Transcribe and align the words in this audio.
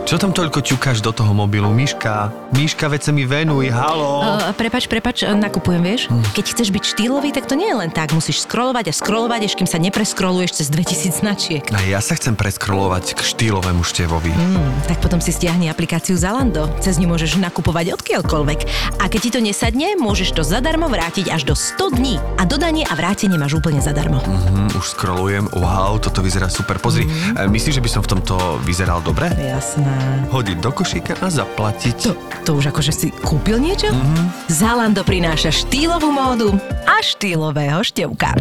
Čo 0.00 0.18
tam 0.18 0.34
toľko 0.34 0.58
ťukáš 0.60 0.98
do 0.98 1.12
toho 1.12 1.30
mobilu? 1.30 1.70
Miška, 1.70 2.34
Miška, 2.50 2.90
veď 2.90 3.00
sa 3.00 3.12
mi 3.12 3.22
venuj, 3.22 3.70
halo. 3.70 4.26
Uh, 4.42 4.50
prepač, 4.52 4.84
prepač, 4.84 5.22
nakupujem, 5.22 5.78
vieš? 5.78 6.02
Hm. 6.06 6.34
Keď 6.34 6.44
chceš 6.50 6.68
byť 6.68 6.84
štýlový, 6.84 7.30
tak 7.30 7.46
to 7.46 7.54
nie 7.54 7.70
je 7.70 7.76
len 7.76 7.88
tak. 7.88 8.10
Musíš 8.10 8.42
scrollovať 8.42 8.90
a 8.90 8.96
scrollovať, 8.96 9.40
až 9.46 9.54
kým 9.54 9.70
sa 9.70 9.78
nepreskroluješ 9.78 10.58
cez 10.58 10.66
2000 10.68 11.14
značiek. 11.16 11.62
A 11.70 11.78
ja 11.86 12.02
sa 12.02 12.18
chcem 12.18 12.34
preskrolovať 12.34 13.14
k 13.14 13.20
štýlovému 13.22 13.80
števovi. 13.80 14.34
Hmm, 14.34 14.58
tak 14.84 14.98
potom 14.98 15.22
si 15.22 15.30
stiahni 15.30 15.70
aplikáciu 15.70 16.18
Zalando. 16.18 16.66
Cez 16.82 16.98
ňu 16.98 17.06
môžeš 17.06 17.38
nakupovať 17.38 17.94
odkiaľkoľvek. 17.94 18.60
A 18.98 19.06
keď 19.06 19.20
ti 19.22 19.30
to 19.30 19.40
nesadne, 19.40 19.94
môžeš 19.94 20.34
to 20.34 20.42
zadarmo 20.42 20.90
vrátiť 20.90 21.30
až 21.30 21.46
do 21.46 21.54
100 21.54 21.86
dní. 21.94 22.18
A 22.34 22.42
dodanie 22.42 22.82
a 22.82 22.98
vrátenie 22.98 23.38
máš 23.38 23.54
úplne 23.54 23.78
zadarmo. 23.78 24.18
Hm, 24.18 24.74
už 24.74 24.90
scrollujem, 24.90 25.46
wow, 25.54 26.02
toto 26.02 26.18
vyzerá 26.18 26.50
super. 26.50 26.82
Pozri, 26.82 27.06
Mhm. 27.06 27.46
mm. 27.46 27.48
myslíš, 27.48 27.78
že 27.78 27.84
by 27.84 27.90
som 27.90 28.02
v 28.02 28.10
tomto 28.10 28.34
vyzeral 28.66 28.98
dobre? 29.00 29.30
Jasné. 29.30 29.89
Hodiť 30.30 30.58
do 30.62 30.70
košíka 30.70 31.18
a 31.18 31.26
zaplatiť. 31.26 31.96
To, 32.06 32.12
to 32.46 32.50
už 32.58 32.70
akože 32.70 32.92
si 32.94 33.08
kúpil 33.10 33.58
niečo? 33.58 33.90
Mm-hmm. 33.90 34.46
Zalando 34.46 35.02
prináša 35.02 35.50
štýlovú 35.50 36.10
módu 36.14 36.54
a 36.86 37.02
štýlového 37.02 37.82
števka. 37.82 38.34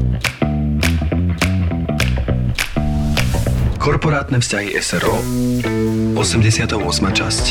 Korporátne 3.80 4.38
vzťahy 4.38 4.76
SRO 4.78 5.18
88. 6.14 6.78
časť 7.16 7.46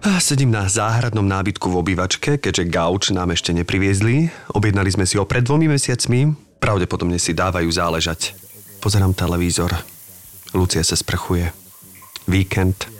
a 0.00 0.16
sedím 0.16 0.48
na 0.48 0.64
záhradnom 0.64 1.28
nábytku 1.28 1.68
v 1.68 1.78
obývačke, 1.84 2.40
keďže 2.40 2.72
gauč 2.72 3.12
nám 3.12 3.36
ešte 3.36 3.52
nepriviezli. 3.52 4.32
Objednali 4.56 4.88
sme 4.88 5.04
si 5.04 5.20
ho 5.20 5.28
pred 5.28 5.44
dvomi 5.44 5.68
mesiacmi. 5.68 6.32
Pravdepodobne 6.56 7.20
si 7.20 7.36
dávajú 7.36 7.68
záležať. 7.68 8.32
Pozerám 8.80 9.12
televízor. 9.12 9.76
Lucia 10.56 10.80
sa 10.80 10.96
sprchuje. 10.96 11.52
Víkend. 12.24 12.99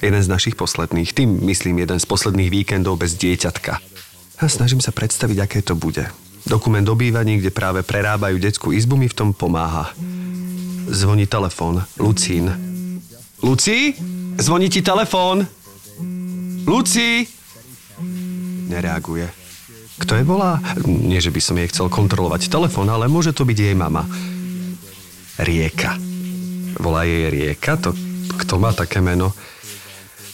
Jeden 0.00 0.22
z 0.24 0.32
našich 0.32 0.56
posledných. 0.56 1.12
Tým 1.12 1.44
myslím 1.44 1.84
jeden 1.84 2.00
z 2.00 2.08
posledných 2.08 2.48
víkendov 2.48 2.96
bez 2.96 3.20
dieťatka. 3.20 3.76
A 4.40 4.44
snažím 4.48 4.80
sa 4.80 4.96
predstaviť, 4.96 5.38
aké 5.44 5.60
to 5.60 5.76
bude. 5.76 6.08
Dokument 6.48 6.88
o 6.88 6.96
bývaní, 6.96 7.36
kde 7.36 7.52
práve 7.52 7.84
prerábajú 7.84 8.40
detskú 8.40 8.72
izbu, 8.72 8.96
mi 8.96 9.12
v 9.12 9.16
tom 9.16 9.36
pomáha. 9.36 9.92
Zvoní 10.88 11.28
telefón. 11.28 11.84
Lucín. 12.00 12.48
Luci? 13.44 13.92
Zvoní 14.40 14.72
ti 14.72 14.80
telefón? 14.80 15.44
Luci? 16.64 17.28
Nereaguje. 18.72 19.28
Kto 20.00 20.16
je 20.16 20.24
volá? 20.24 20.56
Nie, 20.88 21.20
že 21.20 21.28
by 21.28 21.40
som 21.44 21.60
jej 21.60 21.68
chcel 21.68 21.92
kontrolovať 21.92 22.48
telefón, 22.48 22.88
ale 22.88 23.04
môže 23.04 23.36
to 23.36 23.44
byť 23.44 23.58
jej 23.60 23.76
mama. 23.76 24.08
Rieka. 25.36 26.00
Volá 26.80 27.04
jej 27.04 27.28
Rieka? 27.28 27.76
To, 27.84 27.92
kto 28.40 28.56
má 28.56 28.72
také 28.72 29.04
meno? 29.04 29.36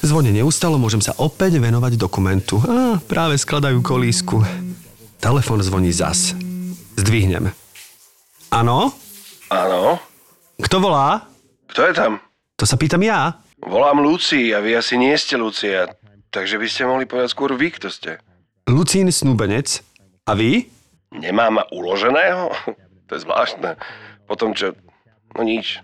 Zvone 0.05 0.31
neustalo, 0.33 0.77
môžem 0.77 1.01
sa 1.01 1.17
opäť 1.17 1.57
venovať 1.57 1.97
dokumentu. 1.97 2.61
Á, 2.61 3.01
práve 3.05 3.41
skladajú 3.41 3.81
kolísku. 3.81 4.45
Telefón 5.19 5.65
zvoní 5.65 5.91
zas. 5.91 6.37
Zdvihnem. 7.01 7.51
Áno? 8.53 8.93
Áno. 9.49 10.01
Kto 10.61 10.77
volá? 10.81 11.27
Kto 11.69 11.89
je 11.89 11.93
tam? 11.97 12.13
To 12.57 12.65
sa 12.65 12.77
pýtam 12.81 13.03
ja. 13.05 13.37
Volám 13.61 14.01
Lucii 14.01 14.53
a 14.53 14.61
vy 14.61 14.77
asi 14.79 14.97
nie 15.01 15.13
ste 15.17 15.37
Lucia. 15.37 15.91
Takže 16.33 16.61
by 16.61 16.67
ste 16.69 16.89
mohli 16.89 17.05
povedať 17.09 17.33
skôr 17.33 17.53
vy, 17.57 17.73
kto 17.73 17.89
ste. 17.89 18.21
Lucín 18.69 19.09
Snúbenec. 19.09 19.81
A 20.27 20.35
vy? 20.37 20.69
Nemá 21.15 21.49
ma 21.49 21.65
uloženého? 21.73 22.53
To 23.07 23.11
je 23.15 23.23
zvláštne. 23.23 23.79
Potom 24.27 24.53
čo... 24.53 24.75
No 25.39 25.47
nič. 25.47 25.79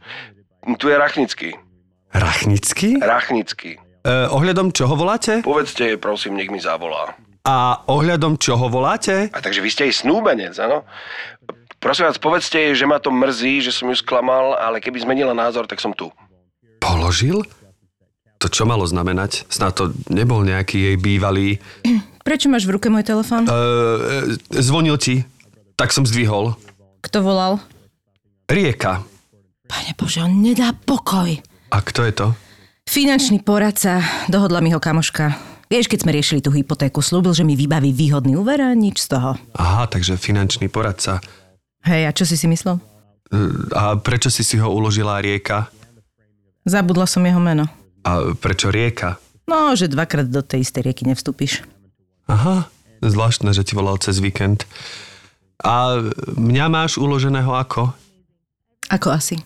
Tu 0.76 0.90
je 0.90 0.96
Rachnický. 0.98 1.54
Rachnický? 2.12 2.98
Rachnický. 2.98 3.78
E, 4.02 4.26
ohľadom 4.34 4.74
čoho 4.74 4.98
voláte? 4.98 5.46
Povedzte 5.46 5.86
jej, 5.86 5.98
prosím, 5.98 6.34
nech 6.34 6.50
mi 6.50 6.58
zavolá. 6.58 7.14
A 7.46 7.86
ohľadom 7.86 8.34
čoho 8.34 8.66
voláte? 8.66 9.30
A 9.30 9.38
takže 9.38 9.62
vy 9.62 9.70
ste 9.70 9.86
jej 9.86 9.94
snúbenec, 9.94 10.58
áno? 10.58 10.82
Prosím 11.78 12.10
vás, 12.10 12.18
povedzte 12.18 12.58
jej, 12.58 12.74
že 12.74 12.86
ma 12.86 12.98
to 12.98 13.14
mrzí, 13.14 13.62
že 13.62 13.74
som 13.74 13.90
ju 13.90 13.98
sklamal, 13.98 14.58
ale 14.58 14.82
keby 14.82 15.02
zmenila 15.02 15.34
názor, 15.34 15.70
tak 15.70 15.78
som 15.78 15.94
tu. 15.94 16.10
Položil? 16.82 17.46
To 18.42 18.46
čo 18.50 18.66
malo 18.66 18.82
znamenať? 18.86 19.46
Snad 19.46 19.78
to 19.78 19.94
nebol 20.10 20.42
nejaký 20.42 20.94
jej 20.94 20.96
bývalý... 20.98 21.62
Prečo 22.26 22.46
máš 22.50 22.66
v 22.66 22.78
ruke 22.78 22.86
môj 22.90 23.06
telefón? 23.06 23.46
E, 23.46 23.54
zvonil 24.62 24.98
ti. 24.98 25.26
Tak 25.78 25.90
som 25.90 26.06
zdvihol. 26.06 26.54
Kto 27.02 27.18
volal? 27.22 27.58
Rieka. 28.46 29.02
Pane 29.66 29.92
Bože, 29.98 30.22
on 30.22 30.38
nedá 30.38 30.70
pokoj. 30.74 31.34
A 31.70 31.78
kto 31.82 32.06
je 32.06 32.14
to? 32.14 32.26
Finančný 32.92 33.40
poradca, 33.40 34.04
dohodla 34.28 34.60
mi 34.60 34.68
ho 34.68 34.76
kamoška. 34.76 35.32
Vieš, 35.72 35.88
keď 35.88 36.04
sme 36.04 36.12
riešili 36.12 36.44
tú 36.44 36.52
hypotéku, 36.52 37.00
slúbil, 37.00 37.32
že 37.32 37.40
mi 37.40 37.56
vybaví 37.56 37.88
výhodný 37.88 38.36
úver 38.36 38.60
a 38.60 38.76
nič 38.76 39.08
z 39.08 39.16
toho. 39.16 39.40
Aha, 39.56 39.88
takže 39.88 40.20
finančný 40.20 40.68
poradca. 40.68 41.24
Hej, 41.88 42.02
a 42.04 42.12
čo 42.12 42.28
si 42.28 42.36
si 42.36 42.44
myslel? 42.44 42.76
E, 43.32 43.48
A 43.72 43.96
prečo 43.96 44.28
si 44.28 44.44
si 44.44 44.60
ho 44.60 44.68
uložila 44.68 45.24
Rieka? 45.24 45.72
Zabudla 46.68 47.08
som 47.08 47.24
jeho 47.24 47.40
meno. 47.40 47.64
A 48.04 48.36
prečo 48.36 48.68
Rieka? 48.68 49.16
No, 49.48 49.72
že 49.72 49.88
dvakrát 49.88 50.28
do 50.28 50.44
tej 50.44 50.60
istej 50.60 50.92
rieky 50.92 51.08
nevstúpiš. 51.08 51.64
Aha, 52.28 52.68
zvláštne, 53.00 53.56
že 53.56 53.64
ti 53.64 53.72
volal 53.72 53.96
cez 54.04 54.20
víkend. 54.20 54.68
A 55.64 55.96
mňa 56.36 56.66
máš 56.68 57.00
uloženého 57.00 57.56
ako? 57.56 57.88
Ako 58.92 59.16
asi? 59.16 59.40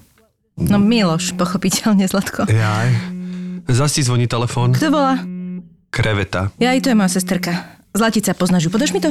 No 0.58 0.82
Miloš, 0.82 1.38
pochopiteľne, 1.38 2.10
Zlatko. 2.10 2.50
Jaj. 2.50 3.15
Zas 3.68 3.92
ti 3.92 4.02
zvoní 4.02 4.26
telefón. 4.30 4.72
Kto 4.72 4.90
volá? 4.94 5.18
Kreveta. 5.90 6.54
Ja, 6.62 6.70
aj 6.76 6.86
to 6.86 6.88
je 6.92 6.96
moja 6.98 7.10
sesterka. 7.10 7.80
Zlatica, 7.96 8.36
poznáš 8.36 8.68
ju, 8.68 8.70
podaš 8.70 8.92
mi 8.92 9.00
to? 9.00 9.10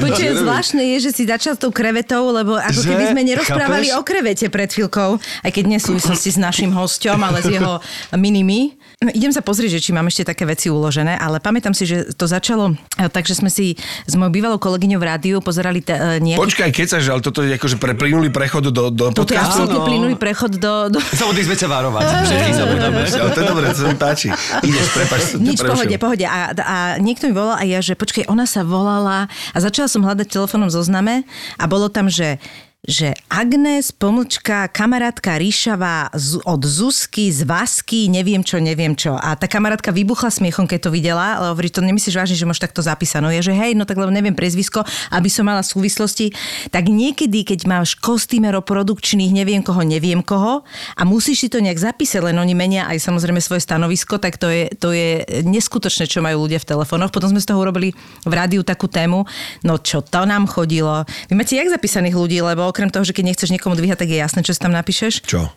Počujem, 0.00 0.34
zvláštne 0.36 0.82
je, 0.96 1.08
že 1.08 1.10
si 1.14 1.22
začal 1.24 1.56
s 1.56 1.60
tou 1.60 1.72
krevetou, 1.72 2.30
lebo 2.30 2.56
ako 2.56 2.80
Že? 2.84 2.88
keby 2.92 3.04
sme 3.12 3.22
nerozprávali 3.24 3.88
Chápeš? 3.88 3.98
o 3.98 4.02
krevete 4.04 4.46
pred 4.52 4.68
chvíľkou, 4.68 5.10
aj 5.18 5.50
keď 5.50 5.64
nesúvislosti 5.68 6.30
s 6.36 6.38
našim 6.40 6.70
hosťom, 6.70 7.18
ale 7.20 7.38
s 7.40 7.48
jeho 7.48 7.80
minimi. 8.14 8.76
No, 9.00 9.08
idem 9.16 9.32
sa 9.32 9.40
pozrieť, 9.40 9.80
že 9.80 9.88
či 9.88 9.90
mám 9.96 10.12
ešte 10.12 10.28
také 10.28 10.44
veci 10.44 10.68
uložené, 10.68 11.16
ale 11.16 11.40
pamätám 11.40 11.72
si, 11.72 11.88
že 11.88 12.12
to 12.12 12.28
začalo 12.28 12.76
eh, 13.00 13.08
tak, 13.08 13.24
že 13.24 13.32
sme 13.32 13.48
si 13.48 13.72
s 14.04 14.12
mojou 14.12 14.28
bývalou 14.28 14.60
kolegyňou 14.60 15.00
v 15.00 15.06
rádiu 15.08 15.36
pozerali 15.40 15.80
te, 15.80 15.96
eh, 15.96 16.20
nejaký... 16.20 16.36
Počkaj, 16.36 16.68
keď 16.68 16.84
sa 16.84 17.00
ale 17.08 17.24
toto 17.24 17.40
je 17.40 17.56
akože 17.56 17.80
pre 17.80 17.96
plynulý 17.96 18.28
prechod 18.28 18.68
do, 18.68 18.92
do 18.92 19.08
Toto 19.08 19.24
je 19.24 19.40
podcastu. 19.40 19.64
absolútne 19.64 19.80
Áno. 19.80 19.88
plynulý 19.88 20.16
prechod 20.20 20.52
do... 20.52 20.92
do... 20.92 21.00
Zabudli 21.16 21.48
sme 21.48 21.56
ťa 21.56 21.68
varovať. 21.72 22.02
Zabudáme. 22.60 23.00
Ale 23.08 23.30
to 23.32 23.40
je 23.40 23.46
dobré, 23.48 23.64
to 23.72 23.78
sa 23.80 23.86
mi 23.88 23.96
páči. 23.96 24.28
Ideš, 24.68 24.86
prepáč, 24.92 25.20
Nič, 25.40 25.64
pohode, 25.64 25.96
pohode. 25.96 26.24
A, 26.28 26.52
a 26.52 26.76
niekto 27.00 27.24
mi 27.24 27.32
volal 27.32 27.56
a 27.56 27.64
ja, 27.64 27.80
že 27.80 27.96
počkej, 27.96 28.28
ona 28.28 28.44
sa 28.44 28.68
volala 28.68 29.32
a 29.56 29.58
začala 29.64 29.88
som 29.88 30.04
hľadať 30.04 30.28
v 30.28 30.34
telefónnom 30.44 30.68
zozname 30.68 31.24
a 31.56 31.64
bolo 31.64 31.88
tam, 31.88 32.12
že 32.12 32.36
že 32.80 33.12
Agnes, 33.28 33.92
pomlčka, 33.92 34.64
kamarátka 34.72 35.36
Ríšava 35.36 36.08
z, 36.16 36.40
od 36.48 36.64
Zuzky, 36.64 37.28
z 37.28 37.44
Vasky, 37.44 38.08
neviem 38.08 38.40
čo, 38.40 38.56
neviem 38.56 38.96
čo. 38.96 39.20
A 39.20 39.36
tá 39.36 39.44
kamarátka 39.44 39.92
vybuchla 39.92 40.32
smiechom, 40.32 40.64
keď 40.64 40.88
to 40.88 40.90
videla, 40.90 41.36
ale 41.36 41.52
hovorí, 41.52 41.68
to 41.68 41.84
nemyslíš 41.84 42.16
vážne, 42.16 42.40
že 42.40 42.48
máš 42.48 42.56
takto 42.56 42.80
zapísanú. 42.80 43.28
Ja, 43.28 43.44
že 43.44 43.52
hej, 43.52 43.76
no 43.76 43.84
tak 43.84 44.00
lebo 44.00 44.08
neviem 44.08 44.32
prezvisko, 44.32 44.80
aby 45.12 45.28
som 45.28 45.44
mala 45.44 45.60
súvislosti. 45.60 46.32
Tak 46.72 46.88
niekedy, 46.88 47.44
keď 47.44 47.68
máš 47.68 48.00
kostýmerov 48.00 48.64
produkčných, 48.64 49.28
neviem 49.28 49.60
koho, 49.60 49.84
neviem 49.84 50.24
koho 50.24 50.64
a 50.96 51.02
musíš 51.04 51.44
si 51.44 51.48
to 51.52 51.60
nejak 51.60 51.76
zapísať, 51.76 52.32
len 52.32 52.36
oni 52.40 52.56
menia 52.56 52.88
aj 52.88 52.96
samozrejme 52.96 53.44
svoje 53.44 53.60
stanovisko, 53.60 54.16
tak 54.16 54.40
to 54.40 54.48
je, 54.48 54.72
to 54.80 54.96
je 54.96 55.20
neskutočné, 55.44 56.08
čo 56.08 56.24
majú 56.24 56.48
ľudia 56.48 56.56
v 56.56 56.68
telefónoch. 56.72 57.12
Potom 57.12 57.28
sme 57.28 57.44
z 57.44 57.52
toho 57.52 57.60
urobili 57.60 57.92
v 58.24 58.32
rádiu 58.32 58.64
takú 58.64 58.88
tému, 58.88 59.28
no 59.68 59.76
čo 59.76 60.00
to 60.00 60.24
nám 60.24 60.48
chodilo. 60.48 61.04
Vy 61.28 61.36
máte 61.36 61.60
jak 61.60 61.68
zapísaných 61.68 62.16
ľudí, 62.16 62.40
lebo 62.40 62.69
okrem 62.70 62.88
toho, 62.88 63.02
že 63.02 63.12
keď 63.12 63.34
nechceš 63.34 63.50
niekomu 63.50 63.74
dvíhať, 63.74 64.06
tak 64.06 64.08
je 64.08 64.18
jasné, 64.22 64.40
čo 64.46 64.54
si 64.54 64.62
tam 64.62 64.70
napíšeš. 64.70 65.26
Čo? 65.26 65.50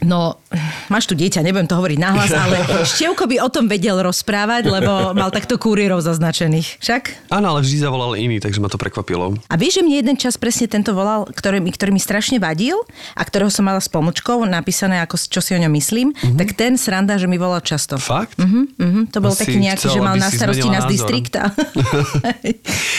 No, 0.00 0.40
máš 0.88 1.04
tu 1.04 1.12
dieťa, 1.12 1.44
nebudem 1.44 1.68
to 1.68 1.76
hovoriť 1.76 1.98
nahlas, 2.00 2.32
ale 2.32 2.64
Števko 2.96 3.28
by 3.28 3.36
o 3.44 3.48
tom 3.52 3.68
vedel 3.68 4.00
rozprávať, 4.00 4.72
lebo 4.72 5.12
mal 5.12 5.28
takto 5.28 5.60
kurierov 5.60 6.00
zaznačených. 6.00 6.80
Však? 6.80 7.28
Áno, 7.28 7.52
ale 7.52 7.60
vždy 7.60 7.76
zavolal 7.84 8.16
iný, 8.16 8.40
takže 8.40 8.64
ma 8.64 8.72
to 8.72 8.80
prekvapilo. 8.80 9.36
A 9.52 9.54
vieš, 9.60 9.80
že 9.80 9.84
mne 9.84 9.96
jeden 10.00 10.16
čas 10.16 10.40
presne 10.40 10.72
tento 10.72 10.96
volal, 10.96 11.28
ktorý, 11.28 11.60
ktorý 11.68 11.92
mi 11.92 12.00
strašne 12.00 12.40
vadil 12.40 12.80
a 13.12 13.22
ktorého 13.22 13.52
som 13.52 13.68
mala 13.68 13.84
s 13.84 13.92
pomočkou 13.92 14.40
napísané, 14.48 15.04
ako, 15.04 15.20
čo 15.20 15.44
si 15.44 15.52
o 15.52 15.60
ňom 15.60 15.72
myslím, 15.76 16.16
mm-hmm. 16.16 16.38
tak 16.40 16.48
ten 16.56 16.80
sranda, 16.80 17.20
že 17.20 17.28
mi 17.28 17.36
volal 17.36 17.60
často. 17.60 18.00
Fakt? 18.00 18.40
Mhm, 18.40 18.80
mhm, 18.80 19.00
to 19.12 19.20
bol 19.20 19.36
Asi 19.36 19.44
taký 19.44 19.60
nejaký, 19.60 19.84
chcel, 19.84 20.00
že 20.00 20.00
mal 20.00 20.16
na 20.16 20.32
starosti 20.32 20.68
nás 20.68 20.88
distrikta. 20.88 21.52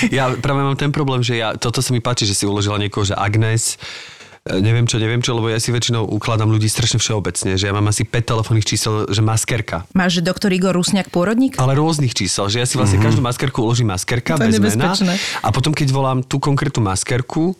Ja 0.09 0.33
práve 0.33 0.61
mám 0.65 0.75
ten 0.75 0.89
problém, 0.89 1.21
že 1.21 1.39
ja, 1.39 1.53
toto 1.55 1.79
sa 1.79 1.93
mi 1.93 2.01
páči, 2.01 2.25
že 2.25 2.33
si 2.33 2.43
uložila 2.43 2.81
niekoho, 2.81 3.05
že 3.05 3.13
Agnes, 3.13 3.77
neviem 4.49 4.89
čo, 4.89 4.97
neviem 4.97 5.21
čo, 5.21 5.37
lebo 5.37 5.53
ja 5.53 5.61
si 5.61 5.69
väčšinou 5.69 6.09
ukladám 6.09 6.49
ľudí 6.49 6.65
strašne 6.65 6.97
všeobecne, 6.97 7.61
že 7.61 7.69
ja 7.69 7.73
mám 7.73 7.85
asi 7.93 8.01
5 8.01 8.25
telefónnych 8.25 8.65
čísel, 8.65 9.05
že 9.05 9.21
maskerka. 9.21 9.85
Máš, 9.93 10.17
že 10.17 10.21
doktor 10.25 10.49
Igor 10.49 10.73
Rusňák 10.73 11.13
pôrodník? 11.13 11.61
Ale 11.61 11.77
rôznych 11.77 12.17
čísel, 12.17 12.49
že 12.49 12.57
ja 12.57 12.65
si 12.65 12.73
vlastne 12.73 12.97
mm-hmm. 12.97 13.07
každú 13.13 13.21
maskerku 13.21 13.59
uložím 13.61 13.93
maskerka 13.93 14.41
To 14.41 14.49
bez 14.49 14.57
mena 14.57 14.97
a 15.45 15.47
potom 15.53 15.69
keď 15.69 15.93
volám 15.93 16.25
tú 16.25 16.41
konkrétnu 16.41 16.81
maskerku, 16.81 17.53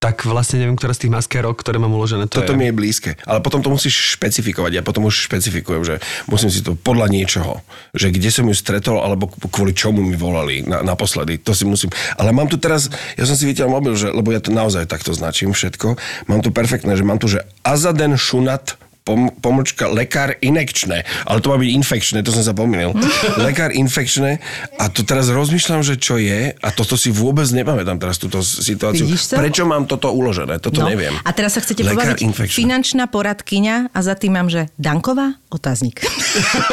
tak 0.00 0.24
vlastne 0.24 0.64
neviem, 0.64 0.80
ktorá 0.80 0.96
z 0.96 1.04
tých 1.06 1.12
maskerok, 1.12 1.60
ktoré 1.60 1.76
mám 1.76 1.92
uložené, 1.92 2.24
to 2.24 2.40
Toto 2.40 2.56
je. 2.56 2.58
mi 2.58 2.72
je 2.72 2.74
blízke. 2.74 3.10
Ale 3.28 3.44
potom 3.44 3.60
to 3.60 3.68
musíš 3.68 4.16
špecifikovať. 4.16 4.80
Ja 4.80 4.82
potom 4.82 5.04
už 5.04 5.28
špecifikujem, 5.28 5.84
že 5.84 6.00
musím 6.24 6.48
si 6.48 6.64
to 6.64 6.72
podľa 6.72 7.12
niečoho. 7.12 7.60
Že 7.92 8.16
kde 8.16 8.30
som 8.32 8.48
ju 8.48 8.56
stretol, 8.56 8.96
alebo 9.04 9.28
kvôli 9.28 9.76
čomu 9.76 10.00
mi 10.00 10.16
volali 10.16 10.64
na, 10.64 10.80
naposledy. 10.80 11.36
To 11.44 11.52
si 11.52 11.68
musím. 11.68 11.92
Ale 12.16 12.32
mám 12.32 12.48
tu 12.48 12.56
teraz, 12.56 12.88
ja 13.20 13.28
som 13.28 13.36
si 13.36 13.44
vytiaľ 13.44 13.68
mobil, 13.76 13.92
že, 13.92 14.08
lebo 14.08 14.32
ja 14.32 14.40
to 14.40 14.48
naozaj 14.56 14.88
takto 14.88 15.12
značím 15.12 15.52
všetko. 15.52 16.00
Mám 16.32 16.40
tu 16.40 16.48
perfektné, 16.48 16.96
že 16.96 17.04
mám 17.04 17.20
tu, 17.20 17.28
že 17.28 17.44
Azaden 17.60 18.16
Šunat 18.16 18.80
pom, 19.02 19.32
pomlčka 19.40 19.88
lekár 19.88 20.36
inekčné, 20.38 21.02
ale 21.24 21.38
to 21.40 21.48
má 21.48 21.56
byť 21.56 21.70
infekčné, 21.72 22.18
to 22.20 22.30
som 22.30 22.44
sa 22.44 22.52
pomýlil. 22.52 22.92
lekár 23.46 23.72
infekčné 23.72 24.38
a 24.76 24.84
to 24.92 25.02
teraz 25.02 25.32
rozmýšľam, 25.32 25.80
že 25.80 25.96
čo 25.96 26.20
je 26.20 26.52
a 26.52 26.68
toto 26.70 26.94
si 26.94 27.08
vôbec 27.08 27.48
nepamätám 27.50 27.96
teraz 27.96 28.20
túto 28.20 28.44
situáciu. 28.44 29.08
Prečo 29.10 29.64
mám 29.64 29.88
toto 29.88 30.12
uložené? 30.12 30.60
Toto 30.60 30.84
neviem. 30.84 31.16
No. 31.16 31.24
A 31.24 31.30
teraz 31.32 31.56
sa 31.56 31.60
chcete 31.64 31.82
Lekár 31.82 32.14
pobaviť 32.14 32.20
infekčný. 32.20 32.56
finančná 32.60 33.04
poradkyňa 33.08 33.90
a 33.90 33.98
za 34.04 34.14
tým 34.14 34.36
mám, 34.36 34.48
že 34.52 34.68
Danková 34.76 35.39
otáznik. 35.50 35.98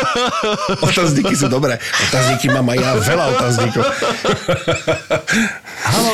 Otázniky 0.88 1.34
sú 1.34 1.50
dobré. 1.50 1.82
Otázniky 2.10 2.54
mám 2.54 2.70
aj 2.70 2.78
ja, 2.78 2.92
veľa 3.02 3.26
otáznikov. 3.34 3.84
Halo, 5.88 6.14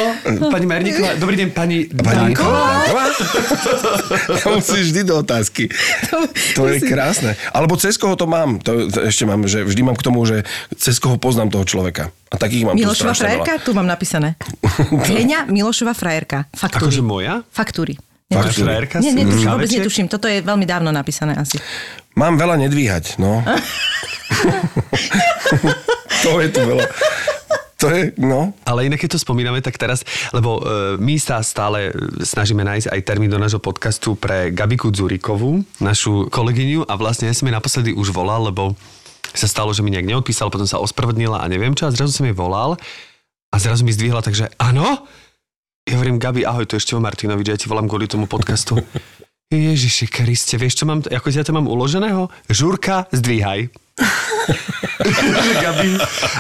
pani 0.52 0.66
Merníková, 0.68 1.16
dobrý 1.20 1.36
deň, 1.44 1.50
pani 1.56 1.88
Pani 1.88 2.36
Danková. 2.36 2.84
Ja 4.38 4.48
musím 4.54 4.84
vždy 4.86 5.02
do 5.08 5.14
otázky. 5.24 5.72
To 6.56 6.68
je 6.68 6.84
krásne. 6.84 7.36
Alebo 7.52 7.76
cez 7.80 8.00
koho 8.00 8.16
to 8.16 8.28
mám? 8.28 8.60
To, 8.64 8.88
to 8.92 9.00
ešte 9.08 9.24
mám, 9.28 9.44
že 9.48 9.64
vždy 9.64 9.82
mám 9.84 9.98
k 9.98 10.04
tomu, 10.04 10.24
že 10.24 10.48
cez 10.78 11.00
koho 11.00 11.20
poznám 11.20 11.52
toho 11.52 11.66
človeka. 11.68 12.12
A 12.32 12.36
takých 12.40 12.66
mám 12.70 12.76
Milošova 12.76 13.14
tu 13.14 13.24
frajerka? 13.24 13.54
veľa. 13.60 13.66
Tu 13.66 13.72
mám 13.76 13.88
napísané. 13.88 14.36
Heňa 15.10 15.50
Milošova 15.50 15.94
frajerka. 15.96 16.50
Faktúry. 16.54 16.90
Akože 16.90 17.02
moja? 17.04 17.34
Faktúry. 17.52 17.96
Netuším. 18.34 18.66
frajerka 18.66 18.98
Nie, 19.00 19.12
netuším, 19.14 19.48
vôbec 19.52 19.70
Káveček? 19.70 19.80
netuším. 19.84 20.06
Toto 20.10 20.26
je 20.26 20.38
veľmi 20.42 20.66
dávno 20.66 20.90
napísané 20.90 21.38
asi. 21.38 21.62
Mám 22.14 22.38
veľa 22.38 22.62
nedvíhať, 22.62 23.18
no. 23.18 23.42
to 26.24 26.42
je 26.42 26.48
tu 26.54 26.62
veľa. 26.62 26.86
To 27.84 27.92
je, 27.92 28.16
no. 28.16 28.56
Ale 28.64 28.88
inak, 28.88 29.04
keď 29.04 29.18
to 29.18 29.20
spomíname, 29.20 29.60
tak 29.60 29.76
teraz, 29.76 30.08
lebo 30.32 30.62
e, 30.62 30.64
my 31.04 31.20
sa 31.20 31.44
stále 31.44 31.92
snažíme 32.24 32.64
nájsť 32.64 32.96
aj 32.96 33.02
termín 33.04 33.28
do 33.28 33.36
nášho 33.36 33.60
podcastu 33.60 34.16
pre 34.16 34.56
Gabiku 34.56 34.88
Dzurikovú, 34.88 35.68
našu 35.84 36.32
kolegyňu 36.32 36.88
a 36.88 36.94
vlastne 36.96 37.28
ja 37.28 37.36
som 37.36 37.44
jej 37.44 37.52
naposledy 37.52 37.92
už 37.92 38.16
volal, 38.16 38.48
lebo 38.48 38.72
sa 39.36 39.52
stalo, 39.52 39.76
že 39.76 39.84
mi 39.84 39.92
nejak 39.92 40.08
neodpísal, 40.08 40.48
potom 40.48 40.70
sa 40.70 40.80
ospravedlnila 40.80 41.44
a 41.44 41.52
neviem 41.52 41.76
čo 41.76 41.90
a 41.90 41.92
zrazu 41.92 42.16
som 42.16 42.24
jej 42.24 42.38
volal 42.38 42.80
a 43.52 43.56
zrazu 43.60 43.84
mi 43.84 43.92
zdvihla, 43.92 44.24
takže 44.24 44.48
áno? 44.62 45.04
Ja 45.84 46.00
hovorím, 46.00 46.24
Gabi, 46.24 46.48
ahoj, 46.48 46.64
to 46.64 46.80
je 46.80 46.86
Števo 46.88 47.04
Martinovič, 47.04 47.52
ja 47.52 47.60
ti 47.60 47.68
volám 47.68 47.92
kvôli 47.92 48.08
tomu 48.08 48.32
podcastu. 48.32 48.80
Ježiši 49.52 50.08
Kriste, 50.10 50.56
vieš, 50.56 50.82
čo 50.82 50.86
mám, 50.88 51.04
ako 51.04 51.28
ja 51.30 51.44
to 51.44 51.52
mám 51.52 51.68
uloženého? 51.68 52.30
Žurka, 52.48 53.10
zdvíhaj. 53.12 53.70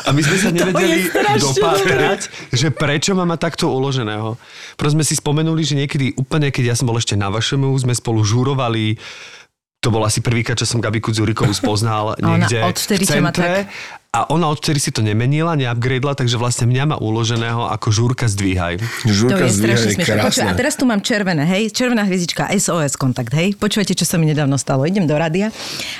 A 0.07 0.09
my 0.09 0.21
sme 0.23 0.37
sa 0.39 0.49
nevedeli 0.49 1.05
dopátrať, 1.37 2.31
že 2.49 2.73
prečo 2.73 3.13
má 3.13 3.27
takto 3.37 3.69
uloženého. 3.69 4.39
Proste 4.79 4.95
sme 4.97 5.03
si 5.05 5.13
spomenuli, 5.19 5.61
že 5.61 5.77
niekedy 5.77 6.17
úplne, 6.17 6.49
keď 6.49 6.73
ja 6.73 6.75
som 6.77 6.89
bol 6.89 6.97
ešte 6.97 7.13
na 7.13 7.29
vašemu, 7.29 7.69
sme 7.77 7.93
spolu 7.93 8.25
žurovali 8.25 8.97
to 9.83 9.91
bol 9.91 9.99
asi 10.07 10.23
prvýkrát, 10.23 10.55
čo 10.55 10.63
som 10.63 10.79
Gabiku 10.79 11.11
Dzurikovú 11.11 11.51
spoznal 11.51 12.15
ona 12.15 12.39
niekde 12.39 12.63
odvtedy 12.63 13.03
v 13.03 13.19
centre. 13.19 13.67
A 14.13 14.29
ona 14.29 14.45
odtedy 14.45 14.77
si 14.77 14.93
to 14.93 15.01
nemenila, 15.01 15.57
neupgradela, 15.57 16.13
takže 16.13 16.37
vlastne 16.37 16.69
mňa 16.69 16.83
má 16.85 16.95
uloženého 17.01 17.65
ako 17.65 17.89
žúrka 17.89 18.29
zdvíhaj. 18.29 18.77
To 18.77 19.09
Žurka 19.09 19.49
je 19.49 19.57
strašne. 19.57 19.97
Počuj, 20.21 20.45
a 20.45 20.53
teraz 20.53 20.77
tu 20.77 20.85
mám 20.85 21.01
červené, 21.01 21.41
hej, 21.49 21.73
červená 21.73 22.05
hviezdička, 22.05 22.45
SOS 22.53 22.93
kontakt, 22.93 23.33
hej. 23.33 23.57
Počúvajte, 23.57 23.97
čo 23.97 24.05
sa 24.05 24.21
mi 24.21 24.29
nedávno 24.29 24.53
stalo. 24.61 24.85
Idem 24.85 25.09
do 25.09 25.17
rádia 25.17 25.49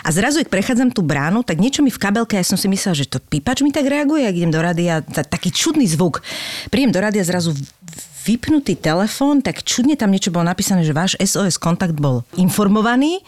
a 0.06 0.10
zrazu, 0.14 0.46
ak 0.46 0.54
prechádzam 0.54 0.94
tú 0.94 1.02
bránu, 1.02 1.42
tak 1.42 1.58
niečo 1.58 1.82
mi 1.82 1.90
v 1.90 1.98
kabelke, 1.98 2.38
ja 2.38 2.46
som 2.46 2.54
si 2.54 2.70
myslela, 2.70 2.94
že 2.94 3.10
to 3.10 3.18
pípač 3.18 3.66
mi 3.66 3.74
tak 3.74 3.90
reaguje, 3.90 4.30
ak 4.30 4.38
idem 4.38 4.54
do 4.54 4.62
rádia, 4.62 5.02
ta- 5.02 5.26
taký 5.26 5.50
čudný 5.50 5.90
zvuk. 5.90 6.22
Príjem 6.70 6.94
do 6.94 7.02
rádia 7.02 7.26
zrazu 7.26 7.58
vypnutý 8.30 8.78
telefón, 8.78 9.42
tak 9.42 9.66
čudne 9.66 9.98
tam 9.98 10.14
niečo 10.14 10.30
bolo 10.30 10.46
napísané, 10.46 10.86
že 10.86 10.94
váš 10.94 11.18
SOS 11.18 11.58
kontakt 11.58 11.98
bol 11.98 12.22
informovaný, 12.38 13.26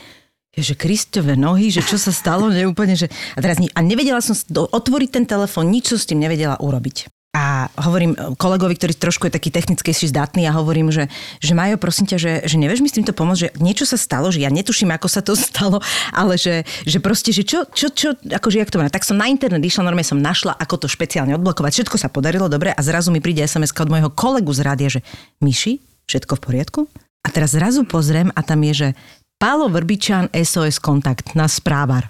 že 0.63 0.75
Kristove 0.80 1.36
nohy, 1.36 1.68
že 1.72 1.84
čo 1.84 2.00
sa 2.00 2.16
stalo, 2.16 2.48
neúplne, 2.48 2.96
že... 2.96 3.12
A 3.36 3.44
teraz 3.44 3.60
ni- 3.60 3.72
a 3.75 3.84
nevedela 3.84 4.24
som 4.24 4.36
otvoriť 4.54 5.10
ten 5.12 5.25
telefón, 5.28 5.68
nič 5.68 5.92
som 5.92 6.00
s 6.00 6.07
tým 6.07 6.24
nevedela 6.24 6.56
urobiť. 6.60 7.12
A 7.36 7.68
hovorím 7.84 8.16
e, 8.16 8.31
kolegovi, 8.40 8.80
ktorý 8.80 8.96
trošku 8.96 9.28
je 9.28 9.36
taký 9.36 9.52
technickejší 9.52 10.07
zdatný 10.07 10.48
a 10.48 10.56
hovorím, 10.56 10.88
že, 10.88 11.12
že 11.44 11.52
Majo, 11.52 11.75
prosím 11.75 12.07
ťa, 12.07 12.18
že, 12.18 12.34
že 12.48 12.56
nevieš 12.56 12.80
mi 12.80 12.88
s 12.88 12.96
týmto 12.96 13.12
pomôcť, 13.12 13.42
že 13.44 13.50
niečo 13.60 13.84
sa 13.84 14.00
stalo, 14.00 14.31
že 14.31 14.40
ja 14.40 14.48
netuším, 14.48 14.96
ako 14.96 15.07
sa 15.12 15.19
to 15.19 15.36
stalo, 15.52 15.84
ale 16.16 16.40
že, 16.40 16.63
že 16.88 17.04
proste, 17.04 17.36
že 17.36 17.44
čo, 17.44 17.68
čo, 17.68 17.92
čo, 17.92 18.16
akože 18.16 18.63
jak 18.63 18.72
to 18.72 18.80
má. 18.80 18.88
Tak 18.88 19.04
som 19.04 19.19
na 19.19 19.28
internet 19.28 19.60
išla, 19.60 19.84
normálne 19.84 20.07
som 20.07 20.16
našla, 20.16 20.56
ako 20.56 20.86
to 20.86 20.88
špeciálne 20.88 21.36
odblokovať. 21.36 21.84
Všetko 21.84 22.00
sa 22.00 22.07
podarilo 22.07 22.48
dobre 22.48 22.72
a 22.72 22.80
zrazu 22.80 23.12
mi 23.12 23.19
príde 23.19 23.44
sms 23.44 23.75
od 23.75 23.92
môjho 23.92 24.07
kolegu 24.16 24.56
z 24.56 24.62
rádia, 24.63 24.88
že 24.88 25.04
Myši, 25.44 25.84
všetko 26.07 26.40
v 26.40 26.42
poriadku? 26.42 26.81
A 27.25 27.34
teraz 27.34 27.52
zrazu 27.52 27.84
pozriem 27.84 28.31
a 28.31 28.42
tam 28.46 28.63
je, 28.63 28.74
že 28.74 28.88
Pálo 29.36 29.68
Vrbičan, 29.68 30.32
SOS 30.32 30.80
kontakt 30.80 31.36
na 31.36 31.52
správar. 31.52 32.08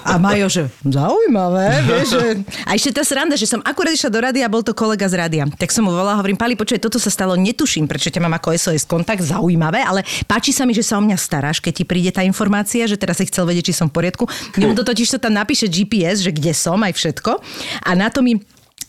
A 0.00 0.16
Majo, 0.16 0.48
že 0.48 0.72
zaujímavé, 0.80 1.84
vieš, 1.84 2.16
že... 2.16 2.40
A 2.64 2.72
ešte 2.72 2.96
tá 2.96 3.04
sranda, 3.04 3.36
že 3.36 3.44
som 3.44 3.60
akurát 3.60 3.92
išla 3.92 4.08
do 4.08 4.16
rady 4.24 4.40
a 4.40 4.48
bol 4.48 4.64
to 4.64 4.72
kolega 4.72 5.04
z 5.04 5.20
rádia. 5.20 5.44
Tak 5.44 5.68
som 5.68 5.84
mu 5.84 5.92
volala, 5.92 6.16
hovorím, 6.16 6.40
Pali, 6.40 6.56
počuj, 6.56 6.80
toto 6.80 6.96
sa 6.96 7.12
stalo, 7.12 7.36
netuším, 7.36 7.84
prečo 7.84 8.08
ťa 8.08 8.16
mám 8.24 8.32
ako 8.40 8.56
SOS 8.56 8.88
kontakt, 8.88 9.20
zaujímavé, 9.28 9.84
ale 9.84 10.08
páči 10.24 10.56
sa 10.56 10.64
mi, 10.64 10.72
že 10.72 10.80
sa 10.80 10.96
o 10.96 11.04
mňa 11.04 11.20
staráš, 11.20 11.60
keď 11.60 11.72
ti 11.76 11.84
príde 11.84 12.16
tá 12.16 12.24
informácia, 12.24 12.88
že 12.88 12.96
teraz 12.96 13.20
si 13.20 13.28
chcel 13.28 13.44
vedieť, 13.44 13.68
či 13.68 13.76
som 13.76 13.92
v 13.92 14.00
poriadku. 14.00 14.24
Mimo 14.56 14.72
to 14.72 14.88
totiž 14.88 15.12
to 15.12 15.18
tam 15.20 15.36
napíše 15.36 15.68
GPS, 15.68 16.24
že 16.24 16.32
kde 16.32 16.56
som, 16.56 16.80
aj 16.80 16.96
všetko. 16.96 17.44
A 17.84 17.92
na 17.92 18.08
to 18.08 18.24
mi 18.24 18.40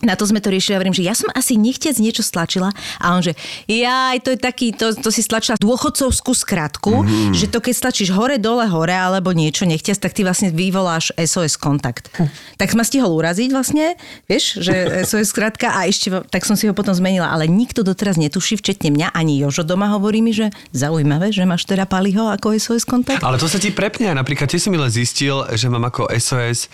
na 0.03 0.17
to 0.19 0.27
sme 0.27 0.43
to 0.43 0.51
riešili, 0.51 0.75
ja 0.75 0.79
hovorím, 0.81 0.97
že 0.97 1.05
ja 1.05 1.15
som 1.15 1.29
asi 1.31 1.55
nechtiac 1.55 1.95
niečo 2.01 2.25
stlačila 2.25 2.73
a 2.99 3.05
on, 3.15 3.21
že 3.23 3.37
jaj, 3.69 4.19
to 4.25 4.35
je 4.35 4.39
taký, 4.39 4.75
to, 4.75 4.91
to 4.97 5.09
si 5.13 5.21
stlačila 5.23 5.55
dôchodcovskú 5.61 6.31
skratku, 6.35 7.05
mm. 7.05 7.33
že 7.37 7.47
to 7.47 7.63
keď 7.63 7.73
stlačíš 7.75 8.09
hore, 8.11 8.35
dole, 8.41 8.67
hore 8.67 8.95
alebo 8.95 9.31
niečo 9.31 9.63
nechtiac, 9.63 9.99
tak 10.01 10.11
ty 10.11 10.27
vlastne 10.27 10.51
vyvoláš 10.51 11.15
SOS 11.15 11.55
kontakt. 11.55 12.11
tak 12.59 12.73
ma 12.75 12.83
stihol 12.83 13.11
uraziť 13.15 13.49
vlastne, 13.51 13.95
vieš, 14.27 14.59
že 14.59 14.75
SOS 15.07 15.31
skratka 15.31 15.75
a 15.75 15.87
ešte, 15.87 16.11
tak 16.31 16.43
som 16.43 16.55
si 16.59 16.65
ho 16.65 16.73
potom 16.75 16.95
zmenila, 16.95 17.31
ale 17.31 17.47
nikto 17.47 17.85
doteraz 17.85 18.19
netuší, 18.19 18.59
včetne 18.59 18.91
mňa, 18.91 19.13
ani 19.15 19.39
Jožo 19.43 19.63
doma 19.63 19.91
hovorí 19.93 20.19
mi, 20.19 20.31
že 20.31 20.51
zaujímavé, 20.71 21.29
že 21.29 21.43
máš 21.45 21.67
teda 21.67 21.85
Paliho 21.85 22.31
ako 22.31 22.55
SOS 22.55 22.87
kontakt. 22.87 23.21
Ale 23.21 23.37
to 23.37 23.45
sa 23.45 23.59
ti 23.59 23.71
prepne. 23.71 24.11
Napríklad 24.15 24.47
tiež 24.47 24.67
som 24.67 24.71
milé 24.71 24.87
zistil, 24.89 25.43
že 25.53 25.67
mám 25.67 25.83
ako 25.87 26.09
SOS 26.11 26.67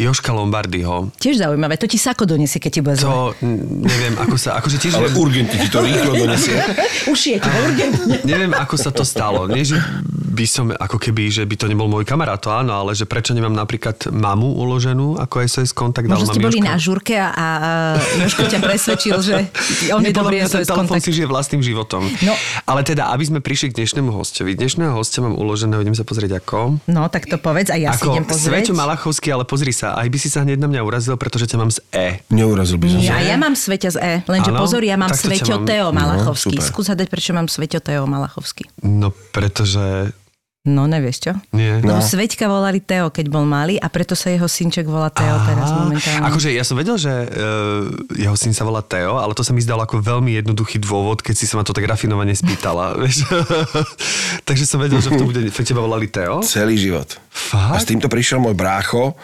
Joška 0.00 0.32
Lombardyho. 0.32 1.12
Tiež 1.20 1.44
zaujímavé, 1.44 1.76
to 1.76 1.84
ti 1.84 2.00
sako 2.00 2.24
donesie, 2.24 2.56
keď 2.56 2.70
ti 2.72 2.80
bude 2.80 2.96
zle. 2.96 3.04
To 3.04 3.36
neviem, 3.84 4.16
ako 4.16 4.36
sa, 4.40 4.56
akože 4.56 4.80
tiež 4.80 4.96
Ale 4.96 5.12
urgentne 5.12 5.56
ti 5.60 5.68
to 5.68 5.84
rýchlo 5.84 6.16
donesie. 6.16 6.56
Už 7.12 7.20
je 7.20 7.36
ti 7.36 7.50
urgentne. 7.68 8.14
neviem, 8.24 8.52
ako 8.56 8.74
sa 8.80 8.88
to 8.88 9.04
stalo. 9.04 9.44
Nie, 9.44 9.68
že 9.68 9.76
by 10.30 10.44
som, 10.46 10.72
ako 10.72 10.96
keby, 10.96 11.28
že 11.28 11.42
by 11.44 11.52
to 11.58 11.66
nebol 11.68 11.84
môj 11.84 12.06
kamarát, 12.06 12.40
to 12.40 12.48
áno, 12.48 12.72
ale 12.72 12.96
že 12.96 13.04
prečo 13.04 13.34
nemám 13.34 13.52
napríklad 13.52 14.08
mamu 14.08 14.56
uloženú 14.56 15.20
ako 15.20 15.42
SOS 15.44 15.74
kontakt, 15.74 16.08
Možno 16.08 16.32
ste 16.32 16.40
boli 16.40 16.62
Jožka. 16.62 16.70
na 16.70 16.76
žurke 16.80 17.14
a, 17.18 17.28
a 17.34 17.48
Jožko 18.24 18.46
ťa 18.46 18.62
presvedčil, 18.62 19.16
že 19.20 19.34
on 19.96 20.00
je 20.00 20.14
dobrý 20.14 20.40
SOS 20.46 20.70
kontakt. 20.70 21.04
si 21.04 21.12
žije 21.12 21.28
vlastným 21.28 21.60
životom. 21.60 22.06
No. 22.24 22.32
Ale 22.64 22.86
teda, 22.86 23.10
aby 23.12 23.26
sme 23.26 23.38
prišli 23.42 23.74
k 23.74 23.82
dnešnému 23.82 24.14
hostovi. 24.14 24.54
Dnešného 24.56 24.94
hostia 24.96 25.20
mám 25.20 25.34
uloženého, 25.36 25.82
idem 25.82 25.98
sa 25.98 26.06
pozrieť 26.06 26.40
ako. 26.40 26.78
No, 26.88 27.10
tak 27.10 27.26
to 27.26 27.36
povedz 27.36 27.68
a 27.68 27.76
ja 27.76 27.92
si 27.92 28.00
ako 28.00 28.14
idem 28.14 28.24
pozrieť. 28.24 28.70
Sveťo 28.70 28.72
Malachovský, 28.78 29.28
ale 29.34 29.44
pozri 29.44 29.74
sa, 29.74 29.89
aj 29.94 30.06
by 30.06 30.18
si 30.18 30.28
sa 30.28 30.40
hneď 30.40 30.56
na 30.56 30.66
mňa 30.66 30.80
urazil, 30.80 31.14
pretože 31.14 31.46
ťa 31.46 31.56
mám 31.56 31.68
z 31.68 31.80
E. 31.90 32.22
Neurazil 32.28 32.76
by 32.76 32.86
som 32.88 33.00
Ja, 33.00 33.16
sa. 33.16 33.24
ja 33.24 33.36
mám 33.36 33.54
Sveťa 33.54 33.90
z 33.90 33.98
E, 33.98 34.14
lenže 34.24 34.50
Áno, 34.50 34.58
pozor, 34.58 34.80
ja 34.80 34.94
mám 34.94 35.10
Sveťo 35.10 35.56
mám. 35.56 35.66
Teo 35.66 35.88
Malachovský. 35.90 36.54
super. 36.54 36.66
Skús 36.66 36.86
hádať, 36.86 37.08
prečo 37.08 37.30
mám 37.30 37.46
Sveťo 37.46 37.78
Teo 37.78 38.04
Malachovský. 38.04 38.68
No, 38.80 39.10
pretože... 39.30 40.12
No, 40.60 40.84
nevieš 40.84 41.24
čo? 41.24 41.32
Nie. 41.50 41.80
No. 41.80 42.04
Sveťka 42.04 42.44
volali 42.44 42.84
Teo, 42.84 43.08
keď 43.08 43.32
bol 43.32 43.48
malý 43.48 43.80
a 43.80 43.88
preto 43.88 44.12
sa 44.12 44.28
jeho 44.28 44.44
synček 44.44 44.84
volá 44.84 45.08
Teo 45.08 45.32
teraz 45.40 45.72
Á, 45.72 45.76
momentálne. 45.80 46.20
Akože 46.28 46.52
ja 46.52 46.68
som 46.68 46.76
vedel, 46.76 47.00
že 47.00 47.08
uh, 47.08 47.88
jeho 48.12 48.36
syn 48.36 48.52
sa 48.52 48.68
volá 48.68 48.84
Teo, 48.84 49.16
ale 49.16 49.32
to 49.32 49.40
sa 49.40 49.56
mi 49.56 49.64
zdalo 49.64 49.80
ako 49.80 50.04
veľmi 50.04 50.36
jednoduchý 50.36 50.76
dôvod, 50.76 51.24
keď 51.24 51.32
si 51.32 51.48
sa 51.48 51.56
ma 51.56 51.64
to 51.64 51.72
tak 51.72 51.88
rafinovane 51.88 52.36
spýtala. 52.36 52.92
Takže 54.48 54.64
som 54.64 54.78
vedel, 54.78 55.00
že 55.00 55.08
v 55.08 55.16
tom 55.16 55.26
bude, 55.26 55.40
v 55.40 55.56
teba 55.56 55.80
volali 55.80 56.06
Teo. 56.06 56.44
Celý 56.44 56.76
život. 56.76 57.08
A 57.56 57.74
s 57.74 57.82
Fakt? 57.82 57.88
týmto 57.88 58.12
prišiel 58.12 58.36
môj 58.36 58.52
brácho 58.52 59.16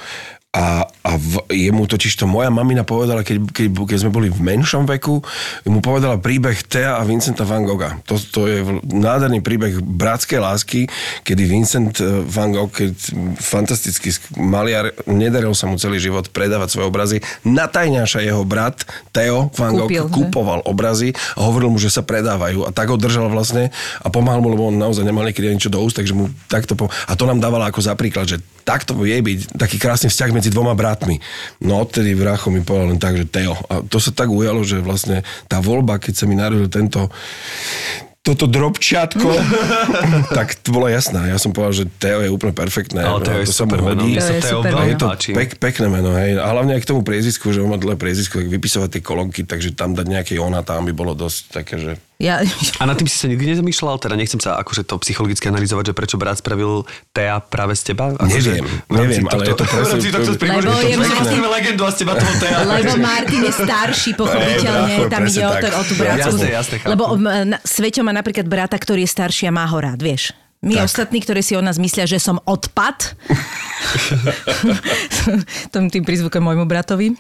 A, 0.57 0.89
a 0.89 1.11
v, 1.21 1.45
jemu 1.53 1.85
totiž 1.85 2.17
to 2.17 2.25
moja 2.25 2.49
mamina 2.49 2.81
povedala, 2.81 3.21
keď, 3.21 3.53
keď, 3.53 3.67
keď 3.77 3.99
sme 4.01 4.13
boli 4.15 4.33
v 4.33 4.41
menšom 4.41 4.89
veku, 4.89 5.21
mu 5.69 5.85
povedala 5.85 6.17
príbeh 6.17 6.65
Thea 6.65 6.97
a 6.97 7.05
Vincenta 7.05 7.45
van 7.45 7.69
Gogha. 7.69 8.01
To, 8.09 8.17
to 8.17 8.49
je 8.49 8.65
nádherný 8.89 9.45
príbeh 9.45 9.85
bratskej 9.85 10.41
lásky, 10.41 10.81
kedy 11.29 11.43
Vincent 11.45 12.01
eh, 12.01 12.25
van 12.25 12.57
Gogh, 12.57 12.73
keď 12.73 12.97
fantastický 13.37 14.17
maliar, 14.41 14.97
nedaril 15.05 15.53
sa 15.53 15.69
mu 15.69 15.77
celý 15.77 16.01
život 16.01 16.33
predávať 16.33 16.73
svoje 16.73 16.89
obrazy. 16.89 17.17
Natajňaša 17.45 18.25
jeho 18.25 18.41
brat 18.49 18.89
Theo 19.13 19.53
van 19.53 19.77
Gogh 19.77 19.93
Kúpil, 19.93 20.09
že? 20.09 20.15
kupoval 20.17 20.65
obrazy 20.65 21.13
a 21.37 21.45
hovoril 21.45 21.69
mu, 21.69 21.77
že 21.77 21.93
sa 21.93 22.01
predávajú 22.01 22.65
a 22.65 22.73
tak 22.73 22.89
ho 22.89 22.97
držal 22.97 23.29
vlastne 23.29 23.69
a 24.01 24.09
pomáhal 24.09 24.41
mu, 24.41 24.49
lebo 24.49 24.73
on 24.73 24.81
naozaj 24.81 25.05
nemal 25.05 25.29
niekedy 25.29 25.53
niečo 25.53 25.69
do 25.69 25.85
úst, 25.85 26.01
takže 26.01 26.17
mu 26.17 26.33
takto 26.49 26.73
pom- 26.73 26.89
A 26.89 27.13
to 27.13 27.29
nám 27.29 27.45
dávala 27.45 27.69
ako 27.69 27.85
za 27.85 27.93
príklad, 27.93 28.25
že 28.25 28.41
takto 28.67 28.99
je 29.07 29.15
byť 29.15 29.55
taký 29.55 29.79
krásny 29.79 30.11
vzťah 30.11 30.31
medzi 30.35 30.51
dvoma 30.51 30.75
bratmi. 30.75 31.23
No 31.63 31.87
odtedy 31.87 32.19
Vracho 32.19 32.51
mi 32.51 32.67
povedal 32.67 32.91
len 32.91 33.01
tak, 33.01 33.15
že 33.15 33.31
Teo. 33.31 33.55
A 33.71 33.87
to 33.87 34.03
sa 34.03 34.11
tak 34.11 34.27
ujalo, 34.27 34.67
že 34.67 34.83
vlastne 34.83 35.23
tá 35.47 35.63
voľba, 35.63 36.03
keď 36.03 36.15
sa 36.19 36.25
mi 36.27 36.35
narodil 36.35 36.67
tento 36.67 37.07
toto 38.27 38.51
drobčiatko, 38.51 39.31
tak 40.39 40.59
to 40.59 40.75
bola 40.75 40.91
jasná. 40.91 41.31
Ja 41.31 41.39
som 41.39 41.55
povedal, 41.55 41.79
že 41.79 41.85
Teo 41.87 42.27
je 42.27 42.31
úplne 42.35 42.51
perfektné. 42.51 43.07
Ale 43.07 43.23
to 43.23 43.31
je 43.31 43.47
to 43.47 43.55
super 43.55 43.79
meno. 43.79 44.03
hodí. 44.03 44.19
To 44.19 44.27
je 44.27 44.43
Teo 44.43 44.67
super 44.67 44.83
je 44.83 44.97
to 44.99 45.07
pek, 45.31 45.51
pekné 45.63 45.87
meno, 45.87 46.11
hej. 46.19 46.35
A 46.35 46.51
hlavne 46.51 46.75
aj 46.75 46.83
k 46.83 46.91
tomu 46.91 47.07
priezvisku, 47.07 47.55
že 47.55 47.63
on 47.63 47.71
má 47.71 47.79
dlhé 47.79 47.95
priezvisko, 47.95 48.43
tak 48.43 48.51
vypisovať 48.51 48.99
tie 48.99 49.03
kolónky, 49.07 49.47
takže 49.47 49.79
tam 49.79 49.95
dať 49.95 50.11
nejaké 50.11 50.35
ona, 50.43 50.67
tam 50.67 50.91
by 50.91 50.93
bolo 50.99 51.15
dosť 51.15 51.41
také, 51.55 51.79
že... 51.79 51.93
Ja, 52.17 52.41
A 52.81 52.89
nad 52.89 52.97
tým 52.97 53.05
si 53.05 53.21
sa 53.21 53.29
nikdy 53.29 53.53
nezamýšľal? 53.53 54.01
Teda 54.01 54.17
nechcem 54.17 54.41
sa 54.41 54.57
akože 54.57 54.89
to 54.89 54.97
psychologicky 55.05 55.53
analyzovať, 55.53 55.89
že 55.89 55.93
prečo 55.93 56.17
brat 56.17 56.41
spravil 56.41 56.89
Tea 57.13 57.45
práve 57.45 57.77
z 57.77 57.93
teba? 57.93 58.17
Akože 58.17 58.57
Neviem, 58.57 58.65
rámci 58.89 59.21
neviem, 59.21 59.25
ale 59.29 59.43
je 59.45 59.53
to 59.53 59.57
tohto- 59.61 59.77
presne- 59.85 60.13
tohto 60.17 60.33
Lebo 60.41 60.73
že 60.73 60.89
je 60.89 60.97
to 60.97 61.13
vlastníme 61.13 61.49
legendu 61.53 61.83
a 61.85 61.91
z 61.93 61.97
teba 62.01 62.13
toho 62.17 62.33
Tea. 62.41 62.57
Lebo 62.65 62.93
Martin 62.97 63.41
je 63.45 63.53
starší, 63.53 64.11
pochopiteľne, 64.21 64.95
Brácho, 64.97 65.13
tam 65.13 65.21
ide 65.29 65.43
o, 65.45 65.53
to, 65.61 65.69
o 65.69 65.83
tú 65.85 65.95
bratskú. 66.01 66.37
Jasné, 66.41 66.49
jasné, 66.57 66.75
chápem. 66.81 66.91
Lebo 66.97 67.05
na, 67.21 67.57
Sveťo 67.61 68.01
má 68.01 68.13
napríklad 68.17 68.49
brata, 68.49 68.81
ktorý 68.81 69.05
je 69.05 69.11
starší 69.13 69.45
a 69.49 69.53
má 69.53 69.69
ho 69.69 69.77
rád, 69.77 70.01
vieš. 70.01 70.33
My 70.65 70.81
Tak. 70.81 70.89
ostatní, 70.89 71.21
ktorí 71.21 71.45
si 71.45 71.53
o 71.53 71.61
nás 71.61 71.77
myslia, 71.77 72.09
že 72.09 72.17
som 72.17 72.41
odpad, 72.41 73.13
tým, 75.73 75.93
tým 75.93 76.01
prízvukom 76.01 76.41
môjmu 76.41 76.65
bratovi, 76.65 77.13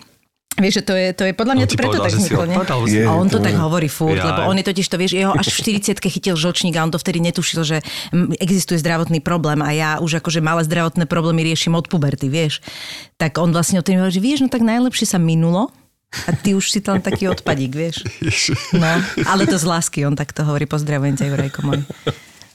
Vieš, 0.57 0.73
že 0.75 0.83
to 0.83 0.93
je, 0.93 1.07
to 1.13 1.23
je 1.23 1.33
podľa 1.33 1.53
mňa 1.53 1.65
On 1.65 1.69
to 1.69 1.77
preto 1.77 1.89
povedal, 1.91 2.03
tak 2.03 2.13
vzniklo, 2.13 2.43
nie? 2.43 2.57
odpad, 2.57 2.69
alebo 2.71 2.87
si- 2.87 2.95
Je, 2.95 3.03
A 3.03 3.13
on 3.13 3.27
to 3.27 3.37
to 3.37 3.45
tak 3.45 3.53
je. 3.53 3.61
hovorí 3.61 3.89
furt, 3.89 4.15
Jaj. 4.15 4.25
lebo 4.25 4.41
on 4.43 4.57
je 4.57 4.65
totiž 4.65 4.87
to, 4.87 4.97
vieš, 4.97 5.13
jeho 5.15 5.33
až 5.33 5.47
v 5.47 5.57
40 5.77 6.01
chytil 6.03 6.35
žlčník 6.35 6.73
a 6.73 6.81
on 6.81 6.89
to 6.89 6.97
vtedy 6.97 7.19
netušil, 7.21 7.61
že 7.63 7.77
existuje 8.37 8.79
zdravotný 8.79 9.21
problém 9.21 9.61
a 9.61 9.71
ja 9.71 9.91
už 9.99 10.19
akože 10.19 10.41
malé 10.41 10.63
zdravotné 10.63 11.05
problémy 11.05 11.45
riešim 11.45 11.73
od 11.73 11.85
puberty, 11.85 12.27
vieš. 12.27 12.65
Tak 13.15 13.37
on 13.37 13.51
vlastne 13.51 13.77
o 13.77 13.85
tým 13.85 13.99
hovorí, 13.99 14.11
že 14.11 14.23
vieš, 14.23 14.39
no 14.41 14.49
tak 14.49 14.63
najlepšie 14.63 15.05
sa 15.07 15.19
minulo 15.19 15.69
a 16.23 16.33
ty 16.33 16.53
už 16.53 16.67
si 16.67 16.81
tam 16.81 16.99
taký 16.99 17.29
odpadík, 17.29 17.73
vieš. 17.73 18.01
No, 18.73 18.89
ale 19.25 19.45
to 19.45 19.55
z 19.55 19.65
lásky, 19.65 20.03
on 20.03 20.15
takto 20.15 20.41
hovorí, 20.41 20.65
pozdravujem 20.65 21.15
ťa, 21.15 21.25
Jurajko 21.27 21.61
môj. 21.63 21.81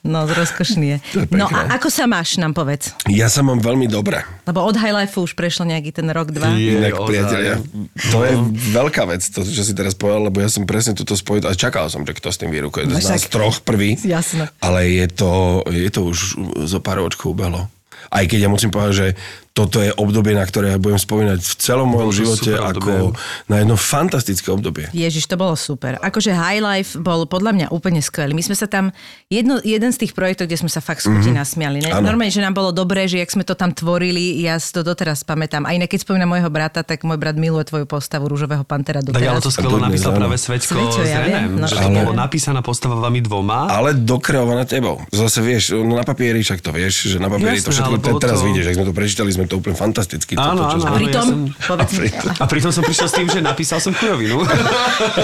No, 0.01 0.25
rozkošný 0.25 0.85
je. 0.85 0.97
je 1.29 1.37
No 1.37 1.45
a 1.45 1.77
ako 1.77 1.93
sa 1.93 2.09
máš, 2.09 2.41
nám 2.41 2.57
povedz? 2.57 2.89
Ja 3.05 3.29
sa 3.29 3.45
mám 3.45 3.61
veľmi 3.61 3.85
dobre. 3.85 4.25
Lebo 4.49 4.65
od 4.65 4.73
High 4.73 5.05
Life 5.05 5.13
už 5.13 5.37
prešlo 5.37 5.69
nejaký 5.69 5.93
ten 5.93 6.09
rok, 6.09 6.33
dva. 6.33 6.57
Je, 6.57 6.81
Inak, 6.81 6.97
priatelia, 7.05 7.61
to 8.09 8.25
je 8.25 8.33
veľká 8.73 9.05
vec, 9.05 9.21
to, 9.29 9.45
čo 9.45 9.61
si 9.61 9.77
teraz 9.77 9.93
povedal, 9.93 10.33
lebo 10.33 10.41
ja 10.41 10.49
som 10.49 10.65
presne 10.65 10.97
túto 10.97 11.13
spojil 11.13 11.45
a 11.45 11.53
čakal 11.53 11.85
som, 11.93 12.01
že 12.01 12.17
kto 12.17 12.33
s 12.33 12.41
tým 12.41 12.49
vyrukuje. 12.49 12.89
No 12.89 12.97
Z 12.97 13.13
nás 13.13 13.29
troch 13.29 13.61
prvý. 13.61 13.93
Jasné. 14.01 14.49
Ale 14.57 14.89
je 14.89 15.05
to, 15.05 15.61
je 15.69 15.89
to 15.93 16.01
už 16.09 16.17
zo 16.65 16.79
pár 16.81 16.97
ročkov 16.97 17.37
ubehlo. 17.37 17.69
Aj 18.09 18.25
keď 18.25 18.43
ja 18.43 18.49
musím 18.49 18.73
povedať, 18.73 18.93
že 18.97 19.07
toto 19.51 19.83
je 19.83 19.91
obdobie, 19.99 20.31
na 20.31 20.47
ktoré 20.47 20.71
ja 20.71 20.79
budem 20.79 20.95
spomínať 20.95 21.43
v 21.43 21.53
celom 21.59 21.91
mojom 21.91 22.07
Bolo 22.07 22.15
to 22.15 22.19
živote 22.23 22.51
ako 22.55 22.91
obdobie. 23.11 23.49
na 23.51 23.55
jedno 23.59 23.75
fantastické 23.75 24.47
obdobie. 24.47 24.87
Ježiš, 24.95 25.27
to 25.27 25.35
bolo 25.35 25.59
super. 25.59 25.99
Akože 25.99 26.31
High 26.31 26.63
Life 26.63 26.95
bol 26.95 27.27
podľa 27.27 27.51
mňa 27.51 27.67
úplne 27.75 27.99
skvelý. 27.99 28.31
My 28.31 28.43
sme 28.47 28.55
sa 28.55 28.71
tam, 28.71 28.95
jedno, 29.27 29.59
jeden 29.59 29.91
z 29.91 30.07
tých 30.07 30.15
projektov, 30.15 30.47
kde 30.47 30.55
sme 30.55 30.71
sa 30.71 30.79
fakt 30.79 31.03
s 31.03 31.11
mm-hmm. 31.11 31.35
nasmiali. 31.35 31.83
Ne? 31.83 31.91
Normálne, 31.99 32.31
že 32.31 32.39
nám 32.39 32.55
bolo 32.55 32.71
dobré, 32.71 33.11
že 33.11 33.19
jak 33.19 33.27
sme 33.27 33.43
to 33.43 33.59
tam 33.59 33.75
tvorili, 33.75 34.39
ja 34.39 34.55
si 34.55 34.71
to 34.71 34.87
doteraz 34.87 35.27
pamätám. 35.27 35.67
A 35.67 35.75
inak 35.75 35.91
keď 35.91 36.07
spomínam 36.07 36.31
môjho 36.31 36.47
brata, 36.47 36.79
tak 36.87 37.03
môj 37.03 37.19
brat 37.19 37.35
miluje 37.35 37.67
tvoju 37.67 37.83
postavu 37.83 38.31
Rúžového 38.31 38.63
pantera 38.63 39.03
Tak 39.03 39.19
ale 39.19 39.43
doteraz. 39.43 39.43
to 39.43 39.51
skvelo 39.51 39.83
napísal 39.83 40.15
práve 40.15 40.39
Sveťko 40.39 40.71
Sveťo, 40.79 41.01
s 41.03 41.11
ja 41.11 41.19
Renem, 41.27 41.59
no 41.59 41.67
že 41.67 41.75
to 41.75 41.91
ja 41.91 41.91
bolo 41.91 42.15
napísaná 42.15 42.63
postava 42.63 42.95
vami 42.95 43.19
dvoma. 43.19 43.67
Ale 43.67 43.99
dokreované 43.99 44.63
tebou. 44.63 45.03
Zase 45.11 45.43
vieš, 45.43 45.75
no 45.75 45.99
na 45.99 46.07
papieri 46.07 46.39
však 46.39 46.63
to 46.63 46.71
vieš, 46.71 47.11
že 47.11 47.17
na 47.19 47.27
papieri 47.27 47.59
to 47.59 47.67
Jasné, 47.67 47.83
všetko, 47.83 47.93
ale 47.99 48.21
teraz 48.23 48.39
to- 48.39 48.47
vidíš, 48.47 48.65
ak 48.71 48.75
sme 48.79 48.85
to 48.87 48.95
prečítali, 48.95 49.29
sme 49.41 49.49
to 49.49 49.57
úplne 49.57 49.73
fantasticky. 49.73 50.37
Áno, 50.37 50.69
áno, 50.69 50.77
sme- 50.77 50.93
A 50.93 51.01
pritom, 51.01 51.09
ja 51.09 51.21
som- 51.25 51.49
povedz 51.65 51.93
mi, 51.97 52.09
A 52.37 52.45
pritom 52.45 52.69
som 52.69 52.85
prišiel 52.85 53.07
s 53.09 53.13
tým, 53.17 53.27
že 53.27 53.39
napísal 53.41 53.81
som 53.81 53.89
chujovinu. 53.97 54.37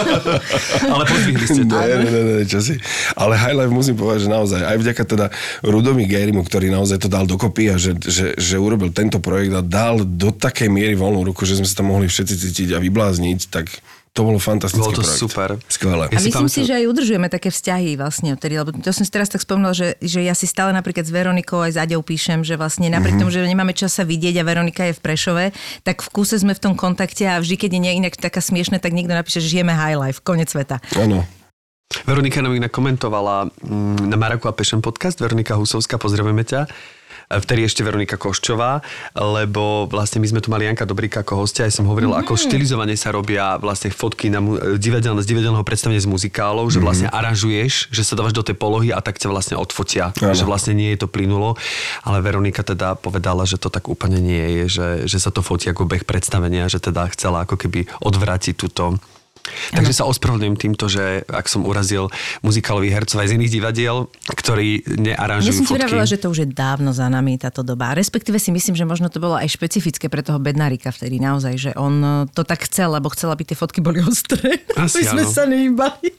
Ale 0.93 1.03
pozdvihli 1.05 1.45
ste 1.45 1.61
to. 1.69 1.77
Ne, 1.77 1.85
ne, 2.01 2.09
ne, 2.09 2.21
ne, 2.41 2.45
čo 2.49 2.57
si. 2.57 2.81
Ale 3.13 3.37
High 3.37 3.53
Life 3.53 3.73
musím 3.73 3.93
povedať, 3.93 4.25
že 4.25 4.29
naozaj, 4.33 4.61
aj 4.65 4.77
vďaka 4.81 5.03
teda 5.05 5.25
Rudomi 5.61 6.09
Gerimu, 6.09 6.41
ktorý 6.41 6.73
naozaj 6.73 6.97
to 7.05 7.09
dal 7.11 7.29
dokopy 7.29 7.69
a 7.69 7.77
že, 7.77 7.93
že, 8.01 8.33
že 8.33 8.55
urobil 8.57 8.89
tento 8.89 9.21
projekt 9.21 9.53
a 9.53 9.61
dal 9.61 10.01
do 10.01 10.33
takej 10.33 10.73
miery 10.73 10.97
voľnú 10.97 11.29
ruku, 11.29 11.45
že 11.45 11.61
sme 11.61 11.69
sa 11.69 11.85
tam 11.85 11.93
mohli 11.93 12.09
všetci 12.09 12.33
cítiť 12.33 12.69
a 12.73 12.81
vyblázniť, 12.81 13.39
tak 13.53 13.69
to 14.17 14.25
bolo 14.25 14.35
fantastický 14.35 14.81
Bolo 14.81 14.97
to 14.97 15.05
projekt. 15.05 15.21
super. 15.21 15.49
Skvelé. 15.67 16.09
A 16.09 16.11
Ja 16.11 16.19
myslím 16.19 16.49
si, 16.49 16.65
že 16.65 16.73
aj 16.73 16.89
udržujeme 16.89 17.27
také 17.27 17.47
vzťahy 17.47 17.93
vlastne 17.93 18.33
odtedy, 18.33 18.57
lebo 18.57 18.73
to 18.73 18.89
som 18.89 19.05
si 19.05 19.11
teraz 19.11 19.29
tak 19.29 19.39
spomínala, 19.39 19.71
že, 19.71 19.93
že 20.01 20.19
ja 20.19 20.33
si 20.33 20.43
stále 20.43 20.73
napríklad 20.73 21.05
s 21.05 21.13
Veronikou 21.13 21.61
aj 21.61 21.71
s 21.71 21.79
Aďou 21.79 22.01
píšem, 22.01 22.41
že 22.41 22.55
vlastne 22.55 22.89
napriek 22.89 23.13
Mhm. 23.13 23.21
tomu, 23.21 23.29
že 23.29 23.45
nemáme 23.45 23.71
čas 23.71 23.93
sa 23.93 24.01
vidieť 24.01 24.33
a 24.35 24.43
Veronika 24.43 24.81
je 24.83 24.91
v 24.91 25.01
Prešove, 25.03 25.45
tak 25.83 26.01
v 26.01 26.09
kúse 26.09 26.33
sme 26.35 26.51
v 26.51 26.59
tom 26.59 26.73
kontakte 26.73 27.23
a 27.23 27.37
vždy, 27.37 27.55
keď 27.55 27.71
je 27.77 27.93
inak 27.93 28.13
taká 28.15 28.39
smiešne, 28.39 28.77
tak 28.77 28.91
niekto 28.91 29.11
napíše, 29.11 29.37
že 29.37 29.53
žijeme 29.53 29.71
high 29.71 29.93
life, 29.95 30.19
konec 30.19 30.47
sveta. 30.47 30.81
Áno. 30.95 31.21
Veronika 32.03 32.41
nám 32.41 32.51
inak 32.51 32.67
komentovala 32.69 33.47
mm, 33.55 34.07
na 34.07 34.15
Maraku 34.15 34.45
a 34.45 34.51
Pešen 34.51 34.81
podcast, 34.81 35.15
Veronika 35.15 35.53
Husovská, 35.53 35.95
pozdravujeme 35.95 36.41
ťa. 36.41 36.67
Vtedy 37.29 37.61
ešte 37.61 37.83
Veronika 37.83 38.15
Koščová, 38.15 38.79
lebo 39.13 39.83
vlastne 39.85 40.17
my 40.17 40.27
sme 40.27 40.39
tu 40.39 40.47
mali 40.47 40.63
Janka 40.63 40.83
Dobrika 40.83 41.19
ako 41.21 41.43
hostia, 41.43 41.63
ja 41.63 41.73
som 41.73 41.83
hovoril, 41.83 42.09
Mhm. 42.09 42.23
ako 42.23 42.33
štilizovane 42.33 42.95
sa 42.95 43.11
robia 43.11 43.57
vlastne 43.57 43.89
fotky 43.89 44.27
na 44.27 44.39
mu- 44.39 44.55
divadelné, 44.55 45.19
z 45.19 45.27
divadelného 45.27 45.59
predstavenia 45.61 45.99
z 45.99 46.07
muzikálov, 46.07 46.65
Mhm. 46.65 46.71
že 46.71 46.79
vlastne 46.79 47.07
aranžuješ, 47.09 47.73
že 47.89 48.01
sa 48.01 48.15
dávaš 48.15 48.31
do 48.31 48.41
tej 48.41 48.55
polohy 48.55 48.89
a 48.89 49.03
tak 49.03 49.17
ťa 49.17 49.27
vlastne 49.27 49.55
odfotia, 49.55 50.15
Áno. 50.15 50.31
že 50.31 50.43
vlastne 50.43 50.71
nie 50.71 50.87
je 50.89 51.03
to 51.03 51.07
plynulo, 51.07 51.59
ale 52.01 52.21
Veronika 52.21 52.63
teda 52.63 52.95
povedala, 52.95 53.43
že 53.43 53.57
to 53.57 53.67
tak 53.67 53.85
úplne 53.85 54.17
nie 54.17 54.63
je, 54.63 54.63
že, 54.69 54.87
že 55.05 55.17
sa 55.17 55.27
to 55.27 55.41
fotí 55.41 55.67
ako 55.67 55.83
beh 55.83 56.03
predstavenia, 56.03 56.65
že 56.65 56.79
teda 56.79 57.11
chcela 57.11 57.43
ako 57.43 57.59
keby 57.59 57.91
odvrátiť 57.99 58.55
túto 58.55 58.95
Takže 59.73 59.93
sa 59.93 60.03
ospravedlňujem 60.07 60.57
týmto, 60.57 60.85
že 60.87 61.23
ak 61.27 61.47
som 61.47 61.63
urazil 61.63 62.09
muzikálových 62.41 62.93
hercov 63.03 63.23
aj 63.23 63.27
z 63.31 63.33
iných 63.39 63.51
divadiel, 63.51 63.97
ktorí 64.29 64.83
Ja 64.83 64.95
nearanžujú 64.95 65.63
som 65.63 65.65
si 65.65 65.73
fotky. 65.75 65.81
vravela, 65.83 66.05
že 66.05 66.17
to 66.17 66.27
už 66.31 66.39
je 66.43 66.47
dávno 66.49 66.91
za 66.91 67.07
nami 67.07 67.37
táto 67.37 67.61
doba. 67.63 67.93
Respektíve 67.93 68.37
si 68.37 68.51
myslím, 68.51 68.75
že 68.75 68.85
možno 68.87 69.07
to 69.11 69.19
bolo 69.19 69.35
aj 69.35 69.47
špecifické 69.49 70.07
pre 70.07 70.23
toho 70.23 70.39
Bednárika 70.39 70.91
vtedy 70.91 71.19
naozaj, 71.19 71.53
že 71.57 71.71
on 71.75 72.27
to 72.31 72.41
tak 72.43 72.65
chcel, 72.67 72.93
lebo 72.95 73.11
chcel, 73.11 73.31
aby 73.31 73.43
tie 73.43 73.57
fotky 73.57 73.79
boli 73.79 73.99
ostré. 74.03 74.63
Asi 74.75 75.03
My 75.07 75.19
sme 75.19 75.23
sa 75.27 75.43
nehýbali. 75.45 76.09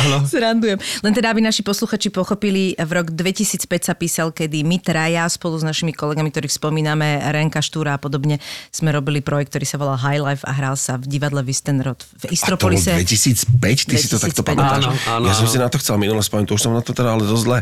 Áno. 0.00 0.26
Srandujem. 0.30 0.78
Len 0.78 1.12
teda, 1.14 1.30
aby 1.30 1.40
naši 1.44 1.62
posluchači 1.62 2.10
pochopili, 2.10 2.74
v 2.74 2.90
rok 2.90 3.14
2005 3.14 3.66
sa 3.86 3.94
písal, 3.94 4.28
kedy 4.34 4.66
my 4.66 4.82
traja 4.82 5.26
spolu 5.30 5.58
s 5.60 5.64
našimi 5.64 5.94
kolegami, 5.94 6.30
ktorých 6.34 6.54
spomíname, 6.54 7.22
Renka 7.30 7.62
Štúra 7.62 7.96
a 7.96 8.00
podobne, 8.00 8.42
sme 8.74 8.90
robili 8.90 9.22
projekt, 9.22 9.54
ktorý 9.54 9.66
sa 9.66 9.76
volal 9.78 9.98
High 9.98 10.22
Life 10.22 10.42
a 10.44 10.52
hral 10.52 10.74
sa 10.74 10.98
v 10.98 11.06
divadle 11.06 11.40
Vistenrod 11.46 11.98
v 12.02 12.24
A 12.24 12.36
to 12.44 12.56
bolo 12.60 12.76
Istropolise. 12.78 12.90
2005? 12.98 13.90
Ty 13.90 13.94
si 13.96 14.08
to 14.10 14.18
takto 14.18 14.42
2005, 14.42 14.50
pamätáš? 14.50 14.84
áno, 14.84 14.90
áno, 15.08 15.24
ja 15.30 15.34
som 15.34 15.46
si 15.48 15.56
na 15.56 15.68
to 15.70 15.80
chcel 15.80 15.96
minule 15.96 16.20
spomenúť, 16.20 16.48
to 16.50 16.56
už 16.58 16.62
som 16.62 16.72
na 16.74 16.82
to 16.82 16.92
teda 16.92 17.14
ale 17.14 17.24
dosť 17.24 17.42
zle. 17.44 17.58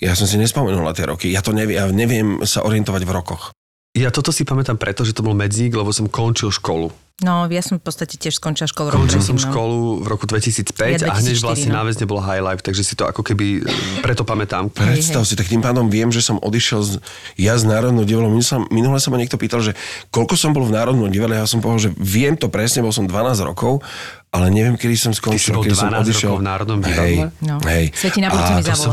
Ja 0.00 0.12
som 0.12 0.26
si 0.28 0.36
nespomenul 0.36 0.84
na 0.84 0.92
tie 0.92 1.06
roky. 1.08 1.32
Ja 1.32 1.40
to 1.40 1.56
neviem, 1.56 1.76
ja 1.78 1.84
neviem 1.88 2.42
sa 2.44 2.62
orientovať 2.66 3.02
v 3.06 3.12
rokoch. 3.12 3.55
Ja 3.96 4.12
toto 4.12 4.28
si 4.28 4.44
pamätám 4.44 4.76
preto, 4.76 5.08
že 5.08 5.16
to 5.16 5.24
bol 5.24 5.32
medzík, 5.32 5.72
lebo 5.72 5.88
som 5.88 6.04
končil 6.04 6.52
školu. 6.52 6.92
No, 7.24 7.48
ja 7.48 7.64
som 7.64 7.80
v 7.80 7.84
podstate 7.88 8.20
tiež 8.20 8.36
skončila 8.36 8.68
školu. 8.68 8.92
Končil 8.92 9.24
som 9.24 9.40
no. 9.40 9.44
školu 9.48 10.04
v 10.04 10.06
roku 10.12 10.28
2005 10.28 11.00
Ja 11.00 11.08
a 11.08 11.16
hneď 11.16 11.40
2004, 11.40 11.48
vlastne 11.48 11.70
no. 11.72 11.76
náväzne 11.80 12.04
bolo 12.04 12.20
High 12.20 12.44
Life, 12.44 12.60
takže 12.60 12.84
si 12.84 12.92
to 12.92 13.08
ako 13.08 13.24
keby, 13.24 13.64
preto 14.04 14.20
pamätám. 14.28 14.68
Predstav 14.68 15.24
si, 15.24 15.32
tak 15.32 15.48
tým 15.48 15.64
pádom 15.64 15.88
viem, 15.88 16.12
že 16.12 16.20
som 16.20 16.36
odišiel 16.36 16.80
z, 16.84 16.92
ja 17.40 17.56
z 17.56 17.64
Národného 17.64 18.04
divadla. 18.04 18.28
Minule 18.28 18.44
sa, 18.44 18.60
minule 18.68 19.00
sa 19.00 19.08
ma 19.08 19.16
niekto 19.16 19.40
pýtal, 19.40 19.64
že 19.64 19.72
koľko 20.12 20.36
som 20.36 20.52
bol 20.52 20.68
v 20.68 20.76
Národnom 20.76 21.08
divadle. 21.08 21.40
Ja 21.40 21.48
som 21.48 21.64
povedal, 21.64 21.88
že 21.88 21.90
viem 21.96 22.36
to 22.36 22.52
presne, 22.52 22.84
bol 22.84 22.92
som 22.92 23.08
12 23.08 23.48
rokov, 23.48 23.80
ale 24.28 24.52
neviem, 24.52 24.76
kedy 24.76 24.96
som 25.00 25.16
skončil. 25.16 25.56
bol 25.56 25.64
kedy 25.64 25.72
som 25.72 25.88
12 25.88 26.04
odišiel. 26.04 26.28
rokov 26.36 26.40
v 26.44 26.44
Národnom 26.44 26.78
Hej, 26.84 26.92
divadle? 26.92 27.24
No. 27.40 27.56
hej. 27.64 27.84
Svetina, 27.96 28.28
A 28.28 28.60
mi 28.60 28.76
som 28.76 28.92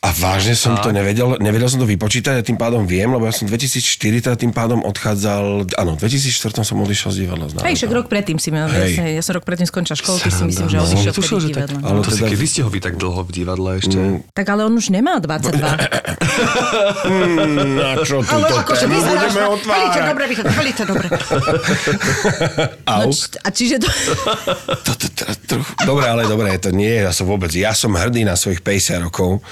A 0.00 0.16
vážne 0.16 0.56
som 0.56 0.72
to 0.80 0.88
nevedel, 0.90 1.36
nevedel 1.38 1.68
som 1.68 1.76
to 1.76 1.84
vypočítať 1.84 2.32
a 2.32 2.40
tým 2.40 2.56
pádom 2.56 2.82
viem, 2.82 3.04
lebo 3.04 3.20
ja 3.20 3.36
som 3.36 3.44
2004 3.44 3.84
teda 4.24 4.32
tým 4.32 4.48
pádom 4.48 4.80
odchádzal, 4.80 5.76
áno, 5.76 5.92
v 5.92 6.08
2004 6.08 6.64
som 6.64 6.80
odišiel 6.80 7.12
z 7.12 7.16
divadla. 7.20 7.44
z 7.46 7.60
Hej, 7.60 7.84
však 7.84 7.90
rok 7.92 8.08
predtým 8.08 8.40
si 8.40 8.48
mal, 8.48 8.64
Hej. 8.66 8.96
ja, 8.96 9.04
ja 9.12 9.20
som 9.20 9.36
rok 9.36 9.44
predtým 9.44 9.68
skončil 9.68 10.00
školu, 10.00 10.16
ty 10.18 10.32
si 10.32 10.42
myslím, 10.42 10.66
že 10.66 10.76
No, 10.80 10.88
odišiel 10.88 11.12
netušil, 11.12 11.36
vtedy 11.36 11.44
že 11.44 11.52
tak, 11.52 11.68
divadla. 11.68 11.84
ale 11.84 11.98
to 12.00 12.08
si, 12.08 12.16
teda- 12.16 12.32
kedy 12.32 12.46
ste 12.48 12.60
ho 12.64 12.68
vy 12.68 12.80
tak 12.80 12.94
dlho 12.96 13.20
v 13.20 13.30
divadle 13.30 13.68
ešte? 13.76 13.98
Tak 14.32 14.46
ale 14.48 14.60
on 14.64 14.72
už 14.72 14.86
nemá 14.88 15.20
22. 15.20 15.60
Na 17.76 17.92
čo 18.00 18.24
túto 18.24 18.56
tému 18.64 18.96
budeme 18.96 19.42
otvárať? 19.52 19.84
Michal, 19.84 20.16
veľmi 20.16 20.34
dobre. 20.80 21.06
Au. 22.88 23.04
No, 23.04 23.12
a 23.12 23.48
čiže 23.52 23.76
to... 23.76 23.88
Toto 24.80 25.06
teraz 25.12 25.36
trochu... 25.44 25.68
Dobre, 25.84 26.08
ale 26.08 26.24
dobre, 26.24 26.56
to 26.56 26.72
nie 26.72 26.88
je 26.88 27.04
ja 27.04 27.12
som 27.12 27.26
vôbec. 27.26 27.50
Ja 27.52 27.72
som 27.72 27.92
hrdý 27.92 28.24
na 28.24 28.32
svojich 28.32 28.64
50 28.64 29.02
rokov. 29.02 29.42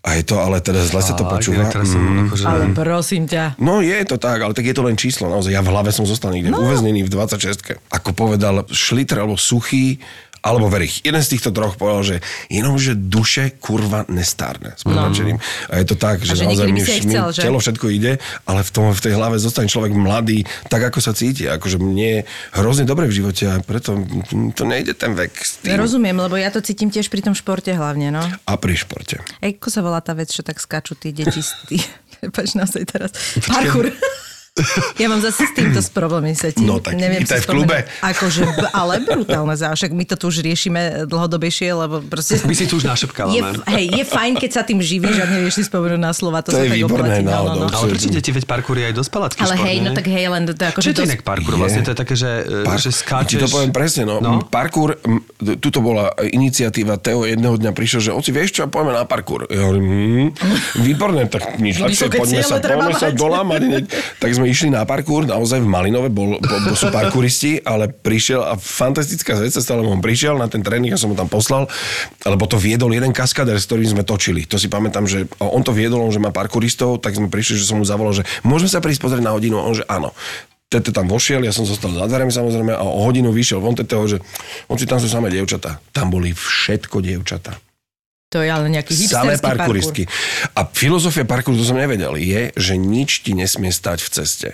A 0.00 0.16
je 0.16 0.24
to, 0.24 0.40
ale 0.40 0.64
teda 0.64 0.80
zle 0.80 1.04
sa 1.04 1.12
to 1.12 1.28
počúva. 1.28 1.60
inak 1.60 1.76
teraz 1.76 1.92
som 1.92 2.00
Mm. 2.00 2.32
akože... 2.32 2.44
Ale 2.48 2.64
prosím 2.72 3.28
ťa. 3.28 3.60
No 3.60 3.84
je 3.84 4.00
to 4.08 4.16
tak, 4.16 4.40
ale 4.40 4.56
tak 4.56 4.64
je 4.64 4.72
to 4.72 4.80
len 4.80 4.96
číslo. 4.96 5.28
Naozaj, 5.28 5.52
ja 5.52 5.60
v 5.60 5.68
hlave 5.68 5.92
som 5.92 6.08
zostal 6.08 6.32
niekde 6.32 6.56
no. 6.56 6.64
uväznený 6.64 7.04
v 7.04 7.10
26. 7.12 7.76
Ako 7.92 8.16
povedal 8.16 8.64
Šliter 8.72 9.20
alebo 9.20 9.36
Suchý, 9.36 10.00
alebo 10.40 10.72
Verich. 10.72 11.04
Jeden 11.04 11.20
z 11.20 11.36
týchto 11.36 11.52
troch 11.52 11.76
povedal, 11.76 12.02
že 12.02 12.16
jenom, 12.48 12.80
že 12.80 12.96
duše 12.96 13.56
kurva 13.60 14.08
nestárne. 14.08 14.72
S 14.72 14.88
prepáčením. 14.88 15.36
A 15.68 15.80
je 15.80 15.86
to 15.86 15.96
tak, 16.00 16.24
že, 16.24 16.36
že 16.36 16.48
naozaj 16.48 16.68
mi 16.72 16.80
chcel, 16.80 17.26
že? 17.32 17.44
telo 17.44 17.60
všetko 17.60 17.86
ide, 17.92 18.16
ale 18.48 18.60
v, 18.64 18.70
tom, 18.72 18.88
v 18.92 19.00
tej 19.04 19.12
hlave 19.16 19.36
zostane 19.36 19.68
človek 19.68 19.92
mladý, 19.92 20.48
tak 20.72 20.88
ako 20.88 20.98
sa 21.04 21.12
cíti. 21.12 21.44
Akože 21.44 21.76
mne 21.76 22.24
hrozne 22.56 22.88
dobre 22.88 23.04
v 23.08 23.20
živote 23.20 23.44
a 23.52 23.60
preto 23.60 24.00
to 24.56 24.64
nejde 24.64 24.96
ten 24.96 25.12
vek 25.12 25.32
s 25.36 25.60
tým. 25.60 25.76
Rozumiem, 25.76 26.16
lebo 26.16 26.40
ja 26.40 26.48
to 26.48 26.64
cítim 26.64 26.88
tiež 26.88 27.12
pri 27.12 27.20
tom 27.20 27.36
športe 27.36 27.72
hlavne, 27.72 28.08
no. 28.08 28.24
A 28.24 28.52
pri 28.56 28.74
športe. 28.76 29.20
Ako 29.44 29.68
sa 29.68 29.84
volá 29.84 30.00
tá 30.00 30.16
vec, 30.16 30.32
čo 30.32 30.40
tak 30.40 30.56
skáču 30.56 30.96
tí 30.96 31.12
deti. 31.12 31.44
Prepač 32.20 32.56
nás 32.56 32.72
aj 32.72 32.84
teraz. 32.88 33.10
Parkour. 33.44 33.92
Ja 34.96 35.06
mám 35.06 35.20
zase 35.20 35.44
s 35.44 35.52
týmto 35.52 35.80
s 35.80 35.88
problémy 35.88 36.32
sa 36.32 36.48
ti. 36.48 36.62
No 36.62 36.78
tak 36.78 36.94
neviem 36.94 37.22
v 37.22 37.46
klube. 37.46 37.84
Akože, 38.00 38.44
ale 38.70 39.00
brutálne 39.00 39.54
zášak. 39.54 39.90
My 39.90 40.04
to 40.04 40.14
tu 40.14 40.28
už 40.28 40.40
riešime 40.40 41.06
dlhodobejšie, 41.06 41.68
lebo 41.70 42.00
proste... 42.00 42.38
My 42.44 42.52
si 42.52 42.64
tu 42.64 42.76
už 42.76 42.84
Je, 42.84 42.90
našepkávame. 42.90 43.40
f- 43.56 43.64
hej, 43.70 43.84
je 43.90 44.04
fajn, 44.04 44.32
keď 44.36 44.50
sa 44.50 44.62
tým 44.62 44.78
živíš 44.78 45.16
a 45.16 45.26
nevieš 45.26 45.54
si 45.56 45.64
spomenúť 45.64 45.98
na 45.98 46.12
slova. 46.12 46.42
To, 46.42 46.52
To 46.52 46.58
sa 46.58 46.64
je 46.64 46.72
tak 46.72 46.78
výborné, 46.78 47.22
oplatí. 47.22 47.26
no, 47.26 47.54
no. 47.56 47.66
Ale 47.66 47.84
prečo 47.88 48.08
deti, 48.10 48.30
veď 48.30 48.44
parkour 48.44 48.76
je 48.76 48.84
aj 48.90 48.94
dospelácky 48.94 49.40
Ale 49.40 49.54
šport, 49.54 49.66
hej, 49.66 49.76
no 49.80 49.90
tak 49.94 50.06
hej, 50.06 50.24
len 50.26 50.42
to 50.44 50.52
je 50.52 50.68
ako, 50.68 50.78
Čo 50.80 50.90
je 50.90 50.96
to 50.96 51.04
inak 51.06 51.22
parkour? 51.22 51.52
Je. 51.54 51.60
Vlastne 51.60 51.80
to 51.80 51.90
je 51.90 51.98
také, 51.98 52.14
že, 52.14 52.30
Par- 52.62 52.80
že 52.80 52.90
skáčeš... 52.90 53.40
To 53.40 53.50
poviem 53.50 53.72
presne, 53.72 54.02
no. 54.04 54.18
No. 54.20 54.30
no. 54.30 54.40
Parkour, 54.44 54.98
tuto 55.58 55.78
bola 55.80 56.10
iniciatíva, 56.20 56.98
Teo 56.98 57.24
jedného 57.24 57.56
dňa 57.56 57.70
prišiel, 57.72 58.00
že 58.00 58.10
oci, 58.12 58.30
vieš 58.30 58.60
čo, 58.60 58.62
poďme 58.66 58.92
na 58.92 59.04
parkour. 59.06 59.46
Ja 59.48 59.64
hovorím, 59.64 59.86
hm, 59.86 60.28
výborné, 60.82 61.22
tak 61.26 61.56
nič 61.56 61.78
lepšie, 61.78 62.10
poďme 62.10 62.42
sa, 62.42 62.56
poďme 62.58 62.92
sa 62.92 63.08
mať. 63.08 63.14
dolámať. 63.16 63.60
Tak 64.18 64.30
sme 64.34 64.49
išli 64.50 64.68
na 64.74 64.82
parkour, 64.82 65.24
naozaj 65.24 65.62
v 65.62 65.70
Malinove 65.70 66.10
bol, 66.10 66.36
bol, 66.42 66.60
bol 66.66 66.74
sú 66.74 66.90
parkouristi, 66.90 67.62
ale 67.62 67.88
prišiel 67.88 68.42
a 68.42 68.58
fantastická 68.58 69.38
vec 69.38 69.54
sa 69.54 69.62
stala, 69.62 69.86
on 69.86 70.02
prišiel 70.02 70.34
na 70.36 70.50
ten 70.50 70.60
tréning, 70.60 70.90
ja 70.90 70.98
som 70.98 71.14
ho 71.14 71.16
tam 71.16 71.30
poslal, 71.30 71.70
lebo 72.26 72.44
to 72.50 72.58
viedol 72.58 72.90
jeden 72.90 73.14
kaskader, 73.14 73.56
s 73.56 73.70
ktorým 73.70 73.86
sme 73.86 74.02
točili. 74.02 74.44
To 74.50 74.58
si 74.58 74.66
pamätám, 74.66 75.06
že 75.06 75.30
on 75.38 75.62
to 75.62 75.70
viedol, 75.70 76.10
že 76.10 76.18
má 76.18 76.34
parkouristov, 76.34 76.98
tak 76.98 77.14
sme 77.14 77.30
prišli, 77.30 77.62
že 77.62 77.68
som 77.70 77.78
mu 77.78 77.86
zavolal, 77.86 78.18
že 78.18 78.26
môžeme 78.42 78.68
sa 78.68 78.82
prísť 78.82 79.06
pozrieť 79.06 79.24
na 79.24 79.32
hodinu, 79.32 79.62
on 79.62 79.78
že 79.78 79.86
áno. 79.86 80.10
Tete 80.70 80.94
tam 80.94 81.10
vošiel, 81.10 81.42
ja 81.42 81.50
som 81.50 81.66
zostal 81.66 81.90
za 81.90 82.06
dverami 82.06 82.30
samozrejme 82.30 82.74
a 82.74 82.82
o 82.86 83.02
hodinu 83.02 83.34
vyšiel 83.34 83.58
von 83.58 83.74
Teteo, 83.74 84.06
že 84.06 84.22
on 84.70 84.78
si 84.78 84.86
tam 84.86 85.02
sú 85.02 85.10
samé 85.10 85.26
dievčatá. 85.26 85.82
Tam 85.90 86.14
boli 86.14 86.30
všetko 86.30 87.02
dievčatá. 87.02 87.58
To 88.30 88.38
je 88.38 88.46
ale 88.46 88.70
nejaký 88.70 88.94
Samé 88.94 89.34
hipsterský 89.34 89.42
parkour. 89.42 89.58
parkouristky. 89.58 90.02
A 90.54 90.62
filozofia 90.70 91.26
parkouru, 91.26 91.58
to 91.58 91.66
som 91.66 91.74
nevedel, 91.74 92.14
je, 92.14 92.54
že 92.54 92.78
nič 92.78 93.26
ti 93.26 93.34
nesmie 93.34 93.74
stať 93.74 94.06
v 94.06 94.08
ceste. 94.14 94.48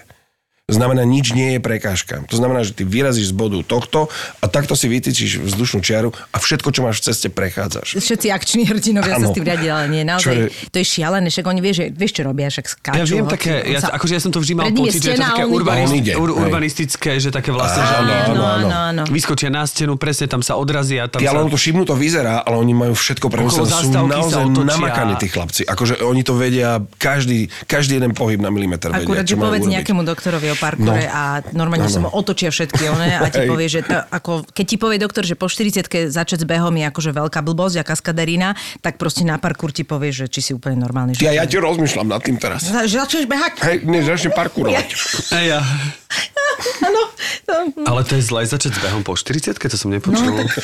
Znamená, 0.67 1.07
nič 1.07 1.31
nie 1.31 1.55
je 1.55 1.61
prekážka. 1.63 2.27
To 2.27 2.43
znamená, 2.43 2.67
že 2.67 2.75
ty 2.75 2.83
vyrazíš 2.83 3.31
z 3.31 3.35
bodu 3.39 3.63
tohto 3.63 4.11
a 4.43 4.51
takto 4.51 4.75
si 4.75 4.91
vytýčiš 4.91 5.39
vzdušnú 5.47 5.79
čiaru 5.79 6.11
a 6.35 6.43
všetko, 6.43 6.75
čo 6.75 6.83
máš 6.83 6.99
v 6.99 7.03
ceste, 7.07 7.31
prechádzaš. 7.31 7.95
Všetci 7.95 8.35
akční 8.35 8.67
hrdinovia 8.67 9.15
sa 9.15 9.23
Áno. 9.23 9.31
s 9.31 9.39
tým 9.39 9.47
riadia, 9.47 9.79
ale 9.79 9.87
nie, 9.95 10.03
naozaj, 10.03 10.27
Čo 10.27 10.31
je- 10.35 10.51
to 10.75 10.77
je 10.83 10.87
šialené, 10.91 11.31
však 11.31 11.47
oni 11.47 11.61
vie, 11.63 11.71
že, 11.71 11.85
vieš, 11.95 12.19
čo 12.19 12.23
robia, 12.27 12.51
však 12.51 12.67
skáču. 12.67 12.99
Ja 12.99 13.07
viem 13.07 13.23
hoci 13.23 13.35
také, 13.39 13.53
ja, 13.63 13.79
sa- 13.79 13.95
akože 13.95 14.13
ja 14.19 14.21
som 14.27 14.35
to 14.35 14.43
vždy 14.43 14.53
mal 14.59 14.67
pocit, 14.75 14.99
že 14.99 15.11
je 15.15 15.19
to 15.23 15.23
také 15.23 15.45
urbanist, 15.47 15.95
ide, 15.95 16.13
ur, 16.19 16.31
urbanistické, 16.35 17.11
že 17.23 17.31
také 17.31 17.55
vlastne, 17.55 17.87
že 17.87 17.95
Áno, 18.03 18.11
Áno, 18.27 18.43
áno, 18.43 18.67
áno, 18.91 19.03
vyskočia 19.07 19.55
na 19.55 19.63
stenu, 19.71 19.95
presne 19.95 20.27
tam 20.27 20.43
sa 20.43 20.59
odrazia. 20.59 21.07
Tam 21.07 21.23
Ty, 21.23 21.31
sa... 21.31 21.39
ale 21.39 21.47
ono 21.47 21.51
to 21.55 21.61
šibnú 21.63 21.87
to 21.87 21.95
vyzerá, 21.95 22.43
ale 22.43 22.59
oni 22.59 22.75
majú 22.75 22.99
všetko 22.99 23.31
premyslené. 23.31 23.71
Sú 23.71 23.95
sa 23.95 24.03
naozaj 24.03 24.51
namakaní 24.51 25.15
tí 25.15 25.31
chlapci. 25.31 25.63
Akože 25.63 26.03
oni 26.03 26.27
to 26.27 26.35
vedia, 26.35 26.83
každý, 26.99 27.47
každý 27.71 28.03
jeden 28.03 28.19
pohyb 28.19 28.43
na 28.43 28.51
milimeter 28.51 28.91
vedia, 28.91 29.07
Akurát, 29.07 29.31
povedz 29.31 29.71
nejakému 29.71 30.03
doktorovi 30.03 30.56
parkoure 30.57 30.85
No. 30.99 31.13
a 31.13 31.23
normálne 31.51 31.87
sa 31.87 31.99
mu 31.99 32.09
otočia 32.09 32.49
všetky 32.49 32.83
one 32.87 33.09
a 33.11 33.27
ti 33.27 33.45
povie, 33.49 33.67
že 33.67 33.81
to, 33.81 33.97
ako, 34.07 34.45
keď 34.47 34.65
ti 34.65 34.77
povie 34.77 34.97
doktor, 34.97 35.23
že 35.23 35.33
po 35.33 35.47
40 35.47 35.83
začať 36.07 36.39
s 36.39 36.47
behom 36.47 36.73
je 36.73 36.85
akože 36.85 37.11
veľká 37.11 37.41
blbosť 37.41 37.77
a 37.77 37.85
kaskaderína, 37.85 38.53
tak 38.81 38.97
proste 38.97 39.23
na 39.23 39.37
parkour 39.37 39.71
ti 39.71 39.83
povie, 39.83 40.11
že 40.11 40.27
či 40.27 40.41
si 40.41 40.51
úplne 40.51 40.79
normálny. 40.79 41.13
Ty, 41.13 41.21
Že, 41.21 41.29
a 41.29 41.35
ja 41.35 41.45
ti 41.45 41.57
rozmýšľam 41.57 42.09
nad 42.09 42.21
tým 42.21 42.37
teraz. 42.37 42.65
že 42.65 42.97
začneš 42.97 43.25
behať? 43.25 43.53
Hej, 43.63 43.77
než 43.85 44.03
začne 44.07 44.31
parkourovať. 44.33 44.87
Ja. 45.39 45.61
Áno. 46.87 47.03
Ale 47.91 48.01
to 48.03 48.19
je 48.19 48.23
zle 48.23 48.43
začať 48.47 48.75
s 48.75 48.81
behom 48.83 49.03
po 49.03 49.15
40 49.15 49.55
to 49.57 49.77
som 49.79 49.91
nepočul. 49.91 50.27
No, 50.35 50.47
tak 50.47 50.63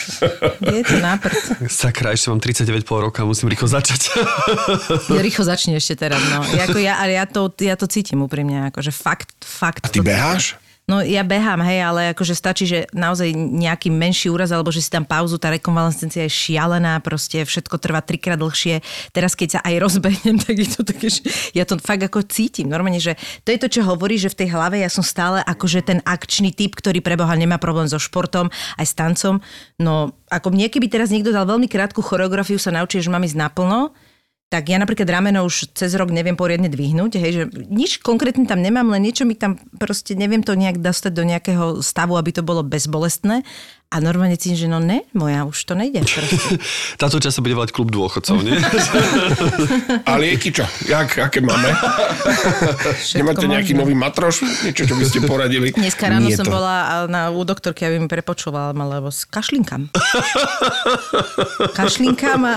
je 0.62 0.82
to 0.82 0.96
náprd. 0.98 1.34
Sakra, 1.70 2.14
ešte 2.14 2.30
mám 2.30 2.40
39,5 2.42 3.06
roka, 3.10 3.22
musím 3.24 3.50
rýchlo 3.50 3.68
začať. 3.68 4.10
Ja 5.12 5.20
rýchlo 5.22 5.44
začne 5.44 5.76
ešte 5.76 5.94
teraz, 5.98 6.20
no. 6.32 6.42
Ja, 6.56 6.66
ako 6.66 6.78
ja, 6.80 6.94
ale 6.98 7.18
ja, 7.18 7.24
to, 7.28 7.52
ja 7.60 7.74
to 7.76 7.86
cítim 7.86 8.22
úprimne, 8.24 8.70
akože 8.72 8.90
fakt, 8.94 9.34
fakt. 9.42 9.84
A 9.84 9.88
ty 9.90 10.00
to- 10.00 10.06
beháš? 10.06 10.56
No 10.92 11.00
ja 11.00 11.24
behám, 11.24 11.64
hej, 11.64 11.80
ale 11.80 12.12
akože 12.12 12.36
stačí, 12.36 12.68
že 12.68 12.84
naozaj 12.92 13.32
nejaký 13.32 13.88
menší 13.88 14.28
úraz, 14.28 14.52
alebo 14.52 14.68
že 14.68 14.84
si 14.84 14.92
tam 14.92 15.08
pauzu, 15.08 15.40
tá 15.40 15.48
rekonvalescencia 15.48 16.28
je 16.28 16.36
šialená, 16.36 17.00
proste 17.00 17.40
všetko 17.48 17.80
trvá 17.80 18.04
trikrát 18.04 18.36
dlhšie. 18.36 18.84
Teraz 19.08 19.32
keď 19.32 19.48
sa 19.56 19.60
aj 19.64 19.74
rozbehnem, 19.80 20.36
tak 20.44 20.52
je 20.52 20.68
to 20.68 20.84
také, 20.84 21.08
že 21.08 21.24
ja 21.56 21.64
to 21.64 21.80
fakt 21.80 22.04
ako 22.04 22.20
cítim. 22.28 22.68
Normálne, 22.68 23.00
že 23.00 23.16
to 23.40 23.56
je 23.56 23.62
to, 23.64 23.72
čo 23.72 23.88
hovorí, 23.88 24.20
že 24.20 24.28
v 24.28 24.44
tej 24.44 24.48
hlave 24.52 24.84
ja 24.84 24.92
som 24.92 25.00
stále 25.00 25.40
akože 25.40 25.80
ten 25.80 26.04
akčný 26.04 26.52
typ, 26.52 26.76
ktorý 26.76 27.00
preboha 27.00 27.32
nemá 27.40 27.56
problém 27.56 27.88
so 27.88 27.96
športom, 27.96 28.52
aj 28.76 28.84
s 28.84 28.92
tancom. 28.92 29.40
No 29.80 30.12
ako 30.28 30.52
mne, 30.52 30.68
keby 30.68 30.92
teraz 30.92 31.08
niekto 31.08 31.32
dal 31.32 31.48
veľmi 31.48 31.72
krátku 31.72 32.04
choreografiu, 32.04 32.60
sa 32.60 32.68
naučí, 32.68 33.00
že 33.00 33.08
mám 33.08 33.24
ísť 33.24 33.40
naplno, 33.40 33.96
tak 34.52 34.68
ja 34.68 34.76
napríklad 34.76 35.08
rameno 35.08 35.48
už 35.48 35.72
cez 35.72 35.96
rok 35.96 36.12
neviem 36.12 36.36
poriadne 36.36 36.68
dvihnúť, 36.68 37.16
hej, 37.16 37.32
že 37.32 37.44
nič 37.72 38.04
konkrétne 38.04 38.44
tam 38.44 38.60
nemám, 38.60 38.84
len 38.92 39.00
niečo 39.00 39.24
mi 39.24 39.32
tam 39.32 39.56
proste 39.80 40.12
neviem 40.12 40.44
to 40.44 40.52
nejak 40.52 40.76
dostať 40.76 41.12
do 41.16 41.24
nejakého 41.24 41.80
stavu, 41.80 42.20
aby 42.20 42.36
to 42.36 42.44
bolo 42.44 42.60
bezbolestné. 42.60 43.48
A 43.92 44.00
normálne 44.00 44.40
cítim, 44.40 44.56
že 44.56 44.68
no 44.72 44.80
ne, 44.80 45.04
moja, 45.12 45.44
už 45.44 45.68
to 45.68 45.76
nejde. 45.76 46.00
Táto 47.02 47.20
čas 47.20 47.36
sa 47.36 47.44
bude 47.44 47.52
volať 47.52 47.76
klub 47.76 47.92
dôchodcov, 47.92 48.40
nie? 48.40 48.56
A 50.08 50.16
lieky 50.16 50.48
čo? 50.48 50.64
Jak, 50.88 51.28
aké 51.28 51.44
máme? 51.44 51.76
Nemáte 53.12 53.44
nejaký 53.44 53.76
nový 53.76 53.92
matroš? 53.92 54.48
Niečo, 54.64 54.88
čo 54.88 54.96
by 54.96 55.04
ste 55.04 55.20
poradili? 55.28 55.76
Dneska 55.76 56.08
ráno 56.08 56.24
Nie 56.24 56.40
som 56.40 56.48
to. 56.48 56.56
bola 56.56 57.04
na, 57.04 57.28
u 57.28 57.44
doktorky, 57.44 57.84
aby 57.84 58.00
mi 58.00 58.08
prepočúvala, 58.08 58.72
lebo 58.72 59.12
s 59.12 59.28
kašlinkám. 59.28 59.92
kašlinkám 61.78 62.40
a... 62.48 62.54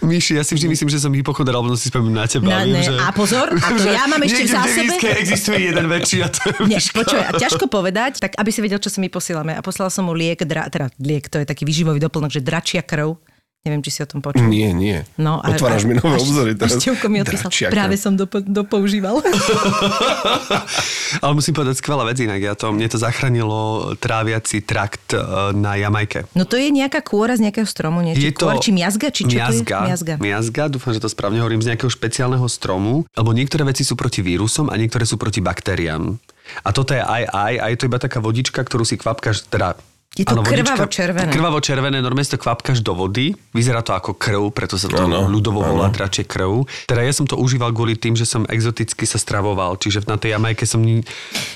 Myši, 0.00 0.40
ja 0.40 0.44
si 0.48 0.56
vždy 0.56 0.72
myslím, 0.72 0.88
že 0.88 0.96
som 0.96 1.12
hypochodar, 1.12 1.52
alebo 1.60 1.76
si 1.76 1.92
spomínam 1.92 2.24
na 2.24 2.26
teba. 2.26 2.48
Na- 2.48 2.64
viem, 2.64 2.72
ne, 2.72 2.88
že, 2.88 2.96
a 2.96 3.12
pozor, 3.12 3.52
a 3.52 3.68
to 3.76 3.84
ja 4.00 4.08
mám 4.08 4.24
ešte 4.24 4.48
zásobe. 4.48 4.96
Devíske 4.96 5.08
existuje 5.20 5.58
jeden 5.68 5.86
väčší 5.92 6.18
a 6.24 6.28
to 6.32 6.40
je 6.48 6.72
Nie, 6.72 6.80
počuj, 6.80 7.20
a 7.20 7.30
ťažko 7.36 7.68
povedať, 7.68 8.24
tak 8.24 8.32
aby 8.40 8.48
si 8.48 8.64
vedel, 8.64 8.80
čo 8.80 8.88
si 8.88 8.98
my 9.04 9.12
posielame. 9.12 9.52
A 9.52 9.60
poslala 9.60 9.92
som 9.92 10.08
mu 10.08 10.16
liek, 10.16 10.40
dra, 10.54 10.70
teda 10.70 10.86
liek, 11.02 11.26
to 11.26 11.42
je 11.42 11.50
taký 11.50 11.66
výživový 11.66 11.98
doplnok, 11.98 12.30
že 12.30 12.38
dračia 12.38 12.86
krv. 12.86 13.18
Neviem, 13.64 13.80
či 13.80 13.96
si 13.96 14.04
o 14.04 14.08
tom 14.08 14.20
počul. 14.20 14.44
Nie, 14.44 14.76
nie. 14.76 15.08
No, 15.16 15.40
a, 15.40 15.48
Otváraš 15.48 15.88
mi 15.88 15.96
nové 15.96 16.20
obzory 16.20 16.52
A 16.52 16.68
teraz. 16.68 16.84
Števko 16.84 17.08
mi 17.08 17.24
odpísal, 17.24 17.48
Dračia 17.48 17.72
práve 17.72 17.96
krv. 17.96 18.04
som 18.04 18.12
dopo, 18.12 18.44
dopoužíval. 18.44 19.24
Ale 21.24 21.32
musím 21.32 21.56
povedať, 21.56 21.80
skvelá 21.80 22.04
vec 22.04 22.20
inak. 22.20 22.44
Ja 22.44 22.52
to, 22.52 22.76
mne 22.76 22.84
to 22.92 23.00
zachránilo 23.00 23.96
tráviaci 23.96 24.68
trakt 24.68 25.16
e, 25.16 25.18
na 25.56 25.80
Jamajke. 25.80 26.28
No 26.36 26.44
to 26.44 26.60
je 26.60 26.68
nejaká 26.68 27.00
kôra 27.00 27.40
z 27.40 27.48
nejakého 27.48 27.64
stromu, 27.64 28.04
niečo. 28.04 28.20
Je 28.20 28.36
to 28.36 28.52
Kôr, 28.52 28.60
či 28.60 28.68
miazga, 28.76 29.08
či 29.08 29.24
čo 29.24 29.40
miazga, 29.40 29.64
to 29.64 29.64
je? 29.64 29.88
Miazga. 29.88 30.14
miazga, 30.20 30.64
dúfam, 30.68 30.92
že 30.92 31.00
to 31.00 31.08
správne 31.08 31.40
hovorím, 31.40 31.64
z 31.64 31.72
nejakého 31.72 31.88
špeciálneho 31.88 32.44
stromu, 32.44 33.08
lebo 33.16 33.32
niektoré 33.32 33.64
veci 33.64 33.80
sú 33.80 33.96
proti 33.96 34.20
vírusom 34.20 34.68
a 34.68 34.76
niektoré 34.76 35.08
sú 35.08 35.16
proti 35.16 35.40
baktériám. 35.40 36.20
A 36.60 36.68
toto 36.76 36.92
je 36.92 37.00
aj 37.00 37.32
aj, 37.32 37.54
a 37.56 37.64
je 37.72 37.76
to 37.80 37.88
iba 37.88 37.96
taká 37.96 38.20
vodička, 38.20 38.60
ktorú 38.60 38.84
si 38.84 39.00
kvapkáš, 39.00 39.48
teda 39.48 39.80
Je 40.14 40.22
to 40.22 40.46
krvavo-červené. 40.46 41.34
Krvavo-červené, 41.34 41.98
normálne 41.98 42.22
si 42.22 42.30
to 42.30 42.38
kvapkáš 42.38 42.86
do 42.86 42.94
vody, 42.94 43.34
vyzerá 43.50 43.82
to 43.82 43.98
ako 43.98 44.14
krv, 44.14 44.54
preto 44.54 44.78
sa 44.78 44.86
to 44.86 44.94
Áno, 44.94 45.26
ľudovo 45.26 45.58
volá 45.58 45.90
dračie 45.90 46.22
krv. 46.22 46.62
Teda 46.86 47.02
ja 47.02 47.10
som 47.10 47.26
to 47.26 47.34
užíval 47.34 47.74
kvôli 47.74 47.98
tým, 47.98 48.14
že 48.14 48.22
som 48.22 48.46
exoticky 48.46 49.10
sa 49.10 49.18
stravoval, 49.18 49.74
čiže 49.74 50.06
na 50.06 50.14
tej 50.14 50.38
Jamajke 50.38 50.70
som... 50.70 50.78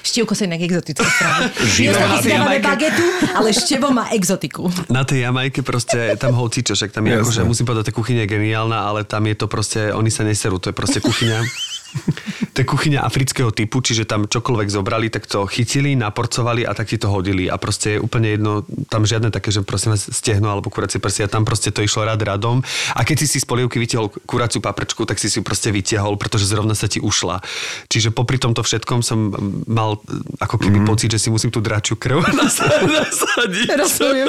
Števko 0.03 0.35
sa 0.35 0.51
inak 0.51 0.59
exoticky 0.67 1.07
strávi. 1.07 1.45
Živé 1.79 2.03
na 2.03 2.19
tej 2.19 2.33
Jamajke. 2.35 2.65
bagetu, 2.67 3.05
ale 3.39 3.49
Števo 3.55 3.95
má 3.95 4.11
exotiku. 4.11 4.67
Na 4.91 5.07
tej 5.07 5.23
Jamajke 5.23 5.63
proste 5.63 6.19
tam 6.19 6.35
hocičo, 6.35 6.75
však 6.75 6.91
tam 6.91 7.07
je 7.07 7.15
Jasné. 7.15 7.23
akože, 7.23 7.41
musím 7.47 7.63
povedať, 7.63 7.91
tá 7.91 7.93
kuchyňa 7.95 8.27
je 8.27 8.31
geniálna, 8.35 8.79
ale 8.91 9.07
tam 9.07 9.23
je 9.23 9.39
to 9.39 9.47
proste, 9.47 9.95
oni 9.95 10.11
sa 10.11 10.27
neserú, 10.27 10.59
to 10.59 10.71
je 10.71 10.75
proste 10.75 10.99
kuchyňa. 10.99 11.68
To 12.59 12.67
je 12.67 12.75
kuchyňa 12.75 13.07
afrického 13.07 13.55
typu, 13.55 13.79
čiže 13.79 14.03
tam 14.03 14.27
čokoľvek 14.27 14.67
zobrali, 14.67 15.15
tak 15.15 15.31
to 15.31 15.47
chytili, 15.47 15.95
naporcovali 15.95 16.67
a 16.67 16.75
tak 16.75 16.91
ti 16.91 16.99
to 16.99 17.07
hodili. 17.07 17.47
A 17.47 17.55
proste 17.55 17.95
je 17.95 18.03
úplne 18.03 18.35
jedno, 18.35 18.67
tam 18.91 19.07
žiadne 19.07 19.31
také, 19.31 19.55
že 19.55 19.63
prosím 19.63 19.95
vás 19.95 20.11
stehno 20.11 20.51
alebo 20.51 20.67
kuracie 20.67 20.99
prsia, 20.99 21.31
tam 21.31 21.47
proste 21.47 21.71
to 21.71 21.87
išlo 21.87 22.03
rad 22.03 22.19
radom. 22.19 22.59
A 22.99 23.07
keď 23.07 23.23
si 23.23 23.27
si 23.31 23.39
z 23.39 23.47
polievky 23.47 23.79
vytiahol 23.79 24.11
kuraciu 24.27 24.59
paprčku, 24.59 25.07
tak 25.07 25.23
si 25.23 25.31
si 25.31 25.39
proste 25.39 25.71
vytiahol, 25.71 26.19
pretože 26.19 26.51
zrovna 26.51 26.75
sa 26.75 26.91
ti 26.91 26.99
ušla. 26.99 27.39
Čiže 27.87 28.11
popri 28.11 28.43
tomto 28.43 28.67
všetkom 28.67 29.07
som 29.07 29.31
mal 29.71 30.03
ako 30.43 30.59
keby 30.59 30.83
mm. 30.83 30.87
pocit, 30.91 31.15
že 31.15 31.23
si 31.23 31.31
musím 31.31 31.55
tú 31.55 31.63
dračiu 31.63 31.95
krv 31.95 32.27
nasa- 32.43 32.75
nasadiť. 32.91 33.71
Rozumiem. 33.79 34.29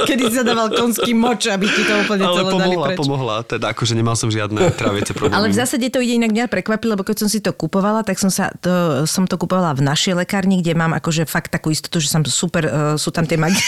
Kedy 0.00 0.22
si 0.32 0.34
zadával 0.40 0.72
konský 0.72 1.12
moč, 1.12 1.44
aby 1.52 1.68
ti 1.68 1.84
to 1.84 1.92
úplne 2.08 2.24
Ale 2.24 2.40
celé 2.40 2.50
dali 2.56 2.56
pomohla, 2.56 2.86
preč. 2.88 2.98
pomohla. 3.04 3.36
Teda 3.44 3.66
akože 3.76 3.92
nemal 3.92 4.16
som 4.16 4.32
žiadne 4.32 4.72
tráviace 4.72 5.12
problémy. 5.12 5.36
Ale 5.36 5.52
v 5.52 5.56
zásade 5.60 5.84
to 5.92 6.00
ide 6.00 6.16
inak 6.16 6.32
mňa 6.32 6.48
prekvapilo, 6.48 6.95
lebo 6.96 7.04
keď 7.04 7.16
som 7.20 7.28
si 7.28 7.44
to 7.44 7.52
kupovala, 7.52 8.00
tak 8.00 8.16
som, 8.16 8.32
sa 8.32 8.48
to, 8.56 9.04
som 9.04 9.28
to 9.28 9.36
kupovala 9.36 9.76
v 9.76 9.84
našej 9.84 10.16
lekárni, 10.16 10.64
kde 10.64 10.72
mám 10.72 10.96
akože 10.96 11.28
fakt 11.28 11.52
takú 11.52 11.68
istotu, 11.68 12.00
že 12.00 12.08
som 12.08 12.24
super, 12.24 12.64
uh, 12.64 12.96
sú 12.96 13.12
tam 13.12 13.28
tie 13.28 13.36
magi... 13.36 13.60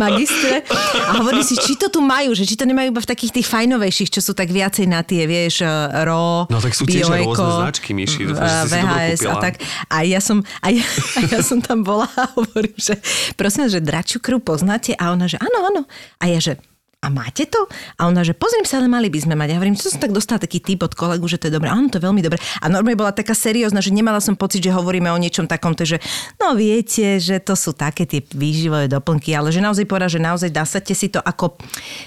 magistre. 0.00 0.62
A 1.10 1.20
hovorím 1.20 1.44
si, 1.44 1.58
či 1.58 1.74
to 1.76 1.92
tu 1.92 2.00
majú, 2.00 2.32
že 2.32 2.46
či 2.46 2.54
to 2.56 2.64
nemajú 2.64 2.94
iba 2.94 3.02
v 3.02 3.08
takých 3.08 3.40
tých 3.40 3.46
fajnovejších, 3.50 4.10
čo 4.18 4.20
sú 4.22 4.32
tak 4.32 4.48
viacej 4.48 4.86
na 4.88 5.02
tie, 5.02 5.26
vieš, 5.26 5.66
eh, 5.66 6.04
RO, 6.06 6.46
No 6.48 6.58
tak 6.62 6.72
sú 6.72 6.86
tiež 6.86 7.08
Bioeko, 7.08 7.34
rôzne 7.34 7.68
značky, 7.68 7.90
Myši, 7.92 8.22
VHS 8.32 9.20
a 9.26 9.34
tak. 9.42 9.60
A 9.90 10.06
ja 10.06 10.22
som, 10.22 10.40
a 10.62 10.70
ja, 10.70 10.84
a 11.18 11.20
ja 11.26 11.40
som 11.42 11.58
tam 11.60 11.82
bola 11.82 12.06
a 12.14 12.30
hovorím, 12.38 12.76
že 12.78 12.96
prosím, 13.34 13.68
že 13.68 13.82
dračiu 13.82 14.22
krv 14.22 14.40
poznáte? 14.40 14.94
A 14.96 15.12
ona, 15.12 15.26
že 15.26 15.40
áno, 15.42 15.58
áno. 15.66 15.82
A 16.22 16.30
ja, 16.30 16.38
že 16.38 16.60
a 16.96 17.08
máte 17.08 17.46
to? 17.46 17.68
A 17.96 18.08
ona, 18.08 18.20
že 18.20 18.32
pozriem 18.32 18.64
sa, 18.64 18.80
ale 18.80 18.88
mali 18.88 19.06
by 19.06 19.20
sme 19.20 19.34
mať. 19.34 19.52
Ja 19.52 19.56
hovorím, 19.56 19.76
čo 19.76 19.92
som 19.92 20.00
tak 20.00 20.10
dostala 20.10 20.40
taký 20.40 20.58
typ 20.58 20.80
od 20.80 20.90
kolegu, 20.90 21.28
že 21.28 21.36
to 21.36 21.46
je 21.46 21.54
dobré. 21.54 21.68
Áno, 21.68 21.86
to 21.86 22.00
je 22.00 22.04
veľmi 22.04 22.18
dobré. 22.18 22.34
A 22.58 22.66
normálne 22.66 22.98
bola 22.98 23.12
taká 23.12 23.30
seriózna, 23.30 23.78
že 23.78 23.92
nemala 23.92 24.18
som 24.18 24.34
pocit, 24.34 24.64
že 24.64 24.72
hovoríme 24.72 25.12
o 25.12 25.18
niečom 25.20 25.44
takom, 25.44 25.76
že 25.76 26.00
no 26.40 26.56
viete, 26.56 27.20
že 27.20 27.38
to 27.38 27.52
sú 27.52 27.76
také 27.76 28.08
tie 28.08 28.24
výživové 28.24 28.88
doplnky, 28.88 29.36
ale 29.36 29.52
že 29.52 29.60
naozaj 29.60 29.84
povedala, 29.84 30.08
že 30.08 30.18
naozaj 30.18 30.50
dáte 30.50 30.96
si 30.96 31.12
to 31.12 31.20
ako, 31.20 31.60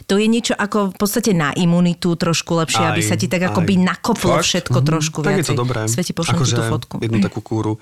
to 0.10 0.18
je 0.18 0.26
niečo 0.26 0.58
ako 0.58 0.92
v 0.92 0.96
podstate 0.98 1.32
na 1.32 1.54
imunitu 1.54 2.18
trošku 2.18 2.58
lepšie, 2.58 2.82
Aj, 2.82 2.92
aby 2.92 3.02
sa 3.06 3.14
ti 3.14 3.30
tak 3.30 3.46
ako 3.46 3.62
aj. 3.62 3.68
by 3.70 3.76
nakoplo 3.78 4.34
Fakt? 4.36 4.50
všetko 4.50 4.78
trošku 4.82 5.20
Tak 5.22 5.38
je 5.38 5.48
to 5.48 5.56
dobré. 5.56 5.86
Sveti, 5.86 6.12
pošlem 6.12 6.42
ti 6.42 6.52
tú 6.52 6.64
fotku. 6.66 6.96
Jednu 6.98 7.22
takú 7.30 7.40
kúru. 7.46 7.78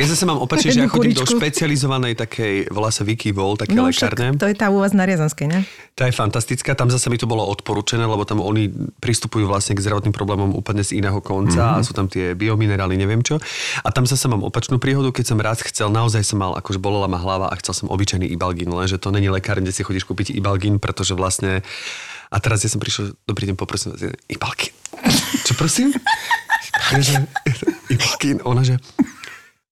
Ja 0.00 0.08
zase 0.08 0.24
mám 0.24 0.40
opačne, 0.40 0.72
že 0.72 0.80
ja 0.82 0.88
chodím 0.88 1.12
do 1.12 1.22
špecializovanej 1.22 2.16
takej, 2.16 2.72
volá 2.72 2.88
sa 2.88 3.04
Vicky 3.04 3.28
Vol, 3.30 3.54
také 3.54 3.76
No 3.76 3.86
lekárne. 3.86 4.32
to 4.34 4.48
je 4.48 4.56
tá 4.56 4.72
u 4.72 4.80
vás 4.80 4.96
na 4.96 5.04
Riazanskej, 5.04 5.46
ne? 5.46 5.60
Tá 5.92 6.04
je 6.04 6.12
fantastická, 6.12 6.46
tam 6.62 6.88
zase 6.88 7.10
mi 7.10 7.18
to 7.20 7.28
bolo 7.28 7.44
odporúčené, 7.44 8.06
lebo 8.06 8.24
tam 8.24 8.40
oni 8.40 8.70
pristupujú 9.02 9.44
vlastne 9.50 9.76
k 9.76 9.82
zdravotným 9.84 10.14
problémom 10.14 10.54
úplne 10.54 10.80
z 10.80 10.96
iného 10.96 11.18
konca 11.20 11.76
mm-hmm. 11.76 11.80
a 11.80 11.86
sú 11.86 11.92
tam 11.92 12.06
tie 12.06 12.32
biominerály, 12.32 12.96
neviem 12.96 13.20
čo. 13.20 13.36
A 13.82 13.88
tam 13.92 14.08
zase 14.08 14.30
mám 14.30 14.46
opačnú 14.46 14.80
príhodu, 14.80 15.12
keď 15.12 15.24
som 15.34 15.38
raz 15.42 15.60
chcel, 15.60 15.92
naozaj 15.92 16.22
som 16.24 16.40
mal, 16.40 16.54
akože 16.56 16.80
bolela 16.80 17.10
ma 17.10 17.20
hlava 17.20 17.50
a 17.50 17.58
chcel 17.60 17.84
som 17.84 17.92
obyčajný 17.92 18.30
ibalgin, 18.30 18.70
lenže 18.70 18.96
to 19.02 19.12
není 19.12 19.28
lekár, 19.28 19.58
kde 19.58 19.74
si 19.74 19.84
chodíš 19.84 20.08
kúpiť 20.08 20.32
ibalgin, 20.32 20.80
pretože 20.80 21.12
vlastne 21.12 21.60
a 22.26 22.36
teraz 22.42 22.66
ja 22.66 22.70
som 22.70 22.82
prišiel, 22.82 23.14
dobrý 23.22 23.50
deň, 23.50 23.56
poprosím 23.58 23.94
vás, 23.94 24.02
ibalgin. 24.26 24.74
Čo 25.46 25.52
prosím? 25.54 25.94
Ja, 26.90 26.98
že, 26.98 27.14
ibalgin, 27.90 28.42
ona, 28.42 28.66
že 28.66 28.82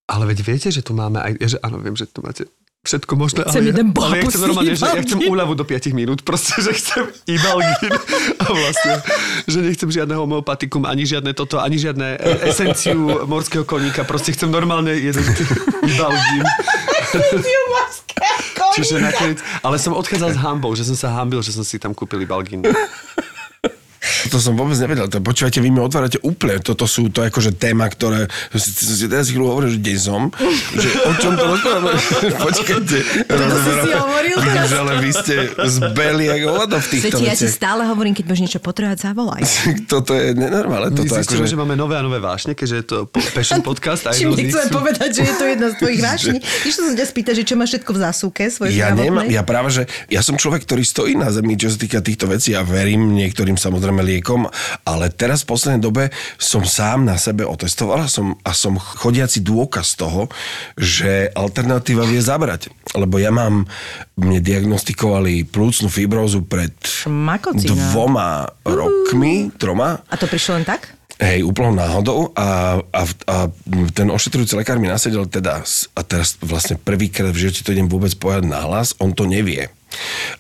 ale 0.04 0.28
veď 0.28 0.38
viete, 0.44 0.68
že 0.68 0.84
tu 0.84 0.92
máme 0.92 1.16
aj, 1.16 1.32
ja, 1.40 1.48
že 1.56 1.58
áno, 1.64 1.80
viem, 1.80 1.96
že 1.96 2.04
tu 2.04 2.20
máte 2.20 2.44
všetko 2.84 3.12
možné, 3.16 3.40
Chcem 3.48 3.64
ale, 3.64 3.70
jeden 3.72 3.86
ja, 3.90 4.04
ale 4.04 4.14
ja 4.20 4.24
chcem 4.28 4.42
normálne, 4.44 4.72
že 4.76 4.84
ja 4.84 5.02
chcem 5.02 5.20
úľavu 5.24 5.52
do 5.56 5.64
5 5.64 5.96
minút, 5.96 6.20
proste, 6.20 6.60
že 6.60 6.76
chcem 6.76 7.08
ibalgin 7.24 7.92
a 8.36 8.46
vlastne, 8.52 8.92
že 9.48 9.58
nechcem 9.64 9.88
žiadne 9.88 10.12
homeopatikum, 10.12 10.84
ani 10.84 11.08
žiadne 11.08 11.32
toto, 11.32 11.64
ani 11.64 11.80
žiadne 11.80 12.20
esenciu 12.44 13.24
morského 13.24 13.64
koníka, 13.64 14.04
proste 14.04 14.36
chcem 14.36 14.52
normálne 14.52 14.92
jeden 14.92 15.24
ibalgin. 15.80 16.44
Čiže 18.74 19.00
nakoniec, 19.00 19.40
ale 19.64 19.76
som 19.80 19.96
odchádzal 19.96 20.30
s 20.34 20.38
hambou, 20.38 20.76
že 20.76 20.84
som 20.84 20.98
sa 20.98 21.08
hambil, 21.16 21.40
že 21.40 21.56
som 21.56 21.64
si 21.64 21.80
tam 21.80 21.96
kúpil 21.96 22.20
ibalgin. 22.20 22.60
To 24.32 24.38
som 24.40 24.56
vôbec 24.56 24.76
nevedel. 24.78 25.06
To, 25.10 25.20
počúvajte, 25.20 25.60
vy 25.60 25.68
mi 25.68 25.80
otvárate 25.80 26.16
úplne. 26.24 26.60
Toto 26.60 26.88
sú 26.88 27.12
to 27.12 27.24
akože 27.24 27.56
téma, 27.56 27.88
ktoré... 27.90 28.30
Si, 28.56 29.04
teraz 29.04 29.28
chvíľu 29.28 29.52
hovoril, 29.52 29.76
že 29.76 29.78
kde 29.82 29.94
som. 30.00 30.22
Že 30.74 30.88
o 31.04 31.12
čom 31.20 31.32
to 31.36 31.44
rozprávame? 31.44 31.92
Počkajte. 32.46 32.98
si 33.04 33.70
si 33.84 33.92
hovoril 33.92 34.36
teraz. 34.40 34.68
Ale 34.72 34.92
vy 35.00 35.10
ste 35.12 35.34
zbeli 35.54 36.24
ako 36.32 36.48
voda 36.64 36.76
v 36.80 36.86
týchto 36.88 37.16
Sveti, 37.20 37.24
ja 37.28 37.34
ti 37.36 37.48
stále 37.48 37.82
hovorím, 37.84 38.12
keď 38.16 38.24
budeš 38.26 38.42
niečo 38.48 38.60
potrebovať, 38.64 38.98
zavolaj. 39.12 39.42
Toto 39.92 40.16
je 40.16 40.32
nenormálne. 40.32 40.92
My 40.92 40.98
Toto 41.04 41.14
zistíme, 41.20 41.44
akože... 41.44 41.52
že 41.52 41.58
máme 41.58 41.74
nové 41.76 41.94
a 41.98 42.02
nové 42.02 42.18
vášne, 42.18 42.56
keďže 42.56 42.76
je 42.76 42.84
to 42.86 42.96
passion 43.10 43.60
podcast. 43.68 44.08
Čím 44.10 44.32
jednou 44.32 44.36
z 44.36 44.38
nich 44.40 44.52
nechcem 44.52 44.68
sú- 44.70 44.76
povedať, 44.78 45.10
že 45.14 45.22
je 45.24 45.34
to 45.34 45.44
jedna 45.44 45.68
z 45.70 45.74
tvojich 45.78 46.00
vášní. 46.00 46.38
Išla 46.40 46.82
som 46.90 46.94
ťa 46.94 47.06
spýtať, 47.06 47.34
že 47.40 47.44
čo 47.44 47.54
máš 47.58 47.68
všetko 47.76 47.90
v 47.90 47.98
zásuvke 48.00 48.42
svojej 48.48 48.72
Ja 48.78 48.88
nemám, 48.94 49.26
ja 49.28 49.42
práve, 49.42 49.68
že 49.74 49.82
ja 50.08 50.20
som 50.22 50.38
človek, 50.38 50.64
ktorý 50.64 50.82
stojí 50.86 51.12
na 51.18 51.28
zemi, 51.30 51.58
čo 51.58 51.68
sa 51.70 51.78
týka 51.78 51.98
týchto 52.00 52.30
vecí 52.30 52.54
a 52.54 52.62
verím 52.62 53.14
niektorým 53.14 53.56
samozrejme 53.58 54.00
liekom, 54.18 54.46
ale 54.86 55.10
teraz 55.10 55.42
v 55.42 55.50
poslednej 55.50 55.82
dobe 55.82 56.04
som 56.38 56.62
sám 56.62 57.02
na 57.02 57.18
sebe 57.18 57.42
otestoval 57.42 58.06
a 58.06 58.08
som, 58.08 58.38
a 58.46 58.54
som 58.54 58.78
chodiaci 58.78 59.42
dôkaz 59.42 59.98
toho, 59.98 60.30
že 60.78 61.30
alternatíva 61.34 62.06
vie 62.06 62.22
zabrať. 62.22 62.70
Lebo 62.94 63.18
ja 63.18 63.34
mám, 63.34 63.66
mne 64.14 64.38
diagnostikovali 64.38 65.46
plúcnú 65.50 65.90
fibrózu 65.90 66.46
pred 66.46 66.70
Šmakocina. 66.86 67.74
dvoma 67.90 68.46
rokmi, 68.62 69.50
troma. 69.58 69.98
A 70.06 70.14
to 70.14 70.30
prišlo 70.30 70.62
len 70.62 70.66
tak? 70.66 70.94
Hej, 71.14 71.46
úplnou 71.46 71.78
náhodou 71.78 72.34
a, 72.34 72.82
a, 72.90 73.02
a 73.30 73.36
ten 73.94 74.10
ošetrujúci 74.10 74.58
lekár 74.58 74.82
mi 74.82 74.90
nasedel 74.90 75.30
teda, 75.30 75.62
a 75.94 76.00
teraz 76.02 76.34
vlastne 76.42 76.74
prvýkrát 76.74 77.30
v 77.30 77.46
živote 77.46 77.62
to 77.62 77.70
idem 77.70 77.86
vôbec 77.86 78.10
povedať 78.18 78.50
nahlas, 78.50 78.98
on 78.98 79.14
to 79.14 79.22
nevie. 79.22 79.70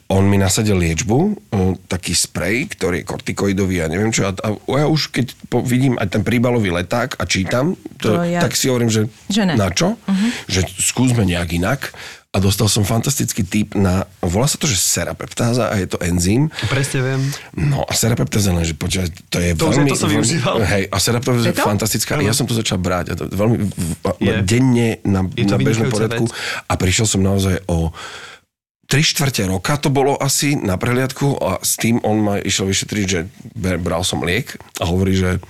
On 0.06 0.22
mi 0.22 0.36
nasadil 0.36 0.74
liečbu, 0.74 1.18
o, 1.50 1.58
taký 1.82 2.12
sprej, 2.12 2.70
ktorý 2.70 3.00
je 3.00 3.06
kortikoidový 3.06 3.80
a 3.80 3.86
neviem 3.86 4.08
čo. 4.08 4.24
A, 4.24 4.32
a 4.32 4.48
ja 4.76 4.86
už 4.86 5.10
keď 5.10 5.26
po, 5.46 5.60
vidím 5.60 5.96
aj 5.96 6.10
ten 6.10 6.22
príbalový 6.22 6.70
leták 6.70 7.14
a 7.14 7.24
čítam, 7.24 7.72
to, 7.98 8.12
To 8.12 8.22
ja- 8.22 8.40
tak 8.40 8.52
si 8.52 8.66
hovorím, 8.66 8.88
že, 8.88 9.08
Že 9.26 9.42
ne. 9.46 9.54
na 9.54 9.68
čo? 9.68 9.94
Uh-huh. 9.94 10.30
Že 10.46 10.60
skúsme 10.70 11.24
nejak 11.24 11.50
inak. 11.52 11.90
A 12.28 12.42
dostal 12.42 12.66
som 12.66 12.82
fantastický 12.82 13.42
typ 13.42 13.78
na, 13.78 14.10
volá 14.18 14.44
sa 14.44 14.58
to, 14.58 14.66
že 14.66 14.74
serapeptáza 14.74 15.70
a 15.70 15.78
je 15.78 15.86
to 15.86 16.02
enzym, 16.02 16.50
Presne 16.66 16.98
viem. 17.00 17.22
No 17.54 17.86
a 17.86 17.94
serapeptáza 17.94 18.50
len, 18.50 18.66
že 18.66 18.74
počúvaj, 18.74 19.06
to 19.24 19.38
je 19.38 19.54
To 19.54 19.70
veľmi... 19.70 19.86
je 19.86 19.94
to, 19.94 19.96
som 19.96 20.10
využíval. 20.10 20.56
Hej, 20.60 20.84
a 20.84 20.96
serapeptáza 20.98 21.46
je 21.46 21.54
fantastická. 21.54 22.18
Ja 22.18 22.34
som 22.34 22.42
to 22.42 22.52
začal 22.52 22.76
brať. 22.76 23.04
A 23.06 23.16
to 23.16 23.30
veľmi 23.30 23.56
v- 23.60 23.70
v- 23.70 24.18
Je. 24.18 24.32
denne 24.42 24.98
na, 25.04 25.22
Je 25.30 25.46
na 25.46 25.56
bežnom 25.56 25.86
poriadku. 25.86 26.26
vec. 26.26 26.34
A 26.66 26.74
prišiel 26.74 27.06
som 27.06 27.22
naozaj 27.22 27.62
o 27.64 27.94
tri 28.94 29.02
štvrte 29.02 29.50
roka 29.50 29.74
to 29.74 29.90
bolo 29.90 30.14
asi 30.14 30.54
na 30.54 30.78
prehliadku 30.78 31.42
a 31.42 31.58
s 31.58 31.74
tým 31.74 31.98
on 32.06 32.22
ma 32.22 32.38
išiel 32.38 32.70
vyšetriť, 32.70 33.06
že 33.10 33.26
bral 33.58 34.06
som 34.06 34.22
liek 34.22 34.54
a 34.78 34.86
hovorí, 34.86 35.18
že 35.18 35.42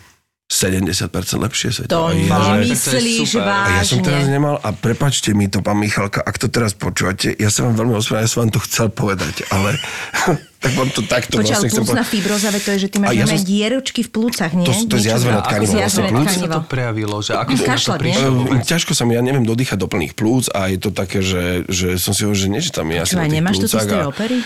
70% 0.56 1.02
lepšie 1.36 1.68
sa 1.68 1.82
To 1.84 2.08
ja, 2.08 2.38
nemyslíš 2.56 3.26
super. 3.32 3.42
a 3.44 3.74
ja 3.74 3.82
som 3.82 3.98
teraz 3.98 4.22
vážne. 4.22 4.32
nemal, 4.32 4.54
a 4.56 4.70
prepačte 4.70 5.30
mi 5.30 5.46
to, 5.46 5.58
pán 5.58 5.74
Michalka, 5.74 6.18
ak 6.18 6.36
to 6.36 6.46
teraz 6.46 6.72
počúvate, 6.72 7.34
ja 7.34 7.48
sa 7.48 7.62
vám 7.62 7.74
veľmi 7.76 7.94
ospravedlňujem, 7.94 8.22
ja 8.22 8.30
som 8.30 8.40
vám 8.40 8.52
to 8.52 8.60
chcel 8.62 8.86
povedať, 8.88 9.34
ale 9.48 9.74
tak 10.62 10.72
vám 10.72 10.88
to 10.88 11.02
takto 11.02 11.36
Počal, 11.36 11.58
vlastne 11.58 11.68
chcem 11.68 11.82
povedať. 11.84 12.06
fibroza, 12.08 12.48
to 12.54 12.70
je, 12.70 12.78
že 12.78 12.88
ty 12.88 12.96
máš 12.96 13.08
A 13.08 13.12
ja 13.12 13.20
ja 13.20 13.26
som- 13.26 13.44
dieročky 13.44 14.00
v 14.00 14.10
plúcach, 14.10 14.52
nie? 14.52 14.64
To- 14.64 14.86
to 14.86 14.96
je 14.96 15.02
zjazvené 15.04 15.40
tkanivo, 15.42 15.72
vlastne 15.74 16.02
Ako 16.06 16.24
sa 16.24 16.46
to 16.46 16.60
prejavilo? 16.64 17.16
Že 17.18 17.30
ako 17.34 17.50
na 17.52 17.76
to 17.76 17.92
prišlo? 17.98 18.24
Ehm, 18.24 18.36
vôbec? 18.40 18.62
ťažko 18.64 18.92
sa 18.92 19.02
mi, 19.02 19.12
ja 19.12 19.20
neviem 19.20 19.42
dodýchať 19.42 19.76
do 19.76 19.86
plných 19.86 20.14
plúc 20.14 20.48
a 20.48 20.60
je 20.66 20.78
to 20.78 20.88
také, 20.88 21.18
že, 21.20 21.66
že 21.66 21.98
som 21.98 22.12
si 22.12 22.22
hovoril, 22.22 22.38
že 22.38 22.48
nie, 22.48 22.62
že 22.62 22.70
tam 22.70 22.86
je 22.86 22.96
asi 22.96 23.10
Čo, 23.10 23.16
na 23.16 23.20
aj 23.20 23.26
tých 23.26 23.36
nemáš 23.36 23.56
to 23.58 23.66
z 23.66 23.74
tej 23.82 24.00
a- 24.00 24.08
opery? 24.08 24.38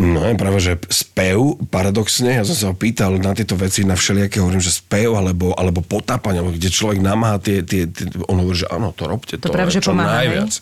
No 0.00 0.24
je 0.24 0.32
práve, 0.40 0.56
že 0.56 0.72
spev, 0.88 1.60
paradoxne, 1.68 2.40
ja 2.40 2.48
som 2.48 2.56
sa 2.56 2.66
ho 2.72 2.74
pýtal 2.74 3.20
na 3.20 3.36
tieto 3.36 3.60
veci, 3.60 3.84
na 3.84 3.92
všelijaké, 3.92 4.40
hovorím, 4.40 4.64
že 4.64 4.72
spev 4.72 5.12
alebo, 5.12 5.52
alebo 5.52 5.84
potápanie, 5.84 6.40
alebo 6.40 6.56
kde 6.56 6.72
človek 6.72 6.96
namáha 6.96 7.36
tie, 7.36 7.60
tie, 7.60 7.84
tie, 7.84 8.08
on 8.24 8.40
hovorí, 8.40 8.64
že 8.64 8.72
áno, 8.72 8.96
to 8.96 9.04
robte, 9.04 9.36
to, 9.36 9.52
To 9.52 9.52
práve, 9.52 9.68
je 9.68 9.76
že 9.76 9.80
čo 9.84 9.92
pomáha, 9.92 10.24
najviac. 10.24 10.52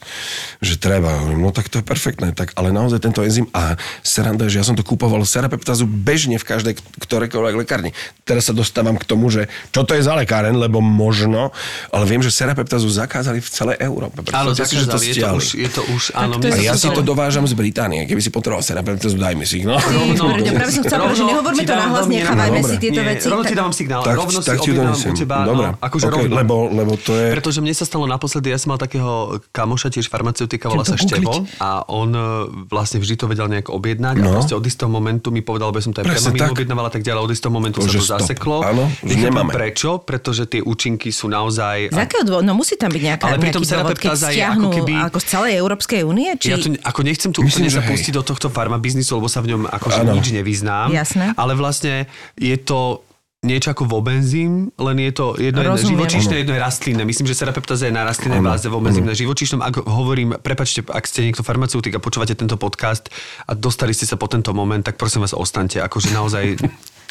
Že 0.58 0.74
treba, 0.82 1.14
hovorím, 1.22 1.46
no 1.46 1.54
tak 1.54 1.70
to 1.70 1.78
je 1.78 1.86
perfektné, 1.86 2.34
tak, 2.34 2.58
ale 2.58 2.74
naozaj 2.74 2.98
tento 2.98 3.22
enzym 3.22 3.46
a 3.54 3.78
seranda, 4.02 4.50
že 4.50 4.58
ja 4.58 4.66
som 4.66 4.74
to 4.74 4.82
kúpoval 4.82 5.22
serapeptazu 5.22 5.86
bežne 5.86 6.34
v 6.34 6.44
každej 6.50 6.74
ktorejkoľvek 6.98 7.54
lekárni. 7.54 7.94
Teraz 8.26 8.50
sa 8.50 8.52
dostávam 8.52 8.98
k 8.98 9.06
tomu, 9.06 9.30
že 9.30 9.46
čo 9.70 9.86
to 9.86 9.94
je 9.94 10.02
za 10.02 10.18
lekáren, 10.18 10.58
lebo 10.58 10.82
možno, 10.82 11.54
ale 11.94 12.02
viem, 12.02 12.18
že 12.18 12.34
serapeptazu 12.34 12.90
zakázali 12.90 13.38
v 13.38 13.46
celej 13.46 13.76
Európe. 13.78 14.26
Áno, 14.34 14.50
Predstavte 14.58 14.66
si, 14.66 14.74
že 14.74 14.90
to 14.90 14.98
zakázali, 14.98 15.06
je 15.06 15.22
to 15.22 15.30
už, 15.38 15.46
je 15.54 15.70
to 15.70 15.82
už, 15.86 16.02
áno. 16.18 16.34
to 16.42 16.50
je 16.50 16.66
ja 16.66 16.74
si 16.74 16.90
to- 16.90 16.98
to 16.98 17.06
dovážam 17.06 17.46
z 17.46 17.54
Británie. 17.54 18.10
Keby 18.10 18.18
si 18.18 18.34
potreboval 18.34 18.66
serapeptazu, 18.66 19.19
daj 19.20 19.34
mi 19.34 19.44
si 19.44 19.60
ich, 19.60 19.64
no. 19.64 19.76
Rovno- 19.76 20.40
Ja 20.40 20.50
práve 20.50 20.72
som 20.72 20.82
chcela 20.82 21.04
povedať, 21.04 21.14
že 21.14 21.24
nehovorme 21.26 21.60
to 21.60 21.74
nahlas, 21.74 22.04
nechávajme 22.06 22.60
si 22.62 22.76
tieto 22.78 23.00
veci. 23.02 23.24
Rovno 23.26 23.42
ti 23.42 23.46
Tak- 23.46 23.58
dávam 23.58 23.72
signál, 23.72 24.00
Tak- 24.00 24.16
rovno 24.16 24.32
si 24.34 24.46
tak 24.46 24.56
to 24.56 24.62
objednám 24.64 24.96
u 24.96 25.12
teba, 25.12 25.36
Dobre. 25.42 25.66
no, 25.68 25.72
akože 25.78 26.04
OK, 26.04 26.12
rovno. 26.16 26.34
lebo- 26.34 26.66
lebo 26.72 26.92
to 26.96 27.12
je- 27.12 27.30
Pretože 27.30 27.58
mne 27.58 27.72
sa 27.72 27.84
stalo 27.84 28.04
naposledy, 28.06 28.48
ja 28.48 28.56
som 28.56 28.68
mal 28.70 28.80
takého 28.80 29.12
kamoša, 29.50 29.88
tiež 29.90 30.06
farmaceutika, 30.06 30.66
volá 30.66 30.82
sa 30.82 30.96
Števo 30.96 31.44
a 31.58 31.84
on 31.86 32.08
e, 32.10 32.20
vlastne 32.66 32.96
vždy 32.96 33.14
to 33.14 33.26
vedel 33.26 33.46
nejak 33.46 33.68
objednať 33.68 34.14
a 34.16 34.22
No. 34.22 34.32
proste 34.32 34.52
od 34.52 34.62
istého 34.62 34.88
momentu 34.88 35.28
mi 35.28 35.40
povedal, 35.40 35.68
lebo 35.68 35.78
som 35.78 35.92
to 35.92 36.00
aj 36.00 36.08
maminu 36.08 36.40
tak. 36.40 36.50
objednával 36.50 36.84
a 36.86 36.92
tak 36.92 37.02
ďalej, 37.02 37.20
od 37.20 37.30
istého 37.30 37.50
momentu 37.50 37.78
sa 37.78 37.88
že 37.88 37.98
to 37.98 38.06
zaseklo. 38.08 38.62
Áno, 38.62 38.88
že 39.00 39.16
nemáme. 39.20 39.50
prečo, 39.50 39.98
pretože 39.98 40.46
tie 40.46 40.60
účinky 40.60 41.10
sú 41.10 41.26
naozaj... 41.26 41.90
Z 41.90 41.98
akého 41.98 42.24
dôvodu? 42.24 42.42
No 42.42 42.54
musí 42.54 42.74
tam 42.74 42.88
byť 42.88 43.02
nejaká, 43.04 43.24
Ale 43.26 43.38
pritom 43.38 43.60
je 43.60 43.68
stiahnu 44.16 44.62
ako 44.62 44.76
keby- 44.76 45.00
ako 45.04 45.18
z 45.18 45.26
celej 45.26 45.52
Európskej 45.56 46.00
únie? 46.02 46.28
Či... 46.36 46.46
Ja 46.48 46.56
tu 46.56 46.70
ako 46.72 47.00
nechcem 47.02 47.30
tu 47.30 47.42
úplne 47.42 47.66
že 47.66 47.76
sa 47.76 47.82
hej. 47.82 47.90
pustiť 47.90 48.12
do 48.12 48.22
tohto 48.22 48.46
farmabiznisu, 48.48 49.09
lebo 49.16 49.26
sa 49.26 49.40
v 49.42 49.56
ňom 49.56 49.62
akože 49.66 50.06
Áno. 50.06 50.14
nič 50.14 50.30
nevyznám. 50.30 50.92
Jasné. 50.92 51.32
Ale 51.34 51.56
vlastne 51.56 52.06
je 52.36 52.56
to 52.60 53.02
niečo 53.40 53.72
ako 53.72 53.88
vobenzím, 53.88 54.68
len 54.76 54.96
je 55.00 55.12
to 55.16 55.32
jedno 55.40 55.64
je 55.64 55.88
živočíšne, 55.96 56.44
jedno 56.44 56.52
je 56.52 56.60
rastlinné. 56.60 57.08
Myslím, 57.08 57.24
že 57.24 57.40
serapeptáza 57.40 57.88
je 57.88 57.94
na 57.96 58.04
rastlinnej 58.04 58.44
báze, 58.44 58.68
vobenzím 58.68 59.08
na 59.08 59.16
živočíšnom. 59.16 59.64
Ak 59.64 59.80
hovorím, 59.80 60.36
prepačte, 60.36 60.84
ak 60.84 61.08
ste 61.08 61.24
niekto 61.24 61.40
farmaceutik 61.40 61.96
a 61.96 62.04
počúvate 62.04 62.36
tento 62.36 62.60
podcast 62.60 63.08
a 63.48 63.56
dostali 63.56 63.96
ste 63.96 64.04
sa 64.04 64.20
po 64.20 64.28
tento 64.28 64.52
moment, 64.52 64.84
tak 64.84 65.00
prosím 65.00 65.24
vás 65.24 65.32
ostaňte. 65.32 65.80
Akože 65.80 66.12
naozaj 66.12 66.60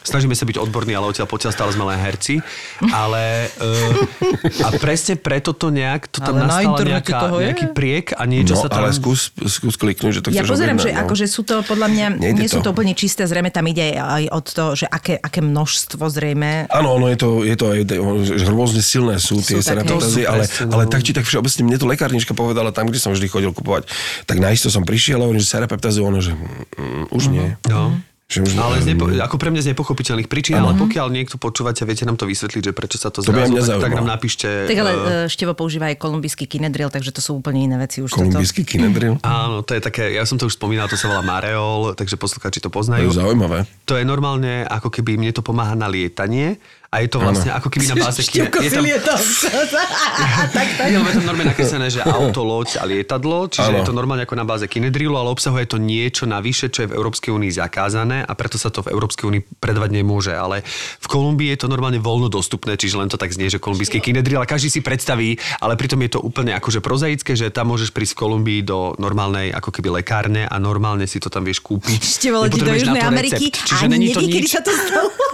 snažíme 0.10 0.34
sa 0.34 0.44
byť 0.44 0.58
odborní, 0.58 0.98
ale 0.98 1.14
odtiaľ 1.14 1.30
potiaľ 1.30 1.52
stále 1.54 1.70
sme 1.72 1.86
len 1.86 2.02
herci. 2.02 2.42
Ale 2.90 3.48
uh, 3.62 4.66
a 4.66 4.70
presne 4.82 5.16
preto 5.16 5.54
to 5.54 5.70
nejak, 5.70 6.10
to 6.10 6.20
tam 6.20 6.36
Ale 6.36 6.42
na 6.42 6.48
nastala 6.50 6.66
internete 6.66 7.12
nejaká, 7.14 7.20
toho 7.30 7.36
je. 7.38 7.46
nejaký 7.46 7.66
priek 7.72 8.06
a 8.18 8.24
niečo 8.26 8.58
No, 8.58 8.66
sa 8.66 8.70
tam... 8.72 8.82
ale 8.82 8.90
skús, 8.92 9.30
skús 9.46 9.76
kliknúť, 9.78 10.12
že 10.18 10.22
to 10.26 10.28
Ja 10.34 10.42
pozerám, 10.42 10.82
že 10.82 10.90
no. 10.90 11.06
akože 11.06 11.26
sú 11.30 11.46
to 11.46 11.62
podľa 11.62 11.88
mňa, 11.94 12.06
Nejde 12.18 12.42
nie 12.42 12.50
sú 12.50 12.66
to. 12.66 12.72
to 12.72 12.74
úplne 12.74 12.98
čisté, 12.98 13.30
zrejme 13.30 13.54
tam 13.54 13.64
ide 13.70 13.94
aj 13.94 14.24
od 14.34 14.46
toho, 14.50 14.72
že 14.74 14.86
aké, 14.90 15.22
aké 15.22 15.40
množstvo 15.46 16.04
zrejme. 16.10 16.66
Áno, 16.74 16.98
ono 16.98 17.08
je 17.14 17.18
to, 17.20 17.30
je 17.46 17.56
to 17.56 17.66
aj, 17.70 17.80
že 18.26 18.46
rôzne 18.50 18.82
silné 18.82 19.22
sú 19.22 19.38
tie 19.44 19.62
Sú 19.62 19.76
To 19.86 20.02
sú 20.02 20.26
ale, 20.26 20.50
presne, 20.50 20.66
no. 20.66 20.72
ale 20.80 20.84
tak 20.90 21.06
či 21.06 21.12
tak 21.14 21.30
všeobecne, 21.30 21.62
mne 21.68 21.78
to 21.78 21.86
lekárnička 21.86 22.34
povedala 22.34 22.74
tam, 22.74 22.90
kde 22.90 22.98
som 22.98 23.14
vždy 23.14 23.28
chodil 23.30 23.52
kupovať, 23.54 23.86
tak 24.26 24.42
naisto 24.42 24.72
som 24.74 24.82
prišiel 24.82 25.22
a 25.22 25.30
hovorím, 25.30 25.44
že 25.44 25.50
serapeptazy, 25.52 26.00
ono, 26.02 26.20
že 26.24 26.34
mm, 26.34 27.14
už 27.14 27.24
nie. 27.30 27.54
No. 27.70 27.94
Že 28.30 28.46
už 28.46 28.52
Ale 28.56 28.78
z 28.78 28.94
nepo- 28.94 29.10
ako 29.10 29.36
pre 29.36 29.50
mňa 29.50 29.62
z 29.66 29.68
nepochopiteľných 29.74 30.30
príčin, 30.30 30.54
ale 30.54 30.78
pokiaľ 30.78 31.10
niekto 31.10 31.36
počúvate, 31.36 31.82
viete 31.82 32.06
nám 32.06 32.14
to 32.14 32.24
vysvetliť, 32.24 32.62
že 32.62 32.72
prečo 32.72 32.96
sa 32.96 33.10
to 33.10 33.20
To 33.20 33.34
zrazu, 33.34 33.58
tak, 33.58 33.82
tak 33.82 33.92
nám 33.92 34.06
napíšte. 34.08 34.46
Tak 34.64 34.78
ale 34.78 34.92
uh, 34.94 35.02
Števo 35.26 35.52
používa 35.52 35.90
aj 35.90 35.98
kolumbijský 35.98 36.46
kinedril, 36.46 36.88
takže 36.88 37.10
to 37.10 37.20
sú 37.20 37.36
úplne 37.36 37.66
iné 37.66 37.76
veci 37.76 38.00
už. 38.00 38.14
toto. 38.14 38.22
Kolumbijský 38.22 38.62
kinedril. 38.64 39.18
Áno, 39.26 39.66
to 39.66 39.74
je 39.74 39.82
také, 39.82 40.14
ja 40.14 40.24
som 40.24 40.38
to 40.38 40.46
už 40.46 40.54
spomínal, 40.54 40.86
to 40.86 40.94
sa 40.94 41.10
volá 41.10 41.26
Mareol, 41.26 41.98
takže 41.98 42.16
poslucháči 42.16 42.62
to 42.62 42.70
To 42.70 42.78
poznajú. 42.78 43.10
je 43.10 43.18
zaujímavé. 43.18 43.66
To 43.84 43.98
je 43.98 44.06
normálne, 44.06 44.62
ako 44.64 44.94
keby 44.94 45.18
mne 45.18 45.34
to 45.34 45.42
pomáha 45.42 45.74
na 45.74 45.90
lietanie 45.90 46.62
a 46.90 47.06
je 47.06 47.08
to 47.14 47.22
vlastne 47.22 47.54
ako 47.54 47.70
keby 47.70 47.86
na 47.94 47.96
báze 48.02 48.26
Števko 48.26 48.66
je 48.66 48.74
tam, 48.74 48.82
tak, 50.58 50.68
tak. 50.74 50.88
je 50.90 50.98
tam 50.98 51.22
normálne 51.22 51.54
nakreslené, 51.54 51.94
že 51.94 52.02
auto, 52.02 52.42
loď 52.42 52.82
a 52.82 52.84
lietadlo, 52.90 53.46
čiže 53.46 53.70
Áno. 53.70 53.78
je 53.78 53.82
to 53.86 53.94
normálne 53.94 54.26
ako 54.26 54.34
na 54.34 54.42
báze 54.42 54.66
kinedrilu, 54.66 55.14
ale 55.14 55.30
obsahuje 55.30 55.70
to 55.70 55.78
niečo 55.78 56.26
navyše, 56.26 56.74
čo 56.74 56.86
je 56.86 56.90
v 56.90 56.98
Európskej 56.98 57.30
únii 57.30 57.54
zakázané 57.54 58.26
a 58.26 58.34
preto 58.34 58.58
sa 58.58 58.74
to 58.74 58.82
v 58.82 58.90
Európskej 58.90 59.30
únii 59.30 59.42
predvať 59.62 59.90
nemôže. 59.94 60.34
Ale 60.34 60.66
v 60.98 61.06
Kolumbii 61.06 61.54
je 61.54 61.62
to 61.62 61.68
normálne 61.70 62.02
voľno 62.02 62.26
dostupné, 62.26 62.74
čiže 62.74 62.98
len 62.98 63.06
to 63.06 63.22
tak 63.22 63.30
znie, 63.38 63.54
že 63.54 63.62
kolumbijský 63.62 64.02
kinedril 64.02 64.42
a 64.42 64.50
každý 64.50 64.74
si 64.74 64.82
predstaví, 64.82 65.38
ale 65.62 65.78
pritom 65.78 66.02
je 66.02 66.18
to 66.18 66.20
úplne 66.26 66.58
akože 66.58 66.82
prozaické, 66.82 67.38
že 67.38 67.54
tam 67.54 67.70
môžeš 67.70 67.94
prísť 67.94 68.18
v 68.18 68.20
Kolumbii 68.26 68.62
do 68.66 68.98
normálnej 68.98 69.54
ako 69.54 69.70
keby 69.70 70.02
lekárne 70.02 70.50
a 70.50 70.56
normálne 70.58 71.06
si 71.06 71.22
to 71.22 71.30
tam 71.30 71.46
vieš 71.46 71.62
kúpiť. 71.62 72.02
Letí 72.34 72.66
do 72.66 72.74
Južnej 72.74 73.06
Ameriky 73.06 73.54
recept. 73.54 73.68
Čiže 73.70 73.86
není 73.86 74.10
to 74.10 74.26
nič. 74.26 74.58
sa 74.58 74.66
to 74.66 74.74
stalo. 74.74 75.29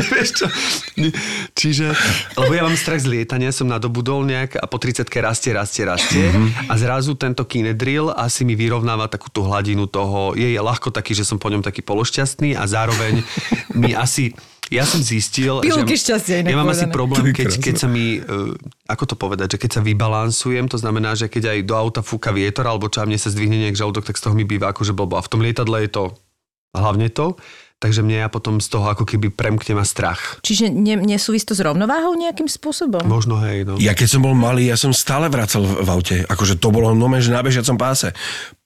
Vieš 0.12 0.30
čo? 0.34 0.46
Čiže, 1.52 1.92
lebo 2.36 2.52
ja 2.52 2.62
mám 2.64 2.76
strach 2.76 3.02
z 3.02 3.08
lietania, 3.08 3.52
som 3.52 3.68
nadobudol 3.68 4.24
nejak 4.26 4.58
a 4.58 4.66
po 4.66 4.80
30 4.80 5.06
rastie, 5.20 5.52
rastie, 5.52 5.82
rastie 5.84 6.24
Mhm. 6.32 6.70
a 6.70 6.74
zrazu 6.78 7.14
tento 7.18 7.44
kinedril 7.44 8.12
asi 8.12 8.46
mi 8.46 8.54
vyrovnáva 8.54 9.10
takú 9.10 9.28
tú 9.28 9.44
hladinu 9.44 9.86
toho, 9.90 10.32
je, 10.38 10.54
je 10.54 10.60
ľahko 10.60 10.94
taký, 10.94 11.12
že 11.12 11.26
som 11.26 11.36
po 11.36 11.50
ňom 11.50 11.60
taký 11.60 11.84
pološťastný 11.84 12.56
a 12.56 12.64
zároveň 12.64 13.20
mi 13.74 13.92
asi 13.92 14.32
ja 14.72 14.88
som 14.88 15.04
zistil, 15.04 15.60
Pilulky 15.60 16.00
že 16.00 16.08
šťastia, 16.08 16.48
ja 16.48 16.56
mám 16.56 16.72
asi 16.72 16.88
problém, 16.88 17.36
keď, 17.36 17.60
keď 17.60 17.74
sa 17.76 17.92
mi, 17.92 18.16
uh, 18.16 18.56
ako 18.88 19.04
to 19.04 19.14
povedať, 19.20 19.56
že 19.56 19.60
keď 19.60 19.70
sa 19.76 19.80
vybalansujem, 19.84 20.64
to 20.64 20.80
znamená, 20.80 21.12
že 21.12 21.28
keď 21.28 21.52
aj 21.52 21.58
do 21.68 21.74
auta 21.76 22.00
fúka 22.00 22.32
vietor, 22.32 22.64
alebo 22.64 22.88
čo 22.88 23.04
a 23.04 23.08
mne 23.08 23.20
sa 23.20 23.28
zdvihne 23.28 23.68
nejak 23.68 23.76
žalúdok, 23.76 24.08
tak 24.08 24.16
z 24.16 24.24
toho 24.24 24.32
mi 24.32 24.48
býva 24.48 24.72
akože 24.72 24.96
blbo. 24.96 25.20
A 25.20 25.22
v 25.24 25.28
tom 25.28 25.44
lietadle 25.44 25.84
je 25.84 25.92
to 25.92 26.04
hlavne 26.72 27.12
to, 27.12 27.36
takže 27.82 28.06
mne 28.06 28.22
ja 28.22 28.28
potom 28.30 28.62
z 28.62 28.70
toho 28.70 28.86
ako 28.86 29.02
keby 29.02 29.34
premkne 29.34 29.74
ma 29.74 29.82
strach. 29.82 30.38
Čiže 30.46 30.70
ne, 30.70 30.94
nesúvisí 31.02 31.50
to 31.50 31.58
s 31.58 31.66
rovnováhou 31.66 32.14
nejakým 32.14 32.46
spôsobom? 32.46 33.02
Možno 33.10 33.42
hej, 33.42 33.66
no. 33.66 33.74
Ja 33.82 33.98
keď 33.98 34.08
som 34.14 34.22
bol 34.22 34.38
malý, 34.38 34.70
ja 34.70 34.78
som 34.78 34.94
stále 34.94 35.26
vracal 35.26 35.66
v, 35.66 35.90
aute. 35.90 36.16
Akože 36.30 36.62
to 36.62 36.70
bolo 36.70 36.94
nome, 36.94 37.18
že 37.18 37.34
na 37.34 37.42
bežiacom 37.42 37.74
páse. 37.74 38.14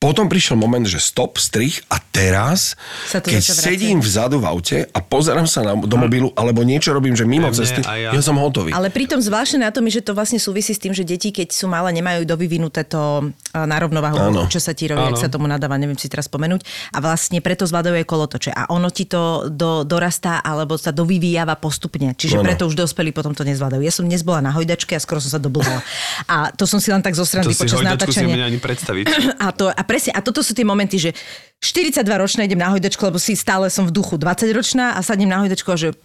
Potom 0.06 0.30
prišiel 0.30 0.54
moment, 0.54 0.86
že 0.86 1.02
stop, 1.02 1.34
strich 1.34 1.82
a 1.90 1.98
teraz, 1.98 2.78
Sa 3.10 3.18
to 3.18 3.26
keď 3.26 3.42
sedím 3.42 3.98
vzadu 3.98 4.38
v 4.38 4.46
aute 4.46 4.78
a 4.86 4.98
pozerám 5.02 5.50
sa 5.50 5.66
na, 5.66 5.74
do 5.74 5.98
mobilu, 5.98 6.30
alebo 6.38 6.62
niečo 6.62 6.94
robím, 6.94 7.18
že 7.18 7.26
mimo 7.26 7.50
mne, 7.50 7.58
cesty, 7.58 7.82
ja. 7.82 8.14
ja. 8.14 8.22
som 8.22 8.38
hotový. 8.38 8.70
Ale 8.70 8.94
pritom 8.94 9.18
zvláštne 9.18 9.66
na 9.66 9.74
tom 9.74 9.82
je, 9.90 9.98
že 9.98 10.06
to 10.06 10.14
vlastne 10.14 10.38
súvisí 10.38 10.70
s 10.70 10.78
tým, 10.78 10.94
že 10.94 11.02
deti, 11.02 11.34
keď 11.34 11.50
sú 11.50 11.66
malé, 11.66 11.90
nemajú 11.90 12.22
dovyvinuté 12.22 12.86
to 12.86 13.34
na 13.50 13.76
rovnováhu, 13.82 14.30
Áno. 14.30 14.46
čo 14.46 14.62
sa 14.62 14.78
ti 14.78 14.86
robí, 14.86 15.02
Áno. 15.02 15.18
ak 15.18 15.26
sa 15.26 15.26
tomu 15.26 15.50
nadáva, 15.50 15.74
neviem 15.74 15.98
si 15.98 16.06
teraz 16.06 16.30
spomenúť. 16.30 16.62
A 16.94 17.02
vlastne 17.02 17.42
preto 17.42 17.66
zvládajú 17.66 17.98
aj 17.98 18.06
kolotoče. 18.06 18.50
A 18.54 18.70
ono 18.70 18.94
ti 18.94 19.10
to 19.10 19.50
do, 19.50 19.82
dorastá 19.82 20.38
alebo 20.38 20.78
sa 20.78 20.94
dovyvíjava 20.94 21.58
postupne. 21.58 22.14
Čiže 22.14 22.38
Áno. 22.38 22.46
preto 22.46 22.70
už 22.70 22.78
dospelí 22.78 23.10
potom 23.10 23.34
to 23.34 23.42
nezvládajú. 23.42 23.82
Ja 23.82 23.90
som 23.90 24.06
dnes 24.06 24.22
bola 24.22 24.38
na 24.38 24.54
hojdačke 24.54 24.94
a 24.94 25.00
skoro 25.02 25.18
som 25.18 25.34
sa 25.34 25.40
doblhala. 25.42 25.82
A 26.30 26.54
to 26.54 26.62
som 26.68 26.78
si 26.78 26.94
len 26.94 27.02
tak 27.02 27.18
zo 27.18 27.26
srandy 27.26 27.56
počas 27.58 27.82
natáčania. 27.82 28.46
ani 28.46 28.62
predstaviť. 28.62 29.06
A, 29.46 29.52
to, 29.52 29.68
a 29.68 29.82
presne, 29.96 30.12
a 30.12 30.20
toto 30.20 30.44
sú 30.44 30.52
tie 30.52 30.68
momenty, 30.68 31.00
že 31.00 31.16
42 31.64 32.04
ročná 32.04 32.44
idem 32.44 32.60
na 32.60 32.68
hojdačku, 32.68 33.00
lebo 33.00 33.16
si 33.16 33.32
stále 33.32 33.72
som 33.72 33.88
v 33.88 33.96
duchu 33.96 34.20
20 34.20 34.52
ročná 34.52 34.92
a 34.92 35.00
sadnem 35.00 35.32
na 35.32 35.40
hojdačku 35.40 35.72
a 35.72 35.80
že 35.80 35.96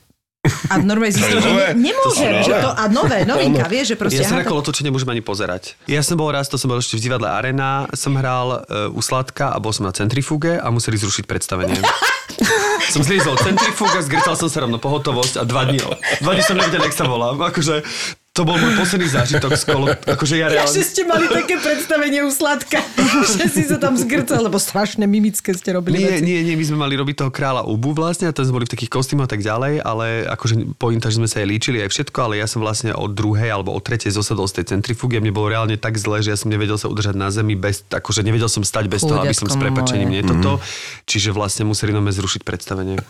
a 0.42 0.82
normálne 0.82 1.14
zistím, 1.14 1.38
že 1.38 1.54
ne, 1.54 1.94
nemôžem, 1.94 2.42
To 2.42 2.50
že 2.50 2.54
to, 2.66 2.70
a 2.74 2.90
nové, 2.90 3.30
novinka, 3.30 3.70
vieš, 3.70 3.94
že 3.94 3.96
proste... 4.00 4.26
Ja 4.26 4.34
sa 4.34 4.42
na 4.42 4.48
kolotoče 4.48 4.82
nemôžem 4.82 5.06
ani 5.14 5.22
pozerať. 5.22 5.78
Ja 5.86 6.02
som 6.02 6.18
bol 6.18 6.34
raz, 6.34 6.50
to 6.50 6.58
som 6.58 6.74
bol 6.74 6.82
ešte 6.82 6.98
v 6.98 7.06
divadle 7.06 7.30
Arena, 7.30 7.86
som 7.94 8.18
hral 8.18 8.66
uh, 8.66 8.90
u 8.90 9.02
Sladka 9.06 9.54
a 9.54 9.62
bol 9.62 9.70
som 9.70 9.86
na 9.86 9.94
centrifuge 9.94 10.58
a 10.58 10.66
museli 10.74 10.98
zrušiť 10.98 11.30
predstavenie. 11.30 11.78
som 12.94 13.06
zliezol 13.06 13.38
centrifuga, 13.38 14.02
zgrcal 14.02 14.34
som 14.34 14.50
sa 14.50 14.66
rovno 14.66 14.82
pohotovosť 14.82 15.38
a 15.38 15.44
dva 15.46 15.70
dní, 15.70 15.78
dva 16.26 16.32
dní 16.34 16.42
som 16.42 16.58
nevedel, 16.58 16.90
jak 16.90 16.96
sa 16.98 17.06
volám. 17.06 17.38
Akože 17.38 17.86
to 18.32 18.42
bol 18.42 18.56
môj 18.56 18.80
posledný 18.80 19.12
zážitok 19.12 19.52
z 19.54 19.64
kolo, 19.66 19.92
akože 19.92 20.36
ja 20.36 20.48
Ja, 20.48 20.64
reálne... 20.64 20.72
že 20.72 20.84
ste 20.84 21.04
mali 21.04 21.28
také 21.28 21.60
predstavenie 21.60 22.24
u 22.24 22.32
Sladka, 22.32 22.80
že 23.36 23.46
si 23.46 23.62
sa 23.62 23.76
tam 23.76 23.92
zgrcal, 23.94 24.40
lebo 24.42 24.56
strašné 24.56 25.04
mimické 25.04 25.52
ste 25.52 25.76
robili 25.76 26.00
Nie, 26.00 26.16
veci. 26.18 26.24
nie, 26.24 26.40
nie, 26.42 26.56
my 26.56 26.64
sme 26.64 26.78
mali 26.80 26.96
robiť 26.96 27.16
toho 27.18 27.30
kráľa 27.30 27.68
Ubu 27.68 27.92
vlastne 27.92 28.26
a 28.26 28.34
tam 28.34 28.48
sme 28.48 28.56
boli 28.56 28.66
v 28.66 28.74
takých 28.74 28.88
kostýmoch 28.90 29.28
a 29.28 29.32
tak 29.32 29.42
ďalej, 29.42 29.84
ale 29.84 30.24
akože 30.26 30.54
pointa, 30.76 31.12
že 31.12 31.20
sme 31.20 31.28
sa 31.28 31.44
aj 31.44 31.48
líčili 31.50 31.84
aj 31.84 31.92
všetko, 31.92 32.18
ale 32.22 32.40
ja 32.40 32.48
som 32.48 32.60
vlastne 32.60 32.92
od 32.92 33.12
druhej 33.12 33.52
alebo 33.52 33.76
od 33.76 33.84
tretej 33.84 34.10
zosadol 34.10 34.48
z 34.48 34.64
tej 34.64 34.72
centrifugy 34.72 35.20
a 35.20 35.22
mne 35.22 35.36
bolo 35.36 35.52
reálne 35.52 35.76
tak 35.76 36.00
zle, 36.00 36.24
že 36.24 36.32
ja 36.32 36.40
som 36.40 36.48
nevedel 36.48 36.80
sa 36.80 36.88
udržať 36.88 37.14
na 37.14 37.28
zemi 37.30 37.60
bez, 37.60 37.84
akože 37.86 38.24
nevedel 38.24 38.48
som 38.48 38.64
stať 38.64 38.88
bez 38.88 39.04
toho, 39.04 39.20
aby 39.20 39.36
som 39.36 39.44
s 39.44 39.52
Chudiatko 39.52 39.60
prepačením 39.60 40.08
moje. 40.08 40.16
nie 40.16 40.24
toto. 40.24 40.64
Čiže 41.04 41.30
vlastne 41.32 41.68
museli 41.68 41.92
nám 41.92 42.08
zrušiť 42.08 42.42
predstavenie. 42.42 42.96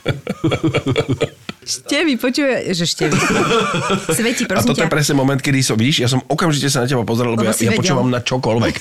Števi, 1.61 2.17
počuje, 2.17 2.73
že 2.73 2.89
števi. 2.89 3.13
Sveti, 4.17 4.43
A 4.43 4.49
prosím 4.49 4.67
toto 4.67 4.81
ťa. 4.81 4.83
je 4.83 4.91
presne 4.91 5.13
moment, 5.21 5.39
kedy 5.39 5.61
som, 5.61 5.77
vidíš, 5.77 6.03
ja 6.03 6.09
som 6.09 6.19
okamžite 6.25 6.67
sa 6.67 6.83
na 6.83 6.87
teba 6.89 7.05
pozeral, 7.05 7.37
lebo 7.37 7.45
Lebo 7.45 7.51
ja, 7.51 7.55
si 7.55 7.69
ja 7.69 7.73
počúvam 7.73 8.09
na 8.09 8.19
čokoľvek. 8.19 8.75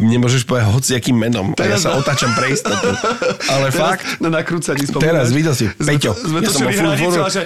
Nemôžeš 0.00 0.48
povedať 0.48 0.72
hociakým 0.72 1.12
menom. 1.12 1.52
A 1.60 1.64
ja 1.68 1.76
sa 1.76 1.92
otáčam 1.92 2.32
pre 2.32 2.56
istotu. 2.56 2.88
Ale 3.52 3.68
fakt, 3.68 4.16
Na 4.16 4.32
nakrúcaní? 4.32 4.88
Teraz 4.88 5.28
videl 5.28 5.52
si, 5.52 5.68
Sme 5.76 6.00
Peťo, 6.00 6.16
to- 6.16 6.24
Sme 6.24 6.38
ja 6.40 6.48
to 6.48 6.52
som 6.56 7.28
že 7.28 7.42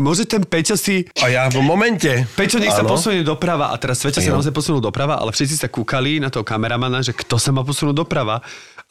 Môže 0.00 0.24
ten 0.24 0.40
Peťo 0.40 0.78
si 0.78 1.04
a 1.20 1.28
ja 1.28 1.42
v 1.50 1.60
momente. 1.60 2.24
Peťo, 2.38 2.56
nech 2.62 2.72
sa 2.72 2.86
posunie 2.86 3.20
doprava 3.26 3.68
a 3.68 3.76
teraz 3.76 4.00
Peťo 4.00 4.22
sa 4.22 4.32
naozaj 4.32 4.54
posunul 4.54 4.80
doprava, 4.80 5.18
ale 5.20 5.34
všetci 5.34 5.60
sa 5.60 5.68
kúkali 5.68 6.22
na 6.22 6.30
toho 6.32 6.46
kameramana, 6.46 7.02
že 7.04 7.12
kto 7.12 7.36
sa 7.36 7.50
má 7.52 7.66
posunúť 7.66 8.06
doprava. 8.06 8.40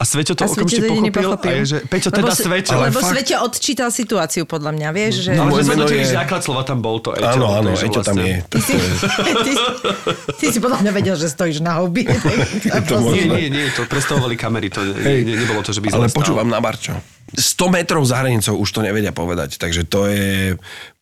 A 0.00 0.08
Sveťo 0.08 0.32
to 0.32 0.42
A 0.42 0.48
okamžite 0.48 0.80
to 0.80 0.88
pochopil, 0.88 1.04
nepochopil. 1.04 1.44
a 1.46 1.54
je, 1.54 1.64
že 1.66 1.78
Peťo, 1.84 2.08
Lebo 2.08 2.18
teda 2.18 2.32
s- 2.32 2.40
Sveťo. 2.40 2.72
Ale 2.72 2.84
Lebo 2.88 2.98
fakt- 2.98 3.12
Sveťo 3.12 3.34
odčítal 3.42 3.88
situáciu, 3.90 4.42
podľa 4.44 4.72
mňa, 4.72 4.88
vieš, 4.90 5.14
že... 5.22 5.32
No, 5.34 5.44
Moje 5.46 5.60
ale 5.60 5.70
meno 5.70 5.84
že 5.84 5.94
je- 5.94 6.08
základ 6.10 6.40
slova 6.40 6.62
tam 6.62 6.80
bol 6.80 6.96
to 6.98 7.12
Eťo. 7.12 7.28
Áno, 7.30 7.46
áno, 7.52 7.70
Eťo 7.70 8.00
tam 8.00 8.16
je. 8.16 8.40
Ty 8.42 8.58
si, 8.58 8.74
ty, 9.46 9.52
ty 10.34 10.46
si 10.46 10.56
podľa 10.56 10.80
mňa 10.80 10.92
vedel, 10.94 11.14
že 11.14 11.28
stojíš 11.28 11.60
na 11.60 11.76
hobby. 11.76 12.08
to 12.88 12.96
Nie, 13.06 13.28
nie, 13.28 13.46
nie, 13.50 13.68
to 13.70 13.84
predstavovali 13.84 14.34
kamery, 14.34 14.66
to 14.66 14.80
Hej, 14.80 15.20
ne, 15.20 15.36
nebolo 15.36 15.60
to, 15.60 15.70
že 15.70 15.78
by 15.78 15.92
Ale 15.92 16.08
počúvam 16.08 16.48
na 16.48 16.58
Barčo. 16.58 16.96
100 17.30 17.44
metrov 17.70 18.00
za 18.02 18.18
hranicou 18.18 18.56
už 18.56 18.72
to 18.72 18.80
nevedia 18.80 19.12
povedať, 19.12 19.54
takže 19.54 19.84
to 19.84 20.08
je 20.08 20.56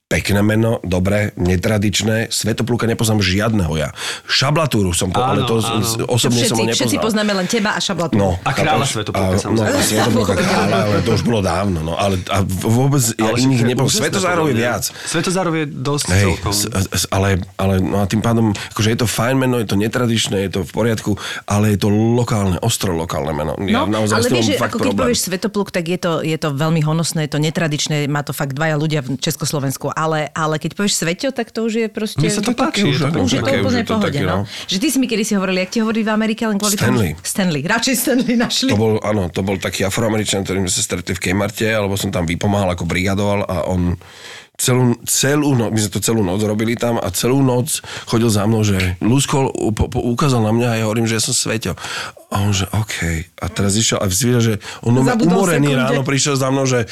pekné 0.08 0.40
meno, 0.40 0.80
dobré, 0.80 1.36
netradičné. 1.36 2.32
Svetopluka 2.32 2.88
nepoznám 2.88 3.20
žiadneho 3.20 3.68
ja. 3.76 3.92
Šablatúru 4.24 4.96
som 4.96 5.12
po, 5.12 5.20
ale 5.20 5.44
to 5.44 5.60
áno. 5.60 6.08
osobne 6.08 6.40
som 6.42 6.56
ho 6.56 6.64
Všetci, 6.64 6.80
všetci 6.80 6.96
nepoznal. 6.96 7.04
poznáme 7.04 7.32
len 7.34 7.46
teba 7.46 7.76
a 7.76 7.78
šablatu. 7.78 8.16
No, 8.16 8.40
A 8.40 8.50
kráľa? 8.50 8.88
Svetopluka, 8.88 9.36
A- 9.36 9.42
samozrejme. 9.44 9.68
No, 9.68 9.84
Svetopluka 9.84 10.32
kráľa, 10.34 10.76
ale 10.82 10.96
to 11.04 11.10
už 11.12 11.22
bolo 11.22 11.40
dávno. 11.44 11.78
No, 11.84 11.92
ale 11.92 12.16
a 12.26 12.40
vôbec 12.40 13.04
ja 13.12 13.28
Ale 13.28 13.36
iných 13.38 13.62
nepoznám. 13.68 14.00
Svetozárov 14.00 14.44
je 14.48 14.56
viac. 14.56 14.84
Svetozárov 14.88 15.52
je 15.54 15.64
dosť 15.68 16.04
Hej, 16.08 16.24
celkom. 16.24 16.50
s, 16.50 16.62
s, 16.72 17.04
ale, 17.08 17.28
ale 17.54 17.74
no 17.76 18.00
a 18.00 18.08
tým 18.08 18.24
pádom, 18.24 18.46
akože 18.72 18.88
je 18.88 18.98
to 18.98 19.06
fajn 19.06 19.36
meno, 19.36 19.60
je 19.60 19.68
to 19.68 19.76
netradičné, 19.76 20.48
je 20.48 20.50
to 20.50 20.60
v 20.62 20.72
poriadku, 20.72 21.10
ale 21.44 21.76
je 21.76 21.84
to 21.84 21.92
lokálne, 21.92 22.56
ostro 22.58 22.96
lokálne 22.96 23.30
meno. 23.30 23.60
Ja 23.62 23.84
No, 23.84 24.00
naozaj 24.00 24.16
ale 24.18 24.28
vieš, 24.32 24.56
ako 24.56 24.80
keď 24.80 24.92
povieš 24.96 25.20
Svetopluk, 25.22 25.68
tak 25.68 25.84
je 25.86 26.00
to, 26.00 26.12
je 26.22 26.34
to 26.34 26.48
veľmi 26.50 26.80
honosné, 26.80 27.28
je 27.28 27.36
to 27.36 27.40
netradičné, 27.40 28.08
má 28.08 28.24
to 28.24 28.32
fakt 28.32 28.56
dvaja 28.56 28.74
ľudia 28.74 29.04
v 29.04 29.14
Československu, 29.14 29.92
ale, 29.98 30.30
ale 30.30 30.62
keď 30.62 30.78
povieš 30.78 31.02
Sveťo, 31.02 31.34
tak 31.34 31.50
to 31.50 31.66
už 31.66 31.72
je 31.74 31.87
proste... 31.90 32.22
Mne 32.22 32.30
sa 32.30 32.42
to 32.46 32.54
páči, 32.54 32.87
už, 32.87 33.02
je 33.02 33.11
to 33.11 33.18
už 33.18 33.32
je 33.34 33.42
to 33.42 33.50
už 33.50 33.62
úplne 33.66 33.82
pohode, 33.82 34.06
také, 34.06 34.22
no. 34.22 34.46
no. 34.46 34.70
Že 34.70 34.76
ty 34.78 34.87
si 34.94 34.98
mi 35.02 35.06
kedy 35.11 35.24
si 35.26 35.34
hovorili, 35.34 35.66
jak 35.66 35.70
ti 35.74 35.80
hovorí 35.82 36.06
v 36.06 36.11
Amerike, 36.14 36.46
len 36.46 36.54
kvôli 36.54 36.78
Stanley. 36.78 37.11
tomu... 37.18 37.26
Stanley. 37.26 37.62
Radšej 37.66 37.94
Stanley 37.98 38.34
našli. 38.38 38.70
To 38.70 38.78
bol, 38.78 38.92
áno, 39.02 39.26
to 39.34 39.42
bol 39.42 39.58
taký 39.58 39.82
afroameričan, 39.82 40.46
ktorým 40.46 40.70
sme 40.70 40.72
sa 40.78 40.82
stretli 40.87 41.18
v 41.18 41.20
Kmarte, 41.20 41.66
alebo 41.66 41.98
som 41.98 42.14
tam 42.14 42.22
vypomáhal 42.22 42.70
ako 42.70 42.87
brigadoval 42.87 43.42
a 43.42 43.66
on 43.66 43.98
celú, 44.58 44.98
celú 45.06 45.54
noc, 45.54 45.70
my 45.70 45.78
sme 45.78 45.90
to 45.94 46.00
celú 46.02 46.20
noc 46.26 46.42
robili 46.42 46.74
tam 46.74 46.98
a 46.98 47.08
celú 47.14 47.40
noc 47.40 47.78
chodil 48.11 48.26
za 48.26 48.44
mnou, 48.44 48.66
že 48.66 48.98
Luskol 48.98 49.54
po, 49.72 49.87
ukázal 50.02 50.42
na 50.42 50.50
mňa 50.50 50.68
a 50.74 50.76
ja 50.82 50.84
hovorím, 50.90 51.06
že 51.06 51.16
ja 51.16 51.22
som 51.22 51.32
Sveťo. 51.32 51.78
A 52.28 52.40
on, 52.40 52.52
že 52.52 52.68
OK. 52.68 52.96
A 53.34 53.46
teraz 53.46 53.72
išiel 53.72 53.96
a 53.96 54.06
videl, 54.06 54.36
že 54.38 54.54
on 54.82 54.92
no, 54.92 55.00
Zabudol 55.00 55.32
umorený 55.34 55.72
sekunde. 55.72 55.80
ráno 55.82 56.00
prišiel 56.02 56.34
za 56.34 56.48
mnou, 56.48 56.64
že 56.64 56.84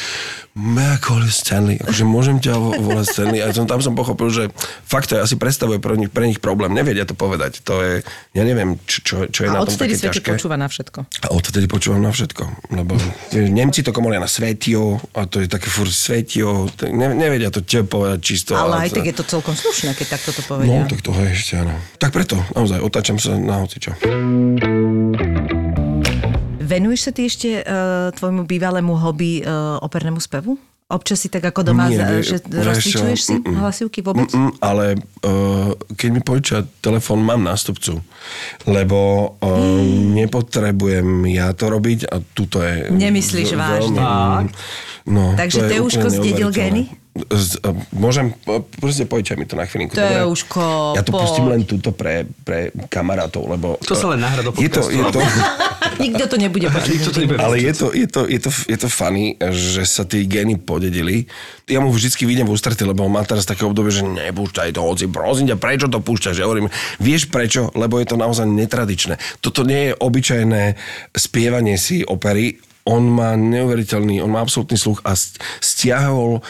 May 0.55 0.89
I 0.89 0.99
call 0.99 1.21
you 1.21 1.29
Stanley? 1.29 1.77
Akože 1.77 2.03
môžem 2.03 2.37
ťa 2.39 2.57
vo- 2.57 2.73
volať 2.75 3.05
Stanley? 3.07 3.41
A 3.41 3.53
som, 3.53 3.65
tam 3.65 3.77
som 3.79 3.93
pochopil, 3.93 4.29
že 4.29 4.49
fakt 4.83 5.07
to 5.07 5.15
je 5.15 5.21
asi 5.21 5.37
predstavuje 5.37 5.77
pre 5.77 5.93
nich, 5.95 6.09
pre 6.09 6.25
nich 6.25 6.41
problém. 6.41 6.73
Nevedia 6.73 7.05
to 7.05 7.13
povedať. 7.13 7.61
To 7.63 7.77
je, 7.79 8.01
ja 8.33 8.43
neviem, 8.43 8.81
čo, 8.83 8.99
čo, 8.99 9.15
čo 9.27 9.41
je 9.43 9.49
A 9.51 9.53
na 9.53 9.63
tom 9.63 9.77
také 9.77 9.93
ťažké. 9.95 10.25
počúva 10.33 10.57
na 10.57 10.65
všetko. 10.65 11.05
A 11.05 11.27
odtedy 11.29 11.67
počúvam 11.67 12.01
na 12.01 12.09
všetko. 12.09 12.73
Lebo 12.73 12.97
Nemci 13.31 13.81
to 13.81 13.93
komolia 13.93 14.17
na 14.17 14.27
Svetio 14.27 14.97
a 15.13 15.29
to 15.29 15.39
je 15.39 15.47
také 15.47 15.69
furt 15.69 15.93
Svetio. 15.93 16.65
Ne, 16.83 17.13
nevedia 17.13 17.53
to 17.53 17.61
tebe 17.61 17.85
povedať 17.87 18.19
čisto. 18.19 18.57
Ale 18.57 18.81
aj 18.81 18.89
to- 18.89 18.97
tak 18.97 19.05
je 19.07 19.15
to 19.15 19.25
celkom 19.29 19.53
slušné, 19.53 19.93
keď 19.93 20.17
takto 20.17 20.33
to 20.33 20.41
No, 20.41 20.49
povedia. 20.49 20.81
tak 20.87 21.01
to 21.03 21.13
je 21.13 21.29
ešte, 21.29 21.53
áno. 21.59 21.77
Tak 21.95 22.09
preto, 22.09 22.41
naozaj, 22.51 22.81
otáčam 22.81 23.21
sa 23.21 23.37
na 23.37 23.61
hocičo. 23.61 23.93
Venuješ 26.67 27.01
sa 27.01 27.13
ty 27.15 27.23
ešte 27.25 27.63
uh, 27.63 28.11
tvojmu 28.11 28.43
bývalému 28.43 28.99
hobby 28.99 29.39
uh, 29.41 29.79
opernému 29.79 30.19
spevu? 30.19 30.59
Občas 30.87 31.19
si 31.19 31.27
tak 31.27 31.43
ako 31.43 31.67
doma, 31.67 31.91
Nie, 31.91 31.99
za, 31.99 32.05
vie- 32.07 32.23
že 32.23 32.37
rozcvičuješ 32.47 33.19
si 33.19 33.35
mm-mm. 33.39 33.59
hlasivky 33.59 34.07
vôbec? 34.07 34.31
Mm-mm, 34.31 34.55
ale 34.63 34.95
uh, 34.95 35.75
keď 35.95 36.09
mi 36.11 36.21
požičia 36.23 36.63
telefón, 36.79 37.23
mám 37.23 37.43
nástupcu. 37.43 38.03
Lebo 38.67 38.99
uh, 39.35 39.83
nepotrebujem 40.15 41.07
ja 41.27 41.51
to 41.55 41.71
robiť 41.71 42.07
a 42.07 42.23
tuto 42.23 42.63
je... 42.63 42.87
Nemyslíš 42.91 43.51
v- 43.51 43.59
vážne? 43.59 43.99
veľmi- 43.99 44.55
No, 45.07 45.39
Takže 45.39 45.59
to 45.59 45.65
je 45.65 45.71
Teuško 45.79 46.09
zdedil 46.11 46.51
gény? 46.51 46.91
Z, 47.17 47.63
uh, 47.65 47.73
môžem, 47.97 48.35
uh, 48.45 48.61
proste 48.83 49.09
požičaj 49.09 49.41
mi 49.41 49.47
to 49.49 49.57
na 49.57 49.65
chvíľinku. 49.65 49.95
Teuško, 49.97 50.99
Ja 50.99 51.07
to 51.07 51.15
poď. 51.15 51.21
pustím 51.25 51.47
len 51.49 51.63
túto 51.65 51.95
pre, 51.95 52.29
pre 52.45 52.75
kamarátov, 52.91 53.47
lebo... 53.49 53.81
To 53.87 53.95
sa 53.97 54.13
len 54.13 54.21
nahrá 54.21 54.45
do 54.45 54.53
je 54.59 54.69
to, 54.69 54.85
je 54.91 55.01
to, 55.15 55.21
Nikto 56.05 56.25
to 56.29 56.37
nebude 56.37 56.69
počuť. 56.69 56.93
Nikto 56.93 57.11
to 57.15 57.19
nebude 57.25 57.39
Ale 57.41 57.57
je 57.57 57.73
to, 57.73 57.87
je, 57.95 58.07
to, 58.11 58.21
je, 58.29 58.39
to, 58.43 58.51
je 58.53 58.77
to 58.77 58.89
funny, 58.91 59.39
že 59.41 59.89
sa 59.89 60.05
tí 60.05 60.27
gény 60.29 60.61
podedili. 60.61 61.25
Ja 61.71 61.81
mu 61.81 61.89
vždycky 61.89 62.29
vidím 62.29 62.51
v 62.51 62.53
ústrety, 62.53 62.85
lebo 62.85 63.07
on 63.07 63.15
má 63.15 63.25
teraz 63.25 63.49
také 63.49 63.65
obdobie, 63.65 63.95
že 63.95 64.05
nepúšťaj 64.05 64.77
to, 64.77 64.85
hoci 64.85 65.07
prosím 65.09 65.55
ťa, 65.55 65.57
prečo 65.57 65.87
to 65.89 66.03
púšťaš? 66.03 66.43
Ja 66.43 66.51
hovorím, 66.51 66.69
vieš 67.01 67.31
prečo? 67.33 67.73
Lebo 67.73 67.97
je 68.03 68.11
to 68.13 68.21
naozaj 68.21 68.45
netradičné. 68.45 69.17
Toto 69.41 69.65
nie 69.65 69.91
je 69.91 69.93
obyčajné 69.97 70.77
spievanie 71.17 71.79
si 71.81 72.05
opery. 72.05 72.61
On 72.87 73.03
má 73.03 73.35
neuveriteľný, 73.35 74.23
on 74.23 74.31
má 74.31 74.41
absolútny 74.41 74.79
sluch 74.79 75.03
a 75.03 75.19
st- 75.19 75.43
stiahol 75.59 76.41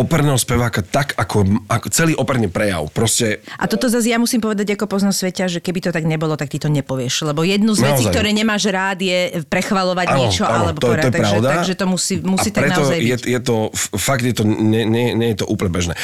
operného 0.00 0.38
speváka 0.38 0.80
tak, 0.80 1.12
ako, 1.18 1.66
ako 1.66 1.86
celý 1.92 2.14
operný 2.14 2.48
prejav. 2.48 2.88
Proste 2.94 3.42
A 3.58 3.68
toto 3.68 3.90
zase 3.90 4.08
ja 4.08 4.16
musím 4.16 4.40
povedať, 4.40 4.72
ako 4.78 4.86
poznám 4.86 5.12
Sveťa, 5.12 5.50
že 5.50 5.60
keby 5.60 5.84
to 5.84 5.90
tak 5.90 6.06
nebolo, 6.08 6.38
tak 6.38 6.48
ty 6.48 6.62
to 6.62 6.72
nepovieš. 6.72 7.28
Lebo 7.28 7.42
jednu 7.44 7.74
z 7.76 7.84
vecí, 7.84 8.04
ktoré 8.08 8.32
nemáš 8.32 8.70
rád, 8.70 9.02
je 9.02 9.44
prechvalovať 9.50 10.06
niečo 10.16 10.46
alebo 10.46 10.78
to, 10.80 10.88
porať. 10.88 11.04
to 11.04 11.08
je 11.10 11.14
takže, 11.18 11.36
pravda. 11.36 11.48
takže 11.52 11.74
to 11.76 11.84
musí, 11.90 12.14
musí 12.22 12.48
a 12.48 12.54
tak 12.54 12.64
naozaj 12.72 12.96
je, 12.96 13.16
byť. 13.18 13.22
je 13.28 13.40
to, 13.42 13.56
fakt 13.98 14.24
je 14.24 14.34
to, 14.34 14.44
nie, 14.46 14.86
nie, 14.86 15.12
nie 15.12 15.28
je 15.34 15.44
to 15.44 15.46
úplne 15.50 15.74
bežné. 15.74 15.94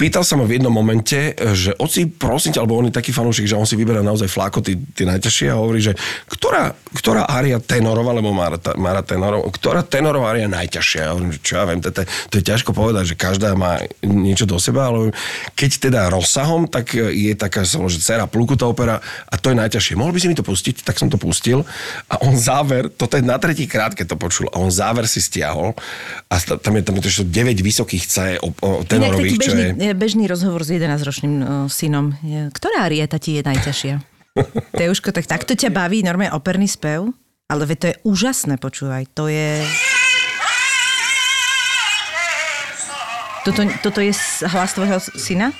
Pýtal 0.00 0.24
sa 0.24 0.40
ma 0.40 0.48
v 0.48 0.56
jednom 0.56 0.72
momente, 0.72 1.36
že 1.36 1.76
oci, 1.76 2.08
prosím 2.08 2.56
ťa, 2.56 2.64
alebo 2.64 2.80
on 2.80 2.88
je 2.88 2.96
taký 2.96 3.12
fanúšik, 3.12 3.44
že 3.44 3.52
on 3.52 3.68
si 3.68 3.76
vyberá 3.76 4.00
naozaj 4.00 4.32
flákoty, 4.32 4.96
tie 4.96 5.04
najťažšie 5.04 5.52
a 5.52 5.60
hovorí, 5.60 5.84
že 5.84 5.92
ktorá, 6.24 6.72
ktorá 6.96 7.28
ária 7.28 7.60
tenorová, 7.60 8.16
lebo 8.16 8.32
má, 8.32 8.48
ra- 8.48 8.76
má 8.80 8.96
rád 8.96 9.12
tenorov, 9.12 9.44
ktorá 9.52 9.84
tenorová 9.84 10.32
ária 10.32 10.48
je 10.48 10.56
najťažšia. 10.56 11.00
Ja 11.04 11.12
hovorím, 11.12 11.36
že 11.36 11.40
čo 11.44 11.52
ja 11.60 11.68
viem, 11.68 11.84
to, 11.84 11.92
to, 11.92 12.08
to 12.08 12.34
je 12.40 12.44
ťažko 12.48 12.72
povedať, 12.72 13.12
že 13.12 13.16
každá 13.20 13.52
má 13.52 13.76
niečo 14.00 14.48
do 14.48 14.56
seba, 14.56 14.88
ale 14.88 15.12
keď 15.52 15.70
teda 15.92 16.00
rozsahom, 16.08 16.64
tak 16.64 16.96
je 16.96 17.36
taká, 17.36 17.68
že 17.68 18.00
dcera 18.00 18.24
Plukutá 18.24 18.64
opera 18.64 19.04
a 19.28 19.34
to 19.36 19.52
je 19.52 19.56
najťažšie. 19.60 20.00
Mohol 20.00 20.16
by 20.16 20.20
si 20.24 20.28
mi 20.32 20.36
to 20.38 20.46
pustiť? 20.48 20.80
Tak 20.80 20.96
som 20.96 21.12
to 21.12 21.20
pustil 21.20 21.68
a 22.08 22.24
on 22.24 22.40
záver, 22.40 22.88
toto 22.88 23.20
je 23.20 23.24
na 23.26 23.36
tretí 23.36 23.68
krát, 23.68 23.92
keď 23.92 24.14
to 24.14 24.16
počul, 24.16 24.48
a 24.48 24.56
on 24.56 24.72
záver 24.72 25.04
si 25.04 25.20
stiahol 25.20 25.76
a 26.32 26.34
tam 26.40 26.72
je 26.78 26.82
tam 26.88 26.96
je 26.96 27.02
to 27.04 27.28
9 27.28 27.60
vysokých 27.60 28.04
C 28.08 28.16
tenorových, 28.88 29.36
čo 29.36 29.52
je... 29.52 29.89
je... 29.90 29.98
bežný 29.98 30.24
rozhovor 30.30 30.62
s 30.62 30.70
11-ročným 30.70 31.34
uh, 31.42 31.46
synom. 31.66 32.14
Ktorá 32.54 32.86
arieta 32.86 33.18
ti 33.18 33.36
je 33.38 33.42
najťažšia? 33.42 33.94
Teuško, 34.80 35.10
tak 35.10 35.26
takto 35.26 35.58
ťa 35.58 35.74
baví 35.74 36.06
normálne 36.06 36.32
operný 36.34 36.70
spev? 36.70 37.10
Ale 37.50 37.66
veď 37.66 37.76
to 37.78 37.86
je 37.90 37.96
úžasné, 38.06 38.54
počúvaj. 38.62 39.10
To 39.18 39.26
je... 39.26 39.66
Toto, 43.42 43.66
toto 43.82 43.98
je 44.04 44.12
hlas 44.46 44.70
tvojho 44.76 45.02
syna? 45.18 45.50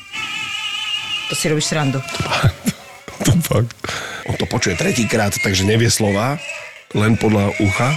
To 1.30 1.34
si 1.34 1.50
robíš 1.50 1.70
srandu. 1.70 1.98
To 3.20 3.36
fakt. 3.44 3.76
On 4.24 4.32
to 4.32 4.48
počuje 4.48 4.80
tretíkrát, 4.80 5.36
takže 5.44 5.68
nevie 5.68 5.92
slova, 5.92 6.40
len 6.96 7.20
podľa 7.20 7.52
ucha. 7.60 7.92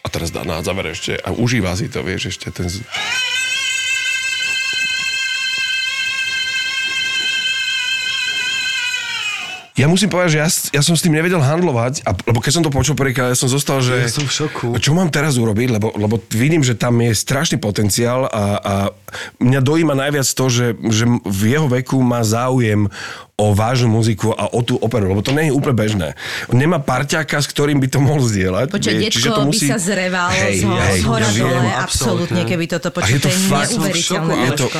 A 0.00 0.08
teraz 0.08 0.32
dá 0.32 0.48
na 0.48 0.64
záver 0.64 0.96
ešte 0.96 1.12
a 1.20 1.28
užíva 1.36 1.76
si 1.76 1.92
to, 1.92 2.00
vieš, 2.00 2.32
ešte 2.32 2.48
ten... 2.48 2.64
z- 2.72 2.80
Ja 9.80 9.88
musím 9.88 10.12
povedať, 10.12 10.36
že 10.36 10.38
ja, 10.38 10.48
ja 10.76 10.82
som 10.84 10.92
s 10.92 11.00
tým 11.00 11.16
nevedel 11.16 11.40
handlovať, 11.40 12.04
a, 12.04 12.12
lebo 12.12 12.44
keď 12.44 12.52
som 12.52 12.62
to 12.62 12.68
počul 12.68 12.92
prvýkrát, 12.92 13.32
ja 13.32 13.38
som 13.38 13.48
zostal, 13.48 13.80
že... 13.80 13.96
Ja 13.96 14.12
som 14.12 14.28
v 14.28 14.32
šoku. 14.36 14.76
Čo 14.76 14.92
mám 14.92 15.08
teraz 15.08 15.40
urobiť, 15.40 15.72
lebo, 15.72 15.88
lebo 15.96 16.20
vidím, 16.28 16.60
že 16.60 16.76
tam 16.76 17.00
je 17.00 17.16
strašný 17.16 17.56
potenciál 17.56 18.28
a, 18.28 18.44
a 18.60 18.74
mňa 19.40 19.60
dojíma 19.64 19.96
najviac 19.96 20.28
to, 20.28 20.44
že, 20.52 20.66
že 20.84 21.08
v 21.24 21.42
jeho 21.48 21.64
veku 21.64 21.96
má 22.04 22.20
záujem 22.20 22.92
o 23.40 23.56
vážnu 23.56 23.88
muziku 23.88 24.36
a 24.36 24.52
o 24.52 24.60
tú 24.60 24.76
operu, 24.76 25.08
lebo 25.08 25.24
to 25.24 25.32
nie 25.32 25.48
je 25.48 25.56
úplne 25.56 25.72
bežné. 25.72 26.08
On 26.52 26.60
nemá 26.60 26.76
parťáka, 26.76 27.40
s 27.40 27.48
ktorým 27.48 27.80
by 27.80 27.88
to 27.88 27.98
mohol 28.04 28.20
zdieľať. 28.20 28.68
Počkaj, 28.68 28.94
vie, 29.00 29.08
detko 29.08 29.48
by 29.48 29.58
sa 29.64 29.80
zreval 29.80 30.28
z, 30.28 30.60
z 30.60 31.02
hora 31.08 31.24
ja 31.24 31.32
viem. 31.32 31.48
dole, 31.48 31.56
absolútne. 31.56 31.80
absolútne, 31.80 32.40
keby 32.44 32.64
toto 32.68 32.92
A 32.92 32.94
počul. 33.00 33.16
je 33.16 33.20
to 33.24 33.24
To 33.24 33.32
je 33.32 33.40
fakt- 33.48 33.72
neuveriteľné. 33.72 34.34
šoku, 34.36 34.44
je 34.44 34.52
to- 34.60 34.70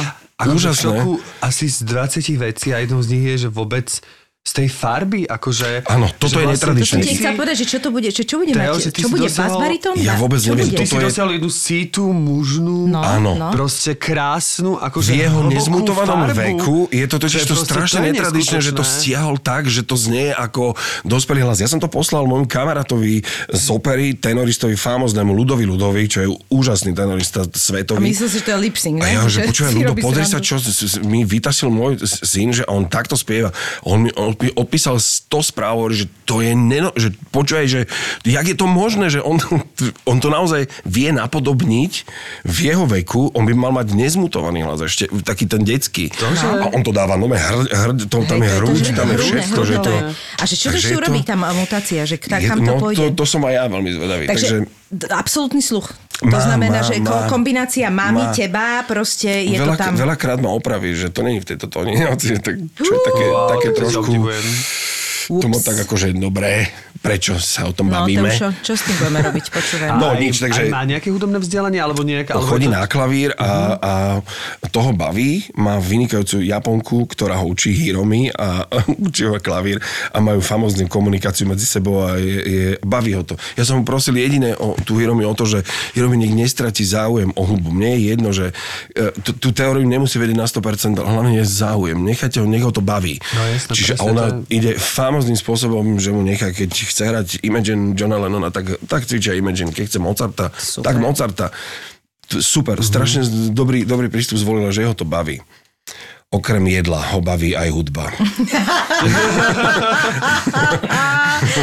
v 0.40 0.56
Úžasné. 0.56 0.96
šoku 0.96 1.10
asi 1.44 1.68
z 1.68 1.78
20 1.84 2.40
vecí 2.40 2.72
a 2.72 2.80
jednou 2.80 3.00
z 3.00 3.08
nich 3.12 3.24
je, 3.28 3.36
že 3.44 3.48
vôbec 3.48 3.92
z 4.40 4.52
tej 4.56 4.68
farby, 4.72 5.28
akože... 5.28 5.84
Áno, 5.84 6.08
toto 6.16 6.32
že 6.32 6.40
je 6.40 6.46
netradičné. 6.48 6.98
To 6.98 7.12
chcem 7.12 7.36
povedať, 7.36 7.56
že 7.60 7.66
čo 7.68 7.78
to 7.78 7.88
bude, 7.92 8.08
čo, 8.08 8.24
čo 8.24 8.40
bude 8.40 8.50
Teo, 8.50 8.72
mať, 8.72 8.88
čo 8.90 9.06
bude 9.06 9.28
dosiahol- 9.28 9.52
basbariton? 9.52 9.94
Ja 10.00 10.16
vôbec 10.16 10.40
čo 10.40 10.56
neviem, 10.56 10.64
Bude? 10.66 10.78
Ty 10.80 10.84
si 10.86 10.96
je- 10.96 11.04
dosiahol 11.04 11.30
jednu 11.36 11.50
sítu 11.52 12.02
mužnú, 12.08 12.88
No, 12.88 13.04
Áno. 13.04 13.36
no. 13.36 13.52
proste 13.52 13.92
krásnu, 13.92 14.80
akože 14.80 15.12
v 15.12 15.16
jeho 15.20 15.40
nezmutovanom 15.44 16.20
farbu. 16.24 16.40
veku 16.56 16.76
je 16.88 17.04
to 17.04 17.16
totiž 17.20 17.36
je 17.36 17.46
to 17.46 17.56
strašne 17.58 18.00
to 18.00 18.06
netradičné, 18.08 18.58
že 18.58 18.72
to 18.72 18.80
stiahol 18.80 19.36
tak, 19.36 19.68
že 19.68 19.84
to 19.84 19.92
znie 19.94 20.32
ako 20.32 20.72
dospelý 21.04 21.44
hlas. 21.44 21.60
Ja 21.60 21.68
som 21.68 21.76
to 21.76 21.86
poslal 21.86 22.24
môjmu 22.24 22.48
kamarátovi 22.48 23.20
z 23.46 23.64
opery, 23.68 24.16
tenoristovi 24.16 24.72
famoznému 24.72 25.30
Ludovi 25.30 25.68
Ludovi, 25.68 26.08
čo 26.08 26.18
je 26.18 26.28
úžasný 26.48 26.96
tenorista 26.96 27.44
A 27.44 27.52
svetový. 27.52 28.08
myslel 28.08 28.26
si, 28.26 28.40
že 28.40 28.48
to 28.48 28.50
je 28.50 28.58
lip 28.58 28.74
sync, 28.74 28.98
A 28.98 29.06
ja, 29.06 29.20
že 29.22 29.44
počúvaj, 29.44 29.68
si 29.68 29.76
Ludo, 29.76 29.92
pozri 30.00 30.24
sa, 30.24 30.40
čo 30.40 30.56
mi 31.04 31.22
vytasil 31.22 31.68
môj 31.68 32.00
syn, 32.00 32.50
že 32.50 32.64
on 32.64 32.88
takto 32.88 33.14
spieva. 33.14 33.52
On, 33.84 34.00
mi- 34.00 34.14
on 34.16 34.29
odpísal 34.34 34.98
100 34.98 35.50
správ, 35.50 35.76
že 35.90 36.06
to 36.26 36.44
je, 36.44 36.52
neno, 36.54 36.94
že 36.94 37.10
počúvaj, 37.34 37.66
že 37.66 37.80
jak 38.22 38.46
je 38.46 38.56
to 38.56 38.66
možné, 38.70 39.10
že 39.10 39.20
on, 39.22 39.42
on 40.10 40.18
to 40.22 40.28
naozaj 40.30 40.66
vie 40.86 41.10
napodobniť 41.10 41.92
v 42.46 42.58
jeho 42.58 42.84
veku, 42.86 43.34
on 43.34 43.44
by 43.46 43.54
mal 43.54 43.72
mať 43.74 43.94
nezmutovaný 43.94 44.66
hlas, 44.66 44.82
ešte 44.84 45.10
taký 45.22 45.50
ten 45.50 45.62
detský. 45.62 46.12
A 46.22 46.70
on 46.70 46.82
to 46.86 46.94
dáva, 46.94 47.18
no 47.18 47.26
hr, 47.26 47.66
hr, 47.66 47.90
to, 48.06 48.22
tam 48.26 48.40
je 48.40 48.50
hruď, 48.60 48.82
tam 48.94 49.08
je 49.12 49.18
všetko, 49.18 49.60
že 49.66 49.76
to... 49.82 49.92
A 50.38 50.42
že 50.46 50.54
čo 50.56 50.68
ešte 50.70 50.94
urobí 50.96 51.20
tá 51.26 51.34
mutácia, 51.36 52.06
že 52.06 52.16
tak, 52.16 52.46
kam 52.46 52.62
to 52.62 52.72
no, 52.76 52.80
pôjde? 52.80 53.12
to, 53.12 53.22
to 53.22 53.24
som 53.26 53.42
aj 53.46 53.54
ja 53.54 53.64
veľmi 53.66 53.90
zvedavý. 53.92 54.24
Takže, 54.30 54.48
Takže, 54.66 54.79
absolútny 55.10 55.62
sluch. 55.62 55.94
To 56.20 56.28
Má, 56.28 56.36
znamená, 56.36 56.84
má, 56.84 56.88
že 56.88 57.00
má. 57.00 57.24
kombinácia 57.32 57.88
mami, 57.88 58.28
Má. 58.28 58.36
teba, 58.36 58.84
proste 58.84 59.48
je 59.48 59.56
veľa, 59.56 59.72
to 59.72 59.80
tam. 59.80 59.92
Veľakrát 59.96 60.36
ma 60.36 60.52
opraví, 60.52 60.92
že 60.92 61.08
to 61.08 61.24
není 61.24 61.40
v 61.40 61.48
tejto 61.48 61.72
tóne. 61.72 61.96
tak, 62.12 62.20
čo 62.20 62.36
je 62.36 63.00
také, 63.08 63.24
také 63.56 63.68
to 63.72 63.88
trošku... 63.88 64.04
obdivujem. 64.04 64.44
To 65.30 65.38
Ups. 65.40 65.46
bolo 65.46 65.62
tak 65.62 65.78
akože 65.80 66.10
dobré, 66.12 66.66
prečo 66.98 67.38
sa 67.38 67.64
o 67.64 67.72
tom 67.72 67.86
No, 67.86 68.02
bavíme. 68.02 68.34
čo, 68.34 68.50
čo 68.60 68.74
s 68.74 68.82
tým 68.82 68.98
budeme 68.98 69.22
robiť, 69.22 69.44
počúvaj. 69.46 69.88
No, 70.02 70.12
Aj- 70.12 70.18
nič, 70.18 70.36
takže- 70.36 70.66
Aj 70.66 70.74
má 70.74 70.82
nejaké 70.82 71.08
hudobné 71.08 71.38
vzdelanie, 71.38 71.78
alebo 71.78 72.02
nejaké... 72.02 72.34
Alebo 72.34 72.50
chodí 72.50 72.66
to- 72.66 72.74
na 72.74 72.84
klavír 72.84 73.30
a, 73.38 73.50
a 73.78 73.92
toho 74.68 74.90
baví. 74.90 75.46
Má 75.54 75.78
vynikajúcu 75.78 76.42
Japonku, 76.42 77.06
ktorá 77.06 77.38
ho 77.38 77.46
učí 77.46 77.70
Hiromi 77.70 78.28
a 78.30 78.66
učí 79.06 79.22
ho 79.24 79.38
klavír 79.38 79.78
a 80.10 80.18
majú 80.18 80.42
famoznú 80.42 80.84
komunikáciu 80.86 81.46
medzi 81.46 81.64
sebou 81.64 82.02
a 82.02 82.18
je, 82.18 82.36
je, 82.42 82.64
baví 82.82 83.14
ho 83.14 83.22
to. 83.22 83.38
Ja 83.54 83.62
som 83.62 83.78
mu 83.78 83.84
prosil 83.86 84.18
jediné 84.18 84.52
o 84.54 84.74
tú 84.76 84.98
Hiromi 84.98 85.22
o 85.22 85.32
to, 85.32 85.46
že 85.46 85.62
Hiromi 85.94 86.18
nech 86.18 86.34
nestratí 86.34 86.82
záujem 86.82 87.30
o 87.32 87.42
hudbu. 87.44 87.70
Mne 87.70 87.90
je 87.94 88.00
jedno, 88.10 88.30
že 88.30 88.50
e, 88.92 89.14
tú, 89.22 89.32
tú 89.38 89.48
teóriu 89.54 89.86
nemusí 89.86 90.18
vedieť 90.18 90.36
na 90.36 90.44
100%, 90.44 90.98
ale 90.98 91.06
hlavne 91.08 91.32
je 91.38 91.46
záujem. 91.46 91.96
Nechajte 91.96 92.42
ho, 92.42 92.46
nech 92.46 92.60
ho 92.60 92.72
to 92.74 92.82
baví. 92.82 93.16
No 93.30 93.40
jasné, 93.46 93.72
Čiže 93.72 93.92
presne, 93.96 94.10
ona 94.10 94.24
to 94.26 94.34
ide 94.48 94.70
famozným 95.20 95.36
spôsobom, 95.36 96.00
že 96.00 96.16
mu 96.16 96.24
nechá, 96.24 96.48
keď 96.48 96.72
chce 96.72 97.02
hrať 97.04 97.28
Imagine 97.44 97.92
Johna 97.92 98.16
Lennona, 98.16 98.48
tak, 98.48 98.80
tak 98.88 99.04
cvičia 99.04 99.36
Imagine. 99.36 99.68
Keď 99.68 99.84
chce 99.84 99.98
Mozarta, 100.00 100.48
Super. 100.56 100.84
tak 100.88 100.96
Mozarta. 100.96 101.46
Super, 102.30 102.80
Mhm. 102.80 102.86
strašne 102.88 103.20
dobrý, 103.52 103.84
dobrý 103.84 104.08
prístup 104.08 104.40
zvolila, 104.40 104.72
že 104.72 104.88
ho 104.88 104.96
to 104.96 105.04
baví. 105.04 105.44
Okrem 106.30 106.62
jedla 106.64 107.02
ho 107.10 107.18
baví 107.18 107.58
aj 107.58 107.74
hudba. 107.74 108.06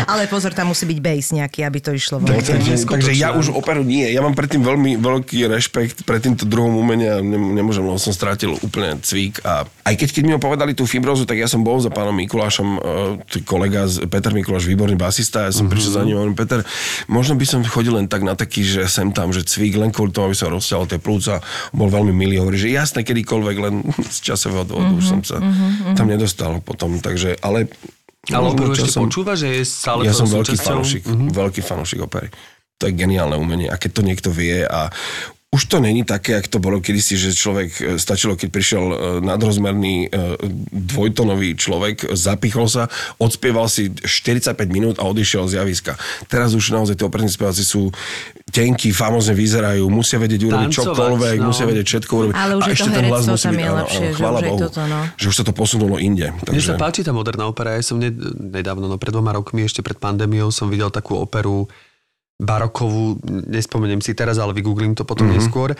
Ale 0.05 0.28
pozor, 0.28 0.51
tam 0.51 0.76
musí 0.76 0.84
byť 0.84 0.99
bass 0.99 1.32
nejaký, 1.32 1.63
aby 1.63 1.80
to 1.80 1.95
išlo. 1.95 2.20
Tak, 2.20 2.43
takže, 2.43 2.84
takže 2.84 3.15
ja 3.15 3.32
už 3.32 3.53
operu 3.53 3.80
nie. 3.80 4.03
Ja 4.03 4.20
mám 4.20 4.36
predtým 4.36 4.59
veľmi 4.59 4.99
veľký 4.99 5.47
rešpekt 5.47 6.03
pred 6.03 6.20
týmto 6.20 6.43
druhom 6.43 6.76
umenia. 6.76 7.24
Nem- 7.24 7.55
Nemôžem, 7.55 7.80
lebo 7.80 7.95
som 7.95 8.11
strátil 8.11 8.59
úplne 8.59 8.99
cvík. 8.99 9.39
A 9.41 9.63
aj 9.84 9.95
keď, 9.95 10.09
keď 10.11 10.24
mi 10.26 10.36
ho 10.36 10.41
povedali 10.41 10.74
tú 10.74 10.84
fibrozu, 10.84 11.24
tak 11.24 11.38
ja 11.38 11.47
som 11.47 11.61
bol 11.61 11.80
za 11.80 11.88
pánom 11.88 12.11
Mikulášom, 12.11 12.68
t- 13.26 13.39
kolega, 13.41 13.88
z- 13.88 14.03
Peter 14.03 14.30
Mikuláš, 14.30 14.65
výborný 14.65 14.93
basista. 14.93 15.47
Ja 15.47 15.53
som 15.53 15.72
prišiel 15.72 15.93
za 15.93 16.03
ním 16.03 16.18
a 16.18 16.22
hovorím, 16.22 16.36
Peter, 16.36 16.68
možno 17.07 17.34
by 17.34 17.45
som 17.45 17.63
chodil 17.63 17.93
len 17.93 18.05
tak 18.05 18.20
na 18.22 18.34
taký, 18.34 18.61
že 18.61 18.84
sem 18.86 19.07
tam, 19.09 19.32
že 19.32 19.41
cvík, 19.41 19.74
len 19.76 19.89
kvôli 19.89 20.11
tomu, 20.11 20.28
aby 20.28 20.36
som 20.36 20.51
rozťahol 20.51 20.86
tie 20.86 20.99
plúca. 20.99 21.39
Bol 21.72 21.88
veľmi 21.88 22.11
milý, 22.11 22.36
hovorí, 22.38 22.59
že 22.59 22.68
jasné, 22.70 23.01
kedykoľvek, 23.01 23.57
len 23.59 23.74
z 24.09 24.28
časového 24.28 24.57
dôvodu 24.64 24.93
už 24.97 25.05
som 25.05 25.20
sa 25.22 25.38
tam 25.93 26.08
nedostal 26.08 26.58
potom. 26.64 26.97
Takže, 26.97 27.38
ale 27.43 27.70
Ale 28.28 28.51
operu 28.51 28.76
ešte 28.76 28.91
časom- 28.91 29.08
počúva, 29.08 29.39
že 29.39 29.62
je 29.62 29.64
stále 29.64 30.03
ja 30.03 30.12
som 30.12 30.28
veľký 30.28 30.58
fanúšik, 30.60 31.03
mm-hmm. 31.08 31.30
veľký 31.32 31.62
fanúšik 31.64 31.99
opery. 32.03 32.28
To 32.78 32.86
je 32.86 32.93
geniálne 32.93 33.39
umenie. 33.39 33.72
A 33.72 33.80
keď 33.80 33.91
to 33.97 34.01
niekto 34.03 34.30
vie 34.30 34.62
a 34.62 34.91
už 35.58 35.66
to 35.66 35.82
není 35.82 36.05
také, 36.05 36.38
jak 36.38 36.47
to 36.53 36.62
bolo 36.62 36.78
kedysi, 36.78 37.18
že 37.18 37.34
človek, 37.34 37.70
e, 37.82 37.84
stačilo, 37.97 38.38
keď 38.38 38.49
prišiel 38.53 38.84
e, 38.86 38.95
nadrozmerný 39.26 40.05
e, 40.05 40.08
dvojtonový 40.70 41.58
človek, 41.58 42.14
zapichol 42.14 42.70
sa, 42.70 42.86
odspieval 43.18 43.66
si 43.66 43.89
45 43.89 44.53
minút 44.70 44.95
a 45.01 45.10
odišiel 45.10 45.49
z 45.49 45.58
javiska. 45.58 45.97
Teraz 46.30 46.53
už 46.53 46.78
naozaj 46.78 47.01
tí 47.01 47.03
operní 47.03 47.26
speváci 47.26 47.66
sú 47.66 47.89
tenkí, 48.53 48.93
famózne 48.93 49.34
vyzerajú, 49.34 49.89
musia 49.89 50.22
vedieť 50.22 50.45
urobiť 50.45 50.70
Tancovať, 50.70 50.93
čokoľvek, 50.93 51.38
no. 51.41 51.49
musia 51.49 51.66
vedieť 51.66 51.86
všetko 51.89 52.12
urobiť. 52.14 52.34
Ale 52.38 52.53
už 52.53 52.64
a 52.64 52.68
je 52.70 52.74
ešte 52.78 52.86
to 52.86 52.93
ten 52.93 53.05
hlas 53.10 53.26
musí 53.26 53.47
byť, 53.49 53.58
je 53.58 53.66
áno, 53.66 53.78
lepšie, 53.82 53.97
áno, 53.97 54.14
že 54.14 54.18
chvála 54.22 54.38
už 54.38 54.45
je 54.45 54.49
Bohu, 54.53 54.62
toto, 54.62 54.82
no. 54.86 54.99
že 55.18 55.26
už 55.26 55.36
sa 55.36 55.43
to 55.43 55.53
posunulo 55.58 55.95
inde. 55.97 56.28
Mne 56.30 56.53
Takže... 56.53 56.70
sa 56.70 56.78
páči 56.78 57.01
tá 57.01 57.12
moderná 57.12 57.49
opera. 57.49 57.74
Ja 57.74 57.82
som 57.82 57.97
ne, 57.97 58.14
nedávno, 58.38 58.86
no 58.86 58.95
pred 59.01 59.10
dvoma 59.10 59.34
rokmi, 59.34 59.66
ešte 59.66 59.82
pred 59.82 59.97
pandémiou, 59.97 60.53
som 60.53 60.70
videl 60.70 60.93
takú 60.93 61.18
operu 61.18 61.66
barokovú, 62.38 63.18
nespomeniem 63.50 63.98
si 63.98 64.14
teraz, 64.14 64.38
ale 64.38 64.54
vygooglím 64.54 64.94
to 64.94 65.02
potom 65.02 65.26
mm-hmm. 65.26 65.42
neskôr. 65.42 65.74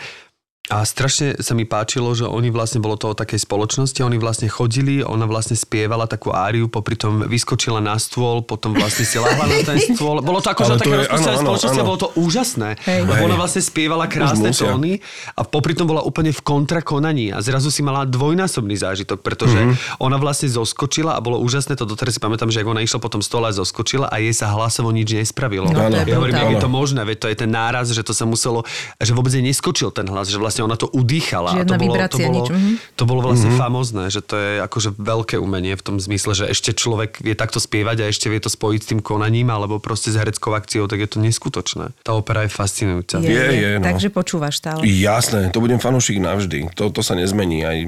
A 0.68 0.84
strašne 0.84 1.40
sa 1.40 1.56
mi 1.56 1.64
páčilo, 1.64 2.12
že 2.12 2.28
oni 2.28 2.52
vlastne, 2.52 2.84
bolo 2.84 3.00
to 3.00 3.12
o 3.12 3.14
takej 3.16 3.40
spoločnosti, 3.40 3.96
oni 4.04 4.20
vlastne 4.20 4.52
chodili, 4.52 5.00
ona 5.00 5.24
vlastne 5.24 5.56
spievala 5.56 6.04
takú 6.04 6.28
áriu, 6.28 6.68
popri 6.68 6.92
tom 6.92 7.24
vyskočila 7.24 7.80
na 7.80 7.96
stôl, 7.96 8.44
potom 8.44 8.76
vlastne 8.76 9.08
si 9.08 9.16
lahla 9.16 9.48
na 9.48 9.64
ten 9.64 9.80
stôl. 9.96 10.20
Bolo 10.20 10.44
to 10.44 10.52
ako, 10.52 10.62
že 10.68 10.72
také 10.84 11.08
rozpustené 11.08 11.36
spoločnosti 11.40 11.80
áno. 11.80 11.88
bolo 11.88 11.98
to 11.98 12.08
úžasné. 12.20 12.76
Hej. 12.84 13.00
Lebo 13.08 13.22
ona 13.24 13.36
vlastne 13.40 13.64
spievala 13.64 14.04
krásne 14.08 14.52
tóny 14.52 15.00
a 15.34 15.40
popri 15.42 15.72
tom 15.72 15.88
bola 15.88 16.04
úplne 16.04 16.36
v 16.36 16.40
kontrakonaní 16.44 17.32
a 17.32 17.40
zrazu 17.40 17.72
si 17.72 17.80
mala 17.80 18.04
dvojnásobný 18.04 18.76
zážitok, 18.76 19.24
pretože 19.24 19.56
mm-hmm. 19.56 20.04
ona 20.04 20.20
vlastne 20.20 20.52
zoskočila 20.52 21.16
a 21.16 21.20
bolo 21.24 21.40
úžasné, 21.40 21.80
to 21.80 21.88
doteraz 21.88 22.16
si 22.16 22.20
pamätám, 22.20 22.52
že 22.52 22.60
ak 22.60 22.68
ona 22.68 22.84
išla 22.84 23.00
po 23.00 23.08
tom 23.08 23.24
stole 23.24 23.48
a 23.48 23.52
zoskočila 23.56 24.12
a 24.12 24.20
jej 24.20 24.36
sa 24.36 24.52
hlasovo 24.52 24.92
nič 24.92 25.16
nespravilo. 25.16 25.72
No, 25.72 25.88
ja 25.88 26.04
hovorím, 26.12 26.36
jak 26.36 26.52
je 26.54 26.60
to 26.60 26.70
možné, 26.70 27.00
veď 27.08 27.16
to 27.24 27.28
je 27.32 27.36
ten 27.40 27.50
náraz, 27.50 27.88
že 27.88 28.04
to 28.04 28.12
sa 28.12 28.28
muselo, 28.28 28.68
že 29.00 29.16
vôbec 29.16 29.32
neskočil 29.32 29.88
ten 29.94 30.04
hlas, 30.06 30.28
že 30.28 30.36
vlastne 30.36 30.57
ona 30.64 30.76
to 30.78 30.88
udýchala. 30.90 31.54
a 31.54 31.54
Žiadna 31.62 31.76
to 31.76 31.80
bolo, 31.80 31.80
to 31.80 31.86
vibrácia, 31.86 32.26
bolo, 32.26 32.34
nič, 32.36 32.48
mhm. 32.50 32.72
to 32.94 33.04
bolo 33.04 33.20
vlastne 33.24 33.50
mm-hmm. 33.52 33.64
famózne, 33.64 34.04
že 34.08 34.20
to 34.22 34.34
je 34.34 34.52
akože 34.64 34.90
veľké 34.98 35.36
umenie 35.38 35.74
v 35.74 35.82
tom 35.82 35.96
zmysle, 35.98 36.32
že 36.34 36.44
ešte 36.50 36.74
človek 36.74 37.22
vie 37.22 37.34
takto 37.34 37.58
spievať 37.58 37.96
a 38.02 38.10
ešte 38.10 38.26
vie 38.30 38.40
to 38.42 38.50
spojiť 38.50 38.80
s 38.82 38.88
tým 38.94 39.00
konaním 39.02 39.50
alebo 39.50 39.78
proste 39.78 40.10
s 40.12 40.16
hereckou 40.18 40.54
akciou, 40.54 40.86
tak 40.90 41.02
je 41.02 41.08
to 41.10 41.18
neskutočné. 41.22 41.94
Tá 42.02 42.12
opera 42.14 42.46
je 42.46 42.50
fascinujúca. 42.50 43.20
Je, 43.20 43.30
Je, 43.30 43.44
je, 43.44 43.54
je, 43.58 43.70
no. 43.78 43.84
Takže 43.84 44.08
počúvaš 44.10 44.60
stále. 44.60 44.82
Jasné, 44.84 45.50
to 45.54 45.62
budem 45.62 45.78
fanúšik 45.78 46.18
navždy. 46.18 46.72
To, 46.74 46.90
to 46.90 47.00
sa 47.04 47.14
nezmení. 47.14 47.62
Aj, 47.62 47.78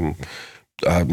a 0.89 1.05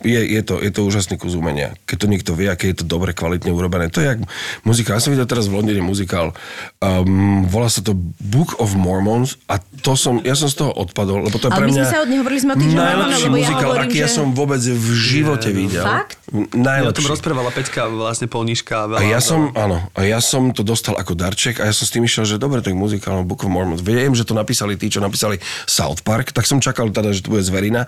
je, 0.00 0.20
je, 0.24 0.42
to, 0.42 0.56
je 0.58 0.70
to 0.72 0.80
úžasný 0.82 1.20
kus 1.20 1.36
umenia. 1.36 1.76
Keď 1.84 1.96
to 2.00 2.06
niekto 2.08 2.32
vie, 2.32 2.48
aké 2.48 2.72
je 2.72 2.80
to 2.80 2.86
dobre, 2.88 3.12
kvalitne 3.12 3.52
urobené. 3.52 3.92
To 3.92 4.00
je 4.00 4.16
jak 4.16 4.20
muzikál. 4.64 4.96
Ja 4.96 5.02
som 5.04 5.12
videl 5.12 5.28
teraz 5.28 5.52
v 5.52 5.60
Londýne 5.60 5.84
muzikál. 5.84 6.32
Um, 6.80 7.44
volá 7.44 7.68
sa 7.68 7.84
to 7.84 7.92
Book 8.18 8.56
of 8.56 8.72
Mormons 8.72 9.36
a 9.48 9.60
to 9.84 9.92
som, 9.94 10.18
ja 10.24 10.32
som 10.32 10.48
z 10.48 10.64
toho 10.64 10.72
odpadol, 10.72 11.28
lebo 11.28 11.36
to 11.36 11.48
je 11.48 11.52
Ale 11.52 11.60
pre 11.60 11.66
my 11.68 11.72
mňa 11.76 11.84
sme 11.84 11.92
sa 11.92 11.98
od 12.00 12.08
neho 12.08 12.22
hovorili 12.22 12.40
sme 12.40 12.52
o 12.52 12.56
tých, 12.56 12.72
najlepší 12.72 12.88
Mormonov, 12.88 13.20
lebo 13.20 13.36
ja 13.36 13.42
muzikál, 13.42 13.68
hovorím, 13.68 13.90
aký 13.90 13.98
ja 13.98 14.08
že- 14.08 14.16
som 14.16 14.26
vôbec 14.32 14.60
v 14.62 14.88
živote 14.94 15.48
videl. 15.52 15.84
Fakt? 15.84 16.12
Ja 16.32 16.40
o 16.40 16.48
tom 16.48 16.62
Najlepší. 16.64 17.06
rozprávala 17.12 17.50
Peťka 17.52 17.80
vlastne 17.92 18.24
polnička. 18.24 18.88
Veľa, 18.88 18.98
A 18.98 19.02
ja 19.04 19.20
veľa. 19.20 19.28
som, 19.28 19.40
áno, 19.52 19.78
a 19.92 20.00
ja 20.02 20.16
som 20.18 20.48
to 20.56 20.64
dostal 20.64 20.96
ako 20.96 21.12
darček 21.12 21.60
a 21.60 21.68
ja 21.68 21.74
som 21.76 21.84
s 21.84 21.92
tým 21.92 22.08
išiel, 22.08 22.24
že 22.24 22.40
dobre, 22.40 22.64
to 22.64 22.72
je 22.72 22.76
muzikál 22.78 23.20
Book 23.20 23.44
of 23.44 23.52
Mormons. 23.52 23.84
Viem, 23.84 24.16
že 24.16 24.24
to 24.24 24.32
napísali 24.32 24.80
tí, 24.80 24.88
čo 24.88 25.04
napísali 25.04 25.36
South 25.68 26.00
Park, 26.00 26.32
tak 26.32 26.48
som 26.48 26.56
čakal 26.56 26.88
teda, 26.88 27.12
že 27.12 27.20
to 27.20 27.36
bude 27.36 27.44
zverina. 27.44 27.84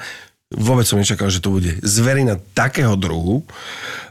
Vôbec 0.52 0.84
som 0.84 1.00
nečakal, 1.00 1.32
že 1.32 1.40
to 1.40 1.56
bude 1.56 1.80
zverina 1.80 2.36
takého 2.52 2.98
druhu, 3.00 3.46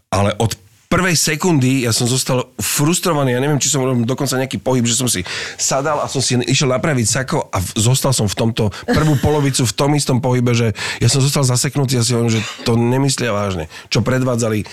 ale 0.09 0.33
od 0.41 0.57
prvej 0.93 1.17
sekundy 1.17 1.89
ja 1.89 1.93
som 1.93 2.05
zostal 2.05 2.53
frustrovaný, 2.61 3.33
ja 3.33 3.41
neviem, 3.41 3.57
či 3.57 3.73
som 3.73 3.81
robil 3.81 4.05
dokonca 4.05 4.37
nejaký 4.37 4.61
pohyb, 4.61 4.85
že 4.85 4.93
som 4.93 5.09
si 5.09 5.25
sadal 5.57 5.97
a 5.97 6.05
som 6.05 6.21
si 6.21 6.37
išiel 6.37 6.69
napraviť 6.69 7.07
sako 7.09 7.49
a 7.49 7.57
zostal 7.73 8.13
som 8.13 8.29
v 8.29 8.37
tomto 8.37 8.69
prvú 8.85 9.17
polovicu 9.17 9.65
v 9.65 9.73
tom 9.73 9.97
istom 9.97 10.21
pohybe, 10.21 10.53
že 10.53 10.77
ja 11.01 11.09
som 11.09 11.17
zostal 11.17 11.41
zaseknutý 11.49 11.97
a 11.97 12.05
si 12.05 12.13
hovorím, 12.13 12.37
že 12.37 12.45
to 12.61 12.77
nemyslia 12.77 13.33
vážne. 13.33 13.73
Čo 13.89 14.05
predvádzali 14.05 14.69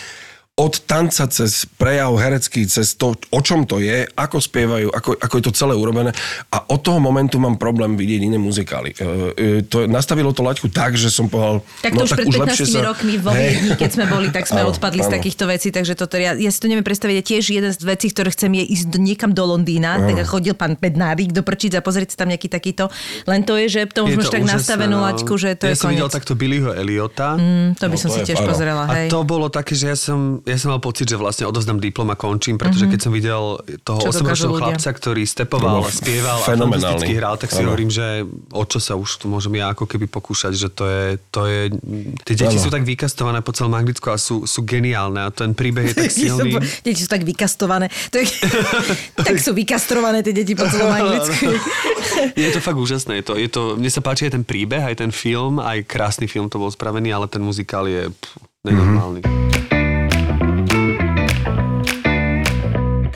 od 0.61 0.85
tanca 0.85 1.25
cez 1.25 1.65
prejav 1.81 2.13
herecký, 2.21 2.69
cez 2.69 2.93
to, 2.93 3.17
o 3.17 3.41
čom 3.41 3.65
to 3.65 3.81
je, 3.81 4.05
ako 4.13 4.37
spievajú, 4.37 4.93
ako, 4.93 5.17
ako 5.17 5.35
je 5.41 5.45
to 5.49 5.53
celé 5.57 5.73
urobené. 5.73 6.13
A 6.53 6.69
od 6.69 6.85
toho 6.85 7.01
momentu 7.01 7.41
mám 7.41 7.57
problém 7.57 7.97
vidieť 7.97 8.29
iné 8.29 8.37
muzikály. 8.37 8.93
E, 8.93 9.01
e, 9.01 9.65
to 9.65 9.89
nastavilo 9.89 10.37
to 10.37 10.45
laťku 10.45 10.69
tak, 10.69 11.01
že 11.01 11.09
som 11.09 11.33
povedal, 11.33 11.65
Tak 11.81 11.97
to 11.97 11.97
no 11.97 12.05
už 12.05 12.11
tak 12.13 12.19
pred 12.21 12.27
už 12.29 12.35
15 12.37 12.45
lepšie 12.45 12.67
sa... 12.69 12.81
rokmi 12.85 13.17
vo. 13.17 13.33
Viedni, 13.33 13.73
keď 13.73 13.91
sme 13.97 14.05
boli, 14.05 14.29
tak 14.29 14.45
sme 14.45 14.61
Áno, 14.61 14.69
odpadli 14.69 15.01
z 15.01 15.09
áno. 15.09 15.15
takýchto 15.17 15.45
vecí, 15.49 15.69
takže 15.73 15.97
toto 15.97 16.21
ja, 16.21 16.37
ja 16.37 16.51
si 16.53 16.61
to 16.61 16.69
neviem 16.69 16.85
predstaviť. 16.85 17.17
Tiež 17.25 17.45
jeden 17.49 17.73
z 17.73 17.81
vecí, 17.81 18.13
ktoré 18.13 18.29
chcem 18.29 18.53
je 18.53 18.65
ísť 18.69 18.87
do- 18.93 19.01
niekam 19.01 19.33
do 19.33 19.45
Londýna, 19.49 19.97
tak 19.97 20.29
chodil 20.29 20.53
pán 20.53 20.77
Bednárik 20.77 21.33
do 21.33 21.41
Prčic 21.41 21.73
a 21.73 21.81
pozrieť 21.81 22.13
si 22.13 22.17
tam 22.21 22.29
nejaký 22.29 22.53
takýto. 22.53 22.93
Len 23.25 23.49
to 23.49 23.57
je, 23.57 23.81
že 23.81 23.81
to 23.89 24.05
už 24.05 24.21
máš 24.21 24.29
tak 24.29 24.45
úžasné, 24.45 24.57
nastavenú 24.61 25.01
no. 25.01 25.07
laťku, 25.09 25.33
že 25.41 25.57
to 25.57 25.65
ja 25.65 25.73
je 25.73 25.81
som 25.81 25.89
videl 25.89 26.13
takto 26.13 26.37
Billyho 26.37 26.77
Eliota. 26.77 27.41
Mm, 27.41 27.81
to 27.81 27.89
by 27.89 27.97
No, 27.97 28.03
som 28.03 28.11
to 28.13 28.17
si 28.21 28.21
tiež 28.29 28.45
áno. 28.45 28.49
pozrela, 28.53 28.83
A 28.85 29.09
to 29.09 29.25
bolo 29.25 29.47
také, 29.49 29.73
že 29.73 29.89
ja 29.89 29.97
som, 29.97 30.43
ja 30.51 30.59
som 30.59 30.69
mal 30.69 30.79
pocit, 30.79 31.05
že 31.05 31.15
vlastne 31.15 31.45
odovzdám 31.45 31.79
diplom 31.79 32.05
a 32.07 32.15
končím, 32.15 32.55
pretože 32.55 32.85
keď 32.85 33.01
som 33.01 33.11
videl 33.11 33.43
toho 33.81 33.99
Mhm. 33.99 34.05
Čo 34.05 34.11
dokážu 34.13 34.21
8-ročného 34.21 34.51
ľudia. 34.51 34.63
chlapca, 34.75 34.91
ktorý 34.93 35.23
stepoval, 35.25 35.79
a 35.81 35.89
spieval 35.89 36.37
a 36.37 36.45
fantasticky 36.45 37.13
hral, 37.13 37.35
tak 37.37 37.49
si 37.49 37.59
Áno. 37.59 37.67
hovorím, 37.69 37.89
že 37.89 38.07
o 38.51 38.65
čo 38.65 38.79
sa 38.79 38.93
už 38.93 39.11
tu 39.17 39.27
môžem 39.27 39.55
ja 39.55 39.71
ako 39.71 39.87
keby 39.87 40.07
pokúšať, 40.07 40.53
že 40.53 40.69
to 40.69 40.85
je, 40.85 41.05
to 41.29 41.41
je 41.45 41.61
tie 42.25 42.35
deti 42.37 42.51
Áno. 42.53 42.65
sú 42.65 42.69
tak 42.69 42.83
vykastované 42.83 43.39
po 43.39 43.51
celom 43.51 43.71
Anglicku 43.73 44.07
a 44.07 44.17
sú, 44.17 44.43
sú 44.45 44.61
geniálne 44.63 45.21
a 45.21 45.31
ten 45.31 45.53
príbeh 45.53 45.87
je 45.87 45.97
tak 45.97 46.11
silný. 46.21 46.59
Deti 46.81 46.99
sú 46.99 47.07
tak 47.07 47.23
vykastované. 47.23 47.87
To 48.11 48.17
je, 48.17 48.27
tak 49.21 49.37
sú 49.37 49.53
vykastrované 49.53 50.21
tie 50.21 50.33
deti 50.33 50.53
po 50.53 50.65
celom 50.65 50.91
Anglicku. 50.91 51.47
Je 52.33 52.49
to 52.49 52.59
fakt 52.59 52.77
úžasné. 52.77 53.17
Je 53.17 53.25
to, 53.25 53.35
je 53.37 53.49
to, 53.49 53.63
mne 53.77 53.87
sa 53.87 54.01
páči 54.01 54.27
aj 54.27 54.33
ten 54.33 54.43
príbeh, 54.43 54.83
aj 54.83 54.97
ten 54.99 55.11
film, 55.11 55.57
aj 55.57 55.85
krásny 55.85 56.27
film 56.27 56.47
to 56.47 56.57
bol 56.57 56.69
spravený, 56.69 57.11
ale 57.11 57.27
ten 57.27 57.41
muzikál 57.41 57.85
je 57.85 58.09
pff, 58.09 58.33
nenormálny. 58.63 59.50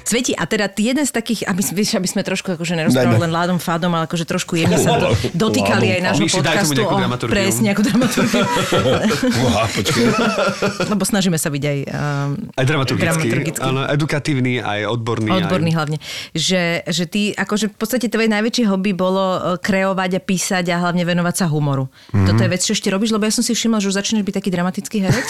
Cveti, 0.05 0.37
a 0.37 0.45
teda 0.45 0.69
jeden 0.77 1.05
z 1.09 1.13
takých, 1.13 1.49
aby, 1.49 1.65
vieš, 1.65 1.97
aby 1.97 2.09
sme 2.09 2.21
trošku 2.21 2.61
akože 2.61 2.77
nerozprávali 2.77 3.25
len 3.25 3.33
ládom 3.33 3.57
fádom, 3.57 3.89
ale 3.97 4.05
akože 4.05 4.29
trošku 4.29 4.61
jemne 4.61 4.77
sa 4.77 5.01
do, 5.01 5.17
dotýkali 5.33 5.97
aj 5.97 6.01
nášho 6.05 6.29
podcastu. 6.29 6.77
nejakú 6.77 6.95
o-. 6.95 7.33
Presne, 7.33 7.63
nejakú 7.73 7.83
dramaturgiu. 7.89 8.45
Uha. 9.49 9.65
Lebo 10.93 11.03
snažíme 11.09 11.41
sa 11.41 11.49
byť 11.49 11.63
aj 11.65 11.79
um, 11.89 12.31
Aj 12.53 12.65
dramaturgický, 12.69 13.09
dramaturgický. 13.09 13.61
áno, 13.65 13.81
edukatívny, 13.89 14.61
aj 14.61 14.81
odborný. 14.93 15.31
Odborný 15.33 15.71
aj... 15.73 15.77
hlavne. 15.81 15.97
Že, 16.37 16.63
že 16.85 17.05
ty, 17.09 17.23
akože 17.33 17.73
v 17.73 17.77
podstate 17.81 18.07
tvoje 18.13 18.29
najväčšie 18.29 18.65
hobby 18.69 18.93
bolo 18.93 19.25
e, 19.25 19.39
kreovať 19.57 20.11
a 20.17 20.21
písať 20.21 20.65
a 20.69 20.77
hlavne 20.85 21.09
venovať 21.09 21.35
sa 21.35 21.47
humoru. 21.49 21.89
Mhm. 21.89 21.95
Mm-hmm. 22.13 22.27
Toto 22.29 22.41
je 22.45 22.51
vec, 22.53 22.63
čo 22.65 22.73
ešte 22.77 22.89
robíš, 22.93 23.11
lebo 23.17 23.25
ja 23.25 23.33
som 23.33 23.45
si 23.45 23.57
všimla, 23.57 23.81
že 23.81 23.89
už 23.89 23.97
začneš 23.97 24.23
byť 24.25 24.35
taký 24.37 24.51
dramatický 24.53 24.97
herec. 25.05 25.29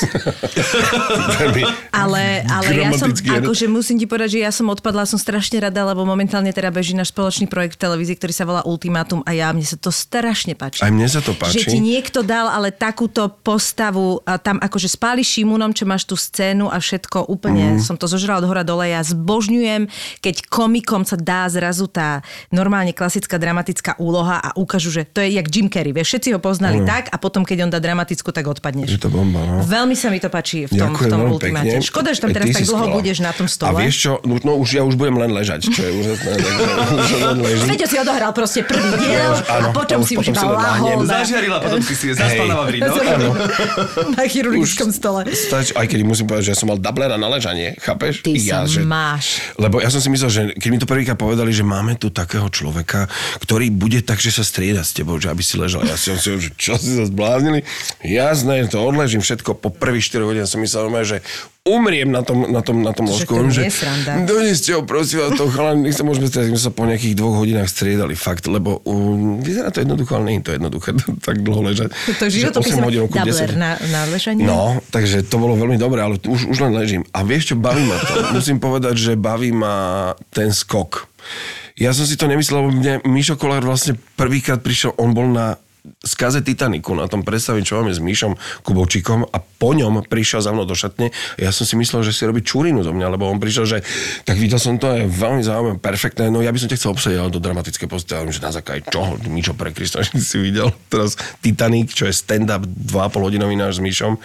ale 2.04 2.24
ale 2.42 2.68
ja 2.74 2.90
som, 2.94 3.10
herec. 3.10 3.44
akože 3.44 3.66
musím 3.70 3.96
ti 3.98 4.06
povedať, 4.06 4.38
že 4.38 4.40
ja 4.42 4.50
som 4.54 4.63
odpadla, 4.72 5.04
som 5.04 5.20
strašne 5.20 5.60
rada, 5.60 5.84
lebo 5.84 6.06
momentálne 6.08 6.48
teda 6.54 6.72
beží 6.72 6.96
náš 6.96 7.12
spoločný 7.12 7.50
projekt 7.50 7.76
v 7.76 7.84
televízii, 7.84 8.16
ktorý 8.16 8.32
sa 8.32 8.48
volá 8.48 8.62
Ultimátum 8.64 9.20
a 9.28 9.36
ja, 9.36 9.52
mne 9.52 9.66
sa 9.66 9.76
to 9.76 9.92
strašne 9.92 10.56
páči. 10.56 10.80
Aj 10.80 10.88
mne 10.88 11.04
sa 11.04 11.20
to 11.20 11.36
páči. 11.36 11.60
Že 11.60 11.76
ti 11.76 11.78
niekto 11.82 12.24
dal 12.24 12.48
ale 12.48 12.72
takúto 12.72 13.28
postavu 13.42 14.24
a 14.24 14.40
tam 14.40 14.62
akože 14.62 14.88
spáliš 14.88 15.40
Šimunom, 15.40 15.74
čo 15.74 15.84
máš 15.84 16.08
tú 16.08 16.14
scénu 16.14 16.70
a 16.70 16.78
všetko 16.78 17.26
úplne, 17.28 17.76
mm. 17.76 17.84
som 17.84 17.98
to 17.98 18.06
zožrala 18.06 18.40
od 18.40 18.48
hora 18.48 18.62
dole. 18.62 18.86
Ja 18.88 19.02
zbožňujem, 19.02 19.90
keď 20.22 20.46
komikom 20.46 21.02
sa 21.02 21.18
dá 21.18 21.44
zrazu 21.50 21.90
tá 21.90 22.22
normálne 22.54 22.94
klasická 22.94 23.36
dramatická 23.36 23.98
úloha 23.98 24.38
a 24.38 24.54
ukážu, 24.54 24.94
že 24.94 25.02
to 25.04 25.20
je 25.20 25.36
jak 25.36 25.46
Jim 25.50 25.68
Carrey. 25.68 25.90
Vieš, 25.90 26.14
všetci 26.14 26.28
ho 26.36 26.40
poznali 26.40 26.80
Áno. 26.80 26.88
tak 26.88 27.10
a 27.10 27.16
potom, 27.18 27.42
keď 27.42 27.66
on 27.66 27.70
dá 27.72 27.82
dramatickú, 27.82 28.30
tak 28.30 28.46
odpadneš. 28.46 28.94
Je 28.94 29.00
to 29.02 29.10
bomba, 29.10 29.42
no. 29.42 29.64
Veľmi 29.66 29.98
sa 29.98 30.08
mi 30.12 30.22
to 30.22 30.30
páči 30.30 30.70
v 30.70 30.72
tom, 30.76 30.94
v 30.94 31.02
Ďakujem 31.02 31.10
tom 31.10 31.20
veľmi 31.20 31.34
ultimáte. 31.34 31.76
Škoda, 31.82 32.14
že 32.14 32.20
tam 32.22 32.30
teraz 32.30 32.46
tak 32.54 32.64
dlho 32.64 32.86
skvelá. 32.86 32.96
budeš 32.96 33.18
na 33.20 33.32
tom 33.34 33.46
A 33.46 33.52
stole. 33.52 33.78
vieš 33.82 33.96
čo, 33.98 34.12
no, 34.22 34.53
už 34.56 34.68
ja 34.78 34.82
už 34.86 34.94
budem 34.94 35.16
len 35.18 35.30
ležať, 35.34 35.68
čo 35.68 35.80
je 35.82 35.90
úžasné. 35.94 36.30
takže 36.38 36.52
už 36.94 37.10
len 37.20 37.38
ležím. 37.42 37.66
Sveťo 37.68 37.86
si 37.90 37.96
odohral 38.00 38.30
proste 38.32 38.60
prvý 38.62 38.90
diel 39.02 39.30
už- 39.34 39.46
áno, 39.50 39.68
a 39.70 39.76
potom 39.76 39.98
a 39.98 40.02
už 40.02 40.08
si 40.08 40.14
už 40.18 40.26
iba 40.30 40.42
lahol 40.54 41.02
na, 41.02 41.20
Zažiarila, 41.20 41.58
potom 41.60 41.80
si 41.82 41.94
si 41.94 42.06
Hej. 42.14 42.38
v 42.38 42.52
Avrino. 42.52 42.94
na 44.16 44.24
chirurgickom 44.24 44.90
stole. 44.94 45.26
Stač, 45.34 45.74
aj 45.74 45.86
keď 45.86 46.00
musím 46.06 46.26
povedať, 46.30 46.50
že 46.50 46.52
ja 46.54 46.58
som 46.58 46.68
mal 46.70 46.78
dublera 46.78 47.16
na 47.18 47.28
ležanie, 47.28 47.76
chápeš? 47.82 48.22
Ty 48.22 48.32
ja, 48.38 48.64
že, 48.64 48.86
máš. 48.86 49.42
Lebo 49.58 49.82
ja 49.82 49.88
som 49.90 50.00
si 50.00 50.08
myslel, 50.10 50.30
že 50.30 50.40
keď 50.56 50.68
mi 50.70 50.78
to 50.78 50.86
prvýkrát 50.88 51.18
povedali, 51.18 51.50
že 51.50 51.66
máme 51.66 51.98
tu 51.98 52.08
takého 52.14 52.46
človeka, 52.48 53.10
ktorý 53.42 53.70
bude 53.74 54.00
tak, 54.02 54.22
že 54.22 54.30
sa 54.30 54.44
strieda 54.46 54.86
s 54.86 54.94
tebou, 54.94 55.18
že 55.18 55.30
aby 55.30 55.42
si 55.42 55.58
ležal. 55.58 55.82
Ja 55.84 55.98
si 55.98 56.14
som 56.14 56.18
si 56.20 56.34
že 56.38 56.50
čo 56.54 56.78
si 56.78 56.94
sa 56.94 57.04
zbláznili? 57.06 57.66
Jasné, 58.04 58.68
to 58.68 58.82
odležím 58.82 59.24
všetko. 59.24 59.56
Po 59.58 59.70
prvých 59.72 60.06
4 60.12 60.24
hodinách 60.24 60.50
som 60.50 60.60
myslel, 60.60 60.86
že 61.04 61.18
umriem 61.64 62.12
na 62.12 62.20
tom, 62.20 62.44
na 62.44 62.60
tom, 62.60 62.84
na 62.84 62.92
tom 62.92 63.08
Že 63.08 63.24
losku. 63.24 63.32
to 63.40 63.72
sranda. 63.72 64.20
Doneste 64.28 64.76
ho, 64.76 64.84
prosím 64.84 65.24
vás, 65.24 65.32
to 65.32 65.48
chalán, 65.48 65.80
nech 65.80 65.96
sa 65.96 66.04
môžeme 66.04 66.28
stretať. 66.28 66.52
My 66.52 66.60
sa 66.60 66.68
po 66.68 66.84
nejakých 66.84 67.16
dvoch 67.16 67.40
hodinách 67.40 67.72
striedali, 67.72 68.12
fakt, 68.12 68.44
lebo 68.44 68.84
um, 68.84 69.40
vyzerá 69.40 69.72
to 69.72 69.80
jednoducho, 69.80 70.12
ale 70.20 70.24
nie 70.28 70.36
je 70.44 70.44
to 70.44 70.52
jednoduché 70.60 70.90
tak 71.26 71.40
dlho 71.40 71.64
ležať. 71.64 71.88
To 72.20 72.24
Že 72.28 72.36
životopis 72.36 72.76
8 72.76 72.84
hodín, 72.84 73.08
ku 73.08 73.16
Dabler 73.16 73.56
10. 73.56 73.56
na, 73.56 73.70
na 73.88 74.00
ležanie. 74.12 74.44
No, 74.44 74.76
takže 74.92 75.24
to 75.24 75.40
bolo 75.40 75.56
veľmi 75.56 75.80
dobré, 75.80 76.04
ale 76.04 76.20
už, 76.20 76.52
už 76.52 76.58
len 76.68 76.76
ležím. 76.76 77.02
A 77.16 77.24
vieš 77.24 77.52
čo, 77.52 77.56
baví 77.56 77.80
ma 77.88 77.96
to. 77.96 78.12
Musím 78.36 78.60
povedať, 78.60 79.00
že 79.00 79.12
baví 79.16 79.48
ma 79.48 80.12
ten 80.36 80.52
skok. 80.52 81.08
Ja 81.80 81.96
som 81.96 82.04
si 82.04 82.20
to 82.20 82.28
nemyslel, 82.28 82.60
lebo 82.60 82.70
mne 82.76 83.00
Mišo 83.08 83.40
Kolár 83.40 83.64
vlastne 83.64 83.96
prvýkrát 84.20 84.60
prišiel, 84.60 84.94
on 85.00 85.16
bol 85.16 85.26
na 85.32 85.56
skaze 86.00 86.40
Titaniku, 86.40 86.96
na 86.96 87.04
tom 87.04 87.20
predstavení, 87.20 87.60
čo 87.60 87.80
máme 87.80 87.92
s 87.92 88.00
Míšom 88.00 88.36
Kubovčíkom 88.64 89.28
a 89.28 89.38
po 89.40 89.76
ňom 89.76 90.00
prišiel 90.08 90.40
za 90.40 90.56
mnou 90.56 90.64
do 90.64 90.72
šatne. 90.72 91.12
Ja 91.36 91.52
som 91.52 91.68
si 91.68 91.76
myslel, 91.76 92.00
že 92.04 92.16
si 92.16 92.24
robí 92.24 92.40
čurinu 92.40 92.80
zo 92.80 92.96
mňa, 92.96 93.12
lebo 93.12 93.28
on 93.28 93.36
prišiel, 93.36 93.64
že 93.68 93.78
tak 94.24 94.40
videl 94.40 94.56
som 94.56 94.80
to, 94.80 94.88
je 94.96 95.04
veľmi 95.04 95.44
zaujímavé, 95.44 95.76
perfektné, 95.80 96.32
no 96.32 96.40
ja 96.40 96.52
by 96.52 96.58
som 96.60 96.68
ťa 96.72 96.78
chcel 96.80 96.94
obsadiť 96.96 97.28
do 97.28 97.40
dramatické 97.40 97.84
postavy, 97.84 98.32
že 98.32 98.40
na 98.40 98.52
základe 98.52 98.88
čoho, 98.88 99.20
Míšo 99.28 99.52
pre 99.52 99.76
Krista, 99.76 100.00
si 100.30 100.36
videl 100.40 100.72
teraz 100.88 101.20
Titanic, 101.44 101.92
čo 101.92 102.08
je 102.08 102.16
stand-up 102.16 102.64
2,5 102.64 103.24
hodinový 103.24 103.54
náš 103.60 103.78
s 103.78 103.84
Míšom. 103.84 104.16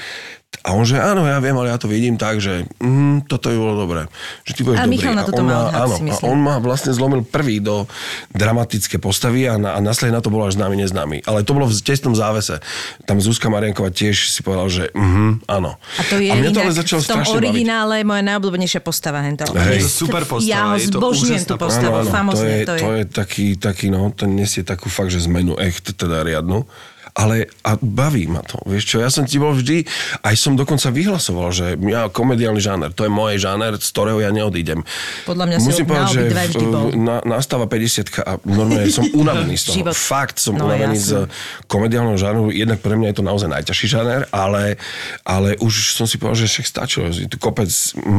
A 0.59 0.75
on 0.75 0.83
že 0.83 0.99
áno, 0.99 1.23
ja 1.23 1.39
viem, 1.39 1.53
ale 1.55 1.71
ja 1.71 1.79
to 1.79 1.87
vidím 1.87 2.19
tak, 2.19 2.41
že 2.43 2.67
mm, 2.81 3.31
toto 3.31 3.47
by 3.47 3.57
bolo 3.57 3.85
dobré. 3.85 4.01
Že 4.43 4.51
ty 4.57 4.61
budeš 4.65 4.77
A 4.81 4.83
dobrý. 4.83 4.93
Michal 4.97 5.13
na 5.15 5.23
toto 5.23 5.39
on 5.39 5.47
má 5.47 5.71
áno, 5.71 5.95
si 5.95 6.03
a 6.09 6.15
on 6.25 6.39
ma 6.41 6.55
vlastne 6.59 6.91
zlomil 6.91 7.21
prvý 7.23 7.63
do 7.63 7.87
dramatické 8.35 8.99
postavy 8.99 9.47
a, 9.47 9.55
na, 9.55 9.77
a 9.77 9.79
následne 9.79 10.19
na 10.19 10.25
to 10.25 10.33
bolo 10.33 10.49
až 10.49 10.59
známy 10.59 10.75
neznámy. 10.83 11.23
Ale 11.29 11.47
to 11.47 11.55
bolo 11.55 11.63
v 11.69 11.73
tesnom 11.79 12.11
závese. 12.11 12.59
Tam 13.07 13.21
Zuzka 13.23 13.47
Marianková 13.47 13.93
tiež 13.93 14.33
si 14.33 14.43
povedal, 14.43 14.67
že 14.67 14.83
mhm, 14.91 15.47
áno. 15.47 15.79
A 15.95 16.01
to 16.09 16.19
je 16.19 16.27
a 16.27 16.35
mňa 16.35 16.51
to 16.51 16.59
ale 16.65 16.73
začalo 16.75 16.99
v 16.99 17.07
tom 17.07 17.21
strašne 17.23 17.29
baviť. 17.29 17.39
originále 17.39 17.95
moja 18.03 18.21
najobľúbenejšia 18.27 18.81
postava. 18.83 19.23
Hento. 19.23 19.47
Hej. 19.53 19.79
Je 19.79 19.85
to 19.85 19.91
super 20.09 20.23
postava, 20.27 20.49
Ja 20.49 20.73
ho 20.73 20.75
je 20.75 20.89
to 20.91 20.99
zbožňujem 20.99 21.43
tú 21.45 21.55
postavu, 21.55 22.03
Áno, 22.03 22.09
áno, 22.09 22.11
famozne. 22.11 22.43
to 22.43 22.51
je, 22.51 22.59
to 22.65 22.73
je. 22.75 22.81
to 22.83 22.91
je 22.99 23.03
taký, 23.07 23.47
taký, 23.55 23.85
no, 23.93 24.11
ten 24.11 24.33
nesie 24.35 24.67
takú 24.67 24.91
fakt, 24.91 25.13
že 25.13 25.23
zmenu 25.23 25.55
echt, 25.55 25.95
teda 25.95 26.25
riadnu. 26.25 26.67
Ale 27.11 27.35
a 27.61 27.75
baví 27.75 28.25
ma 28.25 28.39
to. 28.39 28.59
Vieš 28.63 28.83
čo, 28.85 28.97
ja 28.97 29.07
som 29.07 29.23
ti 29.23 29.35
bol 29.35 29.51
vždy, 29.51 29.83
aj 30.21 30.35
som 30.35 30.53
dokonca 30.53 30.87
vyhlasoval, 30.87 31.49
že 31.49 31.65
ja 31.79 32.07
komediálny 32.07 32.57
žáner, 32.57 32.89
to 32.89 33.01
je 33.01 33.11
môj 33.11 33.37
žáner, 33.37 33.75
z 33.75 33.87
ktorého 33.87 34.19
ja 34.19 34.29
neodídem. 34.29 34.81
Podľa 35.23 35.45
mňa 35.45 35.57
si 35.57 35.65
Musím 35.65 35.83
na 35.83 35.89
povedať, 35.89 36.07
že 36.07 36.21
v- 36.55 36.95
na, 36.95 37.15
nastáva 37.23 37.65
50 37.65 38.19
a 38.19 38.31
normálne 38.43 38.87
som 38.87 39.05
unavený 39.21 39.55
z 39.55 39.63
toho. 39.65 39.75
Život. 39.79 39.95
Fakt 39.95 40.37
som 40.37 40.53
No, 40.53 40.67
unavený 40.67 40.95
jasné. 40.95 41.07
z 41.25 41.31
komediálneho 41.65 42.15
žánru. 42.15 42.49
Jednak 42.49 42.79
pre 42.79 42.93
mňa 42.93 43.07
je 43.07 43.17
to 43.17 43.23
naozaj 43.23 43.49
najťažší 43.49 43.87
žáner, 43.89 44.21
ale, 44.29 44.75
ale 45.23 45.55
už 45.57 45.93
som 45.93 46.03
si 46.03 46.15
povedal, 46.15 46.39
že 46.39 46.51
však 46.51 46.65
stačilo. 46.65 47.07
Je 47.07 47.25
tu 47.25 47.37
kopec 47.37 47.69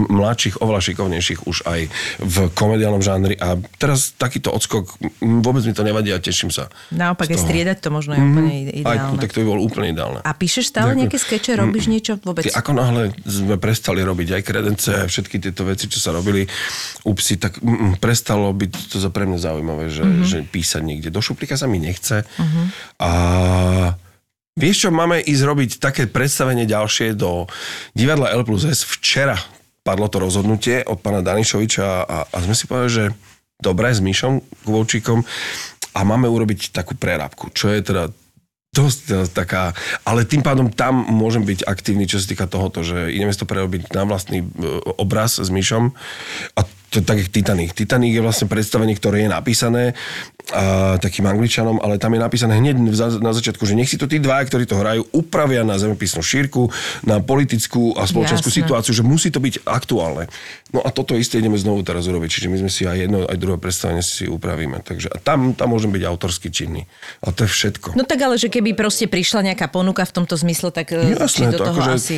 mladších, 0.08 0.58
oveľa 0.58 0.80
šikovnejších 0.82 1.40
už 1.42 1.64
aj 1.64 1.80
v 2.18 2.36
komediálnom 2.50 3.00
žánri 3.00 3.34
a 3.34 3.48
teraz 3.76 4.12
takýto 4.12 4.48
odskok, 4.48 4.88
vôbec 5.20 5.62
mi 5.62 5.72
to 5.72 5.82
nevadí 5.82 6.08
a 6.08 6.18
teším 6.18 6.48
sa. 6.48 6.68
Naopak 6.90 7.28
toho. 7.28 7.38
striedať 7.38 7.78
to 7.78 7.88
možno 7.88 8.12
je 8.12 8.20
úplne 8.20 8.52
ide- 8.90 8.92
Aj, 8.92 8.98
ideálne. 9.08 9.18
tak 9.18 9.30
to 9.30 9.38
by 9.38 9.46
bolo 9.46 9.60
úplne 9.60 9.88
ideálne. 9.90 10.20
A 10.20 10.32
píšeš 10.32 10.64
stále 10.66 10.84
Ďakujem. 10.88 11.00
nejaké 11.00 11.18
skeče, 11.18 11.50
robíš 11.56 11.84
niečo 11.86 12.12
vôbec? 12.18 12.44
Ty, 12.44 12.54
ako 12.54 12.70
náhle 12.72 13.02
sme 13.22 13.56
prestali 13.56 14.00
robiť 14.00 14.28
aj 14.32 14.42
kredence, 14.42 14.88
aj 14.92 15.06
všetky 15.06 15.36
tieto 15.40 15.62
veci, 15.62 15.86
čo 15.86 15.98
sa 15.98 16.10
robili 16.10 16.44
u 17.00 17.12
psi, 17.12 17.34
tak 17.36 17.56
mm, 17.56 17.66
mm, 17.66 17.92
prestalo 17.96 18.50
byť 18.50 18.72
to 18.88 18.96
za 18.96 19.08
pre 19.08 19.24
mňa 19.24 19.38
zaujímavé, 19.38 19.84
že, 19.86 20.00
Mhm. 20.00 20.10
mm-hmm. 20.12 20.26
že 20.26 20.38
písať 20.44 20.82
niekde. 20.82 21.08
Do 21.08 21.18
šuplíka 21.18 21.54
sa 21.54 21.64
mi 21.64 21.78
nechce. 21.78 22.22
Mm-hmm. 22.22 22.66
A 22.98 23.10
vieš 24.54 24.76
čo, 24.82 24.90
máme 24.90 25.18
ísť 25.18 25.42
robiť 25.42 25.70
také 25.78 26.06
predstavenie 26.06 26.64
ďalšie 26.64 27.14
do 27.14 27.46
divadla 27.92 28.30
L 28.30 28.42
plus 28.42 28.62
S. 28.62 28.82
Včera 28.82 29.38
padlo 29.80 30.06
to 30.06 30.18
rozhodnutie 30.18 30.82
od 30.82 30.98
pána 30.98 31.20
Danišoviča 31.20 31.86
a, 32.02 32.18
a 32.24 32.36
sme 32.38 32.52
si 32.52 32.64
povedali, 32.64 32.90
že 32.90 33.04
dobre, 33.56 33.88
s 33.88 33.98
Míšom 33.98 34.38
Kubovčíkom 34.62 35.24
a 35.90 36.00
máme 36.00 36.26
urobiť 36.26 36.70
takú 36.70 36.94
prerábku, 36.94 37.48
čo 37.50 37.68
je 37.68 37.80
teda 37.82 38.12
dosť 38.70 39.34
taká, 39.34 39.74
ale 40.06 40.22
tým 40.22 40.46
pádom 40.46 40.70
tam 40.70 41.02
môžem 41.02 41.42
byť 41.42 41.66
aktívny, 41.66 42.06
čo 42.06 42.22
sa 42.22 42.30
týka 42.30 42.46
tohoto, 42.46 42.86
že 42.86 43.10
ideme 43.10 43.34
si 43.34 43.42
to 43.42 43.50
prerobiť 43.50 43.90
na 43.90 44.06
vlastný 44.06 44.46
e, 44.46 44.48
obraz 44.94 45.42
s 45.42 45.50
Myšom 45.50 45.90
a 46.54 46.60
to 46.90 46.98
je 46.98 47.04
tak 47.06 47.22
Titanic. 47.30 47.70
Titanic 47.70 48.10
je 48.18 48.22
vlastne 48.22 48.50
predstavenie, 48.50 48.98
ktoré 48.98 49.22
je 49.22 49.30
napísané 49.30 49.84
a, 50.50 50.98
takým 50.98 51.22
angličanom, 51.30 51.78
ale 51.78 52.02
tam 52.02 52.18
je 52.18 52.20
napísané 52.20 52.58
hneď 52.58 52.82
na 53.22 53.30
začiatku, 53.30 53.62
že 53.62 53.78
nech 53.78 53.86
si 53.86 53.94
to 53.94 54.10
tí 54.10 54.18
dvaja, 54.18 54.42
ktorí 54.50 54.66
to 54.66 54.74
hrajú, 54.74 55.06
upravia 55.14 55.62
na 55.62 55.78
zemepisnú 55.78 56.18
šírku, 56.18 56.66
na 57.06 57.22
politickú 57.22 57.94
a 57.94 58.10
spoločenskú 58.10 58.50
Jasné. 58.50 58.60
situáciu, 58.66 58.92
že 58.92 59.06
musí 59.06 59.30
to 59.30 59.38
byť 59.38 59.62
aktuálne. 59.62 60.26
No 60.74 60.82
a 60.82 60.90
toto 60.90 61.14
isté 61.14 61.38
ideme 61.38 61.54
znovu 61.58 61.86
teraz 61.86 62.10
urobiť, 62.10 62.30
čiže 62.30 62.50
my 62.50 62.56
sme 62.66 62.70
si 62.70 62.82
aj 62.86 62.96
jedno, 63.06 63.18
aj 63.26 63.38
druhé 63.38 63.58
predstavenie 63.62 64.02
si 64.02 64.26
upravíme. 64.26 64.82
Takže 64.82 65.14
a 65.14 65.18
tam, 65.22 65.54
tam 65.54 65.70
môžem 65.70 65.94
byť 65.94 66.02
autorsky 66.02 66.50
činný. 66.50 66.90
A 67.22 67.30
to 67.30 67.46
je 67.46 67.50
všetko. 67.50 67.94
No 67.94 68.02
tak 68.02 68.18
ale, 68.22 68.34
že 68.34 68.50
keby 68.50 68.74
proste 68.74 69.06
prišla 69.06 69.54
nejaká 69.54 69.70
ponuka 69.70 70.02
v 70.02 70.12
tomto 70.14 70.34
zmysle, 70.34 70.74
tak 70.74 70.90
e, 70.90 71.14
či 71.14 71.46
Jasné, 71.46 71.54
do 71.54 71.58
to 71.62 71.66
toho 71.70 71.78
akože, 71.78 71.92
asi... 71.94 72.16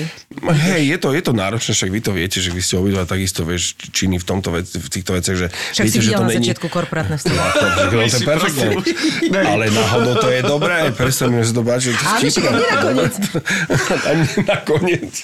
Hej, 0.72 0.82
je 0.88 0.98
to, 1.00 1.08
je 1.12 1.22
to 1.24 1.32
náročné, 1.36 1.72
však 1.76 1.90
vy 1.92 2.00
to 2.00 2.12
viete, 2.16 2.38
že 2.40 2.48
vy 2.52 2.60
ste 2.60 2.80
obidva 2.80 3.04
takisto, 3.04 3.44
vieš, 3.44 3.76
činy 3.76 4.16
v, 4.20 4.24
tomto 4.24 4.52
vec, 4.62 4.68
v 4.70 4.88
týchto 4.88 5.10
veciach, 5.12 5.36
že 5.36 5.46
Však 5.50 5.84
viete, 5.84 5.98
si 5.98 6.06
že 6.06 6.10
to 6.14 6.22
na 6.22 6.30
není... 6.30 6.38
začiatku 6.46 6.66
korporátne 6.70 7.16
vzťahy. 7.18 7.34
No, 7.34 7.44
to, 7.50 7.66
to, 7.66 7.82
to 7.90 7.96
je 7.98 8.20
perfektné. 8.22 8.66
Ale 9.52 9.64
náhodou 9.74 10.14
to 10.22 10.28
je 10.30 10.40
dobré, 10.46 10.76
predstavím, 10.94 11.42
že 11.42 11.50
si 11.50 11.54
to 11.58 11.62
páči. 11.66 11.90
to 11.90 12.06
Áno, 12.06 12.22
však 12.22 12.44
nie 12.46 12.66
nakoniec. 12.70 13.14
Ani 14.10 14.24
nakoniec. 14.46 15.14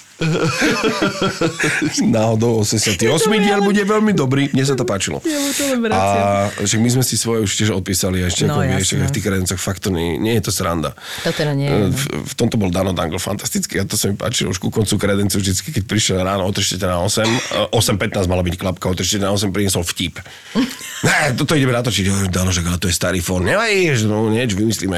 Náhodou 2.03 2.66
88. 2.66 2.99
diel 3.39 3.61
bude 3.62 3.82
veľmi 3.86 4.12
dobrý. 4.12 4.51
Mne 4.51 4.64
sa 4.66 4.74
to 4.74 4.82
páčilo. 4.82 5.22
A 5.95 6.03
však 6.59 6.80
my 6.82 6.91
sme 6.91 7.05
si 7.07 7.14
svoje 7.14 7.47
už 7.47 7.51
tiež 7.55 7.70
odpísali. 7.70 8.26
A 8.26 8.26
ešte 8.26 8.49
No, 8.49 8.64
ako 8.64 8.80
vieš, 8.80 8.97
v 8.97 9.12
tých 9.12 9.24
kredencoch 9.28 9.61
fakt 9.61 9.84
to 9.84 9.93
nie, 9.93 10.16
nie 10.16 10.32
je 10.41 10.49
to 10.49 10.51
sranda. 10.51 10.97
To 11.22 11.30
teda 11.30 11.53
nie 11.53 11.68
je, 11.68 11.76
no. 11.76 11.93
V, 11.93 12.03
v 12.24 12.34
tomto 12.34 12.57
bol 12.57 12.72
Dano 12.72 12.97
Dangle 12.97 13.20
fantastický 13.20 13.78
a 13.78 13.84
to 13.84 13.95
sa 14.01 14.09
mi 14.09 14.16
páčilo 14.16 14.51
už 14.51 14.59
ku 14.59 14.72
koncu 14.72 14.97
kredencu, 14.97 15.36
vždycky, 15.36 15.68
keď 15.70 15.84
prišiel 15.84 16.16
ráno 16.24 16.49
o 16.49 16.51
3 16.51 16.80
na 16.80 17.05
8, 17.05 17.68
e, 17.68 17.76
8.15 17.76 18.24
mala 18.24 18.41
byť 18.41 18.55
klapka, 18.57 18.89
o 18.89 18.95
3 18.97 19.20
na 19.28 19.36
naozaj 19.36 19.52
priniesol 19.52 19.84
vtip. 19.84 20.24
ne, 21.06 21.36
toto 21.36 21.52
ideme 21.52 21.76
natočiť. 21.76 22.04
Jo, 22.08 22.16
Dalo, 22.32 22.48
že 22.48 22.64
to 22.80 22.88
je 22.88 22.96
starý 22.96 23.20
fón. 23.20 23.44
Nevadí, 23.44 23.92
no, 24.08 24.32
niečo 24.32 24.56
vymyslíme. 24.56 24.96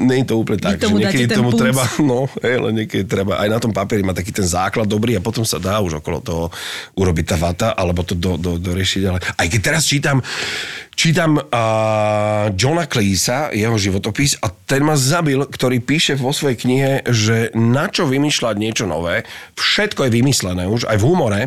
Nie 0.00 0.16
je 0.24 0.26
to 0.26 0.40
úplne 0.40 0.56
tak, 0.56 0.80
tomu 0.80 0.96
že 0.96 1.12
niekedy 1.12 1.28
tomu 1.28 1.52
punc. 1.52 1.60
treba, 1.60 1.84
no, 2.10 2.24
hej, 2.40 2.56
len 2.56 2.72
niekedy 2.80 3.04
treba. 3.04 3.36
Aj 3.36 3.52
na 3.52 3.60
tom 3.60 3.76
papieri 3.76 4.00
má 4.00 4.16
taký 4.16 4.32
ten 4.32 4.48
základ 4.48 4.88
dobrý 4.88 5.20
a 5.20 5.22
potom 5.22 5.44
sa 5.44 5.60
dá 5.60 5.76
už 5.84 6.00
okolo 6.00 6.18
toho 6.24 6.44
urobiť 6.96 7.24
tá 7.28 7.36
vata, 7.36 7.68
alebo 7.76 8.00
to 8.00 8.16
do, 8.16 8.40
do, 8.40 8.56
doriešiť. 8.56 9.02
Ale 9.04 9.20
aj 9.20 9.46
keď 9.52 9.60
teraz 9.60 9.84
čítam, 9.84 10.24
čítam 10.96 11.36
uh, 11.36 12.48
Johna 12.56 12.88
Cleesa, 12.88 13.52
jeho 13.52 13.76
životopis 13.76 14.40
a 14.40 14.48
ten 14.48 14.80
ma 14.80 14.96
zabil, 14.96 15.44
ktorý 15.44 15.82
píše 15.84 16.16
vo 16.16 16.32
svojej 16.32 16.56
knihe, 16.56 16.92
že 17.10 17.52
na 17.52 17.90
čo 17.90 18.08
vymýšľať 18.08 18.54
niečo 18.56 18.84
nové, 18.88 19.28
všetko 19.58 20.08
je 20.08 20.10
vymyslené 20.14 20.64
už, 20.70 20.88
aj 20.88 20.96
v 20.96 21.06
humore. 21.06 21.40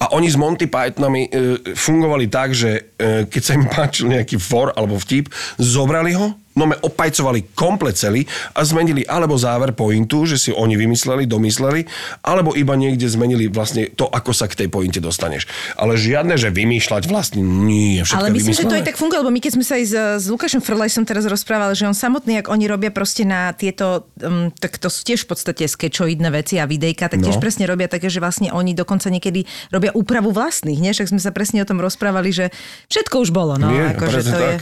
A 0.00 0.12
oni 0.14 0.28
s 0.28 0.36
Monty 0.36 0.66
Pythonami 0.70 1.26
e, 1.26 1.30
fungovali 1.74 2.26
tak, 2.28 2.52
že 2.54 2.94
e, 2.98 3.26
keď 3.26 3.42
sa 3.42 3.52
im 3.56 3.66
páčil 3.66 4.06
nejaký 4.12 4.36
for 4.38 4.74
alebo 4.74 5.00
vtip, 5.00 5.30
zobrali 5.56 6.14
ho, 6.14 6.36
no 6.54 6.70
me 6.70 6.76
opajcovali 6.78 7.54
komplet 7.54 7.94
celý 7.94 8.24
a 8.54 8.62
zmenili 8.62 9.02
alebo 9.04 9.34
záver 9.34 9.74
pointu, 9.74 10.22
že 10.24 10.38
si 10.38 10.50
oni 10.50 10.78
vymysleli, 10.78 11.26
domysleli, 11.26 11.82
alebo 12.22 12.54
iba 12.54 12.78
niekde 12.78 13.06
zmenili 13.06 13.50
vlastne 13.50 13.90
to, 13.90 14.06
ako 14.06 14.30
sa 14.30 14.46
k 14.46 14.64
tej 14.64 14.68
pointe 14.70 15.02
dostaneš. 15.02 15.46
Ale 15.74 15.98
žiadne, 15.98 16.38
že 16.38 16.54
vymýšľať 16.54 17.10
vlastne 17.10 17.42
nie, 17.42 18.00
všetko 18.02 18.18
Ale 18.18 18.30
je 18.30 18.34
myslím, 18.38 18.54
že 18.54 18.62
to 18.62 18.70
vymyslené. 18.70 18.78
aj 18.80 18.88
tak 18.88 18.96
funguje, 18.98 19.18
lebo 19.18 19.32
my 19.34 19.40
keď 19.42 19.52
sme 19.58 19.64
sa 19.66 19.74
aj 19.76 19.84
s, 19.84 19.94
s 20.22 20.26
Lukášom 20.30 20.62
Frlajsom 20.62 21.04
teraz 21.04 21.26
rozprávali, 21.26 21.74
že 21.74 21.90
on 21.90 21.96
samotný, 21.96 22.40
ak 22.40 22.48
oni 22.48 22.64
robia 22.70 22.94
proste 22.94 23.26
na 23.26 23.50
tieto, 23.52 24.06
um, 24.22 24.54
tak 24.54 24.78
to 24.78 24.86
sú 24.86 25.02
tiež 25.02 25.26
v 25.26 25.34
podstate 25.34 25.66
skečoidné 25.66 26.30
veci 26.30 26.62
a 26.62 26.70
videjka, 26.70 27.10
tak 27.10 27.20
tiež 27.20 27.36
No. 27.36 27.42
presne 27.42 27.66
robia 27.66 27.90
také, 27.90 28.06
že 28.06 28.22
vlastne 28.22 28.54
oni 28.54 28.78
dokonca 28.78 29.10
niekedy 29.10 29.42
robia 29.74 29.90
úpravu 29.90 30.30
vlastných, 30.30 30.78
nie? 30.78 30.94
Však 30.94 31.10
sme 31.10 31.18
sa 31.18 31.34
presne 31.34 31.60
o 31.60 31.66
tom 31.66 31.82
rozprávali, 31.82 32.30
že 32.30 32.54
všetko 32.88 33.26
už 33.26 33.30
bolo, 33.34 33.58
no, 33.58 33.68
Nie, 33.68 33.92
akože 33.92 34.20
to 34.22 34.38
je... 34.38 34.54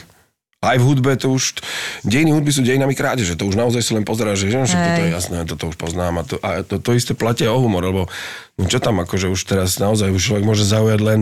Aj 0.63 0.79
v 0.79 0.87
hudbe 0.87 1.19
to 1.19 1.35
už, 1.35 1.59
dejiny 2.07 2.31
hudby 2.31 2.55
sú 2.55 2.63
dejinami 2.63 2.95
krádeže, 2.95 3.35
to 3.35 3.51
už 3.51 3.59
naozaj 3.59 3.83
si 3.83 3.99
len 3.99 4.07
pozerá, 4.07 4.39
že, 4.39 4.47
že 4.47 4.79
toto 4.79 5.03
je 5.03 5.11
jasné, 5.11 5.37
toto 5.43 5.65
už 5.67 5.77
poznám 5.77 6.15
a 6.15 6.23
to, 6.23 6.37
a 6.39 6.63
to, 6.63 6.79
to 6.79 6.95
isté 6.95 7.19
platia 7.19 7.51
o 7.51 7.59
humor, 7.59 7.83
lebo 7.83 8.07
čo 8.67 8.83
tam 8.83 9.01
akože 9.03 9.31
už 9.33 9.41
teraz 9.47 9.81
naozaj 9.81 10.13
už 10.13 10.23
človek 10.23 10.45
môže 10.45 10.67
zaujať 10.67 11.01
len, 11.01 11.21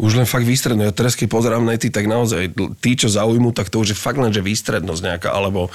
už 0.00 0.22
len 0.22 0.26
fakt 0.26 0.48
výstredno. 0.48 0.86
Ja 0.86 0.94
teraz 0.94 1.18
keď 1.18 1.28
pozerám 1.28 1.66
nety, 1.66 1.92
tak 1.92 2.08
naozaj 2.08 2.54
tí, 2.80 2.96
čo 2.96 3.12
zaujmú, 3.12 3.52
tak 3.52 3.68
to 3.68 3.82
už 3.82 3.92
je 3.92 3.98
fakt 3.98 4.16
len, 4.16 4.30
že 4.30 4.40
výstrednosť 4.40 5.02
nejaká, 5.02 5.28
alebo 5.30 5.68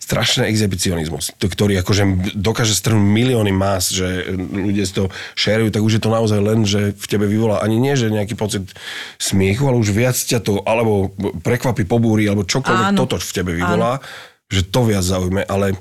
strašný 0.00 0.48
exhibicionizmus, 0.48 1.36
to, 1.36 1.50
ktorý 1.50 1.82
akože 1.82 2.34
dokáže 2.38 2.72
strhnúť 2.72 3.04
milióny 3.04 3.52
más, 3.52 3.90
že 3.90 4.30
ľudia 4.32 4.84
si 4.86 4.94
to 4.94 5.12
šerujú, 5.34 5.74
tak 5.74 5.82
už 5.82 5.98
je 5.98 6.02
to 6.02 6.10
naozaj 6.10 6.40
len, 6.40 6.62
že 6.62 6.94
v 6.94 7.06
tebe 7.06 7.26
vyvolá 7.28 7.60
ani 7.60 7.76
nie, 7.76 7.98
že 7.98 8.12
nejaký 8.12 8.38
pocit 8.38 8.70
smiechu, 9.18 9.66
ale 9.66 9.82
už 9.82 9.90
viac 9.92 10.16
ťa 10.16 10.40
to, 10.40 10.62
alebo 10.64 11.12
prekvapí, 11.42 11.84
pobúri, 11.84 12.24
alebo 12.30 12.46
čokoľvek 12.46 12.88
Áno. 12.94 12.98
toto 13.04 13.18
v 13.18 13.32
tebe 13.34 13.52
vyvolá, 13.52 13.98
že 14.46 14.62
to 14.62 14.86
viac 14.86 15.02
zaujme, 15.02 15.42
ale 15.44 15.74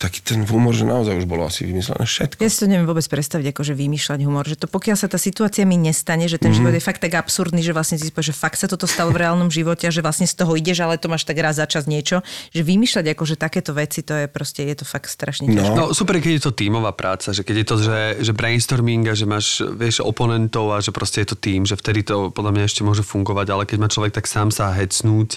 taký 0.00 0.24
ten 0.24 0.40
humor, 0.48 0.72
že 0.72 0.88
naozaj 0.88 1.12
už 1.12 1.28
bolo 1.28 1.44
asi 1.44 1.68
vymyslené 1.68 2.08
všetko. 2.08 2.40
Ja 2.40 2.48
si 2.48 2.64
to 2.64 2.72
neviem 2.72 2.88
vôbec 2.88 3.04
predstaviť, 3.04 3.52
akože 3.52 3.76
vymýšľať 3.76 4.20
humor, 4.24 4.48
že 4.48 4.56
to 4.56 4.64
pokiaľ 4.64 4.96
sa 4.96 5.12
tá 5.12 5.20
situácia 5.20 5.68
mi 5.68 5.76
nestane, 5.76 6.24
že 6.24 6.40
ten 6.40 6.48
mm-hmm. 6.48 6.56
život 6.56 6.72
je 6.72 6.80
fakt 6.80 7.04
tak 7.04 7.12
absurdný, 7.20 7.60
že 7.60 7.76
vlastne 7.76 8.00
si 8.00 8.08
že 8.08 8.32
fakt 8.32 8.56
sa 8.56 8.64
toto 8.64 8.88
stalo 8.88 9.12
v 9.12 9.20
reálnom 9.28 9.52
živote 9.52 9.84
a 9.84 9.92
že 9.92 10.00
vlastne 10.00 10.24
z 10.24 10.40
toho 10.40 10.56
ideš, 10.56 10.80
ale 10.80 10.96
to 10.96 11.12
máš 11.12 11.28
tak 11.28 11.36
raz 11.36 11.60
za 11.60 11.68
čas 11.68 11.84
niečo, 11.84 12.24
že 12.48 12.64
vymýšľať 12.64 13.12
akože 13.12 13.36
takéto 13.36 13.76
veci, 13.76 14.00
to 14.00 14.16
je 14.16 14.24
proste, 14.24 14.64
je 14.64 14.76
to 14.80 14.88
fakt 14.88 15.12
strašne 15.12 15.52
ťažké. 15.52 15.76
No 15.76 15.92
super, 15.92 16.16
keď 16.16 16.32
je 16.40 16.44
to 16.48 16.52
tímová 16.56 16.96
práca, 16.96 17.36
že 17.36 17.44
keď 17.44 17.56
je 17.60 17.66
to, 17.68 17.76
že, 17.84 18.00
že 18.24 18.32
brainstorming 18.32 19.04
a 19.04 19.12
že 19.12 19.28
máš, 19.28 19.60
vieš, 19.76 20.00
oponentov 20.00 20.72
a 20.72 20.80
že 20.80 20.96
proste 20.96 21.20
je 21.20 21.28
to 21.32 21.36
tým, 21.36 21.68
že 21.68 21.76
vtedy 21.76 22.08
to 22.08 22.32
podľa 22.32 22.56
mňa 22.56 22.64
ešte 22.64 22.80
môže 22.80 23.04
fungovať, 23.04 23.46
ale 23.52 23.68
keď 23.68 23.78
má 23.84 23.88
človek 23.92 24.16
tak 24.16 24.24
sám 24.24 24.48
sa 24.48 24.72
hecnúť 24.72 25.36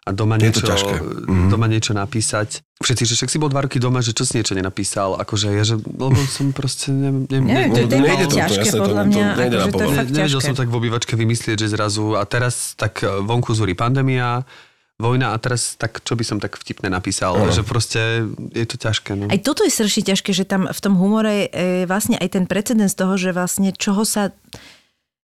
a 0.00 0.10
doma 0.10 0.36
Je 0.36 0.48
niečo, 0.48 0.64
to 0.64 0.72
ťažké. 0.72 0.94
mm. 1.28 1.48
doma 1.48 1.66
niečo 1.66 1.92
napísať. 1.92 2.64
Všetci, 2.80 3.04
že 3.04 3.12
však 3.14 3.28
si 3.28 3.36
bol 3.36 3.48
dva 3.48 3.68
roky 3.68 3.76
doma, 3.76 4.00
že 4.00 4.16
čo 4.16 4.24
si 4.24 4.40
niečo 4.40 4.56
nenapísal, 4.56 5.12
akože 5.14 5.52
ja, 5.52 5.60
že, 5.60 5.76
lebo 5.76 6.16
som 6.24 6.50
proste, 6.50 6.88
ne, 6.88 7.28
ne, 7.28 7.36
Neviem, 7.36 7.68
to, 7.70 7.80
to 7.84 7.92
je 7.92 8.00
nejde 8.00 8.08
fakt 8.16 8.24
to, 8.24 8.28
to 8.30 8.38
ťažké 8.40 8.68
to- 8.70 8.80
podľa 8.80 9.02
to 9.02 9.10
mňa, 9.12 9.26
akože 9.28 9.44
to 9.44 9.60
je 9.60 9.68
povrch. 9.70 9.92
fakt 9.94 10.10
Nevedel 10.10 10.24
ťažké. 10.32 10.46
som 10.48 10.54
tak 10.56 10.68
v 10.68 10.76
obývačke 10.78 11.12
vymyslieť, 11.14 11.56
že 11.58 11.68
zrazu 11.68 12.16
a 12.16 12.22
teraz 12.24 12.72
tak 12.74 13.00
e, 13.00 13.12
vonku 13.20 13.52
zúri 13.52 13.76
pandémia, 13.76 14.48
vojna 14.96 15.32
a 15.32 15.36
teraz 15.36 15.76
tak, 15.76 16.00
čo 16.00 16.12
by 16.12 16.24
som 16.24 16.36
tak 16.36 16.56
vtipne 16.56 16.88
napísal, 16.88 17.32
Áno. 17.34 17.48
že 17.48 17.60
proste 17.60 18.24
je 18.52 18.64
to 18.64 18.76
ťažké. 18.76 19.16
No. 19.16 19.28
Aj 19.28 19.40
toto 19.40 19.64
je 19.64 19.72
strašne 19.72 20.04
ťažké, 20.06 20.32
že 20.32 20.44
tam 20.44 20.64
v 20.64 20.80
tom 20.80 20.96
humore 20.96 21.48
je 21.48 21.84
vlastne 21.84 22.16
aj 22.16 22.28
ten 22.30 22.44
precedens 22.44 22.92
toho, 22.92 23.16
že 23.16 23.32
vlastne 23.32 23.72
čoho 23.72 24.04
sa 24.04 24.32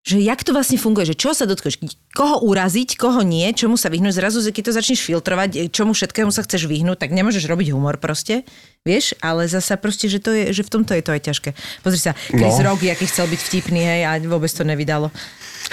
že 0.07 0.23
jak 0.23 0.39
to 0.47 0.55
vlastne 0.55 0.79
funguje, 0.79 1.11
že 1.11 1.19
čo 1.19 1.35
sa 1.35 1.51
dotkneš, 1.51 1.83
koho 2.15 2.39
uraziť, 2.47 2.95
koho 2.95 3.27
nie, 3.27 3.51
čomu 3.51 3.75
sa 3.75 3.91
vyhnúť, 3.91 4.15
zrazu 4.15 4.39
keď 4.55 4.71
to 4.71 4.77
začneš 4.79 5.03
filtrovať, 5.03 5.75
čomu 5.75 5.99
všetkému 5.99 6.31
sa 6.31 6.47
chceš 6.47 6.71
vyhnúť, 6.71 7.03
tak 7.03 7.11
nemôžeš 7.11 7.43
robiť 7.43 7.75
humor 7.75 7.99
proste, 7.99 8.47
vieš, 8.87 9.19
ale 9.19 9.51
zasa 9.51 9.75
proste, 9.75 10.07
že, 10.07 10.23
to 10.23 10.31
je, 10.31 10.55
že 10.55 10.63
v 10.63 10.71
tomto 10.71 10.95
je 10.95 11.03
to 11.03 11.11
aj 11.11 11.23
ťažké. 11.27 11.51
Pozri 11.83 11.99
sa, 11.99 12.15
Chris 12.31 12.55
No. 12.63 12.71
Rock, 12.71 12.87
aký 12.87 13.05
chcel 13.05 13.27
byť 13.27 13.41
vtipný, 13.43 13.83
hej, 13.83 14.03
a 14.07 14.15
vôbec 14.23 14.49
to 14.49 14.63
nevydalo 14.63 15.11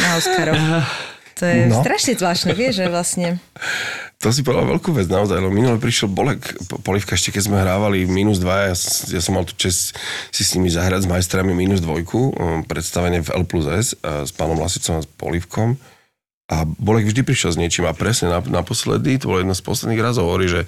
na 0.01 0.09
Oscarov. 0.17 0.57
To 1.33 1.49
je 1.49 1.65
No. 1.65 1.81
strašne 1.81 2.13
zvláštne, 2.13 2.53
vieš, 2.53 2.77
že 2.77 2.93
vlastne... 2.93 3.41
To 4.23 4.31
si 4.31 4.39
povedal 4.39 4.71
veľkú 4.71 4.95
vec 4.95 5.11
naozaj, 5.11 5.35
lebo 5.35 5.51
minule 5.51 5.75
prišiel 5.75 6.07
Bolek, 6.07 6.55
Po- 6.71 6.79
Polivka 6.79 7.19
ešte 7.19 7.35
keď 7.35 7.43
sme 7.43 7.59
hrávali 7.59 8.07
minus 8.07 8.39
2, 8.39 8.71
ja, 8.71 8.75
ja 9.11 9.19
som 9.19 9.35
mal 9.35 9.43
tu 9.43 9.51
čest 9.59 9.91
si 10.31 10.47
s 10.47 10.55
nimi 10.55 10.71
zahrať 10.71 11.03
s 11.03 11.11
majstrami 11.11 11.51
minus 11.51 11.83
dvojku, 11.83 12.31
um, 12.31 12.63
predstavenie 12.63 13.19
v 13.19 13.35
L 13.35 13.43
plus 13.43 13.67
S 13.67 13.99
s 13.99 14.31
pánom 14.31 14.55
Lasicom 14.55 14.95
a 14.95 15.03
s 15.03 15.09
Polivkom. 15.19 15.75
A 16.47 16.63
Bolek 16.63 17.11
vždy 17.11 17.23
prišiel 17.23 17.51
s 17.51 17.59
niečím 17.59 17.83
a 17.83 17.91
presne 17.91 18.31
na, 18.31 18.39
naposledy, 18.39 19.19
to 19.19 19.27
bolo 19.27 19.43
jedno 19.43 19.55
z 19.55 19.63
posledných 19.63 20.03
razov, 20.03 20.31
hovorí, 20.31 20.47
že 20.47 20.61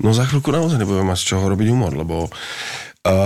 no 0.00 0.16
za 0.16 0.24
chvíľku 0.24 0.48
naozaj 0.48 0.80
nebudeme 0.80 1.08
mať 1.12 1.18
z 1.20 1.28
čoho 1.36 1.44
robiť 1.52 1.68
humor, 1.68 1.92
lebo 1.92 2.32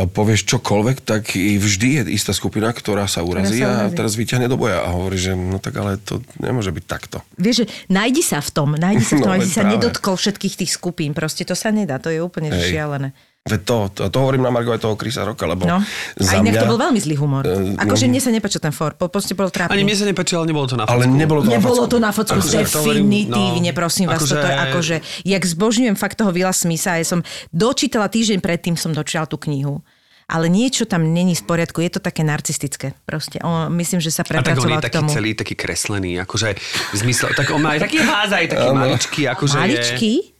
povieš 0.09 0.49
čokoľvek, 0.49 1.05
tak 1.05 1.37
vždy 1.37 1.89
je 2.01 2.03
istá 2.17 2.33
skupina, 2.33 2.73
ktorá 2.73 3.05
sa 3.05 3.21
urazí 3.21 3.61
sa 3.61 3.69
a 3.69 3.73
urazí. 3.93 3.97
teraz 4.01 4.13
vyťahne 4.17 4.49
do 4.49 4.57
boja 4.57 4.81
a 4.81 4.89
hovorí, 4.89 5.21
že 5.21 5.37
no 5.37 5.61
tak 5.61 5.77
ale 5.77 6.01
to 6.01 6.25
nemôže 6.41 6.73
byť 6.73 6.85
takto. 6.89 7.21
Vieš, 7.37 7.57
že 7.61 7.67
nájdi 7.93 8.25
sa 8.25 8.41
v 8.41 8.51
tom, 8.57 8.73
nájdi 8.73 9.05
sa 9.05 9.21
v 9.21 9.21
tom, 9.21 9.29
No, 9.33 9.37
aby 9.37 9.45
si 9.45 9.53
sa 9.53 9.69
nedotkol 9.69 10.17
všetkých 10.17 10.65
tých 10.65 10.73
skupín. 10.73 11.13
Proste 11.13 11.45
to 11.45 11.53
sa 11.53 11.69
nedá, 11.69 12.01
to 12.01 12.09
je 12.09 12.25
úplne 12.25 12.49
Hej. 12.49 12.73
šialené. 12.73 13.13
Veď 13.47 13.61
to, 13.63 13.77
to, 13.95 14.01
to 14.11 14.17
hovorím 14.19 14.43
na 14.43 14.51
Margo 14.51 14.71
aj 14.71 14.83
toho 14.83 14.99
Krisa 14.99 15.23
Roka, 15.23 15.47
lebo 15.47 15.63
No. 15.63 15.79
A 15.79 15.87
za 16.19 16.43
mňa... 16.43 16.59
to 16.59 16.67
bol 16.67 16.79
veľmi 16.79 16.99
zlý 16.99 17.15
humor. 17.15 17.47
Eh, 17.47 17.79
Akože 17.79 18.07
no. 18.07 18.11
mne 18.11 18.21
sa 18.21 18.31
nepáčil 18.35 18.59
ten 18.59 18.75
for, 18.75 18.93
po- 18.93 19.07
proste 19.07 19.33
bol 19.33 19.47
trápny. 19.49 19.71
Ani 19.73 19.87
mne 19.87 19.95
sa 19.95 20.03
nepáčilo, 20.03 20.43
ale 20.43 20.51
nebolo 20.51 20.67
to 20.67 20.75
na 20.75 20.85
Ale 20.85 21.07
focku. 21.07 21.15
nebolo 21.15 21.41
to 21.41 21.49
Nebolo 21.49 21.79
na 21.79 21.87
to 21.87 21.99
na 22.03 22.11
focku, 22.11 22.35
Akože 22.37 22.59
definitívne, 22.61 23.71
no, 23.71 23.79
prosím 23.79 24.07
vás, 24.11 24.19
akože- 24.19 24.35
toto 24.35 24.47
je 24.47 24.57
akože, 24.61 24.97
jak 25.23 25.43
zbožňujem 25.45 25.95
fakt 25.95 26.19
toho 26.19 26.35
Vila 26.35 26.51
Smitha, 26.51 26.99
ja 26.99 27.07
som 27.07 27.23
dočítala 27.49 28.11
týždeň 28.11 28.43
predtým, 28.43 28.75
som 28.75 28.91
dočítala 28.91 29.31
tú 29.31 29.39
knihu. 29.41 29.79
Ale 30.27 30.51
niečo 30.51 30.91
tam 30.91 31.07
není 31.07 31.39
v 31.39 31.47
poriadku, 31.47 31.79
je 31.79 31.87
to 31.87 32.01
také 32.03 32.27
narcistické. 32.27 32.99
Proste, 33.07 33.39
on, 33.47 33.71
myslím, 33.79 34.03
že 34.03 34.11
sa 34.11 34.27
A 34.27 34.43
tak 34.43 34.43
on 34.43 34.43
je 34.43 34.47
prepracoval 34.59 34.83
taký 34.83 35.03
celý, 35.07 35.31
taký 35.39 35.55
kreslený, 35.55 36.19
akože 36.19 36.49
v 36.91 36.97
zmysle, 36.99 37.31
tak 37.39 37.47
on 37.55 37.63
má 37.63 37.79
aj 37.79 37.87
taký 37.87 38.03
házaj, 38.03 38.43
taký 38.51 38.69
maličký, 38.75 39.23
akože 39.31 39.55
Maličký? 39.55 40.13
je... 40.19 40.36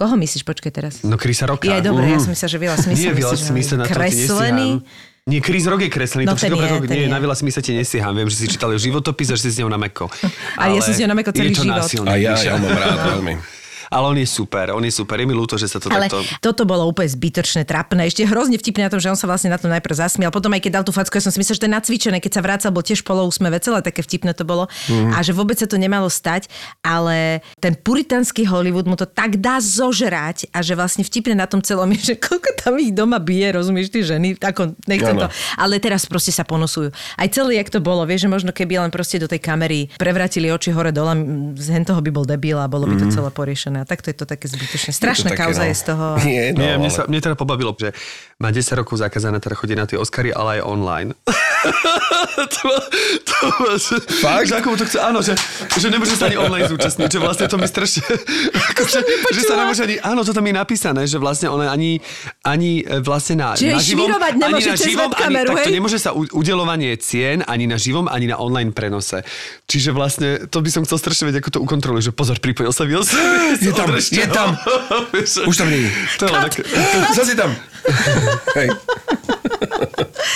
Koho 0.00 0.16
myslíš, 0.16 0.48
počkaj 0.48 0.72
teraz? 0.72 0.94
No 1.04 1.20
Krisa 1.20 1.44
Roka. 1.44 1.68
Je, 1.68 1.76
dobre, 1.84 2.08
ja 2.08 2.16
som 2.16 2.32
myslela, 2.32 2.48
že 2.48 2.56
Vila 2.56 2.76
Smitha. 2.80 2.96
Nie, 2.96 3.12
Vila 3.12 3.36
Smitha 3.36 3.76
na 3.76 3.84
Kreslený? 3.84 4.80
Nie, 5.28 5.44
Chris 5.44 5.68
Rock 5.68 5.84
je 5.84 5.92
kreslený, 5.92 6.24
No 6.24 6.32
to 6.32 6.40
všetko 6.40 6.56
ten 6.56 6.64
je, 6.64 6.80
preto, 6.80 6.94
nie, 6.96 7.12
na 7.12 7.20
Vila 7.20 7.36
Smitha 7.36 7.60
ti 7.60 7.76
nestíham. 7.76 8.16
Viem, 8.16 8.32
že 8.32 8.40
si 8.40 8.46
čítal 8.48 8.72
jeho 8.72 8.80
životopis 8.80 9.28
a 9.28 9.36
že 9.36 9.46
si 9.46 9.50
s 9.52 9.58
ňou 9.60 9.68
na 9.68 9.76
meko. 9.76 10.08
Ale 10.60 10.80
ja 10.80 10.82
som 10.82 10.96
s 10.96 10.98
ňou 11.04 11.12
na 11.12 11.16
mäkko 11.20 11.36
celý 11.36 11.52
život. 11.52 11.76
násilný, 11.76 12.08
A 12.08 12.16
ja, 12.16 12.32
ja 12.40 12.56
mám 12.56 12.72
rád 12.72 12.98
veľmi. 13.14 13.59
Ale 13.90 14.06
on 14.06 14.16
je 14.16 14.28
super, 14.30 14.70
on 14.70 14.86
je 14.86 14.94
super. 14.94 15.18
Je 15.18 15.26
mi 15.26 15.34
ľúto, 15.34 15.58
že 15.58 15.66
sa 15.66 15.82
to 15.82 15.90
Ale 15.90 16.06
takto... 16.06 16.22
toto 16.38 16.62
bolo 16.62 16.86
úplne 16.86 17.10
zbytočné, 17.10 17.66
trapné. 17.66 18.06
Ešte 18.06 18.22
hrozne 18.22 18.54
vtipné 18.54 18.86
na 18.86 18.90
tom, 18.94 19.02
že 19.02 19.10
on 19.10 19.18
sa 19.18 19.26
vlastne 19.26 19.50
na 19.50 19.58
to 19.58 19.66
najprv 19.66 19.98
zasmial. 19.98 20.30
Potom 20.30 20.54
aj 20.54 20.62
keď 20.62 20.78
dal 20.78 20.84
tú 20.86 20.94
facku, 20.94 21.18
ja 21.18 21.26
som 21.26 21.34
si 21.34 21.42
myslel, 21.42 21.58
že 21.58 21.62
to 21.66 21.68
je 21.68 21.74
nacvičené. 21.74 22.16
Keď 22.22 22.32
sa 22.38 22.42
vracal, 22.46 22.70
bol 22.70 22.86
tiež 22.86 23.02
poloúsmeve, 23.02 23.58
celé 23.58 23.82
také 23.82 24.06
vtipné 24.06 24.30
to 24.30 24.46
bolo. 24.46 24.70
Mhm. 24.86 25.10
A 25.10 25.18
že 25.26 25.34
vôbec 25.34 25.58
sa 25.58 25.66
to 25.66 25.74
nemalo 25.74 26.06
stať. 26.06 26.46
Ale 26.86 27.42
ten 27.58 27.74
puritánsky 27.74 28.46
Hollywood 28.46 28.86
mu 28.86 28.94
to 28.94 29.10
tak 29.10 29.42
dá 29.42 29.58
zožrať 29.58 30.46
a 30.54 30.62
že 30.62 30.78
vlastne 30.78 31.02
vtipne 31.02 31.34
na 31.34 31.50
tom 31.50 31.58
celom 31.58 31.90
je, 31.98 32.14
že 32.14 32.16
koľko 32.22 32.62
tam 32.62 32.78
ich 32.78 32.94
doma 32.94 33.18
bije, 33.18 33.58
rozumieš, 33.58 33.90
ty 33.90 34.06
ženy. 34.06 34.38
Ako, 34.38 34.78
nechcem 34.86 35.18
Áno. 35.18 35.26
to. 35.26 35.34
Ale 35.58 35.82
teraz 35.82 36.06
proste 36.06 36.30
sa 36.30 36.46
ponosujú. 36.46 36.94
Aj 37.18 37.26
celé, 37.26 37.58
jak 37.58 37.74
to 37.74 37.82
bolo, 37.82 38.06
vieš, 38.06 38.24
že 38.26 38.28
možno 38.30 38.50
keby 38.54 38.86
len 38.86 38.94
proste 38.94 39.18
do 39.18 39.26
tej 39.26 39.42
kamery 39.42 39.90
prevratili 39.98 40.46
oči 40.54 40.70
hore 40.70 40.94
dole, 40.94 41.18
z 41.58 41.82
toho 41.82 41.98
by 41.98 42.10
bol 42.14 42.22
debil 42.22 42.54
a 42.62 42.70
bolo 42.70 42.86
by 42.86 42.94
to 42.94 43.10
celé 43.10 43.34
poriešené. 43.34 43.79
A 43.80 43.84
takto 43.88 44.12
je 44.12 44.16
to 44.20 44.28
také 44.28 44.46
zbytočné. 44.46 44.92
Strašná 44.92 45.32
také, 45.32 45.48
kauza 45.48 45.64
no. 45.64 45.70
je 45.72 45.74
z 45.74 45.84
toho. 45.88 46.06
Nie, 46.28 46.44
no, 46.52 46.60
Nie, 46.60 46.72
mne, 46.76 46.92
ale- 46.92 46.96
sa, 46.96 47.02
mne 47.08 47.20
teda 47.24 47.36
pobavilo, 47.36 47.72
že 47.80 47.96
má 48.40 48.48
10 48.52 48.80
rokov 48.80 49.00
zakázané 49.00 49.40
teda 49.40 49.56
chodiť 49.56 49.76
na 49.76 49.86
tie 49.88 49.96
Oscary, 50.00 50.32
ale 50.32 50.60
aj 50.60 50.62
online. 50.64 51.10
to, 52.56 52.68
to, 53.24 53.38
že, 53.76 53.96
Fakt? 54.24 54.48
Že 54.48 54.64
to 54.64 54.84
chce, 54.88 54.98
áno, 55.00 55.20
že, 55.20 55.36
že 55.76 55.88
nemôže 55.92 56.16
sa 56.16 56.32
ani 56.32 56.40
online 56.40 56.64
zúčastniť, 56.68 57.08
že 57.08 57.18
vlastne 57.20 57.46
to 57.52 57.56
mi 57.60 57.68
strašne... 57.68 58.00
Ako, 58.72 58.82
že, 58.88 59.00
že 59.32 59.40
sa 59.44 59.54
nemôže 59.60 59.84
ani... 59.84 59.96
Áno, 60.00 60.24
to 60.24 60.32
tam 60.32 60.44
je 60.48 60.54
napísané, 60.56 61.04
že 61.04 61.20
vlastne 61.20 61.52
ona 61.52 61.68
ani, 61.68 62.00
ani 62.44 62.80
e, 62.80 63.04
vlastne 63.04 63.40
na, 63.40 63.52
Čiže 63.52 63.76
na 63.76 63.80
živom... 63.80 64.08
ani 64.16 64.62
na 64.64 64.76
živom, 64.76 65.10
webkameru, 65.12 65.50
ani, 65.52 65.58
takto 65.60 65.72
nemôže 65.72 65.98
sa 66.00 66.10
u, 66.16 66.24
udelovanie 66.32 66.96
cien 66.96 67.44
ani 67.44 67.68
na 67.68 67.76
živom, 67.76 68.08
ani 68.08 68.32
na 68.32 68.40
online 68.40 68.72
prenose. 68.72 69.20
Čiže 69.68 69.90
vlastne 69.92 70.28
to 70.48 70.64
by 70.64 70.70
som 70.72 70.82
chcel 70.88 70.96
strašne 70.96 71.28
vedieť, 71.28 71.44
ako 71.44 71.50
to 71.52 71.60
ukontroluje, 71.60 72.08
že 72.08 72.12
pozor, 72.16 72.40
pripojil 72.40 72.72
sa 72.72 72.88
Will 72.88 73.04
Smith. 73.04 73.60
Je 73.70 73.78
tam, 73.78 73.88
je 73.94 74.26
tam. 74.26 74.48
Už 75.50 75.56
tam 75.56 75.68
nie 75.70 75.86
je. 75.86 75.90
Zase 77.18 77.38
tam. 77.38 77.54
Hej. 78.58 78.68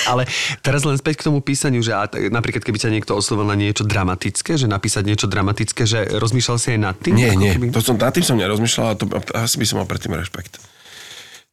Ale 0.07 0.28
teraz 0.62 0.87
len 0.87 0.97
späť 0.97 1.24
k 1.24 1.26
tomu 1.28 1.43
písaniu, 1.43 1.82
že 1.82 1.93
napríklad 2.30 2.62
keby 2.62 2.78
ťa 2.78 2.95
niekto 2.95 3.16
oslovil 3.16 3.49
na 3.49 3.57
niečo 3.59 3.82
dramatické, 3.85 4.55
že 4.55 4.70
napísať 4.70 5.03
niečo 5.05 5.26
dramatické, 5.26 5.82
že 5.85 6.07
rozmýšľal 6.14 6.59
si 6.61 6.68
aj 6.76 6.80
nad 6.80 6.97
tým? 6.97 7.14
Nie, 7.18 7.32
nie. 7.35 7.53
Keby... 7.57 7.74
To 7.74 7.82
som, 7.82 7.97
nad 7.99 8.14
tým 8.14 8.24
som 8.24 8.39
nerozmýšľal, 8.39 8.87
a 8.87 8.95
to, 8.95 9.05
asi 9.35 9.57
by 9.59 9.64
som 9.66 9.76
mal 9.82 9.89
predtým 9.89 10.14
rešpekt. 10.14 10.61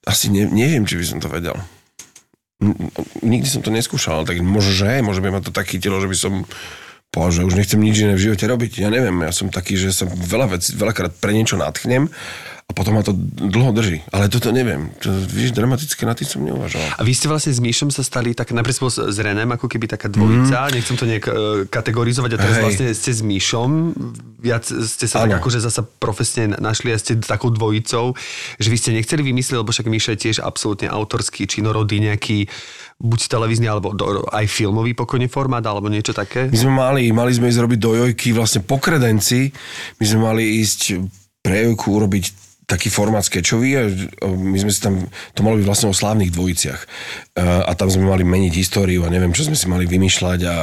Asi 0.05 0.29
ne, 0.33 0.47
neviem, 0.47 0.85
či 0.85 0.97
by 0.97 1.05
som 1.05 1.19
to 1.19 1.27
vedel. 1.29 1.57
N- 2.61 2.77
Nikdy 3.25 3.47
som 3.49 3.61
to 3.65 3.73
neskúšal, 3.73 4.23
tak 4.27 4.37
možno, 4.41 4.73
že 4.73 5.01
možno 5.01 5.21
by 5.25 5.29
ma 5.33 5.41
to 5.41 5.53
tak 5.53 5.69
chytilo, 5.69 5.97
že 6.01 6.09
by 6.09 6.17
som 6.17 6.33
povedal, 7.11 7.43
že 7.43 7.47
už 7.51 7.55
nechcem 7.59 7.79
nič 7.83 8.07
iné 8.07 8.15
v 8.15 8.23
živote 8.31 8.47
robiť. 8.47 8.87
Ja 8.87 8.89
neviem, 8.89 9.19
ja 9.19 9.35
som 9.35 9.51
taký, 9.51 9.75
že 9.75 9.91
sa 9.91 10.07
veľa 10.07 10.55
vec, 10.55 10.63
veľakrát 10.71 11.11
pre 11.19 11.35
niečo 11.35 11.59
natchnem 11.59 12.07
a 12.07 12.71
potom 12.71 12.95
ma 12.95 13.03
to 13.03 13.11
dlho 13.35 13.75
drží. 13.75 13.99
Ale 14.15 14.31
toto 14.31 14.55
neviem. 14.55 14.95
To, 15.03 15.11
víš, 15.11 15.51
dramatické 15.51 16.07
na 16.07 16.15
tým 16.15 16.23
som 16.23 16.39
neuvažoval. 16.39 16.87
A 16.95 17.03
vy 17.03 17.11
ste 17.11 17.27
vlastne 17.27 17.51
s 17.51 17.59
Míšom 17.59 17.91
sa 17.91 17.99
stali 17.99 18.31
tak, 18.31 18.55
bol 18.55 18.87
s 18.87 19.17
Renem 19.19 19.51
ako 19.51 19.67
keby 19.67 19.91
taká 19.91 20.07
dvojica, 20.07 20.71
mm. 20.71 20.79
nechcem 20.79 20.95
to 20.95 21.03
nejak 21.03 21.25
e, 21.27 21.31
kategorizovať 21.67 22.31
a 22.31 22.37
teraz 22.39 22.55
Hej. 22.55 22.63
vlastne 22.63 22.87
ste 22.95 23.11
s 23.11 23.21
Míšom, 23.27 23.91
viac 24.39 24.63
ste 24.63 25.05
sa 25.11 25.27
tak 25.27 25.35
Áno. 25.35 25.43
akože 25.43 25.59
zasa 25.59 25.83
profesne 25.83 26.55
našli 26.55 26.95
a 26.95 26.97
ste 26.97 27.19
takou 27.19 27.51
dvojicou, 27.51 28.15
že 28.55 28.67
vy 28.71 28.77
ste 28.79 28.95
nechceli 28.95 29.19
vymyslieť, 29.19 29.59
lebo 29.59 29.75
však 29.75 29.91
Míša 29.91 30.15
je 30.15 30.31
tiež 30.31 30.37
absolútne 30.39 30.87
autorský, 30.87 31.51
činorodý 31.51 31.99
nejaký 31.99 32.47
buď 33.01 33.19
televízny, 33.27 33.65
alebo 33.65 33.97
do, 33.97 34.21
aj 34.29 34.45
filmový 34.45 34.93
pokojne 34.93 35.25
formát, 35.25 35.65
alebo 35.65 35.89
niečo 35.89 36.13
také. 36.13 36.47
My 36.53 36.57
sme 36.61 36.73
mali, 36.77 37.03
mali 37.09 37.33
sme 37.33 37.49
ísť 37.49 37.61
robiť 37.65 37.79
do 37.81 37.91
Jojky 37.97 38.29
vlastne 38.37 38.61
po 38.61 38.77
kredenci. 38.77 39.49
My 39.97 40.05
sme 40.05 40.19
mali 40.21 40.61
ísť 40.61 41.01
pre 41.41 41.65
Jojku 41.65 41.97
urobiť 41.97 42.25
taký 42.71 42.87
formát 42.87 43.19
skečový 43.19 43.75
a 43.75 43.83
my 44.31 44.55
sme 44.55 44.71
si 44.71 44.79
tam, 44.79 45.03
to 45.35 45.43
malo 45.43 45.59
byť 45.59 45.67
vlastne 45.67 45.91
o 45.91 45.97
slávnych 45.97 46.31
dvojiciach. 46.31 46.81
A 47.35 47.67
a 47.67 47.71
tam 47.75 47.87
sme 47.87 48.07
mali 48.07 48.27
meniť 48.27 48.53
históriu 48.55 49.07
a 49.07 49.11
neviem, 49.11 49.31
čo 49.31 49.47
sme 49.47 49.55
si 49.55 49.67
mali 49.71 49.87
vymýšľať 49.87 50.39
a 50.43 50.55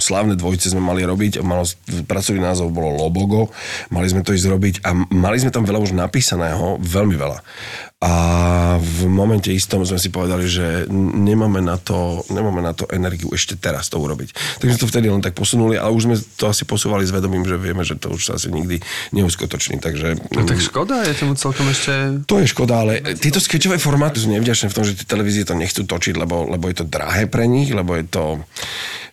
slávne 0.00 0.36
dvojice 0.36 0.72
sme 0.72 0.80
mali 0.80 1.04
robiť 1.04 1.44
malo, 1.44 1.68
pracovný 2.08 2.40
názov 2.40 2.72
bolo 2.72 2.96
Lobogo, 2.96 3.52
mali 3.92 4.08
sme 4.08 4.24
to 4.24 4.32
ísť 4.32 4.48
robiť 4.48 4.74
a 4.84 4.96
mali 5.12 5.36
sme 5.36 5.52
tam 5.52 5.68
veľa 5.68 5.84
už 5.84 5.92
napísaného, 5.92 6.80
veľmi 6.80 7.16
veľa. 7.16 7.38
A 8.02 8.12
v 8.82 9.08
momente 9.08 9.48
istom 9.48 9.80
sme 9.86 9.96
si 9.96 10.12
povedali, 10.12 10.44
že 10.44 10.84
nemáme 10.92 11.64
na 11.64 11.80
to, 11.80 12.20
nemáme 12.28 12.60
na 12.60 12.76
to 12.76 12.84
energiu 12.92 13.32
ešte 13.32 13.56
teraz 13.56 13.88
to 13.88 13.96
urobiť. 13.96 14.60
Takže 14.60 14.72
sme 14.76 14.82
to 14.82 14.90
vtedy 14.92 15.06
len 15.08 15.24
tak 15.24 15.32
posunuli, 15.32 15.80
ale 15.80 15.94
už 15.94 16.10
sme 16.10 16.16
to 16.36 16.50
asi 16.50 16.68
posúvali 16.68 17.06
s 17.06 17.14
vedomím, 17.14 17.48
že 17.48 17.56
vieme, 17.56 17.80
že 17.80 17.96
to 17.96 18.12
už 18.12 18.28
sa 18.28 18.32
asi 18.36 18.52
nikdy 18.52 18.82
neuskutoční. 19.16 19.80
Takže, 19.80 20.20
No 20.36 20.44
tak 20.44 20.60
škoda, 20.60 21.00
je 21.06 21.16
tomu 21.16 21.32
celkom 21.38 21.64
ešte... 21.70 22.26
to 22.28 22.42
je 22.42 22.50
škoda, 22.50 22.84
ale 22.84 23.00
tieto 23.16 23.40
sketchové 23.40 23.80
formáty 23.80 24.20
sú 24.20 24.28
nevďačné 24.36 24.68
v 24.68 24.76
tom, 24.76 24.84
že 24.84 25.00
tie 25.00 25.08
televízie 25.08 25.48
to 25.48 25.56
nechcú 25.56 25.88
točiť, 25.88 26.18
lebo, 26.18 26.44
lebo 26.50 26.68
je 26.68 26.82
to 26.82 26.90
drahé 26.90 27.24
pre 27.30 27.48
nich, 27.48 27.72
lebo 27.72 27.96
je 27.96 28.04
to 28.04 28.42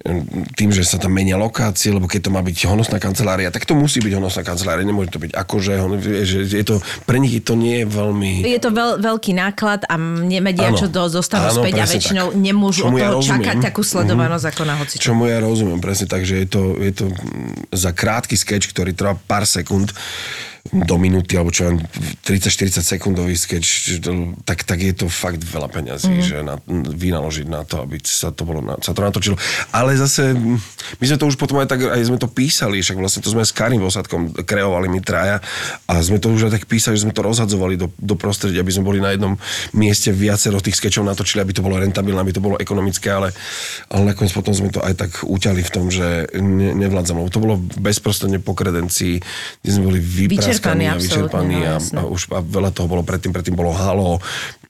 mm, 0.03 0.51
tým, 0.59 0.75
že 0.75 0.83
sa 0.83 0.99
tam 0.99 1.15
menia 1.15 1.39
lokácie, 1.39 1.95
lebo 1.95 2.11
keď 2.11 2.27
to 2.27 2.35
má 2.35 2.43
byť 2.43 2.67
honosná 2.67 2.99
kancelária, 2.99 3.55
tak 3.55 3.63
to 3.63 3.71
musí 3.71 4.03
byť 4.03 4.19
honosná 4.19 4.43
kancelária, 4.43 4.83
nemôže 4.83 5.15
to 5.15 5.21
byť 5.23 5.31
akože, 5.31 5.73
je 6.59 6.65
to, 6.67 6.83
pre 7.07 7.23
nich 7.23 7.39
to 7.45 7.55
nie 7.55 7.83
je 7.83 7.87
veľmi... 7.87 8.43
Je 8.43 8.59
to 8.59 8.80
veľ, 8.81 8.91
veľký 8.97 9.31
náklad 9.37 9.85
a 9.85 9.95
nevedia, 10.01 10.73
čo 10.73 10.89
do, 10.89 11.05
dostanú 11.05 11.53
Áno, 11.53 11.61
späť 11.61 11.73
a 11.77 11.85
väčšinou 11.85 12.27
tak. 12.33 12.41
nemôžu 12.41 12.81
Čomu 12.89 12.97
od 12.97 12.99
ja 12.99 13.05
toho 13.05 13.15
rozumiem. 13.21 13.37
čakať 13.37 13.55
takú 13.61 13.81
sledovanosť 13.85 14.45
ako 14.49 14.61
na 14.65 14.75
hocičo. 14.81 15.03
Čomu 15.05 15.23
ja 15.29 15.37
rozumiem 15.37 15.77
presne 15.77 16.07
tak, 16.09 16.25
že 16.25 16.41
je 16.41 16.47
to, 16.49 16.63
je 16.81 16.91
to 16.91 17.05
za 17.69 17.93
krátky 17.93 18.33
sketch, 18.33 18.73
ktorý 18.73 18.97
trvá 18.97 19.13
pár 19.29 19.45
sekúnd 19.45 19.93
do 20.71 20.95
minúty, 20.95 21.35
alebo 21.35 21.51
čo 21.51 21.67
len 21.67 21.83
30-40 22.23 22.79
sekundový 22.79 23.35
sketch, 23.35 23.99
tak, 24.47 24.63
tak 24.63 24.79
je 24.79 24.95
to 24.95 25.11
fakt 25.11 25.43
veľa 25.43 25.67
peňazí, 25.67 26.07
Mhm. 26.07 26.15
mm-hmm. 26.15 26.29
že 26.31 26.37
na, 26.41 26.55
vynaložiť 26.95 27.47
na 27.47 27.61
to, 27.67 27.83
aby 27.83 27.99
sa 28.01 28.31
to, 28.31 28.47
bolo, 28.47 28.63
sa 28.79 28.95
to 28.95 29.03
natočilo. 29.03 29.35
Ale 29.75 29.93
zase, 29.99 30.31
my 30.97 31.05
sme 31.05 31.17
to 31.19 31.27
už 31.27 31.35
potom 31.35 31.59
aj 31.59 31.67
tak, 31.67 31.83
aj 31.83 32.01
sme 32.07 32.15
to 32.15 32.31
písali, 32.31 32.79
však 32.79 32.97
vlastne 32.97 33.21
to 33.21 33.29
sme 33.29 33.43
s 33.43 33.51
Karim 33.51 33.83
Vosadkom 33.83 34.31
kreovali 34.47 34.87
my 34.87 34.99
traja 35.03 35.43
a 35.91 35.93
sme 35.99 36.23
to 36.23 36.31
už 36.31 36.47
aj 36.47 36.61
tak 36.61 36.65
písali, 36.71 36.95
že 36.95 37.03
sme 37.03 37.11
to 37.11 37.19
rozhadzovali 37.25 37.75
do, 37.75 37.91
do 37.99 38.15
prostredia, 38.15 38.63
aby 38.63 38.71
sme 38.71 38.87
boli 38.87 38.99
na 39.03 39.11
jednom 39.11 39.35
mieste 39.75 40.09
viacero 40.15 40.63
tých 40.63 40.79
skečov 40.79 41.03
natočili, 41.03 41.43
aby 41.43 41.51
to 41.51 41.65
bolo 41.65 41.75
rentabilné, 41.75 42.19
aby 42.21 42.31
to 42.31 42.39
bolo 42.39 42.55
ekonomické, 42.55 43.11
ale, 43.11 43.35
ale 43.91 44.15
nakoniec 44.15 44.31
potom 44.31 44.55
sme 44.55 44.71
to 44.71 44.79
aj 44.79 44.93
tak 44.95 45.11
uťali 45.27 45.61
v 45.61 45.71
tom, 45.73 45.91
že 45.91 46.31
ne, 46.39 46.71
nevládzam, 46.77 47.19
lebo 47.19 47.29
to 47.33 47.43
bolo 47.43 47.55
bezprostredne 47.59 48.39
po 48.39 48.55
kredencii, 48.55 49.19
kde 49.61 49.69
sme 49.69 49.91
boli 49.91 49.99
vypraskaní 49.99 50.60
Vyčerpaní, 50.61 50.85
a 50.85 50.93
vyčerpaní 50.95 51.57
no, 51.57 51.65
a, 51.65 51.75
a, 51.77 52.01
už 52.05 52.21
a 52.31 52.39
veľa 52.45 52.71
toho 52.71 52.87
bolo 52.87 53.01
predtým, 53.01 53.33
predtým 53.33 53.57
bolo 53.57 53.73
halo, 53.73 54.21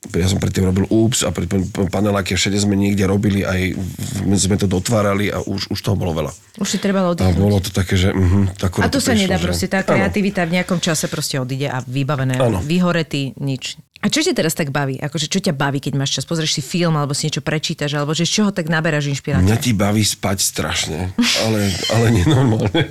ja 0.10 0.26
som 0.26 0.42
predtým 0.42 0.66
robil 0.66 0.90
UPS 0.90 1.28
a 1.28 1.30
predtým 1.30 1.70
paneláky, 1.94 2.34
všade 2.34 2.58
sme 2.58 2.74
niekde 2.74 3.06
robili, 3.06 3.46
aj 3.46 3.78
sme 4.34 4.58
to 4.58 4.66
dotvárali 4.66 5.30
a 5.30 5.46
už, 5.46 5.70
už 5.70 5.78
toho 5.78 5.94
bolo 5.94 6.18
veľa. 6.18 6.32
Už 6.58 6.68
si 6.74 6.78
trebalo 6.82 7.14
A 7.14 7.14
oddychnúť. 7.14 7.38
bolo 7.38 7.62
to 7.62 7.70
také, 7.70 7.94
že... 8.00 8.10
Uh-huh, 8.10 8.50
A 8.82 8.90
to 8.90 8.98
sa 8.98 9.14
nedá 9.14 9.38
proste, 9.38 9.70
tá 9.70 9.86
kreativita 9.86 10.50
v 10.50 10.58
nejakom 10.58 10.82
čase 10.82 11.06
proste 11.06 11.38
odíde 11.38 11.70
a 11.70 11.86
vybavené, 11.86 12.40
vyhoretý, 12.66 13.38
nič. 13.38 13.78
A 14.02 14.10
čo 14.10 14.26
ťa 14.26 14.34
teraz 14.34 14.58
tak 14.58 14.74
baví? 14.74 14.98
Akože 14.98 15.30
čo 15.30 15.38
ťa 15.38 15.54
baví, 15.54 15.78
keď 15.78 15.94
máš 15.94 16.18
čas? 16.18 16.26
Pozrieš 16.26 16.58
si 16.58 16.62
film, 16.66 16.98
alebo 16.98 17.14
si 17.14 17.30
niečo 17.30 17.46
prečítaš, 17.46 17.94
alebo 18.02 18.18
že 18.18 18.26
z 18.26 18.42
čoho 18.42 18.50
tak 18.50 18.66
naberáš 18.66 19.14
inšpiráciu? 19.14 19.46
Mňa 19.46 19.62
ti 19.62 19.78
baví 19.78 20.02
spať 20.02 20.42
strašne, 20.42 21.14
ale, 21.46 21.70
ale 21.94 22.06
nenormálne. 22.10 22.90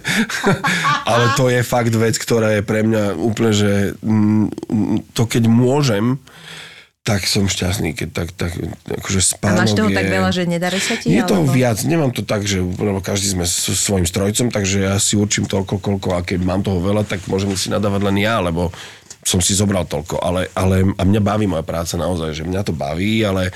ale 1.11 1.25
to 1.35 1.51
je 1.51 1.67
fakt 1.67 1.91
vec, 1.99 2.15
ktorá 2.15 2.59
je 2.59 2.63
pre 2.63 2.87
mňa 2.87 3.19
úplne, 3.19 3.51
že 3.51 3.73
mm, 3.99 5.11
to 5.11 5.27
keď 5.27 5.51
môžem, 5.51 6.23
tak 7.01 7.27
som 7.27 7.49
šťastný, 7.49 7.97
keď 7.97 8.09
tak, 8.13 8.29
tak 8.37 8.53
akože 8.87 9.19
A 9.19 9.27
spánok 9.35 9.59
máš 9.65 9.73
toho 9.73 9.89
je... 9.91 9.97
tak 9.97 10.07
veľa, 10.13 10.31
že 10.31 10.43
nedarí 10.47 10.79
sa 10.79 10.95
ti? 10.95 11.11
Je 11.11 11.25
to 11.27 11.43
alebo... 11.43 11.51
viac, 11.51 11.81
nemám 11.83 12.13
to 12.13 12.23
tak, 12.23 12.47
že 12.47 12.61
lebo 12.61 13.01
každý 13.03 13.35
sme 13.35 13.45
so 13.49 13.73
svojím 13.75 14.07
strojcom, 14.07 14.53
takže 14.53 14.85
ja 14.85 14.95
si 15.01 15.17
určím 15.19 15.49
toľko, 15.49 15.81
koľko 15.81 16.09
a 16.15 16.21
keď 16.23 16.39
mám 16.45 16.61
toho 16.63 16.79
veľa, 16.79 17.09
tak 17.09 17.25
môžem 17.27 17.51
si 17.57 17.73
nadávať 17.73 18.05
len 18.05 18.21
ja, 18.21 18.39
lebo 18.39 18.71
som 19.21 19.39
si 19.39 19.53
zobral 19.53 19.85
toľko, 19.85 20.21
ale, 20.21 20.49
ale 20.57 20.97
a 20.97 21.03
mňa 21.05 21.21
baví 21.21 21.45
moja 21.45 21.65
práca 21.65 22.01
naozaj, 22.01 22.33
že 22.33 22.49
mňa 22.49 22.63
to 22.65 22.73
baví, 22.73 23.21
ale, 23.25 23.53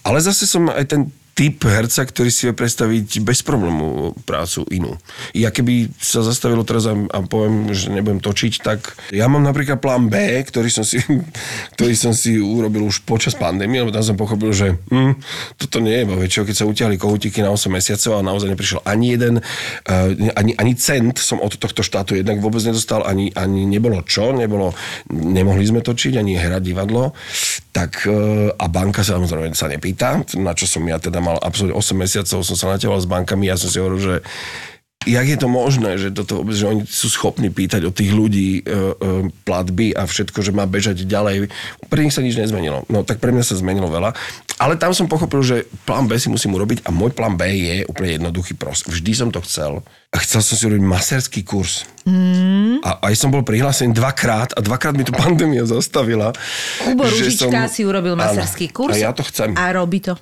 ale 0.00 0.18
zase 0.24 0.48
som 0.48 0.68
aj 0.72 0.84
ten 0.88 1.02
typ 1.36 1.68
herca, 1.68 2.00
ktorý 2.00 2.32
si 2.32 2.48
vie 2.48 2.56
predstaviť 2.56 3.20
bez 3.20 3.44
problému 3.44 4.16
prácu 4.24 4.64
inú. 4.72 4.96
Ja 5.36 5.52
keby 5.52 5.92
sa 6.00 6.24
zastavilo 6.24 6.64
teraz 6.64 6.88
a, 6.88 6.96
a 6.96 7.18
poviem, 7.28 7.76
že 7.76 7.92
nebudem 7.92 8.24
točiť, 8.24 8.64
tak 8.64 8.96
ja 9.12 9.28
mám 9.28 9.44
napríklad 9.44 9.76
plán 9.76 10.08
B, 10.08 10.16
ktorý 10.16 10.72
som 10.72 10.80
si, 10.80 10.96
ktorý 11.76 11.92
som 11.92 12.16
si 12.16 12.40
urobil 12.40 12.88
už 12.88 13.04
počas 13.04 13.36
pandémie, 13.36 13.84
lebo 13.84 13.92
tam 13.92 14.00
som 14.00 14.16
pochopil, 14.16 14.48
že 14.56 14.80
hm, 14.88 15.20
toto 15.60 15.84
nie 15.84 16.00
je 16.00 16.08
bavé, 16.08 16.24
keď 16.24 16.56
sa 16.56 16.64
utiahli 16.64 16.96
kohutiky 16.96 17.44
na 17.44 17.52
8 17.52 17.68
mesiacov 17.68 18.16
a 18.16 18.24
naozaj 18.24 18.56
neprišiel 18.56 18.80
ani 18.88 19.06
jeden, 19.12 19.34
uh, 19.44 20.08
ani, 20.40 20.56
ani 20.56 20.72
cent 20.72 21.20
som 21.20 21.36
od 21.44 21.52
tohto 21.60 21.84
štátu 21.84 22.16
jednak 22.16 22.40
vôbec 22.40 22.64
nedostal, 22.64 23.04
ani, 23.04 23.28
ani 23.36 23.68
nebolo 23.68 24.00
čo, 24.08 24.32
nebolo, 24.32 24.72
nemohli 25.12 25.68
sme 25.68 25.84
točiť, 25.84 26.16
ani 26.16 26.40
hrať 26.40 26.62
divadlo, 26.64 27.12
tak 27.76 28.08
uh, 28.08 28.56
a 28.56 28.64
banka 28.72 29.04
sa 29.04 29.20
samozrejme 29.20 29.52
sa 29.52 29.68
nepýta, 29.68 30.24
na 30.40 30.56
čo 30.56 30.64
som 30.64 30.80
ja 30.88 30.96
teda 30.96 31.25
mal 31.26 31.42
absolútne 31.42 31.74
8 31.74 31.98
mesiacov, 31.98 32.46
som 32.46 32.56
sa 32.56 32.70
naťahoval 32.70 33.02
s 33.02 33.10
bankami, 33.10 33.50
ja 33.50 33.58
som 33.58 33.66
si 33.66 33.82
hovoril, 33.82 33.98
že 33.98 34.14
jak 35.06 35.26
je 35.30 35.38
to 35.38 35.46
možné, 35.46 35.96
že, 35.96 36.10
toto, 36.10 36.42
že 36.50 36.66
oni 36.66 36.82
sú 36.82 37.06
schopní 37.06 37.48
pýtať 37.48 37.86
od 37.86 37.94
tých 37.94 38.10
ľudí 38.10 38.60
e, 38.60 38.62
e, 38.66 38.74
platby 39.46 39.94
a 39.94 40.02
všetko, 40.02 40.42
že 40.42 40.50
má 40.50 40.66
bežať 40.66 41.06
ďalej. 41.06 41.46
Pre 41.86 42.00
nich 42.02 42.12
sa 42.12 42.20
nič 42.26 42.34
nezmenilo. 42.34 42.82
No 42.90 43.06
tak 43.06 43.22
pre 43.22 43.30
mňa 43.30 43.46
sa 43.46 43.54
zmenilo 43.54 43.86
veľa. 43.86 44.12
Ale 44.58 44.74
tam 44.74 44.90
som 44.90 45.06
pochopil, 45.06 45.40
že 45.46 45.56
plán 45.86 46.10
B 46.10 46.18
si 46.18 46.26
musím 46.26 46.58
urobiť 46.58 46.82
a 46.84 46.90
môj 46.90 47.14
plán 47.14 47.38
B 47.38 47.46
je 47.46 47.86
úplne 47.86 48.18
jednoduchý 48.18 48.58
prost. 48.58 48.90
Vždy 48.90 49.12
som 49.14 49.28
to 49.30 49.38
chcel. 49.46 49.86
A 50.10 50.18
chcel 50.18 50.42
som 50.42 50.58
si 50.58 50.66
urobiť 50.66 50.84
maserský 50.84 51.40
kurz. 51.46 51.86
Mm. 52.02 52.82
A 52.82 53.06
aj 53.06 53.14
som 53.14 53.30
bol 53.30 53.46
prihlásený 53.46 53.94
dvakrát 53.94 54.58
a 54.58 54.60
dvakrát 54.64 54.96
mi 54.98 55.06
tu 55.06 55.14
pandémia 55.14 55.62
zastavila. 55.68 56.34
Kubo 56.82 57.06
Ružička 57.06 57.70
si 57.70 57.86
urobil 57.86 58.18
Áno. 58.18 58.26
masterský 58.26 58.74
kurz. 58.74 58.98
A 58.98 58.98
ja 58.98 59.10
to 59.14 59.22
chcem. 59.22 59.54
A 59.54 59.70
robí 59.70 60.02
to. 60.02 60.18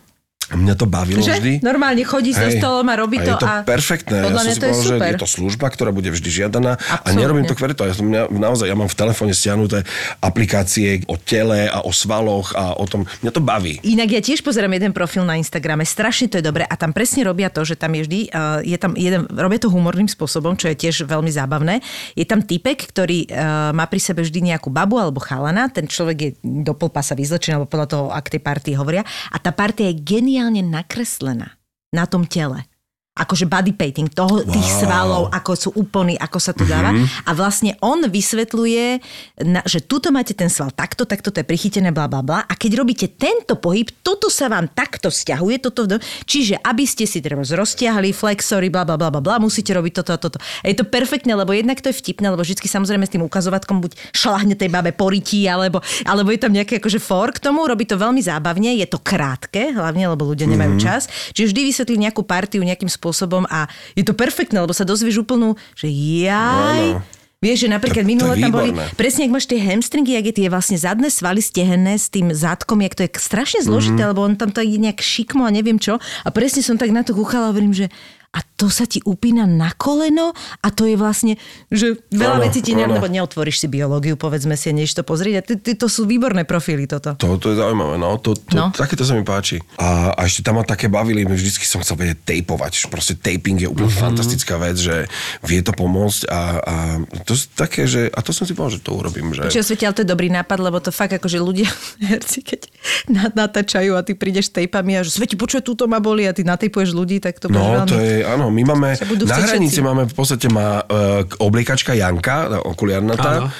A 0.52 0.60
mňa 0.60 0.74
to 0.76 0.84
bavilo 0.84 1.24
Že? 1.24 1.40
vždy. 1.40 1.52
Normálne 1.64 2.02
chodí 2.04 2.36
so 2.36 2.44
stolom 2.52 2.84
a 2.90 2.94
robí 3.00 3.16
a 3.20 3.24
to 3.24 3.30
je 3.32 3.36
to 3.40 3.48
a- 3.48 3.64
perfektné. 3.64 4.18
Podľa 4.28 4.42
ja 4.42 4.44
som 4.44 4.52
si 4.52 4.60
to 4.60 4.66
je 4.66 4.72
povedal, 4.74 4.84
že 4.84 4.96
super. 4.96 5.08
je 5.08 5.22
to 5.22 5.28
služba, 5.28 5.66
ktorá 5.72 5.90
bude 5.94 6.10
vždy 6.12 6.28
žiadaná 6.28 6.72
a 6.76 7.00
Absolútne. 7.00 7.16
nerobím 7.16 7.44
to 7.48 7.54
kverto. 7.56 7.82
Ja 7.88 7.94
som, 7.96 8.04
mňa, 8.10 8.22
naozaj, 8.28 8.66
ja 8.68 8.76
mám 8.76 8.90
v 8.90 8.96
telefóne 8.96 9.32
stiahnuté 9.32 9.88
aplikácie 10.20 11.04
o 11.08 11.16
tele 11.16 11.68
a 11.68 11.80
o 11.84 11.92
svaloch 11.92 12.52
a 12.52 12.76
o 12.76 12.84
tom. 12.84 13.08
Mňa 13.24 13.32
to 13.32 13.40
baví. 13.40 13.80
Inak 13.84 14.08
ja 14.12 14.20
tiež 14.20 14.44
pozerám 14.44 14.72
jeden 14.76 14.92
profil 14.92 15.24
na 15.24 15.36
Instagrame, 15.36 15.84
strašne 15.88 16.28
to 16.28 16.40
je 16.40 16.44
dobré 16.44 16.64
a 16.64 16.74
tam 16.74 16.92
presne 16.92 17.24
robia 17.24 17.48
to, 17.48 17.64
že 17.64 17.76
tam 17.78 17.94
je 17.96 18.00
vždy, 18.04 18.20
uh, 18.32 18.60
je 18.64 18.76
tam 18.76 18.92
jeden, 18.96 19.28
robia 19.30 19.58
to 19.60 19.68
humorným 19.72 20.08
spôsobom, 20.08 20.56
čo 20.56 20.72
je 20.72 20.76
tiež 20.76 21.08
veľmi 21.08 21.30
zábavné. 21.30 21.80
Je 22.18 22.24
tam 22.28 22.42
typek, 22.44 22.88
ktorý 22.90 23.30
uh, 23.30 23.72
má 23.72 23.84
pri 23.88 24.00
sebe 24.00 24.20
vždy 24.24 24.54
nejakú 24.54 24.68
babu 24.68 25.00
alebo 25.00 25.20
chalana, 25.22 25.68
ten 25.70 25.88
človek 25.88 26.16
je 26.18 26.30
do 26.42 26.72
polpasa 26.76 27.16
vyzlečený, 27.16 27.56
alebo 27.60 27.68
podľa 27.70 27.88
toho, 27.88 28.04
ak 28.10 28.26
tej 28.32 28.40
partii 28.42 28.74
hovoria 28.76 29.02
a 29.30 29.36
tá 29.38 29.50
partia 29.54 29.88
je 29.92 29.96
geniálne 30.34 30.66
nakreslená 30.66 31.54
na 31.94 32.10
tom 32.10 32.26
tele 32.26 32.66
akože 33.14 33.46
body 33.46 33.72
painting 33.72 34.10
toho, 34.10 34.42
tých 34.42 34.66
Wow. 34.74 34.80
svalov, 34.82 35.22
ako 35.30 35.52
sú 35.54 35.70
úplny, 35.78 36.18
ako 36.18 36.38
sa 36.42 36.50
to 36.50 36.66
dáva. 36.66 36.90
A 37.22 37.30
vlastne 37.30 37.78
on 37.78 38.02
vysvetľuje, 38.02 38.98
na, 39.46 39.62
že 39.62 39.78
tuto 39.78 40.10
máte 40.10 40.34
ten 40.34 40.50
sval 40.50 40.74
takto, 40.74 41.06
takto 41.06 41.30
to 41.30 41.38
je 41.38 41.46
prichytené, 41.46 41.94
bla 41.94 42.10
bla 42.10 42.26
bla. 42.26 42.42
A 42.42 42.58
keď 42.58 42.82
robíte 42.82 43.06
tento 43.06 43.54
pohyb, 43.54 43.86
toto 44.02 44.26
sa 44.26 44.50
vám 44.50 44.66
takto 44.66 45.14
vzťahuje, 45.14 45.56
toto, 45.62 45.86
čiže 46.26 46.58
aby 46.58 46.82
ste 46.82 47.06
si 47.06 47.22
treba 47.22 47.46
roztiahli, 47.46 48.10
flexory, 48.10 48.66
bla 48.66 48.82
bla 48.82 48.98
bla 48.98 49.14
bla 49.14 49.38
musíte 49.38 49.70
robiť 49.70 49.92
toto 49.94 50.10
a 50.10 50.18
toto. 50.18 50.42
A 50.66 50.66
je 50.66 50.74
to 50.74 50.82
perfektné, 50.82 51.38
lebo 51.38 51.54
jednak 51.54 51.78
to 51.78 51.94
je 51.94 51.96
vtipné, 52.02 52.34
lebo 52.34 52.42
vždy 52.42 52.66
samozrejme 52.66 53.06
s 53.06 53.14
tým 53.14 53.22
ukazovatkom 53.22 53.78
buď 53.78 53.94
šlahne 54.10 54.58
tej 54.58 54.74
babe 54.74 54.90
porytí, 54.90 55.46
alebo, 55.46 55.78
alebo 56.02 56.34
je 56.34 56.42
tam 56.42 56.50
nejaký 56.50 56.82
akože 56.82 56.98
for 56.98 57.30
k 57.30 57.38
tomu, 57.38 57.62
robí 57.62 57.86
to 57.86 57.94
veľmi 57.94 58.18
zábavne, 58.18 58.74
je 58.74 58.90
to 58.90 58.98
krátke, 58.98 59.70
hlavne, 59.70 60.10
lebo 60.10 60.26
ľudia 60.26 60.50
nemajú 60.50 60.74
Mhm. 60.74 60.82
čas. 60.82 61.06
Čiže 61.30 61.54
vždy 61.54 61.60
vysvetlí 61.70 61.96
nejakú 62.10 62.26
partiu 62.26 62.58
nejakým 62.66 62.90
spôsobom 62.90 63.03
a 63.50 63.66
je 63.92 64.06
to 64.06 64.14
perfektné, 64.14 64.62
lebo 64.62 64.72
sa 64.72 64.86
dozvieš 64.86 65.26
úplnú, 65.26 65.58
že 65.74 65.90
jaj, 65.90 66.96
Áno. 66.96 67.02
Vieš, 67.44 67.68
že 67.68 67.76
napríklad 67.76 68.08
minule 68.08 68.40
tam 68.40 68.56
boli, 68.56 68.72
presne 68.96 69.28
ak 69.28 69.36
máš 69.36 69.44
tie 69.44 69.60
hamstringy, 69.60 70.16
jak 70.16 70.32
je 70.32 70.34
tie 70.40 70.48
vlastne 70.48 70.80
zadné 70.80 71.12
svaly 71.12 71.44
stehenné 71.44 72.00
s 72.00 72.08
tým 72.08 72.32
zadkom, 72.32 72.80
jak 72.80 72.96
to 72.96 73.04
je 73.04 73.10
strašne 73.20 73.60
zložité, 73.60 74.00
Mhm. 74.00 74.08
lebo 74.16 74.24
on 74.24 74.32
tam 74.32 74.48
to 74.48 74.64
ide 74.64 74.80
nejak 74.80 75.04
šikmo 75.04 75.44
a 75.44 75.52
neviem 75.52 75.76
čo. 75.76 76.00
A 76.24 76.28
presne 76.32 76.64
som 76.64 76.80
tak 76.80 76.88
na 76.88 77.04
to 77.04 77.12
kúchala 77.12 77.44
a 77.44 77.52
hovorím, 77.52 77.76
že 77.76 77.92
a 78.34 78.42
to 78.42 78.66
sa 78.66 78.82
ti 78.82 78.98
upína 79.00 79.44
na 79.44 79.70
koleno 79.70 80.34
a 80.58 80.68
to 80.68 80.84
je 80.84 80.94
vlastne, 80.94 81.38
že 81.68 82.02
veľa 82.08 82.36
Áno, 82.36 82.44
vecí 82.44 82.60
ti 82.60 82.72
ne, 82.72 82.84
lebo 82.84 83.06
neotvoríš 83.06 83.56
si 83.56 83.66
biológiu, 83.66 84.14
povedzme 84.14 84.54
si, 84.54 84.68
než 84.68 84.90
to 84.90 85.00
pozrieť. 85.00 85.34
A 85.36 85.42
ty, 85.42 85.54
ty, 85.56 85.72
to 85.72 85.86
sú 85.86 86.02
výborné 86.02 86.42
profily 86.42 86.84
toto. 86.84 87.14
To, 87.14 87.36
to 87.36 87.46
je 87.48 87.56
zaujímavé, 87.56 87.94
no. 87.94 88.18
To, 88.18 88.34
to, 88.34 88.52
No. 88.52 88.70
Takéto 88.70 89.02
sa 89.02 89.12
mi 89.12 89.22
páči. 89.22 89.62
A, 89.76 90.10
a 90.10 90.20
ešte 90.24 90.42
tam 90.42 90.56
ma 90.56 90.64
také 90.64 90.86
bavili, 90.86 91.22
vždycky 91.22 91.62
som 91.62 91.78
chcel 91.78 91.94
vedieť 91.96 92.22
tejpovať. 92.24 92.86
Proste 92.88 93.14
taping 93.14 93.54
je 93.56 93.66
úplne 93.66 93.84
Mhm. 93.84 93.92
mm-hmm. 93.92 94.06
fantastická 94.10 94.54
vec, 94.56 94.76
že 94.76 95.06
vie 95.42 95.60
to 95.60 95.70
pomôcť 95.70 96.26
a, 96.26 96.40
a 96.56 96.74
to 97.20 97.32
je 97.32 97.46
také, 97.48 97.84
že, 97.84 98.08
a 98.08 98.18
to 98.18 98.30
som 98.30 98.42
si 98.42 98.52
povedal, 98.52 98.78
že 98.78 98.82
to 98.82 98.92
urobím. 98.92 99.30
Že... 99.30 99.46
Čo 99.48 99.62
svete, 99.64 99.84
ale 99.84 99.94
to 99.94 100.02
je 100.02 100.10
dobrý 100.10 100.26
nápad, 100.28 100.58
lebo 100.58 100.78
to 100.78 100.90
fakt 100.90 101.12
akože 101.12 101.38
ľudia, 101.38 101.68
herci, 102.10 102.40
keď 102.40 102.60
na- 103.06 103.30
natáčajú 103.36 103.92
a 103.92 104.02
ty 104.02 104.12
prídeš 104.12 104.48
s 104.48 104.56
tejpami 104.56 104.96
a 104.96 105.00
že 105.00 105.12
sveti, 105.12 105.34
počuje, 105.34 105.60
túto 105.60 105.84
ma 105.84 105.98
boli 105.98 106.24
a 106.24 106.32
ty 106.32 106.42
natejpuješ 106.42 106.90
ľudí, 106.90 107.18
tak 107.18 107.36
to 107.36 107.46
No, 107.46 107.84
to 107.84 107.94
je, 107.94 108.23
áno, 108.24 108.48
my 108.48 108.62
máme, 108.64 108.88
na 109.24 109.36
hranici 109.36 109.78
všetci. 109.78 109.86
máme 109.86 110.02
v 110.08 110.14
podstate 110.16 110.48
má 110.48 110.80
uh, 110.80 111.22
obliekačka 111.38 111.92
Janka, 111.92 112.64
okuliarnatá, 112.64 113.52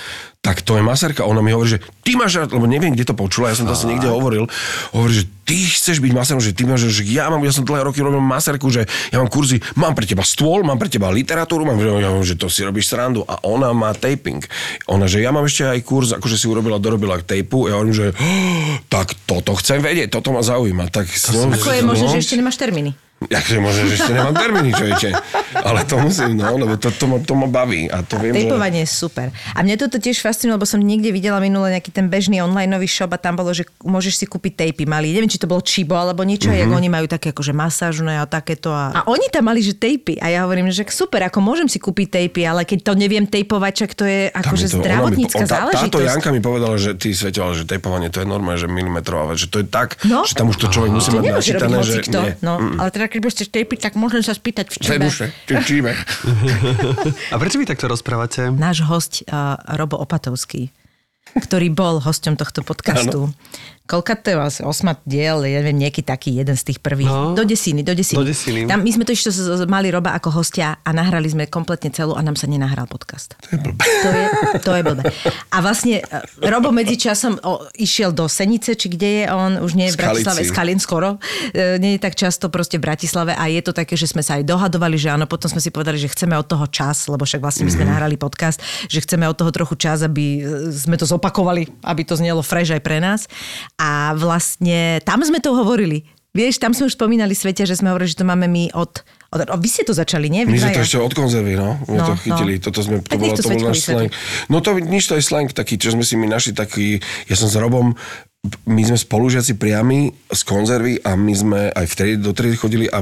tak 0.45 0.61
to 0.61 0.77
je 0.77 0.85
masérka. 0.85 1.25
Ona 1.25 1.41
mi 1.41 1.57
hovorí, 1.57 1.81
že 1.81 1.81
ty 2.05 2.21
máš 2.21 2.37
rád, 2.37 2.53
lebo 2.53 2.69
neviem, 2.69 2.93
kde 2.93 3.09
to 3.09 3.17
počula, 3.17 3.49
ja 3.49 3.57
som 3.57 3.65
to 3.65 3.73
asi 3.73 3.89
niekde 3.89 4.13
hovoril, 4.13 4.45
hovorí, 4.93 5.13
že 5.17 5.25
ty 5.49 5.57
chceš 5.57 6.05
byť 6.05 6.13
masérom, 6.13 6.41
že 6.45 6.53
ty 6.53 6.69
máš, 6.69 6.85
že 6.93 7.01
ja 7.09 7.33
mám, 7.33 7.41
ja 7.41 7.49
som 7.49 7.65
dlhé 7.65 7.89
roky 7.89 8.05
robil 8.05 8.21
masérku, 8.21 8.69
že 8.69 8.85
ja 9.09 9.17
mám 9.17 9.33
kurzy, 9.33 9.65
mám 9.73 9.97
pre 9.97 10.05
teba 10.05 10.21
stôl, 10.21 10.61
mám 10.61 10.77
pre 10.77 10.93
teba 10.93 11.09
literatúru, 11.09 11.65
mám, 11.65 11.81
ja 11.81 12.13
mám, 12.13 12.21
že 12.21 12.37
to 12.37 12.53
si 12.53 12.61
robíš 12.61 12.93
srandu 12.93 13.25
a 13.25 13.41
ona 13.41 13.73
má 13.73 13.97
taping. 13.97 14.45
Ona, 14.85 15.09
že 15.09 15.25
ja 15.25 15.33
mám 15.33 15.49
ešte 15.49 15.65
aj 15.65 15.81
kurz, 15.81 16.13
akože 16.13 16.37
si 16.37 16.45
urobila, 16.45 16.77
dorobila 16.77 17.17
tejpu, 17.25 17.73
ja 17.73 17.81
hovorím, 17.81 17.97
že 17.97 18.07
"Oh, 18.13 18.77
tak 18.93 19.17
toto 19.25 19.57
chcem 19.57 19.81
vedieť, 19.81 20.13
toto 20.13 20.37
ma 20.37 20.45
zaujíma. 20.45 20.93
Tak, 20.93 21.09
no, 21.33 21.57
Ako 21.57 21.73
je 21.73 21.81
možné, 21.89 22.07
že 22.13 22.21
ešte 22.21 22.37
nemáš 22.37 22.61
termíny? 22.61 22.93
Jakže 23.25 23.57
môže, 23.57 23.89
že 23.89 23.97
ešte 23.97 24.13
nemám 24.13 24.37
termíny, 24.37 24.77
človeče. 24.77 25.11
Ale 25.65 25.81
to 25.89 25.97
musím, 25.97 26.37
no, 26.37 26.61
lebo 26.61 26.77
to, 26.77 26.93
to, 26.93 27.09
ma, 27.09 27.17
to 27.25 27.33
ma 27.33 27.49
baví. 27.49 27.89
A 27.89 28.05
to 28.05 28.21
viem, 28.21 28.37
že... 28.37 28.45
Tejpovanie 28.45 28.85
je 28.85 28.91
super. 28.91 29.33
A 29.57 29.65
mne 29.65 29.81
toto 29.81 29.97
tiež 29.97 30.21
fascinuje, 30.21 30.61
lebo 30.61 30.69
som 30.69 30.77
niekde 30.77 31.09
videla 31.09 31.41
minule 31.41 31.73
nejaký 31.73 31.89
ten 31.89 32.13
bežný 32.13 32.45
online 32.45 32.69
shop 32.85 33.17
a 33.17 33.19
tam 33.19 33.41
bolo, 33.41 33.57
že 33.57 33.65
môžeš 33.81 34.21
si 34.21 34.27
kúpiť 34.29 34.69
tejpy 34.69 34.85
malý. 34.85 35.17
Neviem, 35.17 35.33
či 35.33 35.41
to 35.41 35.49
bolo 35.49 35.65
Chibo 35.65 35.97
alebo 35.97 36.21
niečo, 36.21 36.53
mm-hmm. 36.53 36.69
jak 36.69 36.77
oni 36.77 36.89
majú 36.93 37.07
také 37.09 37.33
akože 37.33 37.57
masážne 37.57 38.21
a 38.21 38.29
takéto. 38.29 38.69
A... 38.69 38.93
a 38.93 39.01
oni 39.09 39.33
tam 39.33 39.49
mali, 39.49 39.65
že 39.65 39.73
tejpy. 39.73 40.21
A 40.21 40.29
ja 40.29 40.45
hovorím, 40.45 40.69
že 40.69 40.85
super, 40.93 41.25
ako 41.25 41.41
môžem 41.41 41.65
si 41.71 41.81
kúpiť 41.81 42.21
tejpy, 42.21 42.45
ale 42.45 42.69
keď 42.69 42.93
to 42.93 42.93
neviem 42.93 43.25
tejpovať, 43.25 43.73
čak 43.73 43.91
to 43.97 44.05
je 44.05 44.29
akože 44.29 44.69
to- 44.69 44.77
mi- 44.77 44.85
zdravotnícka 44.85 45.41
on- 45.41 45.49
tá- 45.49 45.57
záležitosť. 45.65 45.93
Táto 45.97 46.05
Janka 46.05 46.29
mi 46.29 46.45
povedala, 46.45 46.77
že 46.77 46.93
ty 46.93 47.17
svetelal, 47.17 47.57
že 47.57 47.65
tejpovanie 47.65 48.13
to 48.13 48.21
je 48.21 48.27
normálne, 48.29 48.61
že 48.61 48.69
milimetrová 48.69 49.33
že 49.33 49.49
to 49.49 49.65
je 49.65 49.67
tak, 49.67 49.97
No. 50.05 50.29
že 50.29 50.37
tam 50.37 50.53
už 50.53 50.61
to 50.61 50.67
človek 50.69 50.93
musí 50.93 51.09
mať 51.09 51.25
načítané, 51.33 51.79
že. 51.81 52.05
No, 52.45 52.61
ale 52.77 52.91
teda 52.93 53.07
keď 53.15 53.23
budete 53.23 53.47
tejpy, 53.47 53.79
tak 53.79 53.95
môžem 53.95 54.27
sa 54.27 54.35
spýtať 54.35 54.75
v. 54.75 54.91
Preduše, 54.91 55.31
číme. 55.47 55.95
A 57.33 57.39
prečo 57.39 57.63
vy 57.63 57.67
takto 57.71 57.87
rozprávate? 57.87 58.51
náš 58.51 58.83
host 58.83 59.23
uh, 59.31 59.55
Robo 59.79 60.03
Opatovský, 60.03 60.75
ktorý 61.33 61.73
bol 61.73 61.99
hosťom 62.05 62.37
tohto 62.37 62.61
podcastu. 62.63 63.33
Koľka 63.85 64.17
to 64.17 64.33
je 64.33 64.37
asi 64.41 64.61
osma 64.65 64.97
diel, 65.05 65.45
ja 65.45 65.61
neviem, 65.61 65.77
nejaký 65.77 66.09
taký 66.09 66.33
jeden 66.33 66.57
z 66.57 66.73
tých 66.73 66.81
prvých. 66.81 67.05
No. 67.05 67.37
Do 67.37 67.45
desiny, 67.45 67.85
do 67.85 67.93
desiny. 67.93 68.17
Do 68.17 68.25
desiny. 68.25 68.61
Tam 68.65 68.81
my 68.81 68.89
sme 68.89 69.05
to 69.05 69.13
ešte 69.13 69.29
mali 69.69 69.93
Roba 69.93 70.17
ako 70.17 70.41
hostia 70.41 70.81
a 70.81 70.89
nahrali 70.97 71.29
sme 71.29 71.45
kompletne 71.53 71.93
celú 71.93 72.17
a 72.17 72.25
nám 72.25 72.33
sa 72.33 72.49
nenahral 72.49 72.89
podcast. 72.89 73.37
To 73.45 73.53
je 73.53 73.61
blbé. 73.61 73.85
To 73.85 74.09
je, 74.09 74.25
to 74.65 74.71
je 74.73 74.83
blbé. 74.89 75.03
A 75.53 75.61
vlastne 75.61 76.01
e, 76.01 76.49
Robo 76.49 76.73
medzičasom 76.73 77.45
o, 77.45 77.69
išiel 77.77 78.17
do 78.17 78.25
Senice, 78.25 78.73
či 78.73 78.89
kde 78.89 79.09
je 79.21 79.25
on, 79.29 79.61
už 79.61 79.77
nie 79.77 79.93
je 79.93 80.01
v. 80.01 80.01
Bratislave, 80.01 80.49
Skalin 80.49 80.81
skoro, 80.81 81.21
e, 81.53 81.77
nie 81.77 82.01
je 82.01 82.01
tak 82.01 82.17
často 82.17 82.49
proste 82.49 82.81
v 82.81 82.89
Bratislave 82.89 83.37
a 83.37 83.53
je 83.53 83.61
to 83.61 83.77
také, 83.77 84.01
že 84.01 84.09
sme 84.09 84.25
sa 84.25 84.41
aj 84.41 84.49
dohadovali, 84.49 84.97
že 84.97 85.13
áno, 85.13 85.29
potom 85.29 85.53
sme 85.53 85.61
si 85.61 85.69
povedali, 85.69 86.01
že 86.01 86.09
chceme 86.09 86.33
od 86.41 86.49
toho 86.49 86.65
čas, 86.73 87.05
lebo 87.05 87.29
však 87.29 87.45
vlastne 87.45 87.69
my 87.69 87.73
sme 87.77 87.85
nahrali 87.85 88.17
podcast, 88.17 88.65
že 88.89 89.05
chceme 89.05 89.29
od 89.29 89.37
toho 89.37 89.53
trochu 89.53 89.77
čas, 89.77 90.01
aby 90.01 90.41
e, 90.41 90.73
sme 90.73 90.97
to 90.97 91.05
zopakovali, 91.15 91.71
aby 91.87 92.03
to 92.03 92.19
znelo 92.19 92.43
fresh 92.43 92.75
aj 92.75 92.83
pre 92.83 92.99
nás. 92.99 93.31
A 93.79 94.13
vlastne 94.19 94.99
tam 95.07 95.23
sme 95.23 95.39
to 95.39 95.55
hovorili. 95.55 96.03
Vieš, 96.35 96.59
tam 96.59 96.75
sme 96.75 96.91
už 96.91 96.99
spomínali 96.99 97.31
Svete, 97.31 97.63
že 97.63 97.79
sme 97.79 97.95
hovorili, 97.95 98.11
že 98.11 98.19
to 98.19 98.27
máme 98.27 98.51
my 98.51 98.75
od... 98.75 99.07
od, 99.31 99.39
vy 99.55 99.69
ste 99.71 99.87
to 99.87 99.95
začali, 99.95 100.27
nie? 100.27 100.43
Vy 100.43 100.59
My 100.59 100.67
sme 100.67 100.75
to 100.75 100.83
ešte 100.83 100.99
od 100.99 101.15
konzervy, 101.15 101.55
no. 101.55 101.79
My 101.87 101.95
No, 101.95 102.11
to 102.11 102.15
chytili. 102.19 102.59
no. 102.59 102.63
Toto 102.67 102.83
sme, 102.83 102.99
to, 103.07 103.15
bolo, 103.15 103.39
to 103.39 103.47
bol 103.47 103.71
náš 103.71 103.87
slang. 103.87 104.11
No 104.51 104.59
to 104.59 104.75
nič, 104.83 105.07
to 105.07 105.15
je 105.15 105.23
slang 105.23 105.47
taký, 105.55 105.79
čo 105.79 105.95
sme 105.95 106.03
si 106.03 106.19
my 106.19 106.27
našli 106.27 106.51
taký, 106.51 106.99
ja 107.31 107.39
som 107.39 107.47
s 107.47 107.55
Robom, 107.55 107.95
my 108.69 108.83
sme 108.85 108.97
spolužiaci 109.01 109.57
priami 109.57 110.13
z 110.29 110.41
konzervy 110.45 111.01
a 111.01 111.17
my 111.17 111.33
sme 111.33 111.61
aj 111.73 111.87
vtedy 111.89 112.21
do 112.21 112.37
triedy 112.37 112.61
chodili 112.61 112.85
a 112.93 113.01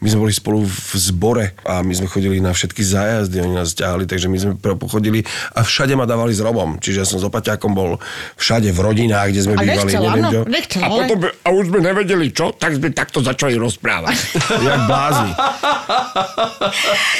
my 0.00 0.08
sme 0.08 0.20
boli 0.24 0.32
spolu 0.32 0.64
v 0.64 0.92
zbore 0.96 1.52
a 1.64 1.84
my 1.84 1.92
sme 1.92 2.08
chodili 2.08 2.40
na 2.40 2.56
všetky 2.56 2.80
zájazdy, 2.80 3.44
oni 3.44 3.52
nás 3.52 3.76
ťahali, 3.76 4.08
takže 4.08 4.32
my 4.32 4.38
sme 4.40 4.52
pochodili 4.56 5.28
a 5.52 5.60
všade 5.60 5.92
ma 5.92 6.08
dávali 6.08 6.32
s 6.32 6.40
Robom. 6.40 6.80
Čiže 6.80 7.04
ja 7.04 7.06
som 7.08 7.20
s 7.20 7.24
opaťákom 7.28 7.76
bol 7.76 8.00
všade 8.40 8.72
v 8.72 8.78
rodinách, 8.80 9.28
kde 9.28 9.40
sme 9.44 9.54
A 9.56 9.60
bývali. 9.60 9.92
nechcel, 9.92 10.02
neviem 10.08 10.24
áno, 10.24 10.40
nechcel, 10.48 10.80
a, 10.80 10.88
potom, 10.88 11.18
a 11.28 11.48
už 11.52 11.64
sme 11.68 11.80
nevedeli 11.84 12.26
čo, 12.32 12.56
tak 12.56 12.80
sme 12.80 12.88
takto 12.92 13.20
začali 13.20 13.60
rozprávať. 13.60 14.16
Jak 14.68 14.80
blázni. 14.88 15.32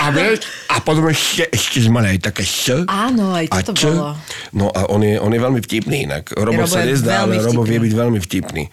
A, 0.01 0.07
vieš, 0.09 0.49
a 0.73 0.77
potom 0.81 1.05
ešte, 1.13 1.53
ešte 1.53 1.85
sme 1.85 2.01
mali 2.01 2.17
aj 2.17 2.33
také 2.33 2.45
š. 2.49 2.89
Áno, 2.89 3.37
aj 3.37 3.47
a 3.53 3.57
toto 3.61 3.93
bolo. 3.93 4.13
No 4.57 4.73
a 4.73 4.89
on 4.89 5.05
je, 5.05 5.21
on 5.21 5.33
je 5.33 5.41
veľmi 5.41 5.61
vtipný 5.61 6.09
inak. 6.09 6.33
Robo 6.33 6.65
Robo 6.65 6.71
sa 6.71 6.85
nezdá, 6.85 7.25
ale 7.27 7.41
Robo 7.41 7.58
vtipný. 7.63 7.73
vie 7.79 7.85
byť 7.89 7.95
veľmi 7.95 8.19
vtipný. 8.21 8.65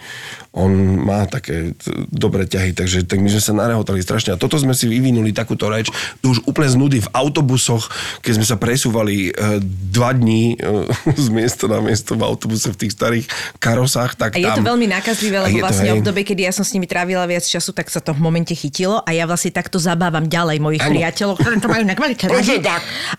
On 0.55 0.71
má 1.03 1.27
také 1.27 1.75
dobré 2.07 2.47
ťahy, 2.47 2.71
takže 2.71 3.03
tak 3.03 3.19
my 3.19 3.27
sme 3.27 3.43
sa 3.43 3.51
narehotali 3.51 3.99
strašne. 3.99 4.33
A 4.33 4.39
toto 4.39 4.55
sme 4.55 4.71
si 4.71 4.87
vyvinuli 4.87 5.35
takúto 5.35 5.67
reč, 5.67 5.91
už 6.23 6.47
úplne 6.47 6.69
z 6.71 6.75
nudy 6.79 6.97
v 7.03 7.11
autobusoch, 7.11 7.91
keď 8.23 8.31
sme 8.39 8.45
sa 8.47 8.55
presúvali 8.55 9.35
e, 9.35 9.59
dva 9.91 10.15
dní 10.15 10.55
e, 10.55 10.87
z 11.25 11.27
miesta 11.27 11.67
na 11.67 11.83
miesto 11.83 12.15
v 12.15 12.23
autobuse 12.23 12.71
v 12.71 12.87
tých 12.87 12.95
starých 12.95 13.25
karosách, 13.59 14.15
tak 14.15 14.35
A 14.35 14.39
je 14.39 14.47
to 14.47 14.63
tam... 14.63 14.71
veľmi 14.71 14.87
nákazlivé, 14.87 15.43
lebo 15.43 15.59
je 15.59 15.61
to, 15.61 15.65
vlastne 15.67 15.91
hej. 15.99 16.23
kedy 16.23 16.41
ja 16.47 16.53
som 16.55 16.63
s 16.63 16.71
nimi 16.71 16.87
trávila 16.87 17.27
viac 17.27 17.43
času, 17.43 17.75
tak 17.75 17.91
sa 17.91 17.99
to 17.99 18.15
v 18.15 18.23
momente 18.23 18.55
chytilo 18.55 19.03
a 19.03 19.11
ja 19.11 19.27
vlastne 19.27 19.51
takto 19.51 19.75
zabávam 19.75 20.23
ďalej 20.31 20.63
mojich 20.63 20.83
Áno. 20.87 20.91
priateľov, 20.95 21.35
ktorí 21.35 21.55
to 21.59 21.67
majú 21.67 21.83
na 21.83 21.95
radi. 21.99 22.57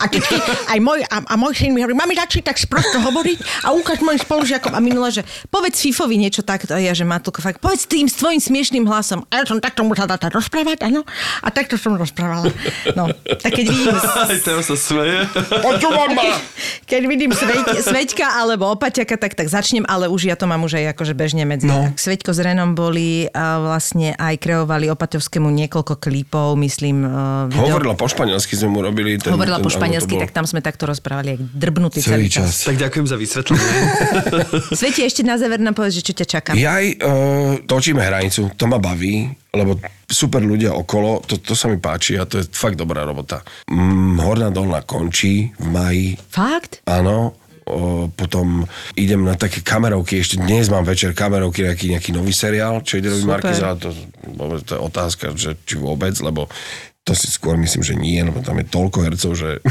A 0.01 0.05
keď 0.09 0.23
aj 0.73 0.79
môj, 0.81 1.05
a, 1.05 1.17
a 1.21 1.35
môj 1.37 1.53
syn 1.53 1.77
mi 1.77 1.85
hovorí, 1.85 1.97
mami, 1.97 2.17
radšej 2.17 2.43
tak 2.49 2.57
sprosto 2.57 2.97
hovoriť 2.99 3.69
a 3.69 3.77
ukáž 3.77 4.01
mojim 4.01 4.21
spolužiakom. 4.21 4.73
A 4.73 4.81
minule, 4.81 5.12
že 5.12 5.23
povedz 5.57 5.81
Fifovi 5.81 6.21
niečo 6.21 6.45
takto. 6.45 6.77
Ja, 6.77 6.93
že 6.93 7.09
Matulko, 7.09 7.41
fakt, 7.41 7.63
povedz 7.63 7.89
tým 7.89 8.11
s 8.11 8.21
tvojim 8.21 8.43
smiešným 8.43 8.85
hlasom. 8.85 9.25
A 9.31 9.41
ja 9.41 9.45
som 9.49 9.63
takto 9.63 9.87
musela 9.87 10.11
dať 10.13 10.35
rozprávať, 10.35 10.85
áno. 10.85 11.07
A 11.41 11.49
takto 11.49 11.81
som 11.81 11.97
rozprávala. 11.97 12.53
No, 12.93 13.09
tak 13.41 13.57
keď 13.57 13.67
vidím, 13.71 13.95
Aj 14.33 14.39
Teo 14.43 14.61
sa 14.61 14.77
smeje. 14.77 15.25
Počúvam 15.63 16.13
ma! 16.13 16.37
keď 16.87 17.03
vidím 17.07 17.31
Sveť, 17.33 17.83
Sveťka 17.83 18.27
alebo 18.43 18.69
Opaťaka, 18.75 19.17
tak, 19.17 19.33
tak 19.33 19.47
začnem, 19.49 19.87
ale 19.87 20.11
už 20.11 20.29
ja 20.29 20.37
to 20.37 20.45
mám 20.45 20.63
už 20.67 20.79
aj 20.83 20.93
akože 20.93 21.15
bežne 21.17 21.47
medzi. 21.47 21.67
No. 21.67 21.77
No. 21.77 21.93
Sveťko 21.95 22.33
s 22.33 22.41
Renom 22.43 22.73
boli 22.75 23.29
a 23.31 23.61
vlastne 23.61 24.17
aj 24.17 24.41
kreovali 24.41 24.91
Opaťovskému 24.93 25.49
niekoľko 25.51 26.01
klipov, 26.01 26.57
myslím. 26.61 27.05
Uh, 27.05 27.51
video. 27.53 27.77
Hovorila 27.77 27.95
po 27.95 28.07
španielsky, 28.09 28.57
sme 28.57 28.71
mu 28.73 28.81
robili 28.83 29.21
ten... 29.21 29.35
Hovorila 29.35 29.61
ten, 29.61 29.67
po 29.67 29.71
to 29.71 29.77
španielsky, 29.77 30.15
tak 30.17 30.31
tam 30.33 30.45
sme 30.49 30.65
takto 30.65 30.89
rozprávali, 30.89 31.37
jak 31.37 31.43
drbnutý 31.43 32.01
Celý 32.01 32.27
celý, 32.27 32.27
čas. 32.33 32.65
čas. 32.65 32.69
Tak 32.73 32.77
ďakujem 32.81 33.07
za 33.07 33.17
vysvetlenie. 33.17 33.71
Sveti, 34.79 35.01
ešte 35.05 35.23
na 35.23 35.37
záver 35.47 35.62
nám 35.62 35.78
povedz, 35.78 36.03
čo 36.03 36.11
ťa 36.11 36.26
čaká. 36.26 36.51
Jaj, 36.59 36.99
uh, 36.99 37.62
točíme 37.62 38.03
hranicu, 38.03 38.51
to 38.59 38.64
ma 38.66 38.82
baví, 38.82 39.30
lebo 39.55 39.78
super 40.11 40.42
ľudia 40.42 40.74
okolo, 40.74 41.22
to, 41.22 41.38
to 41.38 41.55
sa 41.55 41.70
mi 41.70 41.78
páči 41.78 42.18
a 42.18 42.26
to 42.26 42.42
je 42.42 42.51
fakt 42.51 42.74
dobrá 42.74 43.07
robota. 43.07 43.47
Mm, 43.70 44.18
Horná 44.18 44.51
dolná 44.51 44.82
končí 44.82 45.55
v 45.57 45.66
maji, 45.70 46.09
Fakt? 46.28 46.82
áno, 46.84 47.38
o, 47.64 48.07
potom 48.11 48.66
idem 48.99 49.22
na 49.22 49.38
také 49.38 49.62
kamerovky, 49.62 50.20
ešte 50.20 50.42
dnes 50.42 50.66
mám 50.66 50.82
večer 50.82 51.14
kamerovky, 51.14 51.66
nejaký, 51.66 51.86
nejaký 51.94 52.11
nový 52.11 52.34
seriál, 52.34 52.82
čo 52.82 52.99
ide 52.99 53.11
robiť. 53.11 53.26
Markiz, 53.26 53.62
ale 53.62 53.78
to, 53.78 53.90
to 54.66 54.72
je 54.76 54.80
otázka, 54.82 55.24
že 55.38 55.57
či 55.64 55.78
vôbec, 55.78 56.14
lebo 56.20 56.51
to 57.07 57.14
si 57.14 57.30
skôr 57.30 57.55
myslím, 57.55 57.86
že 57.86 57.94
nie, 57.94 58.18
lebo 58.18 58.42
tam 58.42 58.59
je 58.59 58.66
toľko 58.66 58.99
hercov, 59.07 59.32
že... 59.38 59.62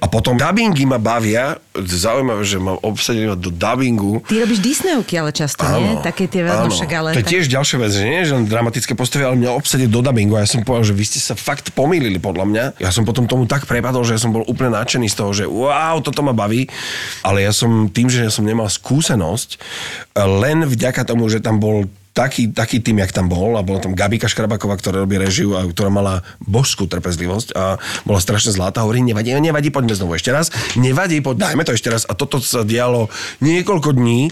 A 0.00 0.08
potom 0.08 0.38
dubbingy 0.38 0.86
ma 0.88 0.96
bavia, 0.96 1.58
zaujímavé, 1.76 2.42
že 2.46 2.56
mám 2.56 2.78
obsadený 2.80 3.36
do 3.36 3.50
dubbingu, 3.52 4.22
Ty 4.24 4.46
robíš 4.46 4.62
Disneyovky 4.62 5.18
ale 5.18 5.34
často, 5.34 5.60
nie? 5.76 5.98
Také 6.00 6.30
tie 6.30 6.46
veľmi 6.46 6.72
však, 6.72 6.90
ale... 6.94 7.08
To 7.12 7.20
je 7.20 7.26
tak- 7.26 7.34
tiež 7.34 7.44
ďalšia 7.52 7.76
vec, 7.82 7.92
že 7.92 8.04
nie, 8.06 8.22
že 8.24 8.34
dramatické 8.46 8.96
postavy, 8.96 9.28
ale 9.28 9.36
mňa 9.36 9.50
obsadie 9.52 9.90
do 9.90 10.00
dubbingu 10.00 10.38
a 10.38 10.46
ja 10.46 10.48
som 10.48 10.64
povedal, 10.64 10.88
že 10.88 10.94
vy 10.96 11.04
ste 11.04 11.20
sa 11.20 11.34
fakt 11.36 11.74
pomýlili 11.76 12.16
podľa 12.22 12.44
mňa. 12.48 12.64
Ja 12.80 12.90
som 12.94 13.04
potom 13.04 13.28
tomu 13.28 13.44
tak 13.44 13.68
prepadol, 13.68 14.06
že 14.06 14.16
ja 14.16 14.20
som 14.22 14.32
bol 14.32 14.46
úplne 14.48 14.72
nadšený 14.72 15.10
z 15.10 15.16
toho, 15.18 15.30
že 15.36 15.44
wow, 15.44 16.00
toto 16.00 16.24
ma 16.24 16.32
baví, 16.32 16.70
ale 17.20 17.44
ja 17.44 17.52
som 17.52 17.90
tým, 17.92 18.08
že 18.08 18.24
ja 18.24 18.32
som 18.32 18.46
nemal 18.46 18.70
skúsenosť, 18.72 19.60
len 20.16 20.64
vďaka 20.64 21.04
tomu, 21.04 21.28
že 21.28 21.44
tam 21.44 21.60
bol 21.60 21.90
taký, 22.20 22.52
taký 22.52 22.84
tým, 22.84 23.00
jak 23.00 23.16
tam 23.16 23.32
bol 23.32 23.56
a 23.56 23.64
bola 23.64 23.80
tam 23.80 23.96
Gabika 23.96 24.28
Škrabaková, 24.28 24.76
ktorá 24.76 25.00
robí 25.00 25.16
režiu 25.16 25.56
a 25.56 25.64
ktorá 25.64 25.88
mala 25.88 26.20
božskú 26.44 26.84
trpezlivosť 26.84 27.56
a 27.56 27.80
bola 28.04 28.20
strašne 28.20 28.52
zlatá. 28.52 28.84
Hovorí, 28.84 29.00
nevadí, 29.00 29.32
nevadí, 29.32 29.72
poďme 29.72 29.96
znovu 29.96 30.20
ešte 30.20 30.28
raz. 30.28 30.52
Nevadí, 30.76 31.24
poď, 31.24 31.48
dajme 31.48 31.64
to 31.64 31.72
ešte 31.72 31.88
raz. 31.88 32.04
A 32.04 32.12
toto 32.12 32.36
sa 32.44 32.60
dialo 32.60 33.08
niekoľko 33.40 33.96
dní 33.96 34.28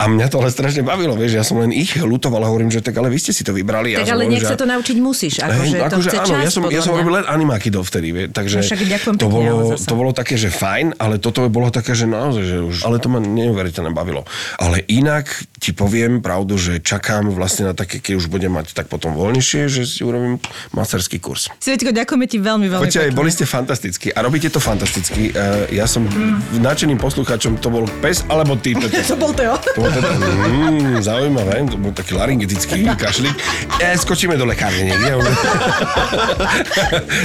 a 0.00 0.08
mňa 0.08 0.26
to 0.32 0.40
ale 0.40 0.48
strašne 0.48 0.80
bavilo, 0.80 1.12
vieš, 1.12 1.36
ja 1.36 1.44
som 1.44 1.60
len 1.60 1.76
ich 1.76 1.92
lutoval 2.00 2.40
a 2.40 2.48
hovorím, 2.48 2.72
že 2.72 2.80
tak 2.80 2.96
ale 2.96 3.12
vy 3.12 3.18
ste 3.20 3.36
si 3.36 3.44
to 3.44 3.52
vybrali. 3.52 3.92
Ja 3.92 4.06
ale 4.16 4.24
že- 4.32 4.48
sa 4.48 4.56
to 4.56 4.64
naučiť 4.64 4.96
musíš. 5.02 5.42
Hej, 5.42 5.50
Akože 5.50 5.76
to 5.76 5.84
akože 5.84 6.08
chce 6.08 6.18
áno, 6.22 6.28
čas, 6.30 6.40
ja 6.40 6.50
som, 6.50 6.62
ja 6.70 6.80
som 6.80 6.94
robil 6.96 7.12
len 7.20 7.26
animáky 7.28 7.68
dovtedy, 7.68 8.08
vie, 8.14 8.24
takže 8.30 8.62
No 8.62 8.64
však 8.64 8.80
to, 9.20 9.28
bolo, 9.28 9.74
to 9.76 9.94
bolo 9.98 10.10
také, 10.14 10.38
že 10.38 10.48
fajn, 10.48 10.96
ale 10.96 11.18
toto 11.20 11.44
bolo 11.50 11.68
také, 11.68 11.92
že 11.92 12.06
naozaj, 12.08 12.44
že 12.46 12.56
už, 12.62 12.76
ale 12.86 12.96
to 13.02 13.10
ma 13.10 13.18
neuveriteľne 13.18 13.92
bavilo. 13.92 14.22
Ale 14.56 14.86
inak 14.86 15.28
ti 15.58 15.74
poviem 15.74 16.22
pravdu, 16.22 16.54
že 16.56 16.78
čakám 16.78 17.25
vlastne 17.28 17.64
na 17.64 17.74
také, 17.74 17.98
keď 17.98 18.14
už 18.16 18.26
budem 18.26 18.48
mať 18.48 18.72
tak 18.72 18.86
potom 18.86 19.12
voľnejšie, 19.12 19.66
že 19.66 19.82
si 19.82 20.00
urobím 20.00 20.38
masterský 20.70 21.16
kurz. 21.16 21.48
Svetko, 21.56 21.90
ďakujeme 21.90 22.26
ti 22.26 22.36
veľmi, 22.36 22.66
veľmi 22.66 22.82
Poďte, 22.82 23.06
pekne. 23.06 23.14
boli 23.14 23.30
ste 23.30 23.42
fantastickí 23.42 24.10
a 24.10 24.20
robíte 24.20 24.46
to 24.46 24.58
fantasticky. 24.58 25.30
Uh, 25.30 25.64
ja 25.68 25.84
som 25.84 26.04
nadšeným 26.52 26.96
poslucháčom, 26.96 27.56
to 27.56 27.68
bol 27.68 27.84
pes 28.00 28.22
alebo 28.26 28.54
ty. 28.54 28.74
To 29.06 29.14
bol 29.14 29.30
Teo. 29.30 29.54
To 29.54 29.78
bol 29.78 29.88
teda, 29.88 30.08
mm, 30.10 30.98
zaujímavé, 31.00 31.62
to 31.64 31.78
bol 31.78 31.90
taký 31.90 32.12
laryngetický 32.12 32.84
kašlík. 32.98 33.36
E, 33.78 33.94
skočíme 33.94 34.34
do 34.34 34.44
lekárne 34.44 34.82
niekde. 34.82 35.14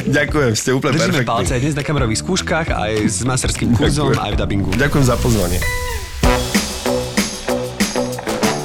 Ďakujem, 0.07 0.51
ste 0.53 0.69
úplne 0.71 0.93
Držíme 0.93 1.11
perfektní. 1.17 1.27
palce 1.27 1.51
aj 1.53 1.61
dnes 1.61 1.73
na 1.73 1.83
kamerových 1.83 2.19
skúškach, 2.19 2.67
aj 2.69 2.93
s 3.01 3.17
masterským 3.21 3.73
kurzom, 3.73 4.11
Ďakujem. 4.11 4.21
aj 4.21 4.31
v 4.31 4.37
dubbingu. 4.37 4.69
Ďakujem 4.73 5.05
za 5.05 5.15
pozvanie. 5.17 5.59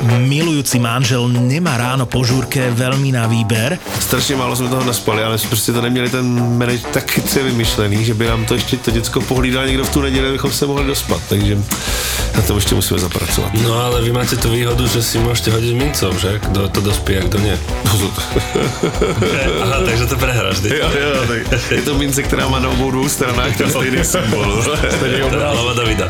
Milujúci 0.06 0.78
manžel 0.78 1.26
nemá 1.28 1.74
ráno 1.74 2.06
po 2.06 2.22
žúrke 2.22 2.70
veľmi 2.70 3.10
na 3.10 3.26
výber, 3.26 3.78
Strašně 4.00 4.36
málo 4.36 4.56
jsme 4.56 4.68
toho 4.68 4.84
naspali, 4.84 5.24
ale 5.24 5.38
jsme 5.38 5.48
prostě 5.48 5.72
to 5.72 5.80
neměli 5.80 6.10
ten 6.10 6.58
manage 6.58 6.82
tak 6.92 7.10
chytře 7.10 7.42
vymyšlený, 7.42 8.04
že 8.04 8.14
by 8.14 8.26
nám 8.26 8.44
to 8.44 8.54
ještě 8.54 8.76
to 8.76 8.90
děcko 8.90 9.20
pohlídal 9.20 9.66
někdo 9.66 9.84
v 9.84 9.90
tu 9.90 10.00
neděli, 10.00 10.28
abychom 10.28 10.52
se 10.52 10.66
mohli 10.66 10.86
dospat, 10.86 11.20
takže 11.28 11.58
na 12.36 12.42
to 12.42 12.54
ještě 12.54 12.74
musíme 12.74 13.00
zapracovat. 13.00 13.50
No 13.62 13.74
ale 13.84 14.02
vy 14.02 14.12
máte 14.12 14.36
tú 14.36 14.52
výhodu, 14.52 14.84
že 14.86 15.00
si 15.00 15.16
môžete 15.16 15.56
hodiť 15.56 15.72
mincov, 15.72 16.12
že? 16.20 16.36
Kto 16.36 16.68
to 16.68 16.80
dospie 16.84 17.16
a 17.16 17.24
kto 17.24 17.40
nie. 17.40 17.56
Aha, 19.64 19.80
takže 19.88 20.04
to 20.06 20.16
prehráš, 20.20 20.60
ty. 20.60 20.68
Jo, 20.68 20.88
jo, 20.92 21.10
tak 21.26 21.70
je 21.70 21.82
to 21.82 21.94
mince, 21.96 22.22
která 22.22 22.48
má 22.48 22.60
na 22.60 22.68
obou 22.68 22.90
dvou 22.90 23.08
stranách 23.08 23.56
ten 23.56 23.70
stejný 23.70 24.04
symbol. 24.04 24.62
Stejný 24.96 25.20
hlava 25.32 25.72
Davida. 25.72 26.08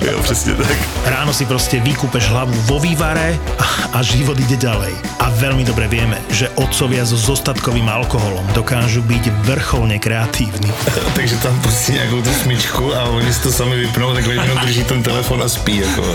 Jo, 0.00 0.22
přesně 0.22 0.54
tak. 0.54 0.76
ráno 1.04 1.34
si 1.34 1.44
proste 1.46 1.82
vykúpeš 1.82 2.30
hlavu 2.30 2.54
vo 2.70 2.78
vývare 2.78 3.17
a, 3.58 3.66
a 3.92 4.02
život 4.02 4.38
ide 4.38 4.56
ďalej. 4.56 4.94
A 5.18 5.30
veľmi 5.34 5.66
dobre 5.66 5.90
vieme, 5.90 6.16
že 6.30 6.48
otcovia 6.54 7.02
so 7.02 7.18
zostatkovým 7.18 7.90
alkoholom 7.90 8.46
dokážu 8.54 9.02
byť 9.02 9.24
vrcholne 9.44 9.98
kreatívni. 9.98 10.70
takže 11.18 11.36
tam 11.42 11.54
pustí 11.60 11.92
nějakou 11.92 12.22
tu 12.22 12.30
smyčku 12.32 12.94
a 12.94 13.04
oni 13.10 13.32
si 13.32 13.40
to 13.42 13.50
sami 13.52 13.76
vypnou, 13.76 14.14
takhle 14.14 14.34
jenom 14.34 14.58
drží 14.58 14.84
ten 14.84 15.02
telefon 15.02 15.42
a 15.42 15.48
spí. 15.48 15.76
Jako. 15.76 16.02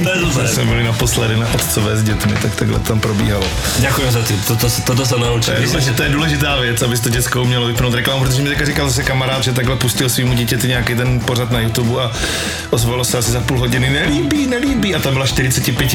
To 0.00 0.10
je 0.10 0.18
dobré. 0.20 0.42
Když 0.42 0.50
jsme 0.54 0.64
byli 0.64 0.84
naposledy 0.84 1.36
na 1.36 1.46
otcové 1.54 1.96
s 1.96 2.02
dětmi, 2.02 2.32
tak 2.42 2.54
takhle 2.54 2.78
tam 2.78 3.00
probíhalo. 3.00 3.44
Ďakujem 3.78 4.10
za 4.12 4.22
ty, 4.22 4.34
toto, 4.48 4.66
toto 4.86 5.02
sa 5.06 5.14
To 5.14 5.24
naučil. 5.24 5.54
je, 5.54 5.80
že 5.80 5.92
to 5.92 6.02
je 6.02 6.08
důležitá 6.08 6.56
věc, 6.56 6.82
aby 6.82 6.98
to 6.98 7.08
děcko 7.08 7.42
umělo 7.42 7.66
vypnout 7.66 7.94
reklamu, 7.94 8.24
protože 8.24 8.42
mi 8.42 8.48
teďka 8.48 8.64
říkal 8.64 8.88
zase 8.88 9.02
kamarád, 9.02 9.44
že 9.44 9.52
takhle 9.52 9.76
pustil 9.76 10.08
svýmu 10.08 10.34
dítěti 10.34 10.68
nějaký 10.68 10.94
ten 10.94 11.20
pořad 11.20 11.50
na 11.50 11.60
YouTube 11.60 12.02
a 12.02 12.10
ozvalo 12.70 13.04
se 13.04 13.18
asi 13.18 13.30
za 13.30 13.40
půl 13.40 13.58
hodiny, 13.58 13.90
nelíbí, 13.90 14.46
nelíbí 14.46 14.94
a 14.94 14.98
tam 14.98 15.12
byla 15.12 15.26
45 15.26 15.94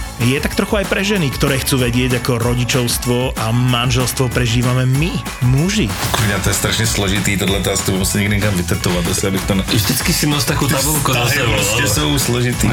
je 0.21 0.37
tak 0.39 0.53
trochu 0.55 0.81
aj 0.81 0.85
pre 0.85 1.01
ženy, 1.01 1.33
ktoré 1.33 1.57
chcú 1.57 1.81
vedieť, 1.81 2.21
ako 2.21 2.37
rodičovstvo 2.37 3.33
a 3.41 3.49
manželstvo 3.49 4.29
prežívame 4.29 4.85
my, 4.85 5.11
muži. 5.49 5.89
Kurňa, 6.11 6.39
to 6.45 6.49
je 6.49 6.55
strašně 6.55 6.85
složitý, 6.87 7.37
tohle 7.37 7.59
to 7.59 7.71
asi 7.73 7.91
musím 7.91 8.21
někdy 8.21 8.35
někam 8.35 8.53
vytetovat, 8.53 9.07
asi 9.07 9.27
abych 9.27 9.45
to... 9.45 9.53
Ne... 9.55 9.63
Vždycky 9.73 10.13
si 10.13 10.25
nos 10.27 10.45
takú 10.45 10.67
tabulku 10.67 11.13
za 11.13 11.25
sebou. 11.27 11.51
prostě 11.53 11.81
ale- 11.81 11.89
jsou 11.89 12.19
složitý. 12.19 12.69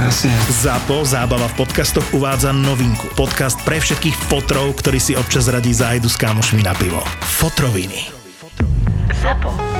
ZAPO 0.48 1.04
Zábava 1.04 1.48
v 1.48 1.54
podcastoch 1.54 2.14
uvádza 2.14 2.52
novinku. 2.52 3.08
Podcast 3.16 3.60
pre 3.64 3.80
všetkých 3.80 4.16
fotrov, 4.16 4.72
ktorí 4.76 5.00
si 5.00 5.16
občas 5.16 5.48
radí 5.48 5.74
zájdu 5.74 6.08
s 6.08 6.16
kámošmi 6.16 6.62
na 6.62 6.74
pivo. 6.74 7.04
Fotroviny. 7.20 8.08
Zapo. 9.22 9.77